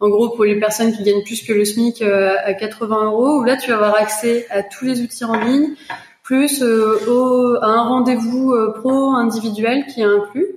en 0.00 0.08
gros, 0.08 0.30
pour 0.30 0.44
les 0.44 0.58
personnes 0.58 0.96
qui 0.96 1.02
gagnent 1.02 1.22
plus 1.22 1.42
que 1.42 1.52
le 1.52 1.66
SMIC, 1.66 2.00
à 2.00 2.54
80 2.54 3.04
euros. 3.04 3.40
Où 3.40 3.44
là, 3.44 3.58
tu 3.58 3.70
vas 3.70 3.76
avoir 3.76 3.94
accès 3.96 4.46
à 4.48 4.62
tous 4.62 4.86
les 4.86 5.02
outils 5.02 5.24
en 5.26 5.38
ligne, 5.38 5.74
plus 6.24 6.62
euh, 6.62 6.98
au, 7.06 7.56
à 7.62 7.66
un 7.66 7.82
rendez-vous 7.82 8.52
euh, 8.52 8.72
pro 8.72 9.12
individuel 9.12 9.84
qui 9.86 10.00
est 10.00 10.04
inclus. 10.04 10.48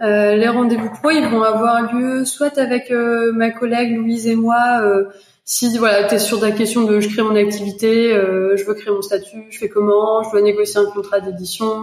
Euh, 0.00 0.36
les 0.36 0.48
rendez-vous 0.48 0.88
pro, 0.88 1.10
ils 1.10 1.26
vont 1.26 1.42
avoir 1.42 1.92
lieu 1.92 2.24
soit 2.24 2.56
avec 2.58 2.90
ma 2.90 3.50
collègue 3.50 3.96
Louise 3.96 4.26
et 4.26 4.34
moi, 4.34 4.82
si 5.44 5.76
voilà, 5.78 6.04
tu 6.04 6.14
es 6.14 6.18
sur 6.18 6.40
ta 6.40 6.50
question 6.50 6.82
de 6.82 6.98
je 6.98 7.08
crée 7.08 7.22
mon 7.22 7.36
activité, 7.36 8.10
je 8.12 8.64
veux 8.64 8.74
créer 8.74 8.92
mon 8.92 9.02
statut, 9.02 9.44
je 9.50 9.58
fais 9.58 9.68
comment, 9.68 10.24
je 10.24 10.32
dois 10.32 10.42
négocier 10.42 10.80
un 10.80 10.90
contrat 10.90 11.20
d'édition, 11.20 11.80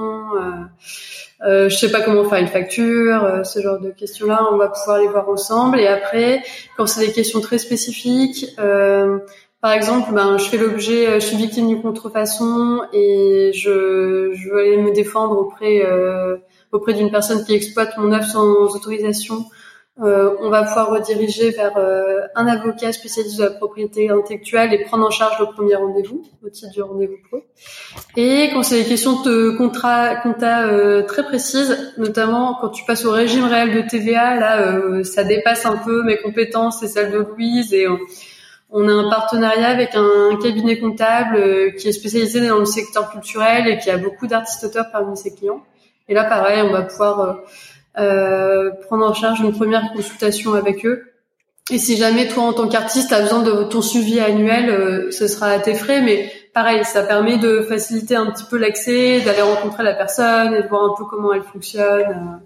euh, 1.44 1.70
je 1.70 1.76
sais 1.76 1.90
pas 1.90 2.02
comment 2.02 2.24
faire 2.24 2.40
une 2.40 2.48
facture, 2.48 3.42
ce 3.44 3.62
genre 3.62 3.80
de 3.80 3.90
questions-là, 3.90 4.48
on 4.52 4.58
va 4.58 4.68
pouvoir 4.68 5.00
les 5.00 5.08
voir 5.08 5.28
ensemble. 5.28 5.80
Et 5.80 5.88
après, 5.88 6.44
quand 6.78 6.86
c'est 6.86 7.06
des 7.06 7.12
questions 7.12 7.42
très 7.42 7.58
spécifiques, 7.58 8.46
euh, 8.60 9.18
par 9.62 9.72
exemple, 9.74 10.14
ben, 10.14 10.38
je 10.38 10.46
fais 10.46 10.58
l'objet, 10.58 11.08
euh, 11.08 11.20
je 11.20 11.26
suis 11.26 11.38
victime 11.38 11.68
d'une 11.68 11.82
contrefaçon 11.82 12.82
et 12.94 13.52
je, 13.54 14.32
je 14.34 14.50
veux 14.50 14.60
aller 14.60 14.78
me 14.78 14.92
défendre 14.94 15.38
auprès 15.38 15.86
euh, 15.86 16.38
auprès 16.72 16.94
d'une 16.94 17.12
personne 17.12 17.44
qui 17.46 17.54
exploite 17.54 17.98
mon 17.98 18.12
œuvre 18.12 18.26
sans 18.26 18.76
autorisation. 18.76 19.46
Euh, 20.02 20.36
on 20.40 20.50
va 20.50 20.64
pouvoir 20.64 20.90
rediriger 20.90 21.52
vers 21.52 21.78
euh, 21.78 22.22
un 22.36 22.48
avocat 22.48 22.92
spécialiste 22.94 23.38
de 23.38 23.44
la 23.44 23.52
propriété 23.52 24.10
intellectuelle 24.10 24.74
et 24.74 24.84
prendre 24.86 25.06
en 25.06 25.12
charge 25.12 25.40
le 25.40 25.48
premier 25.48 25.76
rendez-vous 25.76 26.24
au 26.44 26.50
titre 26.50 26.72
du 26.72 26.82
rendez-vous 26.82 27.18
pro. 27.30 27.44
Et 28.16 28.50
quand 28.54 28.64
c'est 28.64 28.82
des 28.82 28.90
questions 28.90 29.22
de 29.22 29.52
contrat, 29.58 30.16
compta 30.16 30.66
euh, 30.66 31.04
très 31.04 31.24
précises, 31.24 31.94
notamment 31.98 32.58
quand 32.60 32.70
tu 32.70 32.86
passes 32.86 33.06
au 33.06 33.12
régime 33.12 33.44
réel 33.44 33.76
de 33.76 33.82
TVA, 33.88 34.40
là, 34.40 35.04
ça 35.04 35.24
dépasse 35.24 35.66
un 35.66 35.78
peu 35.78 36.04
mes 36.04 36.18
compétences 36.18 36.82
et 36.82 36.88
celles 36.88 37.12
de 37.12 37.20
Louise 37.20 37.74
et 37.74 37.86
on 38.72 38.88
a 38.88 38.94
un 38.94 39.10
partenariat 39.10 39.68
avec 39.68 39.96
un 39.96 40.38
cabinet 40.42 40.80
comptable 40.80 41.36
euh, 41.36 41.72
qui 41.72 41.90
est 41.90 41.92
spécialisé 41.92 42.48
dans 42.48 42.60
le 42.60 42.66
secteur 42.66 43.12
culturel 43.12 43.68
et 43.68 43.78
qui 43.78 43.90
a 43.90 43.98
beaucoup 43.98 44.28
d'artistes 44.28 44.64
auteurs 44.64 44.90
parmi 44.92 45.18
ses 45.18 45.36
clients. 45.36 45.62
Et 46.08 46.14
là, 46.14 46.24
pareil, 46.24 46.62
on 46.62 46.72
va 46.72 46.84
pouvoir 46.84 47.20
euh, 47.20 47.34
euh, 48.00 48.72
prendre 48.88 49.06
en 49.06 49.14
charge 49.14 49.42
une 49.42 49.52
première 49.52 49.92
consultation 49.94 50.54
avec 50.54 50.86
eux. 50.86 51.04
Et 51.70 51.78
si 51.78 51.98
jamais 51.98 52.28
toi, 52.28 52.44
en 52.44 52.54
tant 52.54 52.68
qu'artiste, 52.68 53.12
as 53.14 53.22
besoin 53.22 53.44
de 53.44 53.64
ton 53.64 53.82
suivi 53.82 54.20
annuel, 54.20 55.12
ce 55.14 55.28
sera 55.28 55.48
à 55.48 55.60
tes 55.60 55.74
frais. 55.74 56.02
Mais 56.02 56.32
pareil, 56.54 56.84
ça 56.84 57.04
permet 57.04 57.38
de 57.38 57.62
faciliter 57.62 58.16
un 58.16 58.32
petit 58.32 58.44
peu 58.50 58.58
l'accès, 58.58 59.22
d'aller 59.22 59.42
rencontrer 59.42 59.84
la 59.84 59.94
personne 59.94 60.54
et 60.54 60.64
de 60.64 60.68
voir 60.68 60.92
un 60.92 60.96
peu 60.98 61.06
comment 61.06 61.34
elle 61.34 61.44
fonctionne. 61.44 62.42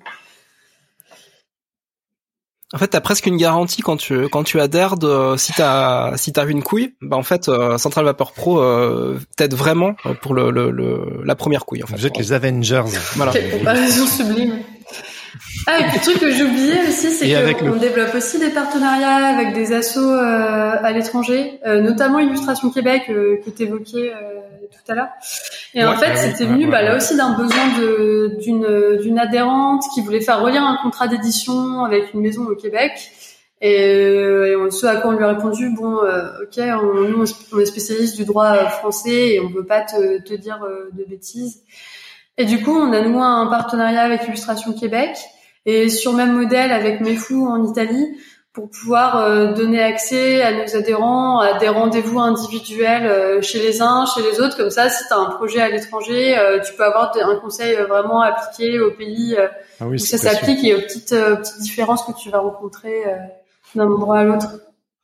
En 2.76 2.78
fait, 2.78 2.88
t'as 2.88 3.00
presque 3.00 3.26
une 3.26 3.38
garantie 3.38 3.82
quand 3.82 3.96
tu 3.96 4.28
quand 4.28 4.44
tu 4.44 4.60
adhères 4.60 4.98
de 4.98 5.38
si 5.38 5.54
t'as 5.54 6.18
si 6.18 6.34
t'as 6.34 6.46
une 6.46 6.62
couille, 6.62 6.94
bah 7.02 7.16
en 7.16 7.24
fait 7.24 7.48
euh, 7.48 7.78
Central 7.78 8.04
Vapor 8.04 8.34
Pro 8.34 8.60
euh, 8.60 9.18
t'aide 9.38 9.54
vraiment 9.54 9.96
pour 10.22 10.34
le, 10.34 10.52
le, 10.52 11.22
la 11.24 11.36
première 11.36 11.66
couille. 11.66 11.84
En 11.84 11.88
fait. 11.88 11.96
Vous 11.96 12.06
êtes 12.06 12.18
les 12.18 12.34
Avengers. 12.34 12.84
Voilà. 13.16 13.32
Quelle 13.32 13.60
comparaison 13.60 14.06
sublime. 14.06 14.60
Ah, 15.68 15.80
et 15.80 15.84
puis 15.86 15.98
le 15.98 16.02
truc 16.02 16.20
que 16.20 16.32
j'oubliais 16.32 16.88
aussi, 16.88 17.12
c'est 17.12 17.56
qu'on 17.56 17.76
développe 17.78 18.14
aussi 18.14 18.40
des 18.40 18.50
partenariats 18.50 19.26
avec 19.26 19.54
des 19.54 19.74
assos 19.74 20.00
euh, 20.00 20.76
à 20.82 20.92
l'étranger, 20.92 21.60
euh, 21.66 21.82
notamment 21.82 22.20
Illustration 22.20 22.70
Québec 22.70 23.04
euh, 23.10 23.38
que 23.44 23.50
tu 23.50 23.64
tout 24.70 24.92
à 24.92 24.96
l'heure. 24.96 25.10
Et 25.74 25.84
en 25.84 25.98
fait, 25.98 26.16
c'était 26.18 26.46
venu 26.46 26.68
bah, 26.68 26.82
là 26.82 26.96
aussi 26.96 27.16
d'un 27.16 27.38
besoin 27.38 27.78
de 27.80 28.38
d'une 28.42 28.98
d'une 29.02 29.20
adhérente 29.20 29.84
qui 29.94 30.02
voulait 30.02 30.22
faire 30.22 30.42
relire 30.42 30.64
un 30.64 30.78
contrat 30.82 31.08
d'édition 31.08 31.84
avec 31.84 32.14
une 32.14 32.22
maison 32.22 32.46
au 32.46 32.56
Québec. 32.56 32.92
Et, 33.62 33.72
et 33.72 34.56
ce 34.70 34.86
à 34.86 34.98
quoi 34.98 35.12
on 35.12 35.18
lui 35.18 35.24
a 35.24 35.30
répondu, 35.30 35.70
bon, 35.70 35.96
ok, 35.96 36.60
on, 36.60 37.08
nous 37.10 37.26
on 37.54 37.60
est 37.60 37.66
spécialiste 37.66 38.16
du 38.18 38.26
droit 38.26 38.68
français 38.70 39.36
et 39.36 39.40
on 39.40 39.50
veut 39.50 39.66
pas 39.66 39.82
te, 39.82 40.22
te 40.22 40.34
dire 40.34 40.60
de 40.92 41.04
bêtises. 41.06 41.62
Et 42.38 42.46
du 42.46 42.62
coup, 42.62 42.76
on 42.76 42.92
a 42.92 43.02
noué 43.02 43.22
un 43.22 43.48
partenariat 43.48 44.02
avec 44.02 44.28
Illustration 44.28 44.74
Québec 44.74 45.18
et 45.66 45.90
sur 45.90 46.14
même 46.14 46.34
modèle 46.34 46.72
avec 46.72 47.02
Mefou 47.02 47.48
en 47.48 47.64
Italie 47.64 48.18
pour 48.56 48.70
pouvoir 48.70 49.18
euh, 49.18 49.54
donner 49.54 49.84
accès 49.84 50.42
à 50.42 50.54
nos 50.54 50.78
adhérents 50.78 51.42
à 51.42 51.60
des 51.60 51.68
rendez-vous 51.68 52.20
individuels 52.20 53.06
euh, 53.06 53.42
chez 53.42 53.60
les 53.60 53.82
uns, 53.82 54.06
chez 54.06 54.22
les 54.22 54.40
autres. 54.40 54.56
Comme 54.56 54.70
ça, 54.70 54.90
si 54.90 55.06
tu 55.08 55.14
as 55.14 55.18
un 55.18 55.30
projet 55.32 55.62
à 55.62 55.70
l'étranger, 55.70 56.38
euh, 56.38 56.62
tu 56.62 56.74
peux 56.74 56.86
avoir 56.86 57.12
un 57.22 57.36
conseil 57.36 57.76
vraiment 57.90 58.22
appliqué 58.22 58.80
au 58.80 58.92
pays 58.92 59.36
ah 59.82 59.86
oui, 59.88 59.96
où 59.96 59.98
ça 59.98 60.18
s'applique 60.18 60.64
et 60.64 60.74
aux 60.74 60.80
petites, 60.80 61.10
petites 61.10 61.62
différences 61.62 62.04
que 62.04 62.14
tu 62.18 62.30
vas 62.30 62.40
rencontrer 62.40 63.04
d'un 63.76 63.88
endroit 63.88 64.20
à 64.20 64.24
l'autre. 64.24 64.48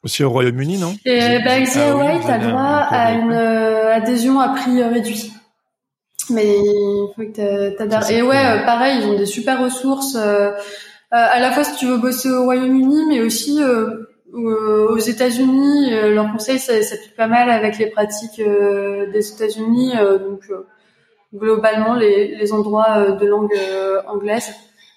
Aussi 0.04 0.24
au 0.24 0.30
Royaume-Uni, 0.32 0.78
non? 0.78 0.96
Et 1.06 1.40
bah, 1.44 1.52
ah, 1.58 1.66
tu 1.70 2.32
as 2.32 2.40
droit 2.40 2.62
à 2.62 3.12
une 3.12 3.34
adhésion 3.34 4.40
à 4.40 4.50
prix 4.50 4.82
réduit. 4.82 5.34
Mais 6.30 6.56
il 6.58 7.10
faut 7.16 7.22
que 7.22 7.76
t'adhères. 7.76 8.10
Et 8.10 8.22
ouais, 8.22 8.64
pareil, 8.66 9.00
ils 9.02 9.08
ont 9.08 9.18
des 9.18 9.26
super 9.26 9.62
ressources. 9.62 10.18
Euh, 11.14 11.18
à 11.18 11.42
la 11.42 11.52
fois 11.52 11.66
si 11.66 11.76
tu 11.76 11.88
veux 11.88 11.98
bosser 11.98 12.30
au 12.30 12.44
Royaume-Uni, 12.44 13.06
mais 13.10 13.20
aussi 13.20 13.62
euh, 13.62 14.06
aux 14.34 14.98
États-Unis. 14.98 15.94
Euh, 15.94 16.14
leur 16.14 16.32
conseil 16.32 16.58
s'applique 16.58 17.18
pas 17.18 17.28
mal 17.28 17.50
avec 17.50 17.78
les 17.78 17.88
pratiques 17.88 18.42
des 18.42 19.32
États-Unis. 19.34 19.94
donc 20.20 20.44
globalement 21.34 21.96
les, 21.96 22.36
les, 22.36 22.54
endroits 22.54 23.12
de 23.12 23.26
langue 23.26 23.54
anglaise 24.08 24.54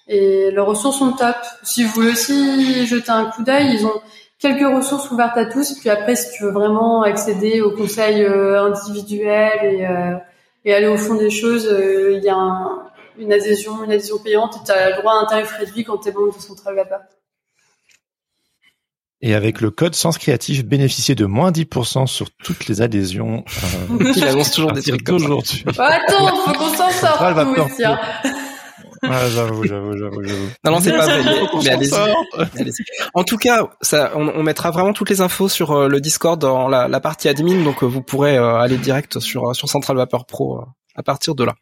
et 0.07 0.51
leurs 0.51 0.67
ressources 0.67 0.99
sont 0.99 1.13
top. 1.13 1.35
Si 1.63 1.83
vous 1.83 1.91
voulez 1.93 2.11
aussi 2.11 2.85
jeter 2.85 3.11
un 3.11 3.25
coup 3.25 3.43
d'œil, 3.43 3.73
ils 3.73 3.85
ont 3.85 4.01
quelques 4.39 4.67
ressources 4.73 5.11
ouvertes 5.11 5.37
à 5.37 5.45
tous. 5.45 5.73
Puis 5.79 5.89
après, 5.89 6.15
si 6.15 6.31
tu 6.31 6.43
veux 6.43 6.51
vraiment 6.51 7.03
accéder 7.03 7.61
aux 7.61 7.71
conseils 7.71 8.25
individuels 8.25 9.63
et, 9.63 9.87
et 10.65 10.73
aller 10.73 10.87
au 10.87 10.97
fond 10.97 11.15
des 11.15 11.29
choses, 11.29 11.69
il 11.69 12.23
y 12.23 12.29
a 12.29 12.35
un, 12.35 12.84
une 13.17 13.33
adhésion, 13.33 13.83
une 13.83 13.91
adhésion 13.91 14.17
payante 14.19 14.55
et 14.55 14.65
tu 14.65 14.71
as 14.71 14.91
le 14.91 15.01
droit 15.01 15.13
à 15.13 15.23
un 15.23 15.25
tarif 15.25 15.51
réduit 15.51 15.83
quand 15.83 15.97
tu 15.97 16.09
es 16.09 16.11
membre 16.11 16.35
de 16.35 16.41
Central 16.41 16.75
Vapeur. 16.75 17.01
Et 19.21 19.33
avec 19.33 19.61
le 19.61 19.71
code 19.71 19.95
Sens 19.95 20.17
Créatif, 20.17 20.65
bénéficier 20.65 21.15
de 21.15 21.25
moins 21.25 21.51
10% 21.51 22.05
sur 22.05 22.29
toutes 22.31 22.67
les 22.67 22.81
adhésions. 22.81 23.43
Euh, 23.47 24.11
Il 24.15 24.23
annonce 24.25 24.51
toujours 24.51 24.71
des 24.71 24.83
trucs 24.83 25.03
d'aujourd'hui. 25.03 25.63
Bah, 25.77 25.89
attends, 25.89 26.35
faut 26.37 26.53
qu'on 26.53 26.69
s'en 26.69 26.91
sorte. 26.91 27.21
Aussi, 27.57 27.85
hein. 27.85 27.99
Ah, 29.09 29.29
j'avoue, 29.29 29.63
j'avoue, 29.65 29.97
j'avoue, 29.97 30.23
j'avoue. 30.23 30.47
Non, 30.63 30.71
non, 30.71 30.79
c'est 30.79 30.91
pas 30.91 31.05
vrai. 31.05 31.21
Mais, 31.63 31.69
allez 31.69 31.89
en 33.13 33.23
tout 33.23 33.37
cas, 33.37 33.69
ça, 33.81 34.11
on, 34.15 34.29
on, 34.29 34.43
mettra 34.43 34.71
vraiment 34.71 34.93
toutes 34.93 35.09
les 35.09 35.21
infos 35.21 35.49
sur 35.49 35.71
euh, 35.71 35.87
le 35.87 35.99
Discord 35.99 36.39
dans 36.39 36.67
la, 36.67 36.87
la, 36.87 36.99
partie 36.99 37.27
admin, 37.27 37.63
donc 37.63 37.83
euh, 37.83 37.85
vous 37.85 38.01
pourrez 38.01 38.37
euh, 38.37 38.55
aller 38.55 38.77
direct 38.77 39.19
sur 39.19 39.55
sur 39.55 39.69
Central 39.69 39.97
Vapeur 39.97 40.25
Pro 40.25 40.61
à 40.95 41.03
partir 41.03 41.35
de 41.35 41.43
là. 41.43 41.55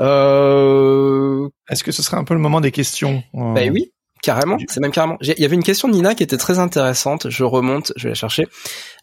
Euh... 0.00 1.48
Est-ce 1.68 1.84
que 1.84 1.92
ce 1.92 2.02
serait 2.02 2.16
un 2.16 2.24
peu 2.24 2.34
le 2.34 2.40
moment 2.40 2.60
des 2.60 2.72
questions 2.72 3.22
Ben 3.32 3.70
oui, 3.70 3.92
carrément. 4.24 4.56
C'est 4.68 4.80
même 4.80 4.90
carrément. 4.90 5.18
Il 5.20 5.38
y 5.38 5.44
avait 5.44 5.54
une 5.54 5.62
question 5.62 5.86
de 5.88 5.92
Nina 5.92 6.14
qui 6.14 6.22
était 6.22 6.38
très 6.38 6.58
intéressante. 6.58 7.28
Je 7.28 7.44
remonte, 7.44 7.92
je 7.96 8.04
vais 8.04 8.10
la 8.10 8.14
chercher. 8.14 8.48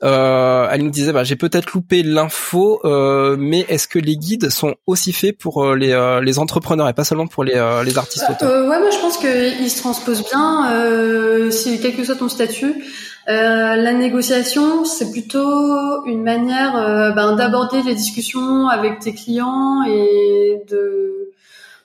Euh, 0.04 0.68
elle 0.72 0.84
nous 0.84 0.90
disait, 0.90 1.14
bah, 1.14 1.24
j'ai 1.24 1.36
peut-être 1.36 1.72
loupé 1.74 2.02
l'info, 2.02 2.82
euh, 2.84 3.36
mais 3.38 3.66
est-ce 3.70 3.88
que 3.88 4.00
les 4.00 4.18
guides 4.18 4.50
sont 4.50 4.76
aussi 4.88 5.14
faits 5.14 5.38
pour 5.38 5.64
euh, 5.64 5.76
les, 5.76 5.92
euh, 5.92 6.22
les 6.22 6.40
entrepreneurs 6.40 6.90
et 6.90 6.94
pas 6.94 7.04
seulement 7.04 7.28
pour 7.28 7.44
les, 7.44 7.56
euh, 7.56 7.84
les 7.84 7.98
artistes 7.98 8.26
auteurs 8.30 8.68
Ouais, 8.68 8.80
moi 8.80 8.90
je 8.90 9.00
pense 9.00 9.18
qu'ils 9.18 9.70
se 9.70 9.80
transposent 9.80 10.26
bien, 10.30 11.52
si 11.52 11.80
quel 11.80 11.96
que 11.96 12.04
soit 12.04 12.16
ton 12.16 12.30
statut. 12.30 12.84
Euh, 13.30 13.76
la 13.76 13.94
négociation, 13.94 14.84
c'est 14.84 15.12
plutôt 15.12 16.06
une 16.06 16.24
manière 16.24 16.76
euh, 16.76 17.12
ben, 17.12 17.36
d'aborder 17.36 17.84
les 17.84 17.94
discussions 17.94 18.68
avec 18.68 19.00
tes 19.00 19.14
clients 19.14 19.84
et 19.88 20.64
de, 20.68 21.30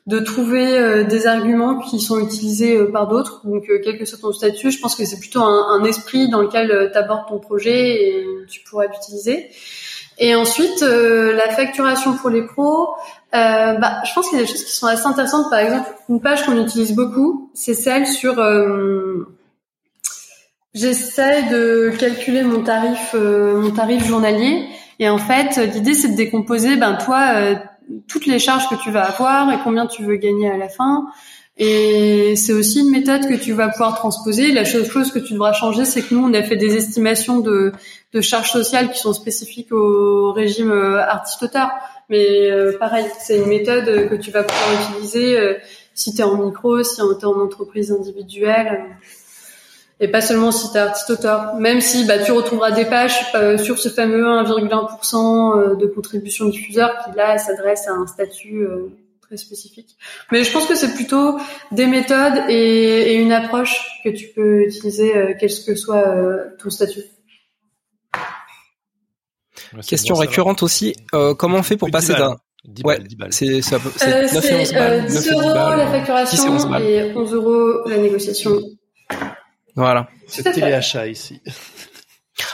de 0.06 0.18
trouver 0.18 0.78
euh, 0.78 1.04
des 1.04 1.26
arguments 1.26 1.78
qui 1.78 2.00
sont 2.00 2.18
utilisés 2.18 2.82
par 2.86 3.06
d'autres. 3.08 3.42
Donc, 3.44 3.70
quel 3.84 3.98
que 3.98 4.06
soit 4.06 4.18
ton 4.18 4.32
statut, 4.32 4.70
je 4.70 4.80
pense 4.80 4.94
que 4.94 5.04
c'est 5.04 5.20
plutôt 5.20 5.42
un, 5.42 5.84
esprit 5.84 6.30
dans 6.30 6.40
lequel 6.40 6.90
tu 6.90 6.98
abordes 6.98 7.28
ton 7.28 7.38
projet 7.38 8.02
et 8.02 8.26
tu 8.48 8.60
pourras 8.60 8.86
l'utiliser. 8.86 9.50
Et 10.18 10.34
ensuite, 10.34 10.80
la 10.80 11.50
facturation 11.50 12.14
pour 12.16 12.30
les 12.30 12.46
pros, 12.46 12.94
bah, 13.32 14.02
je 14.04 14.14
pense 14.14 14.30
qu'il 14.30 14.38
y 14.38 14.40
a 14.40 14.44
des 14.44 14.50
choses 14.50 14.64
qui 14.64 14.72
sont 14.72 14.86
assez 14.86 15.04
intéressantes. 15.04 15.50
Par 15.50 15.58
exemple, 15.58 15.90
une 16.08 16.22
page 16.22 16.46
qu'on 16.46 16.58
utilise 16.64 16.94
beaucoup, 16.94 17.50
c'est 17.52 17.74
celle 17.74 18.06
sur 18.06 18.36
J'essaie 20.76 21.44
de 21.44 21.90
calculer 21.98 22.42
mon 22.42 22.62
tarif, 22.62 23.14
euh, 23.14 23.58
mon 23.58 23.70
tarif 23.70 24.06
journalier. 24.06 24.66
Et 24.98 25.08
en 25.08 25.16
fait, 25.16 25.56
l'idée 25.72 25.94
c'est 25.94 26.08
de 26.08 26.16
décomposer, 26.16 26.76
ben 26.76 26.98
toi, 27.02 27.28
euh, 27.34 27.54
toutes 28.08 28.26
les 28.26 28.38
charges 28.38 28.68
que 28.68 28.74
tu 28.74 28.90
vas 28.90 29.04
avoir 29.04 29.50
et 29.50 29.56
combien 29.64 29.86
tu 29.86 30.02
veux 30.02 30.16
gagner 30.16 30.50
à 30.50 30.58
la 30.58 30.68
fin. 30.68 31.06
Et 31.56 32.36
c'est 32.36 32.52
aussi 32.52 32.80
une 32.80 32.90
méthode 32.90 33.26
que 33.26 33.42
tu 33.42 33.54
vas 33.54 33.70
pouvoir 33.70 33.96
transposer. 33.96 34.52
La 34.52 34.66
seule 34.66 34.84
chose 34.84 35.10
que 35.12 35.18
tu 35.18 35.32
devras 35.32 35.54
changer, 35.54 35.86
c'est 35.86 36.02
que 36.02 36.14
nous, 36.14 36.22
on 36.22 36.34
a 36.34 36.42
fait 36.42 36.56
des 36.56 36.76
estimations 36.76 37.40
de, 37.40 37.72
de 38.12 38.20
charges 38.20 38.50
sociales 38.50 38.92
qui 38.92 38.98
sont 38.98 39.14
spécifiques 39.14 39.72
au 39.72 40.34
régime 40.34 40.72
euh, 40.72 41.00
artiste-auteur. 41.00 41.70
Mais 42.10 42.50
pareil, 42.78 43.06
c'est 43.18 43.38
une 43.38 43.46
méthode 43.48 44.10
que 44.10 44.14
tu 44.14 44.30
vas 44.30 44.44
pouvoir 44.44 44.90
utiliser 44.90 45.56
si 45.94 46.14
tu 46.14 46.20
es 46.20 46.22
en 46.22 46.36
micro, 46.36 46.82
si 46.84 46.96
tu 46.96 47.02
es 47.02 47.24
en 47.24 47.40
entreprise 47.40 47.90
individuelle 47.90 48.84
et 49.98 50.08
pas 50.08 50.20
seulement 50.20 50.52
si 50.52 50.70
tu 50.70 50.76
es 50.76 50.80
artiste-auteur. 50.80 51.54
Même 51.54 51.80
si 51.80 52.04
bah, 52.04 52.18
tu 52.18 52.32
retrouveras 52.32 52.72
des 52.72 52.84
pages 52.84 53.16
euh, 53.34 53.58
sur 53.58 53.78
ce 53.78 53.88
fameux 53.88 54.24
1,1% 54.24 55.58
euh, 55.58 55.76
de 55.76 55.86
contribution 55.86 56.46
diffuseur 56.46 56.92
qui 57.04 57.16
là 57.16 57.38
s'adresse 57.38 57.88
à 57.88 57.92
un 57.92 58.06
statut 58.06 58.62
euh, 58.62 58.92
très 59.22 59.36
spécifique. 59.36 59.96
Mais 60.30 60.44
je 60.44 60.52
pense 60.52 60.66
que 60.66 60.74
c'est 60.74 60.94
plutôt 60.94 61.38
des 61.72 61.86
méthodes 61.86 62.48
et, 62.48 63.12
et, 63.12 63.14
une 63.14 63.32
approche 63.32 64.00
que 64.04 64.10
tu 64.10 64.28
peux 64.28 64.62
utiliser, 64.62 65.12
quel 65.40 65.50
que 65.50 65.74
soit 65.74 66.04
ton 66.62 66.70
statut. 66.70 67.00
Question 69.84 70.14
récurrente 70.14 70.62
aussi, 70.62 70.94
comment 71.38 71.58
on 71.58 71.62
fait 71.64 71.76
pour 71.76 71.90
passer 71.90 72.12
d'un 72.14 72.36
10 72.66 72.82
balles, 72.82 73.02
10 73.02 73.16
balles. 73.16 73.32
C'est 73.32 73.62
c'est 73.62 73.80
10 73.80 75.30
euros 75.32 75.54
la 75.54 75.88
facturation 75.88 76.78
et 76.78 77.12
11 77.16 77.34
euros 77.34 77.88
la 77.88 77.96
négociation. 77.98 78.60
Voilà. 79.76 80.08
C'est 80.26 80.42
téléachat 80.52 81.06
ici. 81.06 81.40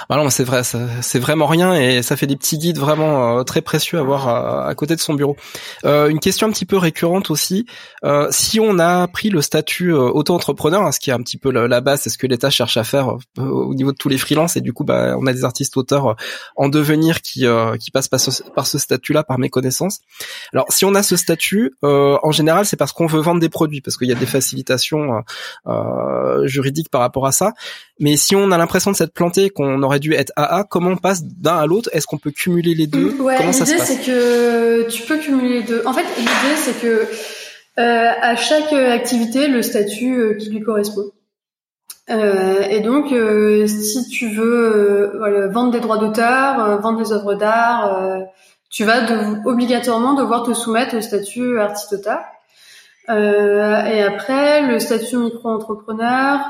Bah 0.09 0.17
non, 0.17 0.31
c'est 0.31 0.45
vrai, 0.45 0.63
c'est 0.65 1.19
vraiment 1.19 1.47
rien 1.47 1.75
et 1.75 2.03
ça 2.03 2.17
fait 2.17 2.27
des 2.27 2.37
petits 2.37 2.59
guides 2.59 2.79
vraiment 2.79 3.39
euh, 3.39 3.43
très 3.43 3.63
précieux 3.63 3.99
à 3.99 4.03
voir 4.03 4.29
euh, 4.29 4.69
à, 4.69 4.75
côté 4.75 4.95
de 4.95 5.01
son 5.01 5.15
bureau. 5.15 5.37
Euh, 5.85 6.09
une 6.09 6.21
question 6.21 6.47
un 6.47 6.51
petit 6.51 6.67
peu 6.67 6.77
récurrente 6.77 7.31
aussi, 7.31 7.67
euh, 8.05 8.29
si 8.31 8.61
on 8.61 8.79
a 8.79 9.09
pris 9.09 9.29
le 9.31 9.43
statut 9.43 9.93
auto-entrepreneur, 9.93 10.83
hein, 10.83 10.93
ce 10.93 11.01
qui 11.01 11.11
est 11.11 11.13
un 11.13 11.23
petit 11.23 11.37
peu 11.37 11.51
la, 11.51 11.81
base, 11.81 12.03
c'est 12.03 12.11
ce 12.11 12.19
que 12.19 12.29
l'État 12.29 12.51
cherche 12.51 12.77
à 12.77 12.85
faire 12.85 13.17
au 13.39 13.75
niveau 13.75 13.91
de 13.91 13.97
tous 13.97 14.09
les 14.09 14.19
freelances 14.19 14.57
et 14.57 14.61
du 14.61 14.73
coup, 14.73 14.85
bah, 14.85 15.17
on 15.19 15.27
a 15.27 15.33
des 15.33 15.45
artistes 15.45 15.77
auteurs 15.77 16.17
en 16.57 16.69
devenir 16.69 17.21
qui 17.21 17.45
qui 17.81 17.91
passent 17.91 18.09
par 18.09 18.21
ce, 18.21 18.43
par 18.55 18.67
ce 18.67 18.79
statut-là, 18.79 19.25
par 19.25 19.39
mes 19.39 19.49
connaissances. 19.49 20.01
Alors, 20.53 20.67
si 20.69 20.85
on 20.85 20.95
a 20.95 21.03
ce 21.03 21.17
statut, 21.17 21.75
en 21.83 22.31
général, 22.31 22.67
c'est 22.67 22.77
parce 22.77 22.93
qu'on 22.93 23.07
veut 23.07 23.21
vendre 23.21 23.41
des 23.41 23.49
produits, 23.49 23.81
parce 23.81 23.97
qu'il 23.97 24.09
y 24.09 24.13
a 24.13 24.17
des 24.17 24.27
facilitations 24.27 25.23
juridiques 26.45 26.91
par 26.91 27.01
rapport 27.01 27.27
à 27.27 27.33
ça. 27.33 27.53
Mais 28.03 28.17
si 28.17 28.35
on 28.35 28.51
a 28.51 28.59
l'impression 28.59 28.91
de 28.91 28.97
s'être 28.97 29.15
planté, 29.15 29.49
qu'on 29.49 29.81
aurait 29.85 30.01
dû 30.01 30.13
être 30.13 30.33
AA, 30.35 30.65
comment 30.69 30.91
on 30.91 30.97
passe 30.97 31.23
d'un 31.23 31.57
à 31.57 31.67
l'autre? 31.67 31.89
Est-ce 31.93 32.09
qu'on 32.09 32.19
peut 32.19 32.33
cumuler 32.33 32.75
les 32.75 32.89
deux? 32.89 33.13
Ouais, 33.21 33.39
L'idée 33.39 33.79
c'est 33.79 34.05
que 34.05 34.89
tu 34.89 35.03
peux 35.03 35.19
cumuler 35.19 35.61
les 35.61 35.63
deux. 35.63 35.85
En 35.87 35.93
fait, 35.93 36.05
l'idée 36.19 36.57
c'est 36.57 36.81
que 36.81 37.07
euh, 37.79 38.11
à 38.21 38.35
chaque 38.35 38.73
activité, 38.73 39.47
le 39.47 39.63
statut 39.63 40.19
euh, 40.19 40.35
qui 40.35 40.51
lui 40.51 40.61
correspond. 40.63 41.05
Euh, 42.11 42.63
et 42.63 42.81
donc, 42.81 43.15
si 43.69 44.09
tu 44.09 44.29
veux 44.31 45.13
voilà, 45.17 45.47
vendre 45.47 45.71
des 45.71 45.79
droits 45.79 45.99
d'auteur, 45.99 46.81
vendre 46.81 46.99
des 46.99 47.13
œuvres 47.13 47.35
d'art, 47.35 48.19
tu 48.69 48.83
vas 48.83 49.03
de, 49.03 49.49
obligatoirement 49.49 50.15
devoir 50.15 50.43
te 50.43 50.53
soumettre 50.53 50.97
au 50.97 51.01
statut 51.01 51.61
artiste-auteur. 51.61 52.19
et 53.09 54.03
après, 54.03 54.67
le 54.67 54.81
statut 54.81 55.19
micro-entrepreneur, 55.19 56.41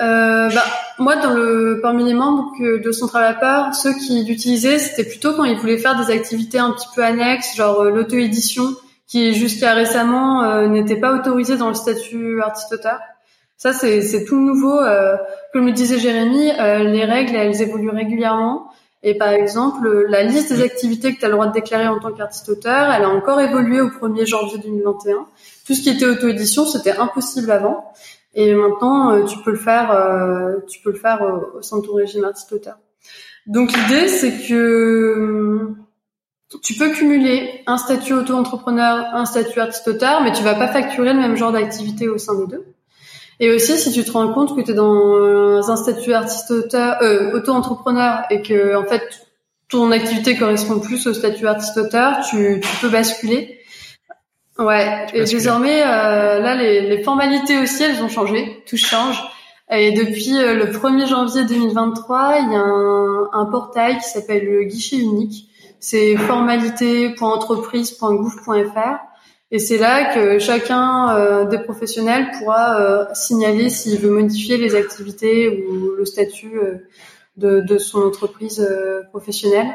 euh, 0.00 0.48
bah, 0.50 0.64
moi, 0.98 1.16
dans 1.16 1.32
le, 1.32 1.80
parmi 1.82 2.04
les 2.04 2.14
membres 2.14 2.52
que, 2.58 2.82
de 2.82 2.92
Central 2.92 3.34
Vapeur, 3.34 3.74
ceux 3.74 3.94
qui 3.94 4.24
l'utilisaient, 4.24 4.78
c'était 4.78 5.04
plutôt 5.04 5.34
quand 5.34 5.44
ils 5.44 5.58
voulaient 5.58 5.78
faire 5.78 5.96
des 5.96 6.12
activités 6.12 6.58
un 6.58 6.70
petit 6.70 6.86
peu 6.94 7.04
annexes, 7.04 7.56
genre 7.56 7.80
euh, 7.80 7.90
l'auto-édition, 7.90 8.74
qui 9.08 9.34
jusqu'à 9.34 9.74
récemment 9.74 10.44
euh, 10.44 10.68
n'était 10.68 10.96
pas 10.96 11.14
autorisée 11.14 11.56
dans 11.56 11.68
le 11.68 11.74
statut 11.74 12.40
artiste-auteur. 12.42 12.98
Ça, 13.56 13.72
c'est 13.72 14.24
tout 14.24 14.38
nouveau. 14.38 14.78
Euh, 14.78 15.16
comme 15.52 15.66
le 15.66 15.72
disait 15.72 15.98
Jérémy, 15.98 16.52
euh, 16.60 16.84
les 16.84 17.04
règles, 17.04 17.34
elles 17.34 17.60
évoluent 17.60 17.90
régulièrement. 17.90 18.70
Et 19.02 19.16
par 19.16 19.30
exemple, 19.30 20.06
la 20.08 20.22
liste 20.22 20.52
des 20.52 20.62
activités 20.62 21.14
que 21.14 21.20
tu 21.20 21.24
as 21.24 21.28
le 21.28 21.34
droit 21.34 21.46
de 21.46 21.52
déclarer 21.52 21.88
en 21.88 21.98
tant 21.98 22.12
qu'artiste-auteur, 22.12 22.90
elle 22.92 23.04
a 23.04 23.08
encore 23.08 23.40
évolué 23.40 23.80
au 23.80 23.88
1er 23.88 24.26
janvier 24.26 24.58
2021. 24.58 25.26
Tout 25.66 25.74
ce 25.74 25.82
qui 25.82 25.90
était 25.90 26.06
auto-édition, 26.06 26.66
c'était 26.66 26.96
impossible 26.96 27.50
avant. 27.50 27.92
Et 28.34 28.54
maintenant, 28.54 29.12
euh, 29.12 29.24
tu 29.24 29.38
peux 29.38 29.52
le 29.52 29.58
faire, 29.58 29.90
euh, 29.90 30.56
tu 30.68 30.80
peux 30.82 30.92
le 30.92 30.98
faire 30.98 31.22
au 31.56 31.62
sein 31.62 31.78
de 31.78 31.86
ton 31.86 31.94
régime 31.94 32.24
artiste-auteur. 32.24 32.76
Donc 33.46 33.72
l'idée, 33.72 34.08
c'est 34.08 34.46
que 34.46 34.54
euh, 34.54 35.76
tu 36.62 36.74
peux 36.74 36.90
cumuler 36.90 37.62
un 37.66 37.78
statut 37.78 38.12
auto-entrepreneur, 38.12 39.06
un 39.14 39.24
statut 39.24 39.58
artiste-auteur, 39.58 40.22
mais 40.22 40.32
tu 40.32 40.42
vas 40.42 40.54
pas 40.54 40.68
facturer 40.68 41.14
le 41.14 41.20
même 41.20 41.36
genre 41.36 41.52
d'activité 41.52 42.08
au 42.08 42.18
sein 42.18 42.34
des 42.34 42.46
deux. 42.46 42.66
Et 43.40 43.50
aussi, 43.50 43.78
si 43.78 43.92
tu 43.92 44.04
te 44.04 44.10
rends 44.10 44.32
compte 44.32 44.54
que 44.56 44.62
tu 44.62 44.72
es 44.72 44.74
dans 44.74 45.70
un 45.70 45.76
statut 45.76 46.12
artiste-auteur, 46.12 47.02
euh, 47.02 47.32
auto-entrepreneur 47.32 48.24
et 48.30 48.42
que 48.42 48.76
en 48.76 48.84
fait 48.84 49.26
ton 49.70 49.92
activité 49.92 50.36
correspond 50.36 50.80
plus 50.80 51.06
au 51.06 51.14
statut 51.14 51.46
artiste-auteur, 51.46 52.20
tu, 52.28 52.60
tu, 52.60 52.76
peux 52.80 52.88
basculer. 52.88 53.57
Ouais. 54.58 55.06
Et 55.14 55.24
désormais, 55.24 55.82
euh, 55.82 56.40
là, 56.40 56.56
les, 56.56 56.80
les, 56.80 57.02
formalités 57.02 57.58
aussi, 57.58 57.84
elles 57.84 58.02
ont 58.02 58.08
changé. 58.08 58.62
Tout 58.66 58.76
change. 58.76 59.22
Et 59.70 59.92
depuis 59.92 60.36
euh, 60.36 60.54
le 60.54 60.66
1er 60.66 61.06
janvier 61.06 61.44
2023, 61.44 62.38
il 62.40 62.52
y 62.52 62.56
a 62.56 62.60
un, 62.60 63.30
un 63.32 63.44
portail 63.46 63.98
qui 63.98 64.08
s'appelle 64.08 64.44
le 64.46 64.64
guichet 64.64 64.96
unique. 64.96 65.48
C'est 65.78 66.16
formalité.entreprise.gouv.fr 66.16 68.96
et 69.50 69.58
c'est 69.58 69.78
là 69.78 70.14
que 70.14 70.38
chacun 70.38 71.16
euh, 71.16 71.46
des 71.46 71.58
professionnels 71.58 72.30
pourra 72.38 72.78
euh, 72.80 73.06
signaler 73.14 73.70
s'il 73.70 73.98
veut 73.98 74.10
modifier 74.10 74.58
les 74.58 74.74
activités 74.74 75.64
ou 75.66 75.92
le 75.96 76.04
statut 76.04 76.60
de, 77.36 77.60
de, 77.60 77.78
son 77.78 78.02
entreprise 78.02 78.62
professionnelle. 79.10 79.72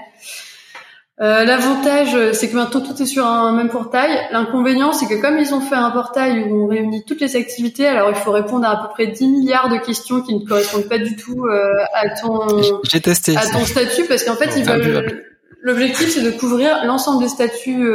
L'avantage, 1.19 2.17
c'est 2.33 2.49
que 2.49 2.55
maintenant 2.55 2.81
tout 2.81 3.01
est 3.01 3.05
sur 3.05 3.25
un 3.25 3.53
même 3.53 3.69
portail. 3.69 4.19
L'inconvénient, 4.31 4.91
c'est 4.93 5.05
que 5.05 5.21
comme 5.21 5.37
ils 5.37 5.53
ont 5.53 5.61
fait 5.61 5.75
un 5.75 5.91
portail 5.91 6.43
où 6.43 6.65
on 6.65 6.67
réunit 6.67 7.05
toutes 7.05 7.21
les 7.21 7.35
activités, 7.35 7.87
alors 7.87 8.09
il 8.09 8.15
faut 8.15 8.31
répondre 8.31 8.65
à 8.65 8.71
à 8.71 8.87
peu 8.87 8.89
près 8.89 9.07
10 9.07 9.27
milliards 9.27 9.69
de 9.69 9.77
questions 9.77 10.21
qui 10.21 10.35
ne 10.35 10.45
correspondent 10.45 10.89
pas 10.89 10.97
du 10.97 11.15
tout 11.15 11.45
à 11.47 12.09
ton 12.19 12.61
testé, 13.01 13.37
à 13.37 13.47
ton 13.47 13.63
statut, 13.63 14.05
parce 14.05 14.23
qu'en 14.23 14.35
fait 14.35 14.49
ils 14.57 14.65
veulent. 14.65 15.23
L'objectif, 15.61 16.09
c'est 16.09 16.23
de 16.23 16.31
couvrir 16.31 16.83
l'ensemble 16.83 17.23
des 17.23 17.29
statuts 17.29 17.87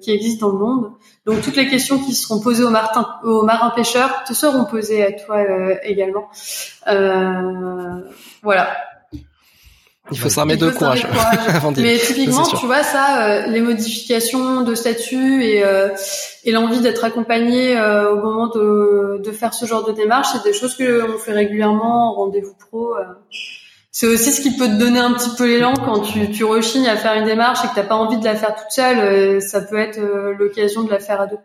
qui 0.00 0.10
existent 0.10 0.48
dans 0.48 0.52
le 0.52 0.58
monde. 0.58 0.92
Donc 1.26 1.42
toutes 1.42 1.56
les 1.56 1.68
questions 1.68 1.98
qui 1.98 2.14
seront 2.14 2.40
posées 2.40 2.64
aux, 2.64 2.70
martin, 2.70 3.06
aux 3.22 3.42
marins 3.42 3.70
pêcheurs 3.70 4.24
te 4.24 4.32
seront 4.32 4.64
posées 4.64 5.04
à 5.04 5.12
toi 5.12 5.38
euh, 5.38 5.76
également. 5.82 6.28
Euh, 6.88 8.00
voilà. 8.42 8.76
Il 10.12 10.18
faut 10.18 10.28
s'armer 10.28 10.56
de 10.56 10.70
courage. 10.70 11.06
Mais 11.78 11.98
typiquement, 11.98 12.42
tu 12.42 12.66
vois 12.66 12.82
ça, 12.82 13.22
euh, 13.22 13.46
les 13.46 13.60
modifications 13.60 14.62
de 14.62 14.74
statut 14.74 15.44
et, 15.44 15.64
euh, 15.64 15.88
et 16.44 16.52
l'envie 16.52 16.80
d'être 16.80 17.04
accompagné 17.04 17.78
au 17.80 18.16
moment 18.16 18.48
de, 18.48 19.20
de, 19.22 19.32
faire 19.32 19.54
ce 19.54 19.66
genre 19.66 19.84
de 19.84 19.92
démarche, 19.92 20.28
c'est 20.32 20.42
des 20.42 20.52
choses 20.52 20.76
que 20.76 21.14
on 21.14 21.18
fait 21.18 21.32
régulièrement 21.32 22.10
en 22.10 22.14
rendez-vous 22.14 22.54
pro 22.70 22.94
c'est 23.92 24.06
aussi 24.06 24.30
ce 24.30 24.40
qui 24.40 24.56
peut 24.56 24.68
te 24.68 24.78
donner 24.78 25.00
un 25.00 25.12
petit 25.12 25.30
peu 25.36 25.46
l'élan 25.46 25.74
quand 25.74 26.00
tu, 26.00 26.30
tu 26.30 26.44
rechignes 26.44 26.88
à 26.88 26.96
faire 26.96 27.14
une 27.14 27.24
démarche 27.24 27.64
et 27.64 27.68
que 27.68 27.74
t'as 27.74 27.82
pas 27.82 27.96
envie 27.96 28.18
de 28.18 28.24
la 28.24 28.36
faire 28.36 28.54
toute 28.54 28.70
seule. 28.70 28.98
Euh, 28.98 29.40
ça 29.40 29.60
peut 29.60 29.78
être 29.78 29.98
euh, 29.98 30.32
l'occasion 30.38 30.84
de 30.84 30.90
la 30.90 31.00
faire 31.00 31.20
à 31.20 31.26
deux. 31.26 31.38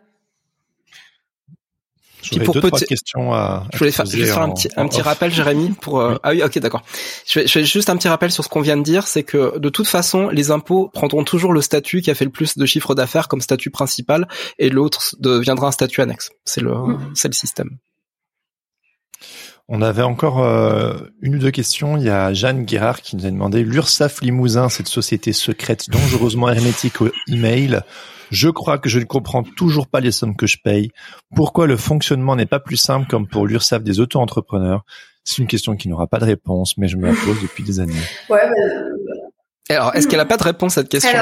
Je 2.32 2.40
pour 2.40 2.54
deux, 2.54 2.70
questions 2.70 3.32
à, 3.32 3.66
je 3.72 3.78
voulais 3.78 3.92
faire, 3.92 4.06
faire 4.06 4.38
un 4.40 4.50
petit, 4.50 4.68
un 4.76 4.88
petit 4.88 5.02
rappel, 5.02 5.32
Jérémy, 5.32 5.70
pour, 5.80 6.00
euh, 6.00 6.16
ah 6.22 6.30
oui, 6.30 6.42
ok, 6.42 6.58
d'accord. 6.58 6.82
Je 7.26 7.46
fais, 7.46 7.64
juste 7.64 7.90
un 7.90 7.96
petit 7.96 8.08
rappel 8.08 8.30
sur 8.30 8.42
ce 8.44 8.48
qu'on 8.48 8.60
vient 8.60 8.76
de 8.76 8.82
dire, 8.82 9.06
c'est 9.06 9.22
que 9.22 9.58
de 9.58 9.68
toute 9.68 9.86
façon, 9.86 10.28
les 10.28 10.50
impôts 10.50 10.88
prendront 10.92 11.24
toujours 11.24 11.52
le 11.52 11.60
statut 11.60 12.02
qui 12.02 12.10
a 12.10 12.14
fait 12.14 12.24
le 12.24 12.30
plus 12.30 12.58
de 12.58 12.66
chiffre 12.66 12.94
d'affaires 12.94 13.28
comme 13.28 13.40
statut 13.40 13.70
principal 13.70 14.26
et 14.58 14.70
l'autre 14.70 15.14
deviendra 15.18 15.68
un 15.68 15.72
statut 15.72 16.00
annexe. 16.00 16.30
C'est 16.44 16.60
le, 16.60 16.72
mm. 16.72 17.12
c'est 17.14 17.28
le 17.28 17.34
système. 17.34 17.78
On 19.68 19.82
avait 19.82 20.02
encore 20.02 20.44
euh, 20.44 20.94
une 21.22 21.36
ou 21.36 21.38
deux 21.38 21.50
questions. 21.50 21.96
Il 21.96 22.04
y 22.04 22.08
a 22.08 22.32
Jeanne 22.32 22.64
Guérard 22.64 23.02
qui 23.02 23.16
nous 23.16 23.26
a 23.26 23.30
demandé 23.30 23.64
l'URSAF 23.64 24.22
Limousin, 24.22 24.68
cette 24.68 24.86
société 24.86 25.32
secrète 25.32 25.90
dangereusement 25.90 26.48
hermétique 26.48 27.00
au 27.00 27.08
email. 27.26 27.80
Je 28.30 28.48
crois 28.48 28.78
que 28.78 28.88
je 28.88 29.00
ne 29.00 29.04
comprends 29.04 29.42
toujours 29.42 29.88
pas 29.88 29.98
les 30.00 30.12
sommes 30.12 30.36
que 30.36 30.46
je 30.46 30.58
paye. 30.62 30.90
Pourquoi 31.34 31.66
le 31.66 31.76
fonctionnement 31.76 32.36
n'est 32.36 32.46
pas 32.46 32.60
plus 32.60 32.76
simple 32.76 33.08
comme 33.08 33.26
pour 33.26 33.46
l'URSAF 33.46 33.82
des 33.82 33.98
auto-entrepreneurs? 33.98 34.84
C'est 35.24 35.38
une 35.38 35.48
question 35.48 35.74
qui 35.74 35.88
n'aura 35.88 36.06
pas 36.06 36.20
de 36.20 36.26
réponse, 36.26 36.78
mais 36.78 36.86
je 36.86 36.96
me 36.96 37.06
la 37.06 37.14
pose 37.14 37.42
depuis 37.42 37.64
des 37.64 37.80
années. 37.80 37.94
Ouais, 38.30 38.48
alors, 39.74 39.94
est-ce 39.96 40.06
qu'elle 40.06 40.18
n'a 40.18 40.26
pas 40.26 40.36
de 40.36 40.44
réponse 40.44 40.78
à 40.78 40.82
cette 40.82 40.88
question? 40.88 41.18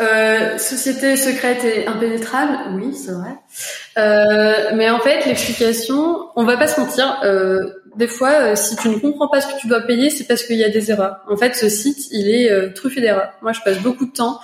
Euh, 0.00 0.58
société 0.58 1.16
secrète 1.16 1.62
et 1.62 1.86
impénétrable, 1.86 2.58
oui, 2.74 2.92
c'est 2.94 3.12
vrai. 3.12 3.36
Euh, 3.98 4.70
mais 4.74 4.90
en 4.90 4.98
fait, 4.98 5.24
l'explication, 5.26 6.28
on 6.34 6.44
va 6.44 6.56
pas 6.56 6.66
se 6.66 6.80
mentir. 6.80 7.20
Euh, 7.22 7.58
des 7.94 8.08
fois, 8.08 8.56
si 8.56 8.74
tu 8.76 8.88
ne 8.88 8.98
comprends 8.98 9.28
pas 9.28 9.40
ce 9.40 9.46
que 9.46 9.60
tu 9.60 9.68
dois 9.68 9.82
payer, 9.82 10.10
c'est 10.10 10.24
parce 10.24 10.42
qu'il 10.42 10.56
y 10.56 10.64
a 10.64 10.70
des 10.70 10.90
erreurs. 10.90 11.18
En 11.30 11.36
fait, 11.36 11.54
ce 11.54 11.68
site, 11.68 12.08
il 12.10 12.28
est 12.28 12.72
truffé 12.74 13.00
d'erreurs. 13.00 13.32
Moi, 13.42 13.52
je 13.52 13.60
passe 13.60 13.78
beaucoup 13.78 14.06
de 14.06 14.12
temps 14.12 14.40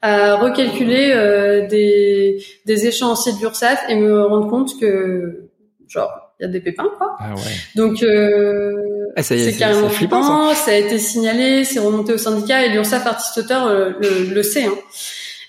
à 0.00 0.36
recalculer 0.36 1.66
des, 1.68 2.42
des 2.64 2.86
échéanciers 2.86 3.32
de 3.32 3.38
l'URSSAF 3.38 3.84
et 3.88 3.96
me 3.96 4.24
rendre 4.24 4.48
compte 4.48 4.80
que, 4.80 5.50
genre, 5.88 6.27
il 6.40 6.44
y 6.44 6.46
a 6.46 6.48
des 6.48 6.60
pépins 6.60 6.90
quoi. 6.98 7.16
Ah 7.18 7.34
ouais. 7.34 7.40
Donc 7.74 8.02
euh, 8.02 8.72
ah, 9.16 9.22
c'est 9.22 9.56
carrément 9.56 9.88
flippant. 9.88 10.54
Ça. 10.54 10.70
a 10.70 10.74
été 10.74 10.98
signalé, 10.98 11.64
c'est 11.64 11.80
remonté 11.80 12.12
au 12.12 12.18
syndicat 12.18 12.64
et 12.64 12.68
l'URSSAF 12.68 13.06
artiste 13.06 13.38
auteur 13.38 13.66
euh, 13.66 13.90
le, 14.00 14.32
le, 14.32 14.42
sait. 14.44 14.66
Hein. 14.66 14.74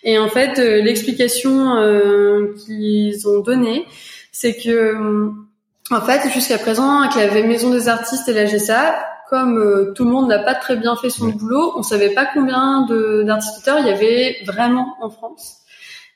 Et 0.04 0.18
en 0.18 0.28
fait, 0.28 0.58
euh, 0.58 0.82
l'explication 0.82 1.76
euh, 1.76 2.56
qu'ils 2.66 3.28
ont 3.28 3.42
donnée, 3.42 3.86
c'est 4.32 4.56
que 4.56 4.96
en 5.92 6.02
fait 6.02 6.28
jusqu'à 6.34 6.58
présent 6.58 7.02
avec 7.02 7.16
la 7.16 7.48
maison 7.48 7.70
des 7.70 7.88
artistes 7.90 8.28
et 8.28 8.34
la 8.34 8.46
GSA, 8.46 8.96
comme 9.30 9.94
tout 9.96 10.06
le 10.06 10.10
monde 10.10 10.28
n'a 10.28 10.40
pas 10.40 10.56
très 10.56 10.76
bien 10.76 10.96
fait 10.96 11.12
son 11.12 11.28
boulot, 11.28 11.74
on 11.76 11.84
savait 11.84 12.16
pas 12.16 12.28
combien 12.34 12.88
d'artistes 13.26 13.60
auteurs 13.60 13.80
il 13.80 13.86
y 13.86 13.92
avait 13.92 14.38
vraiment 14.46 14.96
en 15.02 15.12
France. 15.12 15.58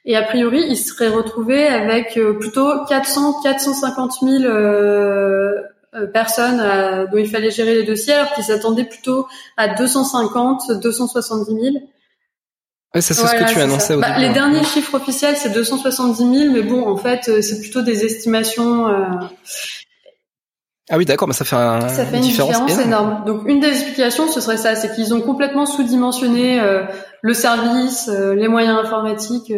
Et 0.06 0.18
a 0.18 0.24
priori, 0.24 0.66
il 0.68 0.78
serait 0.78 1.08
retrouvé 1.08 1.66
avec 1.66 2.18
euh, 2.18 2.34
plutôt 2.34 2.84
400, 2.86 3.42
450 3.42 4.12
000 4.22 4.44
euh, 4.44 5.62
euh, 5.96 6.08
personnes 6.08 6.58
dont 7.12 7.18
il 7.18 7.30
fallait 7.30 7.52
gérer 7.52 7.76
les 7.76 7.84
dossiers, 7.84 8.14
alors 8.14 8.34
qu'ils 8.34 8.44
s'attendaient 8.44 8.84
plutôt 8.84 9.28
à 9.56 9.70
250, 9.70 10.72
270 10.82 11.46
000. 11.46 11.76
Ouais, 12.94 13.02
c'est 13.02 13.14
ce 13.14 13.24
que 13.24 13.52
tu 13.52 13.60
annonçais 13.60 13.96
au 13.96 14.02
bah, 14.02 14.20
Les 14.20 14.30
derniers 14.30 14.64
chiffres 14.66 14.96
officiels, 14.96 15.38
c'est 15.38 15.52
270 15.52 16.18
000, 16.18 16.54
mais 16.54 16.62
bon, 16.62 16.88
en 16.88 16.98
fait, 16.98 17.42
c'est 17.42 17.60
plutôt 17.62 17.82
des 17.82 18.06
estimations. 18.06 18.88
Ah 20.90 20.98
oui, 20.98 21.06
d'accord, 21.06 21.30
mais 21.30 21.34
ça 21.34 21.46
fait, 21.46 21.56
un, 21.56 21.88
ça 21.88 22.06
fait 22.06 22.18
une, 22.18 22.24
différence, 22.24 22.78
énorme. 22.78 23.24
Donc 23.26 23.48
une 23.48 23.62
des 23.62 23.70
explications, 23.70 24.28
ce 24.28 24.42
serait 24.42 24.58
ça, 24.58 24.76
c'est 24.76 24.94
qu'ils 24.94 25.14
ont 25.14 25.22
complètement 25.22 25.66
sous-dimensionné 25.66 26.62
le 27.22 27.34
service, 27.34 28.10
les 28.10 28.48
moyens 28.50 28.78
informatiques 28.78 29.52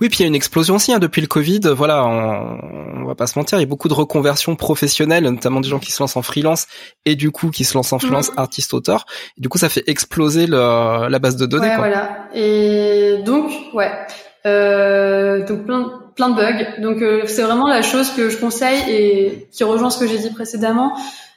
oui, 0.00 0.08
puis 0.08 0.18
il 0.18 0.22
y 0.22 0.24
a 0.24 0.26
une 0.26 0.34
explosion 0.34 0.74
aussi 0.74 0.92
hein, 0.92 0.98
depuis 0.98 1.20
le 1.20 1.26
Covid. 1.26 1.60
Voilà, 1.74 2.04
on, 2.04 3.02
on, 3.02 3.04
va 3.06 3.14
pas 3.14 3.26
se 3.26 3.38
mentir, 3.38 3.58
il 3.58 3.62
y 3.62 3.64
a 3.64 3.68
beaucoup 3.68 3.88
de 3.88 3.94
reconversions 3.94 4.56
professionnelles, 4.56 5.24
notamment 5.24 5.60
des 5.60 5.68
gens 5.68 5.78
qui 5.78 5.92
se 5.92 6.02
lancent 6.02 6.16
en 6.16 6.22
freelance 6.22 6.66
et 7.04 7.16
du 7.16 7.30
coup 7.30 7.50
qui 7.50 7.64
se 7.64 7.74
lancent 7.74 7.92
en 7.92 7.98
freelance 7.98 8.30
mmh. 8.30 8.38
artiste-auteur. 8.38 9.06
Du 9.38 9.48
coup, 9.48 9.58
ça 9.58 9.68
fait 9.68 9.84
exploser 9.86 10.46
le, 10.46 11.08
la 11.08 11.18
base 11.18 11.36
de 11.36 11.46
données. 11.46 11.68
Ouais, 11.68 11.76
voilà. 11.76 12.28
Et 12.34 13.18
donc, 13.24 13.50
ouais, 13.72 13.90
euh, 14.46 15.46
donc 15.46 15.64
plein, 15.64 16.02
plein 16.14 16.30
de 16.30 16.36
bugs. 16.36 16.82
Donc 16.82 17.02
euh, 17.02 17.22
c'est 17.26 17.42
vraiment 17.42 17.68
la 17.68 17.82
chose 17.82 18.10
que 18.10 18.28
je 18.28 18.38
conseille 18.38 18.82
et 18.88 19.48
qui 19.50 19.64
rejoint 19.64 19.90
ce 19.90 19.98
que 19.98 20.06
j'ai 20.06 20.18
dit 20.18 20.30
précédemment. 20.30 20.96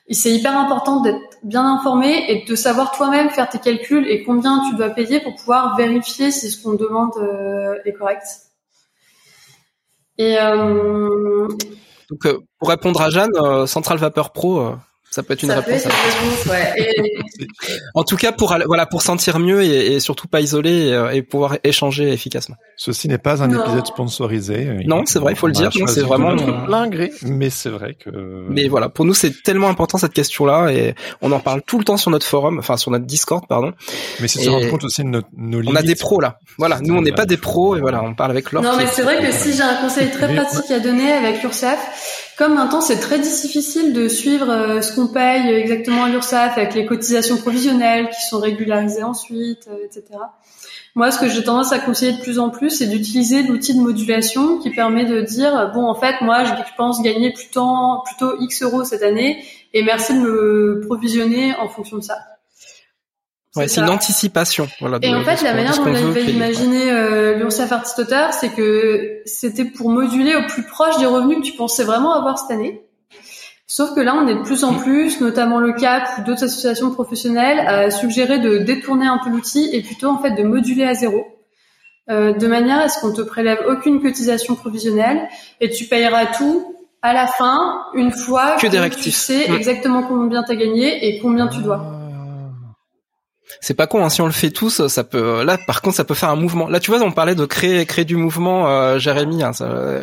C'est 0.09 0.31
hyper 0.31 0.57
important 0.57 1.01
d'être 1.01 1.38
bien 1.43 1.65
informé 1.65 2.25
et 2.29 2.45
de 2.45 2.55
savoir 2.55 2.91
toi-même 2.91 3.29
faire 3.29 3.49
tes 3.49 3.59
calculs 3.59 4.07
et 4.07 4.23
combien 4.23 4.61
tu 4.69 4.75
dois 4.75 4.89
payer 4.89 5.19
pour 5.19 5.35
pouvoir 5.35 5.75
vérifier 5.75 6.31
si 6.31 6.49
ce 6.49 6.63
qu'on 6.63 6.73
demande 6.73 7.11
euh, 7.17 7.75
est 7.84 7.91
correct. 7.93 8.23
Et 10.17 10.38
euh... 10.39 11.47
donc 12.09 12.25
euh, 12.25 12.39
pour 12.57 12.69
répondre 12.69 13.01
à 13.01 13.09
Jeanne, 13.09 13.35
euh, 13.35 13.67
Central 13.67 13.97
Vapeur 13.97 14.31
Pro 14.31 14.75
ça 15.18 15.23
peut 15.23 15.34
être 15.34 15.41
une 15.41 15.52
réponse. 15.52 15.81
en 17.95 18.03
tout 18.03 18.18
cas, 18.18 18.31
pour 18.31 18.56
voilà, 18.68 18.85
pour 18.85 19.02
sentir 19.02 19.39
mieux 19.39 19.64
et, 19.64 19.99
surtout 19.99 20.27
pas 20.27 20.41
isoler 20.41 20.91
euh, 20.91 21.10
et, 21.10 21.23
pouvoir 21.23 21.57
échanger 21.64 22.14
efficacement. 22.14 22.56
Ceci 22.76 23.07
n'est 23.07 23.18
pas 23.18 23.41
un 23.41 23.49
épisode 23.49 23.88
sponsorisé. 23.88 24.84
Non, 24.85 25.07
c'est 25.07 25.18
vrai, 25.18 25.34
il 25.34 25.35
faut 25.35 25.48
le 25.48 25.53
dire. 25.53 25.72
C'est 25.88 26.02
vraiment 26.02 26.35
l'ingré, 26.68 27.11
mais 27.23 27.49
c'est 27.49 27.69
vrai 27.69 27.95
que. 27.95 28.11
Mais 28.48 28.68
voilà, 28.68 28.89
pour 28.89 29.06
nous, 29.06 29.15
c'est 29.15 29.41
tellement 29.41 29.69
important 29.69 29.98
cette 29.98 30.14
question-là 30.14 30.72
et 30.72 30.94
on 31.22 31.31
en 31.31 31.39
parle 31.39 31.64
tout 31.65 31.80
le 31.80 31.84
temps 31.84 31.98
sur 31.98 32.11
notre 32.11 32.27
forum, 32.27 32.60
enfin 32.60 32.77
sur 32.77 32.91
notre 32.91 33.06
Discord, 33.06 33.44
pardon. 33.49 33.73
Mais 34.19 34.27
c'est 34.27 34.44
se 34.44 34.49
rendre 34.52 34.69
compte 34.69 34.84
aussi 34.84 35.03
de 35.03 35.10
nos, 35.10 35.22
nos 35.35 35.61
limites. 35.61 35.76
On 35.76 35.80
a 35.80 35.84
des 35.84 35.95
pros 35.95 36.22
là. 36.22 36.38
Voilà, 36.60 36.80
nous 36.81 36.95
on 36.95 37.02
n'est 37.02 37.11
pas 37.11 37.26
des 37.26 37.38
pros 37.38 37.76
et 37.76 37.80
voilà, 37.80 38.03
on 38.03 38.14
parle 38.14 38.30
avec 38.30 38.52
leur. 38.52 38.61
Non, 38.61 38.77
mais 38.77 38.85
c'est 38.85 39.02
vrai 39.02 39.19
que 39.19 39.31
si 39.31 39.53
j'ai 39.53 39.64
un 39.64 39.81
conseil 39.81 40.11
très 40.11 40.31
pratique 40.31 40.69
à 40.69 40.80
donner 40.80 41.11
avec 41.11 41.41
l'URSSAF, 41.41 42.26
comme 42.38 42.53
maintenant 42.53 42.81
c'est 42.81 42.99
très 42.99 43.19
difficile 43.19 43.93
de 43.93 44.07
suivre 44.07 44.49
euh, 44.49 44.81
ce 44.81 44.93
qu'on 44.93 45.07
paye 45.07 45.49
exactement 45.49 46.03
à 46.03 46.09
l'URSSAF 46.09 46.57
avec 46.57 46.76
les 46.76 46.85
cotisations 46.85 47.38
provisionnelles 47.38 48.09
qui 48.09 48.22
sont 48.27 48.39
régularisées 48.39 49.03
ensuite, 49.03 49.68
euh, 49.69 49.85
etc. 49.85 50.19
Moi, 50.95 51.11
ce 51.11 51.19
que 51.19 51.27
j'ai 51.27 51.43
tendance 51.43 51.73
à 51.73 51.80
conseiller 51.80 52.14
de 52.14 52.22
plus 52.22 52.39
en 52.39 52.49
plus, 52.49 52.72
c'est 52.72 52.88
d'utiliser 52.88 53.43
l'outil 53.43 53.76
de 53.76 53.81
modulation 53.81 54.57
qui 54.57 54.72
permet 54.72 55.05
de 55.05 55.22
dire 55.22 55.72
bon, 55.73 55.85
en 55.85 55.93
fait, 55.93 56.22
moi, 56.22 56.43
je 56.43 56.53
pense 56.76 57.03
gagner 57.03 57.31
plutôt 57.34 58.01
plutôt 58.05 58.39
X 58.39 58.64
euros 58.64 58.84
cette 58.84 59.03
année, 59.03 59.43
et 59.73 59.84
merci 59.84 60.15
de 60.15 60.19
me 60.19 60.81
provisionner 60.88 61.53
en 61.55 61.69
fonction 61.69 61.97
de 61.97 62.03
ça. 62.03 62.36
Ouais, 63.57 63.67
c'est 63.67 63.81
une 63.81 63.89
anticipation. 63.89 64.67
Voilà, 64.79 64.99
et 65.01 65.13
en 65.13 65.23
fait, 65.23 65.41
la 65.41 65.53
manière 65.53 65.75
dont 65.77 65.84
on 65.85 65.93
avait 65.93 66.25
imaginé 66.25 66.91
euh, 66.91 67.35
l'URSSAF 67.35 67.71
Artist 67.71 67.99
Auteur, 67.99 68.34
c'est 68.34 68.49
que 68.49 69.21
c'était 69.25 69.65
pour 69.65 69.89
moduler 69.89 70.35
au 70.35 70.45
plus 70.47 70.63
proche 70.63 70.97
des 70.99 71.05
revenus 71.05 71.39
que 71.39 71.43
tu 71.43 71.53
pensais 71.53 71.84
vraiment 71.84 72.13
avoir 72.13 72.38
cette 72.38 72.51
année. 72.51 72.84
Sauf 73.69 73.93
que 73.93 73.99
là, 73.99 74.15
on 74.15 74.27
est 74.27 74.35
de 74.35 74.43
plus 74.43 74.63
en 74.63 74.75
plus, 74.75 75.19
notamment 75.19 75.59
le 75.59 75.73
CAP 75.73 76.07
ou 76.17 76.21
d'autres 76.23 76.45
associations 76.45 76.91
professionnelles, 76.91 77.59
à 77.59 77.91
suggérer 77.91 78.39
de 78.39 78.59
détourner 78.59 79.07
un 79.07 79.19
peu 79.21 79.29
l'outil 79.29 79.69
et 79.73 79.81
plutôt 79.81 80.07
en 80.07 80.19
fait 80.19 80.31
de 80.31 80.43
moduler 80.43 80.85
à 80.85 80.93
zéro. 80.93 81.25
Euh, 82.09 82.31
de 82.31 82.47
manière 82.47 82.79
à 82.79 82.88
ce 82.88 83.01
qu'on 83.01 83.11
te 83.11 83.21
prélève 83.21 83.59
aucune 83.67 84.01
cotisation 84.01 84.55
provisionnelle 84.55 85.27
et 85.59 85.69
tu 85.69 85.85
payeras 85.85 86.27
tout 86.27 86.75
à 87.01 87.13
la 87.13 87.27
fin, 87.27 87.81
une 87.93 88.11
fois 88.11 88.55
que, 88.55 88.95
tu 88.95 89.11
sais 89.11 89.51
exactement 89.51 90.03
combien 90.03 90.43
tu 90.43 90.51
as 90.53 90.55
gagné 90.55 91.05
et 91.07 91.19
combien 91.19 91.47
tu 91.47 91.59
dois. 91.59 91.96
C'est 93.61 93.73
pas 93.73 93.87
con, 93.87 94.03
hein, 94.03 94.09
si 94.09 94.21
on 94.21 94.25
le 94.25 94.31
fait 94.31 94.51
tous, 94.51 94.87
ça 94.87 95.03
peut. 95.03 95.43
Là, 95.43 95.57
par 95.57 95.81
contre, 95.81 95.95
ça 95.95 96.03
peut 96.03 96.13
faire 96.13 96.29
un 96.29 96.35
mouvement. 96.35 96.67
Là, 96.67 96.79
tu 96.79 96.91
vois, 96.91 97.01
on 97.01 97.11
parlait 97.11 97.35
de 97.35 97.45
créer 97.45 97.85
créer 97.85 98.05
du 98.05 98.15
mouvement, 98.15 98.67
euh, 98.67 98.99
Jérémy, 98.99 99.43
hein, 99.43 99.51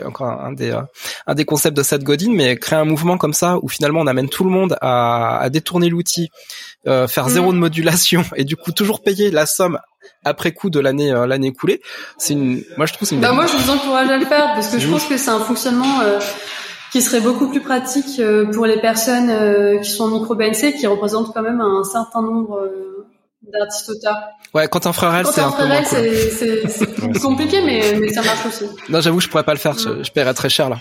encore 0.07 0.29
un 0.29 0.53
des 0.53 0.71
euh, 0.71 0.81
un 1.27 1.35
des 1.35 1.45
concepts 1.45 1.77
de 1.77 1.83
Seth 1.83 2.03
Godin, 2.03 2.33
mais 2.33 2.57
créer 2.57 2.79
un 2.79 2.85
mouvement 2.85 3.19
comme 3.19 3.33
ça 3.33 3.59
où 3.63 3.69
finalement 3.69 4.01
on 4.01 4.07
amène 4.07 4.29
tout 4.29 4.45
le 4.45 4.51
monde 4.51 4.77
à, 4.81 5.39
à 5.39 5.51
détourner 5.51 5.89
l'outil, 5.89 6.31
euh, 6.87 7.07
faire 7.07 7.29
zéro 7.29 7.53
mm. 7.53 7.55
de 7.55 7.59
modulation 7.61 8.25
et 8.37 8.45
du 8.45 8.57
coup 8.57 8.73
toujours 8.73 9.03
payer 9.03 9.31
la 9.31 9.47
somme 9.47 9.79
après 10.25 10.53
coup 10.53 10.71
de 10.71 10.81
l'année 10.81 11.13
euh, 11.13 11.27
l'année 11.27 11.49
écoulée. 11.49 11.81
C'est 12.19 12.33
une. 12.35 12.63
Moi, 12.77 12.87
je 12.87 12.93
trouve 12.93 13.09
c'est 13.09 13.15
une. 13.15 13.21
Bah, 13.21 13.33
moi, 13.33 13.47
je 13.47 13.57
vous 13.57 13.71
encourage 13.71 14.11
à 14.11 14.17
le 14.17 14.27
faire 14.27 14.53
parce 14.55 14.69
que 14.69 14.79
je 14.79 14.89
pense 14.89 15.05
que 15.05 15.17
c'est 15.17 15.31
un 15.31 15.41
fonctionnement 15.41 16.01
qui 16.93 17.03
serait 17.03 17.21
beaucoup 17.21 17.49
plus 17.49 17.61
pratique 17.61 18.23
pour 18.53 18.67
les 18.67 18.81
personnes 18.81 19.81
qui 19.83 19.91
sont 19.91 20.05
en 20.05 20.09
micro 20.09 20.35
BNC, 20.35 20.75
qui 20.79 20.87
représentent 20.87 21.33
quand 21.35 21.43
même 21.43 21.61
un 21.61 21.83
certain 21.85 22.23
nombre 22.23 22.71
d'artistes 23.53 23.89
auteurs. 23.91 24.19
Ouais, 24.55 24.69
Quentin 24.69 24.93
Frérel, 24.93 25.27
c'est 25.27 25.41
un 25.41 25.51
peu 25.51 25.67
moins 25.67 25.83
cool. 25.83 26.09
c'est 26.69 27.21
compliqué, 27.21 27.61
mais, 27.61 27.99
mais 28.01 28.09
ça 28.13 28.23
marche 28.23 28.47
aussi. 28.47 28.65
Non, 28.89 29.01
j'avoue, 29.01 29.21
je 29.21 29.29
pourrais 29.29 29.43
pas 29.45 29.55
le 29.55 29.59
faire. 29.59 29.77
Je, 29.79 30.03
je 30.03 30.11
paierais 30.13 30.35
très 30.35 30.49
cher 30.49 30.71
là. 30.71 30.79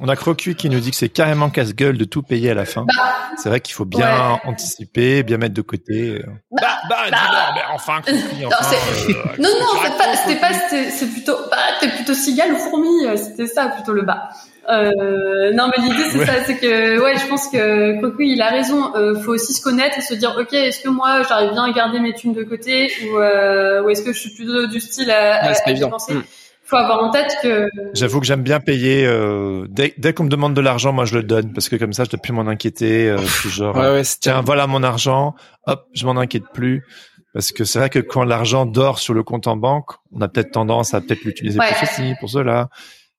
On 0.00 0.08
a 0.08 0.16
Crocu 0.16 0.54
qui 0.56 0.68
nous 0.68 0.80
dit 0.80 0.90
que 0.90 0.96
c'est 0.96 1.08
carrément 1.08 1.50
casse-gueule 1.50 1.96
de 1.96 2.04
tout 2.04 2.22
payer 2.22 2.50
à 2.50 2.54
la 2.54 2.64
fin. 2.64 2.84
Bah, 2.96 3.14
c'est 3.36 3.48
vrai 3.48 3.60
qu'il 3.60 3.74
faut 3.74 3.84
bien 3.84 4.40
anticiper, 4.44 5.22
bien 5.22 5.38
mettre 5.38 5.54
de 5.54 5.62
côté. 5.62 6.20
Bah, 6.50 6.78
bah, 6.88 6.96
bah, 7.10 7.16
bah 7.30 7.52
mais 7.54 7.62
enfin, 7.72 8.00
Crocu, 8.00 8.44
enfin, 8.46 8.74
euh, 8.74 9.12
non, 9.38 9.48
non, 9.48 9.80
c'est 9.82 9.96
pas, 9.96 10.16
c'était 10.16 10.40
pas, 10.40 10.52
c'est 10.90 11.12
plutôt, 11.12 11.36
bah, 11.50 11.56
t'es 11.80 11.88
plutôt 11.88 12.14
cigale 12.14 12.52
ou 12.52 12.56
fourmi, 12.56 13.06
euh, 13.06 13.16
c'était 13.16 13.46
ça 13.46 13.68
plutôt 13.68 13.92
le 13.92 14.02
bas. 14.02 14.30
Euh, 14.70 15.52
non, 15.52 15.68
mais 15.68 15.84
l'idée 15.84 16.04
c'est 16.10 16.24
ça, 16.24 16.44
c'est 16.44 16.56
que 16.56 17.00
ouais, 17.00 17.18
je 17.18 17.26
pense 17.26 17.48
que 17.48 18.00
Cocu 18.00 18.26
il 18.26 18.40
a 18.40 18.48
raison. 18.48 18.94
Euh, 18.94 19.14
faut 19.20 19.32
aussi 19.32 19.52
se 19.52 19.62
connaître 19.62 19.98
et 19.98 20.00
se 20.00 20.14
dire, 20.14 20.34
ok, 20.38 20.52
est-ce 20.52 20.80
que 20.80 20.88
moi 20.88 21.22
j'arrive 21.28 21.52
bien 21.52 21.64
à 21.64 21.72
garder 21.72 22.00
mes 22.00 22.14
thunes 22.14 22.32
de 22.32 22.44
côté 22.44 22.90
ou, 23.04 23.18
euh, 23.18 23.82
ou 23.82 23.90
est-ce 23.90 24.02
que 24.02 24.12
je 24.12 24.18
suis 24.18 24.30
plutôt 24.30 24.66
du 24.66 24.80
style 24.80 25.10
à, 25.10 25.50
ouais, 25.50 25.54
à, 25.54 25.70
à 25.70 26.14
mm. 26.14 26.22
Faut 26.64 26.76
avoir 26.76 27.02
en 27.02 27.10
tête 27.10 27.30
que. 27.42 27.68
J'avoue 27.92 28.20
que 28.20 28.26
j'aime 28.26 28.42
bien 28.42 28.58
payer. 28.58 29.06
Euh, 29.06 29.66
dès, 29.68 29.94
dès 29.98 30.14
qu'on 30.14 30.24
me 30.24 30.30
demande 30.30 30.54
de 30.54 30.60
l'argent, 30.60 30.92
moi 30.92 31.04
je 31.04 31.16
le 31.16 31.22
donne 31.22 31.52
parce 31.52 31.68
que 31.68 31.76
comme 31.76 31.92
ça 31.92 32.04
je 32.04 32.10
dois 32.10 32.20
plus 32.20 32.32
m'en 32.32 32.46
inquiéter. 32.46 33.10
Euh, 33.10 33.18
genre, 33.48 33.76
ouais, 33.76 33.90
ouais, 33.90 34.02
tiens, 34.20 34.40
voilà 34.40 34.66
mon 34.66 34.82
argent. 34.82 35.34
Hop, 35.66 35.86
je 35.92 36.06
m'en 36.06 36.16
inquiète 36.16 36.44
plus. 36.54 36.84
Parce 37.34 37.50
que 37.50 37.64
c'est 37.64 37.80
vrai 37.80 37.90
que 37.90 37.98
quand 37.98 38.24
l'argent 38.24 38.64
dort 38.64 38.98
sur 39.00 39.12
le 39.12 39.22
compte 39.24 39.46
en 39.46 39.56
banque, 39.56 39.90
on 40.12 40.20
a 40.20 40.28
peut-être 40.28 40.52
tendance 40.52 40.94
à 40.94 41.00
peut-être 41.00 41.24
l'utiliser 41.24 41.58
pour 41.58 41.88
ceci, 41.88 42.14
pour 42.20 42.30
cela. 42.30 42.70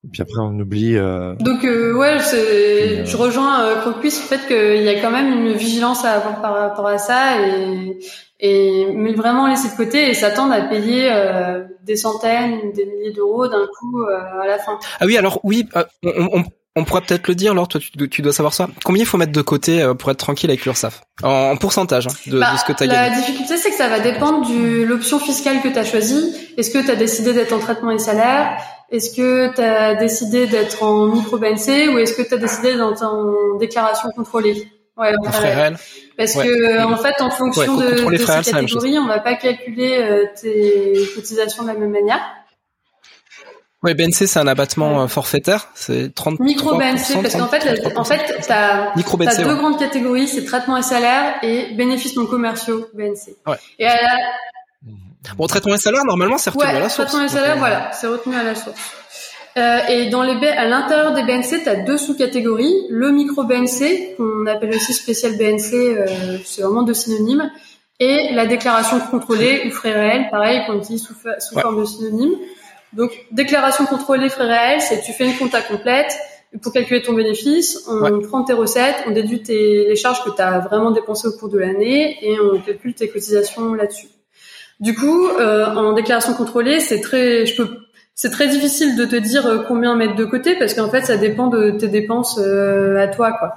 Et 0.06 0.08
puis 0.12 0.22
après, 0.22 0.40
on 0.40 0.58
oublie. 0.60 0.98
Euh... 0.98 1.36
Donc 1.40 1.66
euh, 1.66 1.94
ouais, 1.94 2.20
c'est, 2.20 2.38
euh... 2.38 3.06
je 3.06 3.18
rejoins 3.18 3.64
euh, 3.64 3.82
Crocuis 3.82 4.12
sur 4.12 4.24
le 4.24 4.38
fait 4.38 4.48
qu'il 4.48 4.84
y 4.84 4.90
a 4.90 5.02
quand 5.02 5.12
même 5.12 5.34
une 5.34 5.54
vigilance 5.54 6.06
à 6.06 6.12
avoir 6.12 6.42
par 6.42 6.54
rapport 6.54 6.88
à 6.88 6.98
ça 6.98 7.42
et 7.42 8.00
et 8.40 8.88
mais 8.94 9.14
vraiment 9.14 9.48
laisser 9.48 9.70
de 9.70 9.76
côté 9.76 10.10
et 10.10 10.14
s'attendre 10.14 10.54
à 10.54 10.62
payer 10.62 11.10
euh, 11.12 11.64
des 11.84 11.96
centaines, 11.96 12.72
des 12.74 12.86
milliers 12.86 13.14
d'euros 13.14 13.48
d'un 13.48 13.66
coup 13.80 14.02
euh, 14.02 14.42
à 14.44 14.48
la 14.48 14.60
fin. 14.60 14.78
Ah 15.00 15.06
oui, 15.06 15.18
alors 15.18 15.40
oui, 15.44 15.68
euh, 15.76 15.84
on, 16.04 16.40
on, 16.40 16.44
on 16.76 16.84
pourrait 16.84 17.02
peut-être 17.02 17.28
le 17.30 17.36
dire, 17.36 17.52
alors 17.54 17.70
toi 17.70 17.80
tu, 17.80 18.10
tu, 18.10 18.22
dois 18.22 18.34
savoir 18.34 18.54
ça. 18.54 18.68
Combien 18.84 19.04
il 19.04 19.06
faut 19.06 19.18
mettre 19.18 19.32
de 19.32 19.42
côté 19.42 19.82
euh, 19.82 19.94
pour 19.94 20.12
être 20.12 20.18
tranquille 20.18 20.50
avec 20.50 20.66
l'URSSAF? 20.66 21.02
En, 21.24 21.30
en, 21.30 21.56
pourcentage 21.56 22.08
hein, 22.08 22.14
de, 22.28 22.38
bah, 22.38 22.52
de, 22.52 22.58
ce 22.58 22.66
que 22.66 22.74
tu 22.74 22.84
as 22.84 22.88
gagné 22.88 23.10
La 23.10 23.16
difficulté 23.16 23.56
c'est 23.56 23.70
que 23.70 23.78
ça 23.78 23.88
va 23.88 24.02
dépendre 24.02 24.50
de 24.50 24.84
l'option 24.84 25.20
fiscale 25.20 25.62
que 25.62 25.70
tu 25.70 25.80
as 25.80 25.86
choisie. 25.86 26.36
Est-ce 26.58 26.72
que 26.72 26.84
tu 26.84 26.92
as 26.92 26.96
décidé 26.96 27.34
d'être 27.34 27.54
en 27.54 27.60
traitement 27.60 27.92
et 27.92 28.00
salaire 28.00 28.58
Est-ce 28.92 29.16
que 29.16 29.54
tu 29.54 29.62
as 29.62 29.96
décidé 29.96 30.48
d'être 30.48 30.84
en 30.84 31.08
micro-BNC 31.08 31.94
ou 31.94 31.98
est-ce 31.98 32.14
que 32.14 32.22
tu 32.22 32.34
as 32.34 32.38
décidé 32.38 32.74
d'être 32.74 33.04
en 33.04 33.58
déclaration 33.58 34.10
contrôlée? 34.16 34.72
Ouais, 34.98 35.12
en 35.18 35.24
Parce 36.18 36.34
que 36.36 36.84
en 36.86 36.98
fait, 36.98 37.22
en 37.22 37.30
fonction 37.30 37.76
de, 37.76 38.10
de 38.10 38.18
ces 38.18 38.52
catégories, 38.52 38.98
on 38.98 39.08
va 39.08 39.20
pas 39.20 39.36
calculer 39.36 39.98
euh, 40.00 40.26
tes 40.40 40.94
cotisations 41.16 41.64
de 41.64 41.68
la 41.68 41.74
même 41.74 41.92
manière. 41.92 42.22
Oui, 43.84 43.94
BNC, 43.94 44.26
c'est 44.26 44.40
un 44.40 44.48
abattement 44.48 45.04
euh, 45.04 45.08
forfaitaire. 45.08 45.70
C'est 45.76 46.16
30 46.16 46.40
Micro 46.40 46.76
BNC, 46.76 47.22
parce 47.22 47.36
qu'en 47.36 47.48
fait, 47.48 47.96
en 47.96 48.04
fait, 48.04 48.42
t'as, 48.48 48.94
as 48.94 49.44
deux 49.44 49.56
grandes 49.56 49.78
catégories, 49.78 50.28
c'est 50.28 50.46
traitement 50.46 50.78
et 50.78 50.82
salaire 50.82 51.36
et 51.44 51.74
bénéfices 51.76 52.16
non 52.16 52.26
commerciaux, 52.26 52.88
BNC. 52.94 53.36
Bon, 55.38 55.48
traitement 55.48 55.76
et 55.76 55.78
salaire, 55.78 56.06
normalement, 56.06 56.38
c'est 56.38 56.50
retenu 56.50 56.70
à 56.70 56.80
la 56.80 56.90
source. 56.90 57.10
traitement 57.10 57.26
et 57.26 57.30
salaire, 57.30 57.58
voilà, 57.58 57.92
c'est 57.94 58.08
retenu 58.08 58.36
à 58.36 58.44
la 58.44 58.56
source. 58.56 58.80
Euh, 59.58 59.80
et 59.88 60.10
dans 60.10 60.22
les 60.22 60.36
à 60.50 60.66
l'intérieur 60.66 61.14
des 61.14 61.24
BNC, 61.24 61.64
tu 61.64 61.70
as 61.70 61.76
deux 61.76 61.98
sous-catégories. 61.98 62.88
Le 62.90 63.12
micro 63.12 63.44
BNC, 63.44 64.16
qu'on 64.18 64.46
appelle 64.48 64.76
aussi 64.76 64.94
spécial 64.94 65.38
BNC, 65.38 65.74
euh, 65.74 66.38
c'est 66.44 66.62
vraiment 66.62 66.84
deux 66.84 66.94
synonymes, 66.94 67.50
et 68.00 68.34
la 68.34 68.46
déclaration 68.46 69.00
contrôlée 69.00 69.64
ou 69.66 69.72
frais 69.72 69.94
réels, 69.94 70.28
pareil, 70.30 70.62
qu'on 70.68 70.78
utilise 70.78 71.04
sous, 71.04 71.16
sous 71.40 71.60
forme 71.60 71.80
de 71.80 71.86
synonyme. 71.86 72.36
Donc, 72.92 73.12
déclaration 73.32 73.86
contrôlée 73.86 74.30
frais 74.30 74.48
réels, 74.48 74.82
c'est 74.82 75.02
tu 75.02 75.14
fais 75.14 75.26
une 75.26 75.38
compta 75.38 75.62
complète. 75.62 76.18
Pour 76.62 76.72
calculer 76.72 77.02
ton 77.02 77.14
bénéfice, 77.14 77.86
on 77.88 78.22
prend 78.22 78.44
tes 78.44 78.54
recettes, 78.54 79.04
on 79.08 79.12
déduit 79.12 79.44
tes, 79.44 79.88
les 79.88 79.96
charges 79.98 80.24
que 80.24 80.30
tu 80.30 80.42
as 80.42 80.60
vraiment 80.60 80.92
dépensées 80.92 81.28
au 81.28 81.34
cours 81.34 81.50
de 81.50 81.58
l'année 81.58 82.18
et 82.22 82.38
on 82.40 82.60
calcule 82.60 82.94
tes 82.94 83.10
cotisations 83.10 83.74
là-dessus. 83.74 84.08
Du 84.80 84.94
coup, 84.94 85.28
euh, 85.28 85.66
en 85.68 85.94
déclaration 85.94 86.34
contrôlée, 86.34 86.80
c'est 86.80 87.00
très, 87.00 87.46
je 87.46 87.56
peux, 87.56 87.78
c'est 88.14 88.30
très 88.30 88.48
difficile 88.48 88.96
de 88.96 89.06
te 89.06 89.16
dire 89.16 89.46
euh, 89.46 89.64
combien 89.68 89.96
mettre 89.96 90.16
de 90.16 90.26
côté 90.26 90.56
parce 90.58 90.74
qu'en 90.74 90.90
fait, 90.90 91.02
ça 91.02 91.18
dépend 91.18 91.48
de 91.48 91.72
tes 91.72 91.88
dépenses 91.88 92.40
euh, 92.40 92.98
à 92.98 93.08
toi, 93.08 93.34
quoi. 93.34 93.56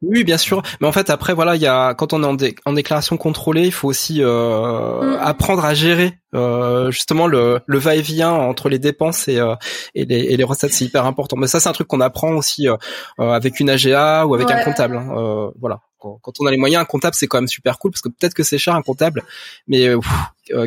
Oui, 0.00 0.22
bien 0.22 0.38
sûr. 0.38 0.62
Mais 0.80 0.86
en 0.86 0.92
fait, 0.92 1.10
après, 1.10 1.34
voilà, 1.34 1.56
il 1.56 1.62
y 1.62 1.66
a 1.66 1.92
quand 1.94 2.12
on 2.12 2.22
est 2.22 2.54
en, 2.64 2.72
déclaration 2.72 3.16
contrôlée, 3.16 3.64
il 3.64 3.72
faut 3.72 3.88
aussi 3.88 4.22
euh, 4.22 5.02
mm. 5.02 5.18
apprendre 5.20 5.64
à 5.64 5.74
gérer 5.74 6.12
euh, 6.34 6.92
justement 6.92 7.26
le, 7.26 7.60
le 7.66 7.78
va-et-vient 7.78 8.30
entre 8.30 8.68
les 8.68 8.78
dépenses 8.78 9.26
et, 9.26 9.38
euh, 9.38 9.56
et, 9.96 10.04
les, 10.04 10.20
et 10.20 10.36
les 10.36 10.44
recettes. 10.44 10.72
C'est 10.72 10.84
hyper 10.84 11.04
important. 11.04 11.36
Mais 11.36 11.48
ça, 11.48 11.58
c'est 11.58 11.68
un 11.68 11.72
truc 11.72 11.88
qu'on 11.88 12.00
apprend 12.00 12.30
aussi 12.34 12.68
euh, 12.68 12.76
euh, 13.18 13.30
avec 13.30 13.58
une 13.58 13.70
AGA 13.70 14.24
ou 14.26 14.34
avec 14.34 14.48
un 14.50 14.62
comptable. 14.62 14.96
Hein. 14.96 15.50
voilà. 15.58 15.80
Quand, 15.98 16.32
on 16.40 16.46
a 16.46 16.50
les 16.50 16.56
moyens, 16.56 16.82
un 16.82 16.84
comptable, 16.84 17.14
c'est 17.14 17.26
quand 17.26 17.38
même 17.38 17.48
super 17.48 17.78
cool 17.78 17.90
parce 17.90 18.02
que 18.02 18.08
peut-être 18.08 18.34
que 18.34 18.42
c'est 18.42 18.58
cher 18.58 18.74
un 18.74 18.82
comptable, 18.82 19.24
mais 19.66 19.88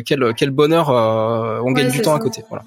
quel 0.04 0.34
quel 0.34 0.50
bonheur, 0.50 0.88
on 0.90 1.72
gagne 1.72 1.90
du 1.90 2.00
temps 2.00 2.14
à 2.14 2.18
côté. 2.18 2.44
Voilà. 2.48 2.64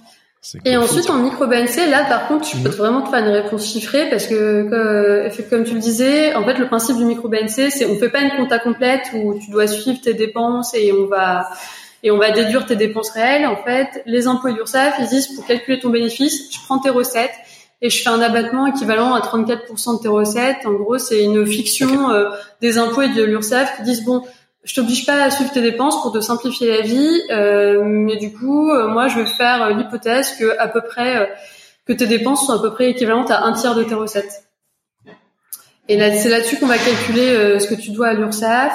Et 0.63 0.77
ensuite, 0.77 1.09
en 1.09 1.17
micro-BNC, 1.17 1.89
là, 1.89 2.05
par 2.05 2.27
contre, 2.27 2.47
tu 2.47 2.57
peux 2.57 2.69
vraiment 2.69 3.01
te 3.01 3.09
faire 3.09 3.25
une 3.25 3.33
réponse 3.33 3.65
chiffrée 3.65 4.09
parce 4.11 4.27
que, 4.27 5.49
comme 5.49 5.63
tu 5.63 5.73
le 5.73 5.79
disais, 5.79 6.35
en 6.35 6.43
fait, 6.43 6.59
le 6.59 6.67
principe 6.67 6.97
du 6.97 7.05
micro-BNC, 7.05 7.71
c'est 7.71 7.85
on 7.85 7.97
fait 7.97 8.09
pas 8.09 8.21
une 8.21 8.29
compta 8.31 8.59
complète 8.59 9.07
où 9.15 9.39
tu 9.39 9.49
dois 9.49 9.65
suivre 9.65 9.99
tes 10.01 10.13
dépenses 10.13 10.75
et 10.75 10.91
on 10.91 11.07
va 11.07 11.49
et 12.03 12.11
on 12.11 12.19
va 12.19 12.29
déduire 12.29 12.67
tes 12.67 12.75
dépenses 12.75 13.09
réelles. 13.09 13.47
En 13.47 13.55
fait, 13.55 14.03
les 14.05 14.27
impôts 14.27 14.51
d'URSSAF, 14.51 14.97
ils 14.99 15.07
disent 15.07 15.27
pour 15.35 15.47
calculer 15.47 15.79
ton 15.79 15.89
bénéfice, 15.89 16.53
je 16.53 16.59
prends 16.63 16.77
tes 16.77 16.91
recettes 16.91 17.33
et 17.85 17.89
je 17.91 18.01
fais 18.01 18.09
un 18.09 18.19
abattement 18.19 18.65
équivalent 18.65 19.13
à 19.13 19.19
34% 19.19 19.97
de 19.97 20.01
tes 20.01 20.07
recettes. 20.07 20.65
En 20.65 20.73
gros, 20.73 20.97
c'est 20.97 21.23
une 21.23 21.45
fiction 21.45 22.09
euh, 22.09 22.31
des 22.59 22.79
impôts 22.79 23.03
et 23.03 23.09
de 23.09 23.23
l'URSSAF 23.23 23.77
qui 23.77 23.83
disent 23.83 24.03
bon, 24.03 24.23
je 24.63 24.73
t'oblige 24.73 25.05
pas 25.05 25.23
à 25.23 25.29
suivre 25.29 25.51
tes 25.51 25.61
dépenses 25.61 26.01
pour 26.01 26.11
te 26.11 26.19
simplifier 26.19 26.75
la 26.75 26.81
vie, 26.81 27.21
euh, 27.29 27.83
mais 27.85 28.17
du 28.17 28.33
coup, 28.33 28.71
euh, 28.71 28.87
moi, 28.87 29.07
je 29.07 29.19
vais 29.19 29.27
faire 29.27 29.61
euh, 29.61 29.73
l'hypothèse 29.73 30.35
que 30.39 30.57
à 30.57 30.67
peu 30.67 30.81
près 30.81 31.31
que 31.85 31.93
tes 31.93 32.07
dépenses 32.07 32.47
sont 32.47 32.53
à 32.53 32.59
peu 32.59 32.71
près 32.71 32.89
équivalentes 32.89 33.29
à 33.29 33.43
un 33.43 33.53
tiers 33.53 33.75
de 33.75 33.83
tes 33.83 33.93
recettes. 33.93 34.47
Et 35.87 35.97
là, 35.97 36.11
c'est 36.11 36.29
là-dessus 36.29 36.57
qu'on 36.57 36.65
va 36.65 36.79
calculer 36.79 37.59
ce 37.59 37.67
que 37.67 37.75
tu 37.75 37.91
dois 37.91 38.07
à 38.07 38.13
l'URSSAF. 38.13 38.73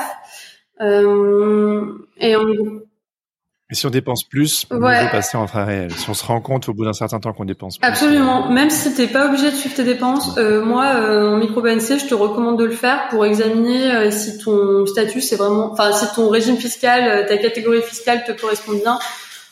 et 0.80 2.36
en 2.36 2.44
et 3.70 3.74
si 3.76 3.86
on 3.86 3.90
dépense 3.90 4.24
plus, 4.24 4.66
on 4.70 4.82
ouais. 4.82 5.04
veut 5.04 5.10
passer 5.10 5.36
en 5.36 5.46
frais 5.46 5.62
réels. 5.62 5.92
Si 5.92 6.10
on 6.10 6.14
se 6.14 6.24
rend 6.24 6.40
compte 6.40 6.68
au 6.68 6.74
bout 6.74 6.84
d'un 6.84 6.92
certain 6.92 7.20
temps 7.20 7.32
qu'on 7.32 7.44
dépense 7.44 7.78
plus. 7.78 7.86
Absolument. 7.86 8.50
Même 8.50 8.68
si 8.68 8.92
t'es 8.94 9.06
pas 9.06 9.26
obligé 9.26 9.52
de 9.52 9.54
suivre 9.54 9.76
tes 9.76 9.84
dépenses, 9.84 10.36
euh, 10.38 10.64
moi, 10.64 10.86
euh, 10.96 11.34
en 11.34 11.36
micro 11.36 11.62
BNC, 11.62 12.00
je 12.00 12.06
te 12.06 12.14
recommande 12.14 12.58
de 12.58 12.64
le 12.64 12.72
faire 12.72 13.06
pour 13.10 13.24
examiner 13.24 13.92
euh, 13.92 14.10
si 14.10 14.38
ton 14.38 14.86
statut 14.86 15.20
c'est 15.20 15.36
vraiment, 15.36 15.70
enfin, 15.70 15.92
si 15.92 16.12
ton 16.14 16.28
régime 16.28 16.56
fiscal, 16.56 17.04
euh, 17.06 17.28
ta 17.28 17.36
catégorie 17.36 17.82
fiscale 17.82 18.24
te 18.24 18.32
correspond 18.32 18.72
bien, 18.72 18.98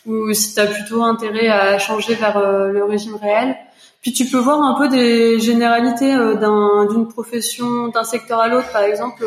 ou 0.04 0.32
si 0.32 0.52
tu 0.52 0.60
as 0.60 0.66
plutôt 0.66 1.04
intérêt 1.04 1.46
à 1.46 1.78
changer 1.78 2.14
vers 2.14 2.38
euh, 2.38 2.72
le 2.72 2.84
régime 2.84 3.14
réel. 3.14 3.56
Puis 4.02 4.12
tu 4.12 4.26
peux 4.26 4.38
voir 4.38 4.60
un 4.62 4.74
peu 4.78 4.88
des 4.88 5.38
généralités 5.38 6.12
d'un, 6.12 6.86
d'une 6.90 7.08
profession, 7.08 7.88
d'un 7.88 8.04
secteur 8.04 8.40
à 8.40 8.48
l'autre, 8.48 8.70
par 8.72 8.82
exemple 8.82 9.24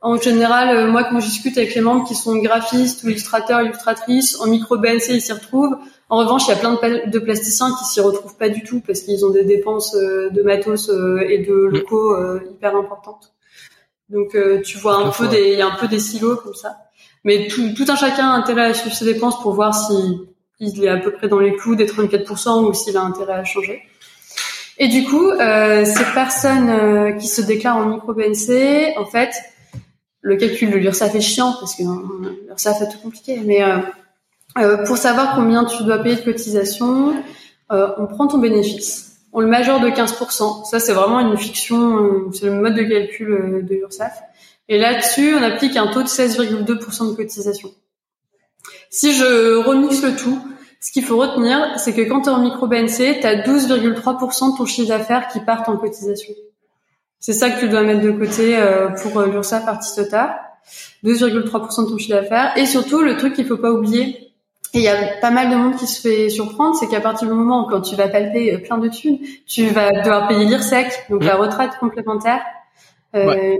En 0.00 0.16
général, 0.16 0.90
moi, 0.90 1.04
quand 1.04 1.18
je 1.18 1.26
discute 1.26 1.58
avec 1.58 1.74
les 1.74 1.80
membres 1.80 2.06
qui 2.06 2.14
sont 2.14 2.36
graphistes 2.36 3.02
ou 3.02 3.08
illustrateurs, 3.08 3.62
illustratrices, 3.62 4.40
en 4.40 4.46
micro 4.46 4.78
BNC, 4.78 5.08
ils 5.10 5.20
s'y 5.20 5.32
retrouvent. 5.32 5.76
En 6.08 6.18
revanche, 6.18 6.42
il 6.46 6.50
y 6.50 6.52
a 6.52 6.56
plein 6.56 6.74
de, 6.74 7.18
plasticiens 7.18 7.70
qui 7.76 7.84
s'y 7.84 8.00
retrouvent 8.00 8.36
pas 8.36 8.48
du 8.48 8.62
tout 8.62 8.80
parce 8.80 9.00
qu'ils 9.00 9.26
ont 9.26 9.30
des 9.30 9.44
dépenses 9.44 9.94
de 9.94 10.42
matos 10.42 10.88
et 10.88 11.38
de 11.38 11.52
mm. 11.52 11.68
locaux 11.70 12.16
hyper 12.48 12.76
importantes. 12.76 13.32
Donc, 14.08 14.36
tu 14.64 14.78
vois 14.78 14.96
un 15.04 15.10
peu 15.10 15.26
des, 15.26 15.52
il 15.52 15.58
y 15.58 15.62
a 15.62 15.66
un 15.66 15.74
peu 15.74 15.88
des 15.88 15.98
silos 15.98 16.36
comme 16.36 16.54
ça. 16.54 16.76
Mais 17.24 17.48
tout, 17.48 17.74
tout 17.74 17.84
un 17.88 17.96
chacun 17.96 18.30
a 18.30 18.34
intérêt 18.34 18.66
à 18.66 18.74
suivre 18.74 18.94
ses 18.94 19.04
dépenses 19.04 19.42
pour 19.42 19.52
voir 19.52 19.74
si 19.74 19.94
il 20.60 20.84
est 20.84 20.88
à 20.88 20.96
peu 20.96 21.12
près 21.12 21.28
dans 21.28 21.38
les 21.38 21.54
clous 21.54 21.76
des 21.76 21.86
34% 21.86 22.64
ou 22.64 22.74
s'il 22.74 22.96
a 22.96 23.02
intérêt 23.02 23.34
à 23.34 23.44
changer. 23.44 23.82
Et 24.78 24.88
du 24.88 25.04
coup, 25.04 25.28
euh, 25.30 25.84
ces 25.84 26.04
personnes 26.14 26.70
euh, 26.70 27.12
qui 27.12 27.26
se 27.26 27.42
déclarent 27.42 27.78
en 27.78 27.86
micro-BNC, 27.86 28.96
en 28.96 29.04
fait, 29.04 29.32
le 30.28 30.36
calcul 30.36 30.70
de 30.70 30.76
l'URSSAF 30.76 31.14
est 31.14 31.22
chiant 31.22 31.54
parce 31.58 31.74
que 31.74 31.82
euh, 31.82 32.46
l'URSSAF 32.48 32.82
est 32.82 32.88
tout 32.90 32.98
compliqué. 32.98 33.40
Mais 33.46 33.62
euh, 33.62 33.78
euh, 34.58 34.84
pour 34.84 34.98
savoir 34.98 35.34
combien 35.34 35.64
tu 35.64 35.82
dois 35.84 35.98
payer 35.98 36.16
de 36.16 36.20
cotisation, 36.20 37.14
on 37.70 38.06
prend 38.06 38.26
ton 38.26 38.36
bénéfice. 38.38 39.20
On 39.32 39.40
le 39.40 39.46
majore 39.46 39.80
de 39.80 39.88
15%. 39.88 40.66
Ça, 40.66 40.80
c'est 40.80 40.92
vraiment 40.92 41.20
une 41.20 41.36
fiction. 41.36 42.30
c'est 42.32 42.46
le 42.46 42.52
mode 42.52 42.74
de 42.74 42.82
calcul 42.82 43.64
de 43.66 43.74
l'URSSAF. 43.74 44.22
Et 44.68 44.78
là-dessus, 44.78 45.34
on 45.34 45.42
applique 45.42 45.76
un 45.76 45.86
taux 45.86 46.02
de 46.02 46.08
16,2% 46.08 47.10
de 47.10 47.16
cotisation. 47.16 47.70
Si 48.90 49.14
je 49.14 49.56
remixe 49.66 50.02
le 50.02 50.14
tout, 50.14 50.38
ce 50.80 50.92
qu'il 50.92 51.04
faut 51.04 51.16
retenir, 51.16 51.78
c'est 51.78 51.94
que 51.94 52.02
quand 52.02 52.22
tu 52.22 52.28
es 52.28 52.32
en 52.32 52.42
micro-BNC, 52.42 53.20
tu 53.20 53.26
as 53.26 53.36
12,3% 53.46 54.52
de 54.52 54.58
ton 54.58 54.66
chiffre 54.66 54.88
d'affaires 54.88 55.28
qui 55.28 55.40
partent 55.40 55.70
en 55.70 55.78
cotisation. 55.78 56.34
C'est 57.20 57.32
ça 57.32 57.50
que 57.50 57.60
tu 57.60 57.68
dois 57.68 57.82
mettre 57.82 58.02
de 58.02 58.12
côté 58.12 58.56
euh, 58.56 58.88
pour 58.88 59.18
euh, 59.18 59.26
l'URSSAF 59.26 59.66
Artistota. 59.66 60.40
12,3% 61.04 61.84
de 61.84 61.90
ton 61.90 61.98
chiffre 61.98 62.20
d'affaires. 62.20 62.56
Et 62.56 62.66
surtout, 62.66 63.02
le 63.02 63.16
truc 63.16 63.34
qu'il 63.34 63.46
faut 63.46 63.56
pas 63.56 63.70
oublier, 63.70 64.28
et 64.74 64.78
il 64.78 64.82
y 64.82 64.88
a 64.88 65.16
pas 65.20 65.30
mal 65.30 65.50
de 65.50 65.56
monde 65.56 65.76
qui 65.76 65.86
se 65.86 66.00
fait 66.00 66.28
surprendre, 66.28 66.76
c'est 66.76 66.88
qu'à 66.88 67.00
partir 67.00 67.28
du 67.28 67.34
moment 67.34 67.66
où 67.66 67.70
quand 67.70 67.80
tu 67.80 67.96
vas 67.96 68.08
palper 68.08 68.54
euh, 68.54 68.58
plein 68.58 68.78
de 68.78 68.88
thunes, 68.88 69.18
tu 69.46 69.66
vas 69.66 69.90
devoir 70.02 70.28
payer 70.28 70.44
l'IRSEC, 70.44 71.06
donc 71.08 71.24
la 71.24 71.36
mmh. 71.36 71.40
retraite 71.40 71.70
complémentaire. 71.80 72.40
Euh, 73.14 73.56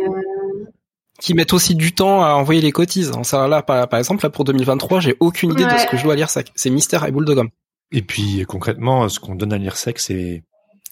qui 1.21 1.35
mettent 1.35 1.55
aussi 1.55 1.75
du 1.75 1.93
temps 1.95 2.23
à 2.23 2.35
envoyer 2.35 2.61
les 2.61 2.73
cotises. 2.73 3.11
Ça, 3.23 3.49
là, 3.49 3.63
par, 3.63 3.95
exemple, 3.95 4.23
là, 4.23 4.31
pour 4.31 4.45
2023, 4.45 5.01
j'ai 5.01 5.17
aucune 5.19 5.53
idée 5.53 5.65
de 5.65 5.71
ce 5.71 5.87
que 5.87 5.97
je 5.97 6.05
dois 6.05 6.13
à 6.13 6.17
l'IRSEC. 6.17 6.53
C'est 6.55 6.71
mystère 6.71 7.05
et 7.07 7.11
boule 7.11 7.25
de 7.25 7.35
gomme. 7.35 7.49
Et 7.91 8.03
puis, 8.03 8.45
concrètement, 8.47 9.09
ce 9.09 9.19
qu'on 9.19 9.35
donne 9.35 9.53
à 9.53 9.59
l'IRSEC, 9.59 9.99
c'est 9.99 10.43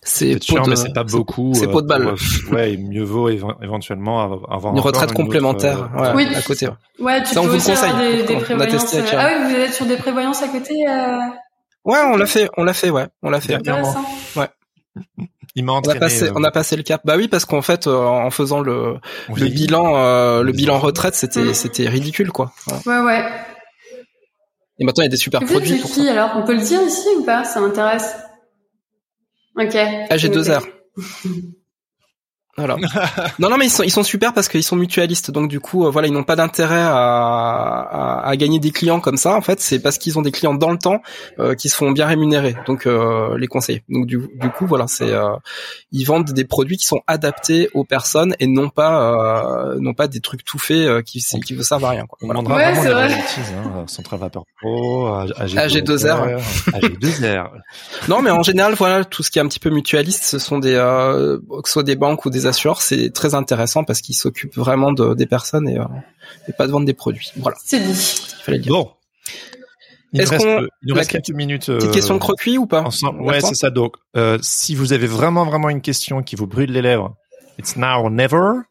c'est 0.07 0.43
sûr, 0.43 0.67
mais 0.67 0.77
c'est 0.77 0.93
pas 0.93 1.05
beaucoup. 1.05 1.53
C'est 1.55 1.67
pot 1.67 1.83
de 1.83 1.87
balle. 1.87 2.09
Euh, 2.09 2.55
ouais, 2.55 2.77
mieux 2.77 3.03
vaut 3.03 3.29
éventuellement 3.29 4.23
avoir 4.49 4.73
une 4.73 4.81
retraite 4.81 5.13
complémentaire 5.13 5.91
euh, 5.97 6.13
oui, 6.15 6.27
à 6.35 6.43
côté. 6.43 6.69
Ouais, 6.99 7.23
tu 7.23 7.35
ça, 7.35 7.41
peux 7.41 7.47
on 7.47 7.51
vous 7.51 7.59
conseille. 7.59 7.93
Des, 7.99 8.23
des 8.23 8.37
prévoyances. 8.37 8.95
Euh, 8.95 9.03
ah 9.13 9.29
oui, 9.29 9.53
vous 9.53 9.61
êtes 9.61 9.75
sur 9.75 9.87
des 9.87 9.97
prévoyances 9.97 10.43
à 10.43 10.49
côté. 10.49 10.75
Ouais, 11.85 11.99
on 12.05 12.17
l'a 12.17 12.27
fait, 12.27 12.49
on 12.57 12.65
l'a 12.65 12.73
fait, 12.73 12.91
ouais, 12.91 13.07
on 13.23 13.31
l'a 13.31 13.41
fait. 13.41 13.59
Ouais. 14.37 14.49
Il 15.55 15.65
m'a 15.65 15.73
on 15.73 15.81
a 15.81 15.95
passé, 15.95 16.31
on 16.35 16.45
a 16.45 16.51
passé 16.51 16.77
le 16.77 16.83
cap. 16.83 17.01
Bah 17.05 17.17
oui, 17.17 17.29
parce 17.29 17.45
qu'en 17.45 17.63
fait, 17.63 17.87
en 17.87 18.31
faisant 18.31 18.61
le, 18.61 18.97
le 19.35 19.49
bilan, 19.49 20.41
le 20.43 20.53
bilan 20.53 20.79
retraite, 20.79 21.15
c'était, 21.15 21.45
mm. 21.45 21.55
c'était 21.55 21.89
ridicule, 21.89 22.31
quoi. 22.31 22.53
Ouais, 22.87 23.01
ouais. 23.01 23.25
Et 24.79 24.85
maintenant, 24.85 25.03
il 25.03 25.07
y 25.07 25.09
a 25.09 25.11
des 25.11 25.17
super 25.17 25.41
produits 25.41 25.79
pour 25.79 25.91
qui, 25.91 26.09
alors, 26.09 26.33
on 26.37 26.43
peut 26.45 26.55
le 26.55 26.61
dire 26.61 26.83
ici 26.83 27.09
ou 27.19 27.25
pas? 27.25 27.45
Ça 27.45 27.61
m'intéresse. 27.61 28.15
Ok. 29.57 29.75
Ah, 30.11 30.17
j'ai 30.17 30.29
deux 30.29 30.51
heures. 30.51 30.67
Voilà. 32.59 32.77
non, 33.39 33.51
non, 33.51 33.59
mais 33.59 33.67
ils 33.67 33.71
sont, 33.71 33.83
ils 33.83 33.91
sont 33.91 34.03
super 34.03 34.33
parce 34.33 34.49
qu'ils 34.49 34.65
sont 34.65 34.77
mutualistes. 34.77 35.31
Donc 35.31 35.49
du 35.51 35.61
coup, 35.61 35.85
euh, 35.85 35.91
voilà, 35.91 36.09
ils 36.09 36.15
n'ont 36.15 36.25
pas 36.25 36.37
d'intérêt 36.37 36.81
à, 36.81 36.95
à, 36.95 38.29
à, 38.29 38.37
gagner 38.37 38.59
des 38.59 38.71
clients 38.71 39.01
comme 39.01 39.19
ça. 39.19 39.35
En 39.35 39.43
fait, 39.43 39.61
c'est 39.61 39.79
parce 39.79 39.99
qu'ils 39.99 40.19
ont 40.19 40.23
des 40.23 40.33
clients 40.33 40.55
dans 40.55 40.71
le 40.71 40.79
temps 40.79 41.03
euh, 41.39 41.55
qui 41.55 41.69
se 41.69 41.77
font 41.77 41.91
bien 41.91 42.07
rémunérer. 42.07 42.57
Donc 42.67 42.87
euh, 42.87 43.37
les 43.37 43.47
conseils. 43.47 43.83
Donc 43.91 44.07
du, 44.07 44.19
du 44.35 44.51
coup, 44.51 44.67
voilà, 44.67 44.87
c'est 44.89 45.11
euh, 45.11 45.37
ils 45.93 46.05
vendent 46.05 46.33
des 46.33 46.45
produits 46.45 46.79
qui 46.79 46.87
sont 46.87 47.01
adaptés 47.07 47.69
aux 47.75 47.85
personnes 47.85 48.35
et 48.41 48.47
non 48.47 48.71
pas 48.71 49.75
non 49.79 49.93
pas 49.93 50.09
des 50.09 50.21
trucs 50.21 50.45
tout 50.45 50.59
faits 50.59 51.05
qui 51.05 51.23
qui 51.45 51.55
vous 51.55 51.63
servent 51.63 51.85
à 51.85 51.91
rien. 51.91 52.07
Quoi. 52.07 52.19
On 52.23 52.29
demandera 52.29 52.73
vraiment 52.73 53.07
des 53.07 53.15
hein, 53.15 53.85
Central 53.87 54.21
Vapor 54.21 54.47
Pro, 54.59 55.09
AG2R, 55.09 56.41
AG2R. 56.73 57.51
non, 58.09 58.23
mais 58.23 58.31
en 58.31 58.43
général, 58.43 58.75
voilà, 58.75 59.05
tout 59.05 59.23
ce 59.23 59.31
qui 59.31 59.39
est 59.39 59.43
un 59.43 59.49
petit 59.49 59.61
peu 59.61 59.71
mutualiste, 59.71 60.25
ce 60.25 60.39
sont 60.39 60.59
des 60.59 60.73
que 60.73 61.69
ce 61.69 61.73
soit 61.73 61.83
des 61.83 61.97
banques 61.97 62.25
ou 62.25 62.31
des 62.31 62.46
assureurs, 62.47 62.81
c'est 62.81 63.11
très 63.11 63.35
intéressant 63.35 63.85
parce 63.85 64.01
qu'ils 64.01 64.15
s'occupent 64.15 64.57
vraiment 64.57 64.93
de, 64.93 65.15
des 65.15 65.27
personnes 65.27 65.69
et, 65.69 65.79
euh, 65.79 65.85
et, 66.49 66.53
pas 66.53 66.67
de 66.67 66.73
vendre 66.73 66.87
des 66.87 66.95
produits. 66.95 67.33
Voilà. 67.37 67.57
C'est 67.65 67.81
dit. 67.81 67.91
Il 67.91 68.43
fallait 68.43 68.59
dire. 68.59 68.73
Bon. 68.73 68.91
Il 70.13 70.23
nous, 70.23 70.31
reste, 70.31 70.47
il 70.47 70.89
nous 70.89 70.95
reste 70.95 71.11
quelques 71.11 71.31
minutes. 71.31 71.67
Petite 71.67 71.91
question 71.91 72.15
de 72.15 72.21
croquis 72.21 72.59
ou 72.59 72.67
pas? 72.67 72.83
ensemble. 72.83 73.21
Ouais, 73.23 73.41
c'est 73.41 73.55
ça. 73.55 73.71
Donc, 73.71 73.97
euh, 74.17 74.39
si 74.41 74.75
vous 74.75 74.93
avez 74.93 75.07
vraiment 75.07 75.45
vraiment 75.45 75.69
une 75.69 75.83
question 75.83 76.23
qui 76.23 76.37
vous 76.37 76.47
brûle 76.47 76.73
les 76.73 76.81
lèvres, 76.81 77.15
it's 77.59 77.77
now 77.77 77.99
or 77.99 78.11
never 78.11 78.63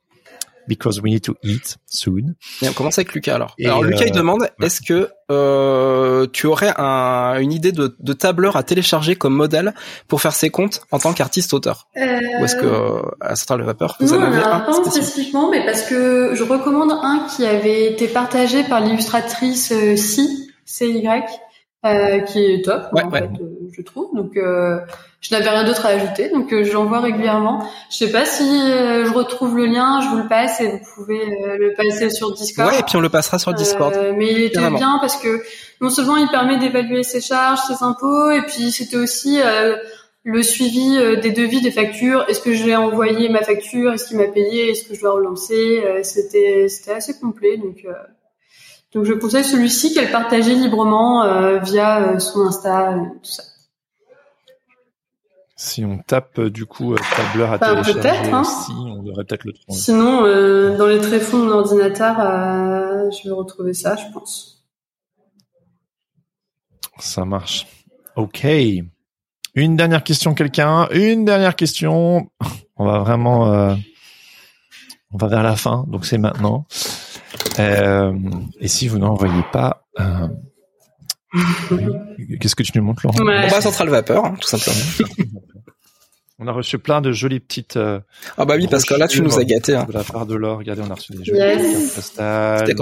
because 0.67 1.01
we 1.01 1.11
need 1.11 1.21
to 1.21 1.35
eat 1.43 1.77
soon. 1.85 2.35
Et 2.61 2.69
on 2.69 2.73
commence 2.73 2.97
avec 2.97 3.13
Lucas 3.13 3.35
alors. 3.35 3.55
alors 3.63 3.83
Lucas 3.83 4.05
il 4.05 4.11
euh, 4.11 4.15
demande 4.15 4.49
est-ce 4.61 4.81
que 4.81 5.09
euh, 5.31 6.27
tu 6.31 6.45
aurais 6.45 6.71
un, 6.77 7.39
une 7.39 7.51
idée 7.51 7.71
de, 7.71 7.95
de, 7.99 8.13
tableur 8.13 8.57
à 8.57 8.63
télécharger 8.63 9.15
comme 9.15 9.33
modèle 9.33 9.73
pour 10.07 10.21
faire 10.21 10.33
ses 10.33 10.51
comptes 10.51 10.81
en 10.91 10.99
tant 10.99 11.13
qu'artiste 11.13 11.53
auteur 11.53 11.87
euh... 11.97 12.19
Ou 12.39 12.45
est-ce 12.45 12.55
que 12.55 12.65
euh, 12.65 13.01
à 13.21 13.35
Central 13.35 13.63
Vapeur 13.63 13.97
vous 13.99 14.13
non, 14.13 14.19
en 14.19 14.23
avez 14.23 14.43
un 14.43 14.59
pas 14.59 14.73
spécifiquement, 14.73 15.49
mais 15.49 15.65
parce 15.65 15.83
que 15.83 16.35
je 16.35 16.43
recommande 16.43 16.91
un 16.91 17.25
qui 17.35 17.45
avait 17.45 17.91
été 17.91 18.07
partagé 18.07 18.63
par 18.63 18.81
l'illustratrice 18.81 19.71
euh, 19.71 19.95
Si, 19.95 20.51
CY, 20.65 21.07
euh, 21.85 22.19
qui 22.19 22.43
est 22.43 22.65
top, 22.65 22.87
en 22.93 23.11
fait, 23.11 23.29
je 23.71 23.81
trouve. 23.81 24.15
Donc, 24.15 24.37
euh, 24.37 24.79
je 25.27 25.33
n'avais 25.33 25.49
rien 25.49 25.63
d'autre 25.63 25.85
à 25.85 25.89
ajouter, 25.89 26.29
donc 26.29 26.53
euh, 26.53 26.63
j'envoie 26.63 26.99
régulièrement. 26.99 27.67
Je 27.89 27.97
sais 27.97 28.11
pas 28.11 28.25
si 28.25 28.43
je 28.43 29.11
retrouve 29.13 29.57
le 29.57 29.65
lien, 29.65 30.01
je 30.01 30.09
vous 30.09 30.17
le 30.17 30.27
passe 30.27 30.61
et 30.61 30.67
vous 30.67 30.79
pouvez 30.95 31.19
le 31.57 31.73
passer 31.73 32.09
sur 32.09 32.33
Discord. 32.33 32.71
Ouais, 32.71 32.79
et 32.79 32.83
puis 32.83 32.97
on 32.97 33.01
le 33.01 33.09
passera 33.09 33.39
sur 33.39 33.53
Discord. 33.53 33.93
mais 34.15 34.31
il 34.31 34.41
était 34.41 34.69
bien 34.71 34.97
parce 34.99 35.17
que 35.17 35.43
non 35.81 35.89
seulement 35.89 36.17
il 36.17 36.27
permet 36.27 36.57
d'évaluer 36.57 37.03
ses 37.03 37.21
charges, 37.21 37.59
ses 37.67 37.83
impôts, 37.83 38.31
et 38.31 38.41
puis 38.43 38.71
c'était 38.71 38.97
aussi 38.97 39.39
le 40.23 40.43
suivi 40.43 40.97
des 41.21 41.31
devis, 41.31 41.61
des 41.61 41.71
factures. 41.71 42.25
Est-ce 42.27 42.41
que 42.41 42.53
j'ai 42.53 42.75
envoyé 42.75 43.29
ma 43.29 43.41
facture? 43.41 43.93
Est-ce 43.93 44.07
qu'il 44.07 44.17
m'a 44.17 44.27
payé? 44.27 44.71
Est-ce 44.71 44.83
que 44.83 44.95
je 44.95 45.01
dois 45.01 45.13
relancer? 45.13 45.83
C'était 46.03 46.67
c'était 46.69 46.91
assez 46.91 47.19
complet, 47.19 47.57
donc. 47.57 47.85
Donc 48.95 49.03
je 49.03 49.13
conseille 49.13 49.43
celui-ci 49.43 49.93
qu'elle 49.93 50.09
partageait 50.09 50.53
librement 50.53 51.23
euh, 51.23 51.59
via 51.59 52.13
euh, 52.13 52.19
son 52.19 52.47
Insta, 52.47 52.93
euh, 52.93 53.01
tout 53.21 53.29
ça. 53.29 53.43
Si 55.57 55.85
on 55.85 55.99
tape 55.99 56.41
du 56.41 56.65
coup 56.65 56.95
tableur 57.15 57.51
à 57.51 57.55
enfin, 57.55 57.81
télécharger 57.81 58.31
hein. 58.31 58.41
aussi, 58.41 58.73
on 58.77 59.03
devrait 59.03 59.23
peut-être 59.23 59.45
le 59.45 59.53
trouver. 59.53 59.79
Sinon, 59.79 60.21
dans 60.77 60.85
les 60.87 60.99
tréfonds 60.99 61.39
de 61.39 61.45
mon 61.45 61.51
ordinateur, 61.51 62.17
je 63.11 63.27
vais 63.27 63.33
retrouver 63.33 63.73
ça, 63.73 63.95
je 63.95 64.11
pense. 64.13 64.65
Ça 66.99 67.23
marche. 67.23 67.67
Ok. 68.17 68.45
Une 69.55 69.77
dernière 69.77 70.03
question, 70.03 70.33
quelqu'un? 70.33 70.89
Une 70.91 71.23
dernière 71.23 71.55
question. 71.55 72.29
On 72.77 72.85
va 72.85 72.99
vraiment, 72.99 73.77
on 75.15 75.17
va 75.17 75.27
vers 75.27 75.43
la 75.43 75.55
fin, 75.55 75.85
donc 75.87 76.05
c'est 76.05 76.17
maintenant. 76.17 76.65
Euh, 77.59 78.13
et 78.59 78.67
si 78.67 78.89
vous 78.89 78.97
n'envoyez 78.97 79.43
pas, 79.53 79.85
euh, 79.99 80.27
qu'est-ce 82.41 82.55
que 82.55 82.63
tu 82.63 82.77
nous 82.77 82.83
montres, 82.83 83.05
Laurent? 83.05 83.17
On 83.21 83.25
va 83.25 83.55
à 83.55 83.61
Central 83.61 83.87
Vapeur, 83.87 84.25
hein, 84.25 84.35
tout 84.41 84.47
simplement. 84.47 85.15
on 86.39 86.47
a 86.47 86.51
reçu 86.51 86.77
plein 86.79 87.01
de 87.01 87.11
jolies 87.11 87.39
petites. 87.39 87.77
Euh, 87.77 87.99
ah 88.37 88.45
bah 88.45 88.55
oui, 88.57 88.67
parce 88.67 88.85
que 88.85 88.93
là, 88.93 89.07
tu 89.07 89.21
nous 89.21 89.39
as 89.39 89.43
gâtés. 89.43 89.75
Hein. 89.75 89.85
De 89.87 89.93
la 89.93 90.03
part 90.03 90.25
de 90.25 90.35
l'or, 90.35 90.57
regardez, 90.59 90.81
on 90.85 90.91
a 90.91 90.95
reçu 90.95 91.13
des 91.13 91.23
jolies 91.23 91.39
yes. 91.39 91.93
C'était 91.93 92.75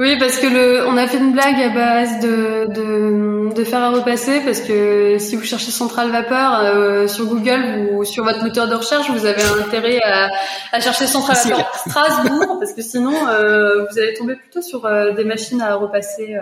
oui, 0.00 0.16
parce 0.16 0.38
que 0.38 0.46
le, 0.46 0.86
on 0.86 0.96
a 0.96 1.08
fait 1.08 1.18
une 1.18 1.32
blague 1.32 1.60
à 1.60 1.70
base 1.70 2.20
de, 2.20 2.72
de, 2.72 3.52
de 3.52 3.64
faire 3.64 3.80
à 3.80 3.90
repasser, 3.90 4.40
parce 4.44 4.60
que 4.60 5.18
si 5.18 5.34
vous 5.34 5.42
cherchez 5.42 5.72
Central 5.72 6.12
Vapeur 6.12 6.60
euh, 6.60 7.08
sur 7.08 7.26
Google 7.26 7.88
ou 7.90 8.04
sur 8.04 8.22
votre 8.22 8.40
moteur 8.44 8.68
de 8.68 8.76
recherche, 8.76 9.10
vous 9.10 9.26
avez 9.26 9.42
intérêt 9.42 9.98
à, 10.04 10.28
à 10.70 10.78
chercher 10.78 11.08
Central 11.08 11.36
Vapeur 11.36 11.74
Strasbourg, 11.74 12.58
parce 12.60 12.74
que 12.74 12.82
sinon 12.82 13.26
euh, 13.26 13.86
vous 13.90 13.98
allez 13.98 14.14
tomber 14.14 14.36
plutôt 14.36 14.62
sur 14.62 14.86
euh, 14.86 15.14
des 15.14 15.24
machines 15.24 15.60
à 15.60 15.74
repasser. 15.74 16.36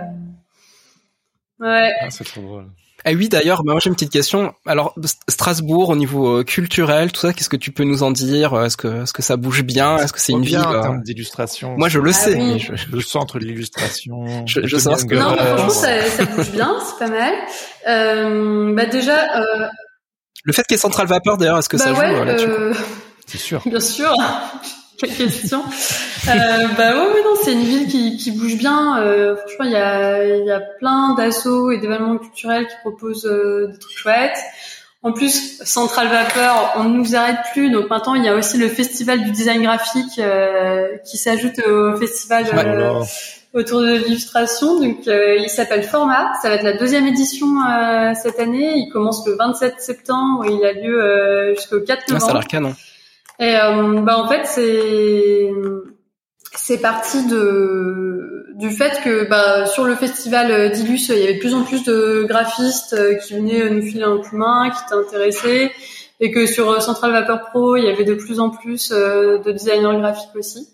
Ouais. 1.58 1.92
Ah, 1.98 2.10
c'est 2.10 2.24
trop 2.24 2.42
drôle. 2.42 2.66
Ah 3.04 3.12
oui, 3.12 3.28
d'ailleurs, 3.28 3.62
bah, 3.62 3.72
moi 3.72 3.80
j'ai 3.80 3.88
une 3.88 3.94
petite 3.94 4.10
question. 4.10 4.54
Alors 4.66 4.94
Strasbourg, 5.28 5.90
au 5.90 5.96
niveau 5.96 6.38
euh, 6.38 6.44
culturel, 6.44 7.12
tout 7.12 7.20
ça, 7.20 7.32
qu'est-ce 7.32 7.48
que 7.48 7.56
tu 7.56 7.70
peux 7.70 7.84
nous 7.84 8.02
en 8.02 8.10
dire? 8.10 8.60
Est-ce 8.60 8.76
que 8.76 9.02
est-ce 9.02 9.12
que 9.12 9.22
ça 9.22 9.36
bouge 9.36 9.62
bien? 9.62 9.98
Est-ce 9.98 10.12
que 10.12 10.20
c'est 10.20 10.32
une 10.32 10.42
ville 10.42 10.58
en 10.58 10.72
euh, 10.72 10.80
termes 10.80 11.02
d'illustration 11.02 11.76
Moi, 11.76 11.88
je 11.88 12.00
le 12.00 12.10
ah 12.10 12.12
sais. 12.12 12.34
Oui. 12.34 12.58
Je... 12.58 12.72
Le 12.90 13.00
centre 13.00 13.38
de 13.38 13.44
l'illustration. 13.44 14.46
Je, 14.46 14.66
je 14.66 14.76
sais 14.76 14.96
ce 14.96 15.04
que. 15.04 15.14
Non, 15.14 15.36
franchement, 15.36 15.68
ça, 15.68 16.02
ça, 16.04 16.24
bouge 16.24 16.50
bien, 16.50 16.76
c'est 16.84 16.98
pas 16.98 17.10
mal. 17.10 17.34
Euh, 17.86 18.74
bah 18.74 18.86
déjà. 18.86 19.38
Euh... 19.40 19.66
Le 20.44 20.52
fait 20.52 20.62
qu'il 20.62 20.74
y 20.74 20.78
ait 20.78 20.80
Central 20.80 21.06
Vapeur, 21.06 21.36
d'ailleurs, 21.36 21.58
est-ce 21.58 21.68
que 21.68 21.76
bah 21.76 21.84
ça 21.84 21.92
ouais, 21.92 22.16
joue 22.16 22.24
là-dessus? 22.24 22.80
C'est 23.26 23.38
sûr. 23.38 23.62
Bien 23.66 23.80
sûr. 23.80 24.14
Quelle 24.98 25.14
question. 25.14 25.62
euh, 26.28 26.66
bah 26.76 26.92
ouais, 26.94 27.12
ouais 27.12 27.22
non, 27.24 27.34
c'est 27.42 27.52
une 27.52 27.64
ville 27.64 27.86
qui, 27.86 28.16
qui 28.16 28.30
bouge 28.32 28.56
bien. 28.56 28.98
Euh, 28.98 29.36
franchement, 29.36 29.64
il 29.66 29.72
y 29.72 29.76
a, 29.76 30.24
il 30.24 30.44
y 30.46 30.50
a 30.50 30.60
plein 30.60 31.14
d'assauts 31.14 31.70
et 31.70 31.78
d'événements 31.78 32.18
culturels 32.18 32.66
qui 32.66 32.74
proposent 32.82 33.26
euh, 33.26 33.68
des 33.72 33.78
trucs 33.78 33.98
chouettes. 33.98 34.38
En 35.02 35.12
plus, 35.12 35.62
Central 35.62 36.08
Vapeur, 36.08 36.72
on 36.76 36.84
ne 36.84 36.96
nous 36.96 37.14
arrête 37.14 37.38
plus. 37.52 37.70
Donc 37.70 37.90
maintenant, 37.90 38.14
il 38.14 38.24
y 38.24 38.28
a 38.28 38.34
aussi 38.34 38.58
le 38.58 38.68
festival 38.68 39.22
du 39.22 39.30
design 39.30 39.62
graphique 39.62 40.18
euh, 40.18 40.96
qui 41.08 41.16
s'ajoute 41.16 41.60
au 41.60 41.96
festival 41.96 42.44
euh, 42.52 43.02
autour 43.52 43.82
de 43.82 43.98
l'illustration. 43.98 44.80
Donc 44.80 45.06
euh, 45.06 45.36
il 45.38 45.48
s'appelle 45.48 45.84
Format. 45.84 46.32
Ça 46.42 46.48
va 46.48 46.56
être 46.56 46.64
la 46.64 46.76
deuxième 46.76 47.06
édition 47.06 47.46
euh, 47.46 48.14
cette 48.20 48.40
année. 48.40 48.78
Il 48.78 48.90
commence 48.92 49.24
le 49.26 49.36
27 49.36 49.74
septembre 49.78 50.44
et 50.46 50.52
il 50.54 50.64
a 50.64 50.72
lieu 50.72 51.54
jusqu'au 51.54 51.80
4 51.80 52.08
novembre. 52.08 52.24
Ah, 52.24 52.26
ça 52.26 52.30
a 52.30 52.34
l'air 52.40 52.48
canon. 52.48 52.74
Et 53.38 53.56
euh, 53.56 54.00
bah 54.00 54.18
en 54.18 54.28
fait 54.28 54.46
c'est 54.46 55.50
c'est 56.54 56.80
parti 56.80 57.26
de 57.26 58.46
du 58.54 58.70
fait 58.70 59.02
que 59.04 59.28
bah 59.28 59.66
sur 59.66 59.84
le 59.84 59.94
festival 59.94 60.72
d'Ilus 60.72 61.08
il 61.10 61.18
y 61.18 61.22
avait 61.24 61.34
de 61.34 61.40
plus 61.40 61.54
en 61.54 61.62
plus 61.62 61.84
de 61.84 62.24
graphistes 62.26 62.94
euh, 62.94 63.14
qui 63.14 63.34
venaient 63.34 63.68
nous 63.68 63.82
filer 63.82 64.04
un 64.04 64.18
coup 64.18 64.36
main, 64.36 64.70
qui 64.70 64.78
étaient 64.84 64.94
intéressés 64.94 65.70
et 66.18 66.30
que 66.30 66.46
sur 66.46 66.80
Central 66.80 67.12
Vapor 67.12 67.50
Pro 67.50 67.76
il 67.76 67.84
y 67.84 67.88
avait 67.88 68.04
de 68.04 68.14
plus 68.14 68.40
en 68.40 68.48
plus 68.48 68.90
euh, 68.92 69.38
de 69.38 69.52
designers 69.52 69.98
graphiques 69.98 70.34
aussi. 70.34 70.68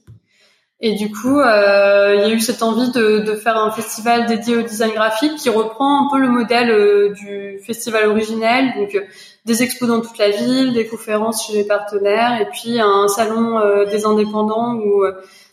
Et 0.84 0.96
du 0.96 1.12
coup, 1.12 1.38
euh, 1.38 2.12
il 2.16 2.20
y 2.20 2.24
a 2.24 2.28
eu 2.28 2.40
cette 2.40 2.60
envie 2.60 2.90
de, 2.90 3.20
de, 3.20 3.34
faire 3.36 3.56
un 3.56 3.70
festival 3.70 4.26
dédié 4.26 4.56
au 4.56 4.62
design 4.62 4.90
graphique 4.90 5.36
qui 5.36 5.48
reprend 5.48 6.06
un 6.06 6.10
peu 6.10 6.18
le 6.18 6.28
modèle 6.28 6.70
euh, 6.70 7.10
du 7.10 7.60
festival 7.64 8.06
originel, 8.06 8.74
donc 8.76 8.96
euh, 8.96 9.02
des 9.44 9.62
expos 9.62 9.88
dans 9.88 10.00
toute 10.00 10.18
la 10.18 10.30
ville, 10.30 10.72
des 10.72 10.86
conférences 10.86 11.46
chez 11.46 11.54
les 11.54 11.64
partenaires, 11.64 12.40
et 12.40 12.46
puis 12.46 12.80
un 12.80 13.08
salon 13.08 13.58
euh, 13.58 13.84
des 13.86 14.06
indépendants 14.06 14.74
où 14.74 15.04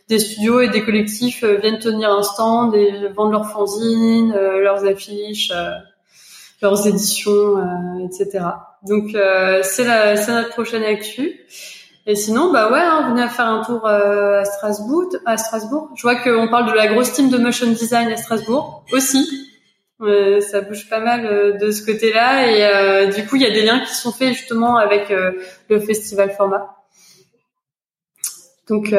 des 0.07 0.20
studios 0.20 0.61
et 0.61 0.70
des 0.70 0.84
collectifs 0.84 1.44
viennent 1.44 1.80
tenir 1.80 2.11
un 2.11 2.24
stand 2.24 2.76
et 2.76 3.10
vendre 3.16 3.32
leurs 3.32 3.52
fanzines, 3.52 4.34
leurs 4.34 4.86
affiches, 4.86 5.52
leurs 6.64 6.88
éditions, 6.88 7.57
etc. 8.03 8.44
Donc 8.88 9.16
c'est 9.61 9.86
notre 9.86 10.49
prochaine 10.49 10.84
actu. 10.84 11.40
Et 12.10 12.16
sinon, 12.16 12.52
bah 12.52 12.72
ouais, 12.72 12.80
hein, 12.80 13.07
venez 13.07 13.28
faire 13.30 13.45
un 13.45 13.64
tour 13.64 13.86
euh, 13.86 14.41
à 14.41 14.44
Strasbourg. 14.45 15.16
À 15.28 15.38
Strasbourg, 15.38 15.91
je 15.95 16.02
vois 16.02 16.16
qu'on 16.16 16.48
parle 16.48 16.72
de 16.72 16.76
la 16.76 16.88
grosse 16.88 17.14
team 17.14 17.30
de 17.30 17.38
motion 17.38 17.68
design 17.68 18.11
à 18.11 18.18
Strasbourg 18.18 18.84
aussi. 18.91 19.48
Euh, 20.01 20.39
ça 20.39 20.61
bouge 20.61 20.88
pas 20.88 21.01
mal 21.01 21.26
euh, 21.26 21.57
de 21.57 21.71
ce 21.71 21.85
côté-là 21.85 22.47
et 22.47 22.65
euh, 22.65 23.07
du 23.07 23.26
coup, 23.26 23.35
il 23.35 23.41
y 23.41 23.45
a 23.45 23.51
des 23.51 23.63
liens 23.63 23.81
qui 23.81 23.93
sont 23.93 24.13
faits 24.13 24.34
justement 24.34 24.77
avec 24.77 25.11
euh, 25.11 25.34
le 25.69 25.80
festival 25.80 26.31
format. 26.31 26.76
Donc, 28.69 28.93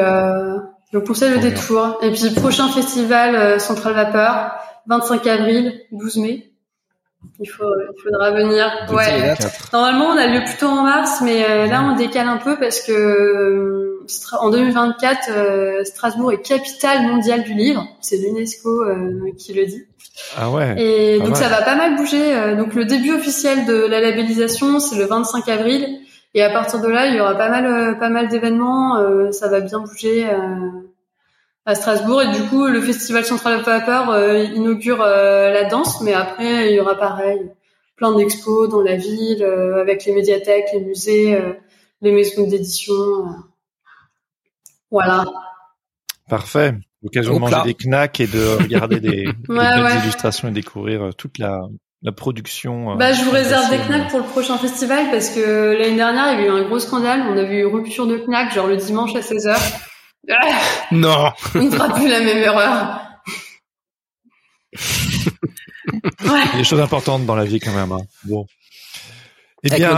donc 0.91 1.05
pour 1.05 1.15
ça 1.15 1.29
le 1.29 1.39
détour. 1.39 1.97
Et 2.01 2.11
puis 2.11 2.29
prochain 2.35 2.67
festival 2.67 3.59
Central 3.61 3.93
Vapeur, 3.93 4.51
25 4.87 5.25
avril, 5.27 5.81
12 5.93 6.17
mai. 6.17 6.51
Il, 7.39 7.49
faut, 7.49 7.63
il 7.63 8.01
faudra 8.01 8.31
venir. 8.31 8.87
Ouais. 8.91 9.35
Normalement, 9.71 10.07
on 10.07 10.17
a 10.17 10.27
lieu 10.27 10.43
plutôt 10.43 10.67
en 10.67 10.83
mars, 10.83 11.21
mais 11.23 11.45
euh, 11.49 11.67
là, 11.67 11.83
on 11.83 11.95
décale 11.95 12.27
un 12.27 12.37
peu 12.37 12.57
parce 12.59 12.81
que 12.81 12.91
euh, 12.91 14.00
en 14.39 14.49
2024, 14.49 15.29
euh, 15.29 15.83
Strasbourg 15.83 16.31
est 16.31 16.41
capitale 16.41 17.03
mondiale 17.03 17.43
du 17.43 17.53
livre. 17.53 17.87
C'est 18.01 18.17
l'UNESCO 18.17 18.83
qui 19.37 19.53
le 19.53 19.65
dit. 19.65 19.83
Ah 20.37 20.49
ouais. 20.49 20.75
Et 20.77 21.19
donc 21.19 21.37
ça 21.37 21.47
va 21.47 21.61
pas 21.61 21.75
mal 21.75 21.95
bouger. 21.95 22.55
donc 22.57 22.73
le 22.73 22.85
début 22.85 23.13
officiel 23.13 23.65
de 23.65 23.73
la 23.73 24.01
labellisation, 24.01 24.79
c'est 24.79 24.97
le 24.97 25.05
25 25.05 25.47
avril. 25.47 25.99
Et 26.33 26.41
à 26.41 26.49
partir 26.49 26.79
de 26.79 26.87
là, 26.87 27.07
il 27.07 27.15
y 27.15 27.19
aura 27.19 27.35
pas 27.35 27.49
mal, 27.49 27.97
pas 27.99 28.09
mal 28.09 28.27
d'événements. 28.27 29.31
ça 29.31 29.47
va 29.47 29.61
bien 29.61 29.79
bouger 29.79 30.27
à 31.65 31.75
Strasbourg 31.75 32.21
et 32.21 32.31
du 32.31 32.43
coup 32.49 32.65
le 32.67 32.81
festival 32.81 33.23
Central 33.23 33.61
Vapeur 33.61 34.09
euh, 34.09 34.43
inaugure 34.43 35.01
euh, 35.01 35.51
la 35.51 35.65
danse 35.65 36.01
mais 36.01 36.13
après 36.13 36.69
il 36.69 36.75
y 36.75 36.79
aura 36.79 36.95
pareil 36.95 37.51
plein 37.95 38.15
d'expos 38.15 38.67
dans 38.67 38.81
la 38.81 38.95
ville 38.95 39.43
euh, 39.43 39.79
avec 39.79 40.05
les 40.05 40.13
médiathèques, 40.13 40.69
les 40.73 40.79
musées, 40.79 41.39
les 42.01 42.11
maisons 42.11 42.47
d'édition 42.47 42.95
voilà. 44.91 45.25
Parfait. 46.29 46.75
L'occasion 47.01 47.33
de 47.33 47.39
manger 47.39 47.61
des 47.65 47.73
knacks 47.73 48.19
et 48.19 48.27
de 48.27 48.57
regarder 48.61 48.99
des, 48.99 49.27
illustrations 49.49 50.49
et 50.49 50.51
découvrir 50.51 51.15
toute 51.15 51.39
la, 51.39 51.61
la 52.03 52.11
production. 52.11 52.95
Bah, 52.95 53.13
je 53.13 53.23
vous 53.23 53.31
réserve 53.31 53.69
des 53.69 53.77
knacks 53.77 54.09
pour 54.09 54.19
le 54.19 54.25
prochain 54.25 54.57
festival 54.57 55.09
parce 55.11 55.29
que 55.29 55.75
l'année 55.79 55.95
dernière, 55.95 56.33
il 56.33 56.41
y 56.41 56.43
a 56.43 56.47
eu 56.47 56.49
un 56.49 56.67
gros 56.67 56.79
scandale. 56.79 57.21
On 57.29 57.37
a 57.37 57.43
vu 57.43 57.61
une 57.61 57.73
rupture 57.73 58.05
de 58.07 58.17
knacks, 58.17 58.53
genre 58.53 58.67
le 58.67 58.77
dimanche 58.77 59.15
à 59.15 59.21
16h. 59.21 59.57
non. 60.91 61.31
On 61.55 61.63
ne 61.63 61.71
fera 61.71 61.93
plus 61.95 62.07
la 62.07 62.19
même 62.19 62.37
erreur. 62.37 63.01
Il 66.23 66.27
y 66.27 66.53
a 66.53 66.57
des 66.57 66.63
choses 66.63 66.79
importantes 66.79 67.25
dans 67.25 67.35
la 67.35 67.43
vie 67.43 67.59
quand 67.59 67.73
même. 67.73 67.91
Hein. 67.91 68.01
Bon. 68.25 68.45
Eh 69.63 69.69
bien, 69.69 69.97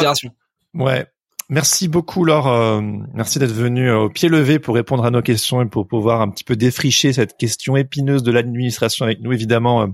Ouais. 0.73 1.05
Merci 1.53 1.87
beaucoup 1.87 2.25
Laure, 2.25 2.47
euh, 2.47 2.81
merci 3.13 3.37
d'être 3.37 3.53
venu 3.53 3.87
euh, 3.87 3.99
au 3.99 4.09
pied 4.09 4.27
levé 4.27 4.57
pour 4.57 4.73
répondre 4.73 5.05
à 5.05 5.11
nos 5.11 5.21
questions 5.21 5.61
et 5.61 5.67
pour 5.67 5.87
pouvoir 5.87 6.21
un 6.21 6.31
petit 6.31 6.43
peu 6.43 6.55
défricher 6.55 7.13
cette 7.13 7.37
question 7.37 7.77
épineuse 7.77 8.23
de 8.23 8.31
l'administration 8.31 9.05
avec 9.05 9.21
nous. 9.21 9.31
Évidemment, 9.33 9.83
euh, 9.83 9.87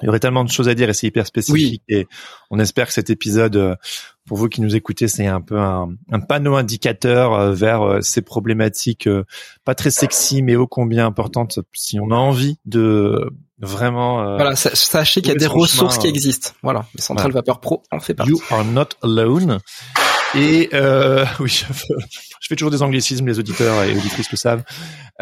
il 0.00 0.06
y 0.06 0.08
aurait 0.08 0.20
tellement 0.20 0.44
de 0.44 0.48
choses 0.48 0.68
à 0.68 0.76
dire 0.76 0.88
et 0.88 0.94
c'est 0.94 1.08
hyper 1.08 1.26
spécifique 1.26 1.82
et 1.88 2.06
on 2.52 2.60
espère 2.60 2.86
que 2.86 2.92
cet 2.92 3.10
épisode, 3.10 3.76
pour 4.28 4.36
vous 4.36 4.48
qui 4.48 4.60
nous 4.60 4.76
écoutez, 4.76 5.08
c'est 5.08 5.26
un 5.26 5.40
peu 5.40 5.58
un, 5.58 5.88
un 6.12 6.20
panneau 6.20 6.54
indicateur 6.54 7.52
vers 7.52 7.98
ces 8.02 8.22
problématiques 8.22 9.08
pas 9.64 9.74
très 9.74 9.90
sexy 9.90 10.42
mais 10.42 10.54
ô 10.54 10.68
combien 10.68 11.06
importantes 11.06 11.58
si 11.72 11.98
on 11.98 12.12
a 12.12 12.14
envie 12.14 12.58
de 12.64 13.32
vraiment. 13.58 14.36
voilà, 14.36 14.54
sachez 14.54 15.20
qu'il 15.20 15.32
y 15.32 15.34
a 15.34 15.38
des 15.38 15.46
ressources 15.46 15.98
qui 15.98 16.06
existent. 16.06 16.50
Voilà, 16.62 16.84
Central 16.98 17.32
Vapeur 17.32 17.58
Pro 17.58 17.82
en 17.90 17.98
fait 17.98 18.14
partie. 18.14 18.30
You 18.30 18.40
are 18.50 18.64
not 18.64 18.90
alone. 19.02 19.58
Et 20.36 20.68
euh, 20.74 21.24
oui, 21.40 21.48
je 21.48 22.48
fais 22.48 22.56
toujours 22.56 22.70
des 22.70 22.82
anglicismes, 22.82 23.26
les 23.26 23.38
auditeurs 23.38 23.82
et 23.84 23.96
auditrices 23.96 24.30
le 24.30 24.36
savent. 24.36 24.62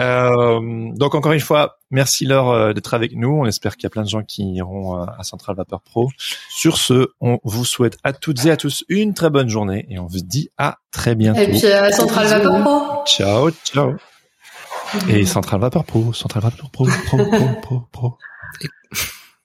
Euh, 0.01 0.91
donc 0.97 1.15
encore 1.15 1.33
une 1.33 1.41
fois, 1.41 1.77
merci 1.91 2.25
Laure 2.25 2.53
euh, 2.53 2.73
d'être 2.73 2.95
avec 2.95 3.15
nous. 3.15 3.31
On 3.31 3.47
espère 3.47 3.77
qu'il 3.77 3.85
y 3.85 3.87
a 3.87 3.91
plein 3.91 4.03
de 4.03 4.09
gens 4.09 4.23
qui 4.23 4.43
iront 4.55 5.01
euh, 5.01 5.07
à 5.19 5.23
Central 5.23 5.57
Vapeur 5.57 5.81
Pro. 5.83 6.11
Sur 6.51 6.79
ce, 6.79 7.09
on 7.21 7.39
vous 7.45 7.65
souhaite 7.65 7.99
à 8.03 8.13
toutes 8.13 8.45
et 8.45 8.51
à 8.51 8.57
tous 8.57 8.85
une 8.89 9.15
très 9.15 9.31
bonne 9.31 9.49
journée 9.49 9.87
et 9.89 9.99
on 9.99 10.07
vous 10.07 10.21
dit 10.21 10.51
à 10.59 10.79
très 10.91 11.15
bientôt. 11.15 11.41
Et 11.41 11.49
puis 11.49 11.67
à 11.67 11.93
Central 11.93 12.27
Vapeur 12.27 12.63
Pro. 12.63 13.05
Ciao, 13.07 13.51
ciao. 13.65 13.95
Et 15.09 15.25
Central 15.27 15.61
Vapeur 15.61 15.85
Pro, 15.85 16.13
Central 16.13 16.43
Vapeur 16.43 16.71
Pro, 16.71 16.87
Pro, 17.07 17.17
Pro, 17.17 17.49
Pro, 17.63 17.83
Pro. 17.93 18.19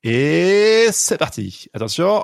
Et 0.03 0.87
c'est 0.91 1.17
parti. 1.17 1.67
Attention. 1.73 2.23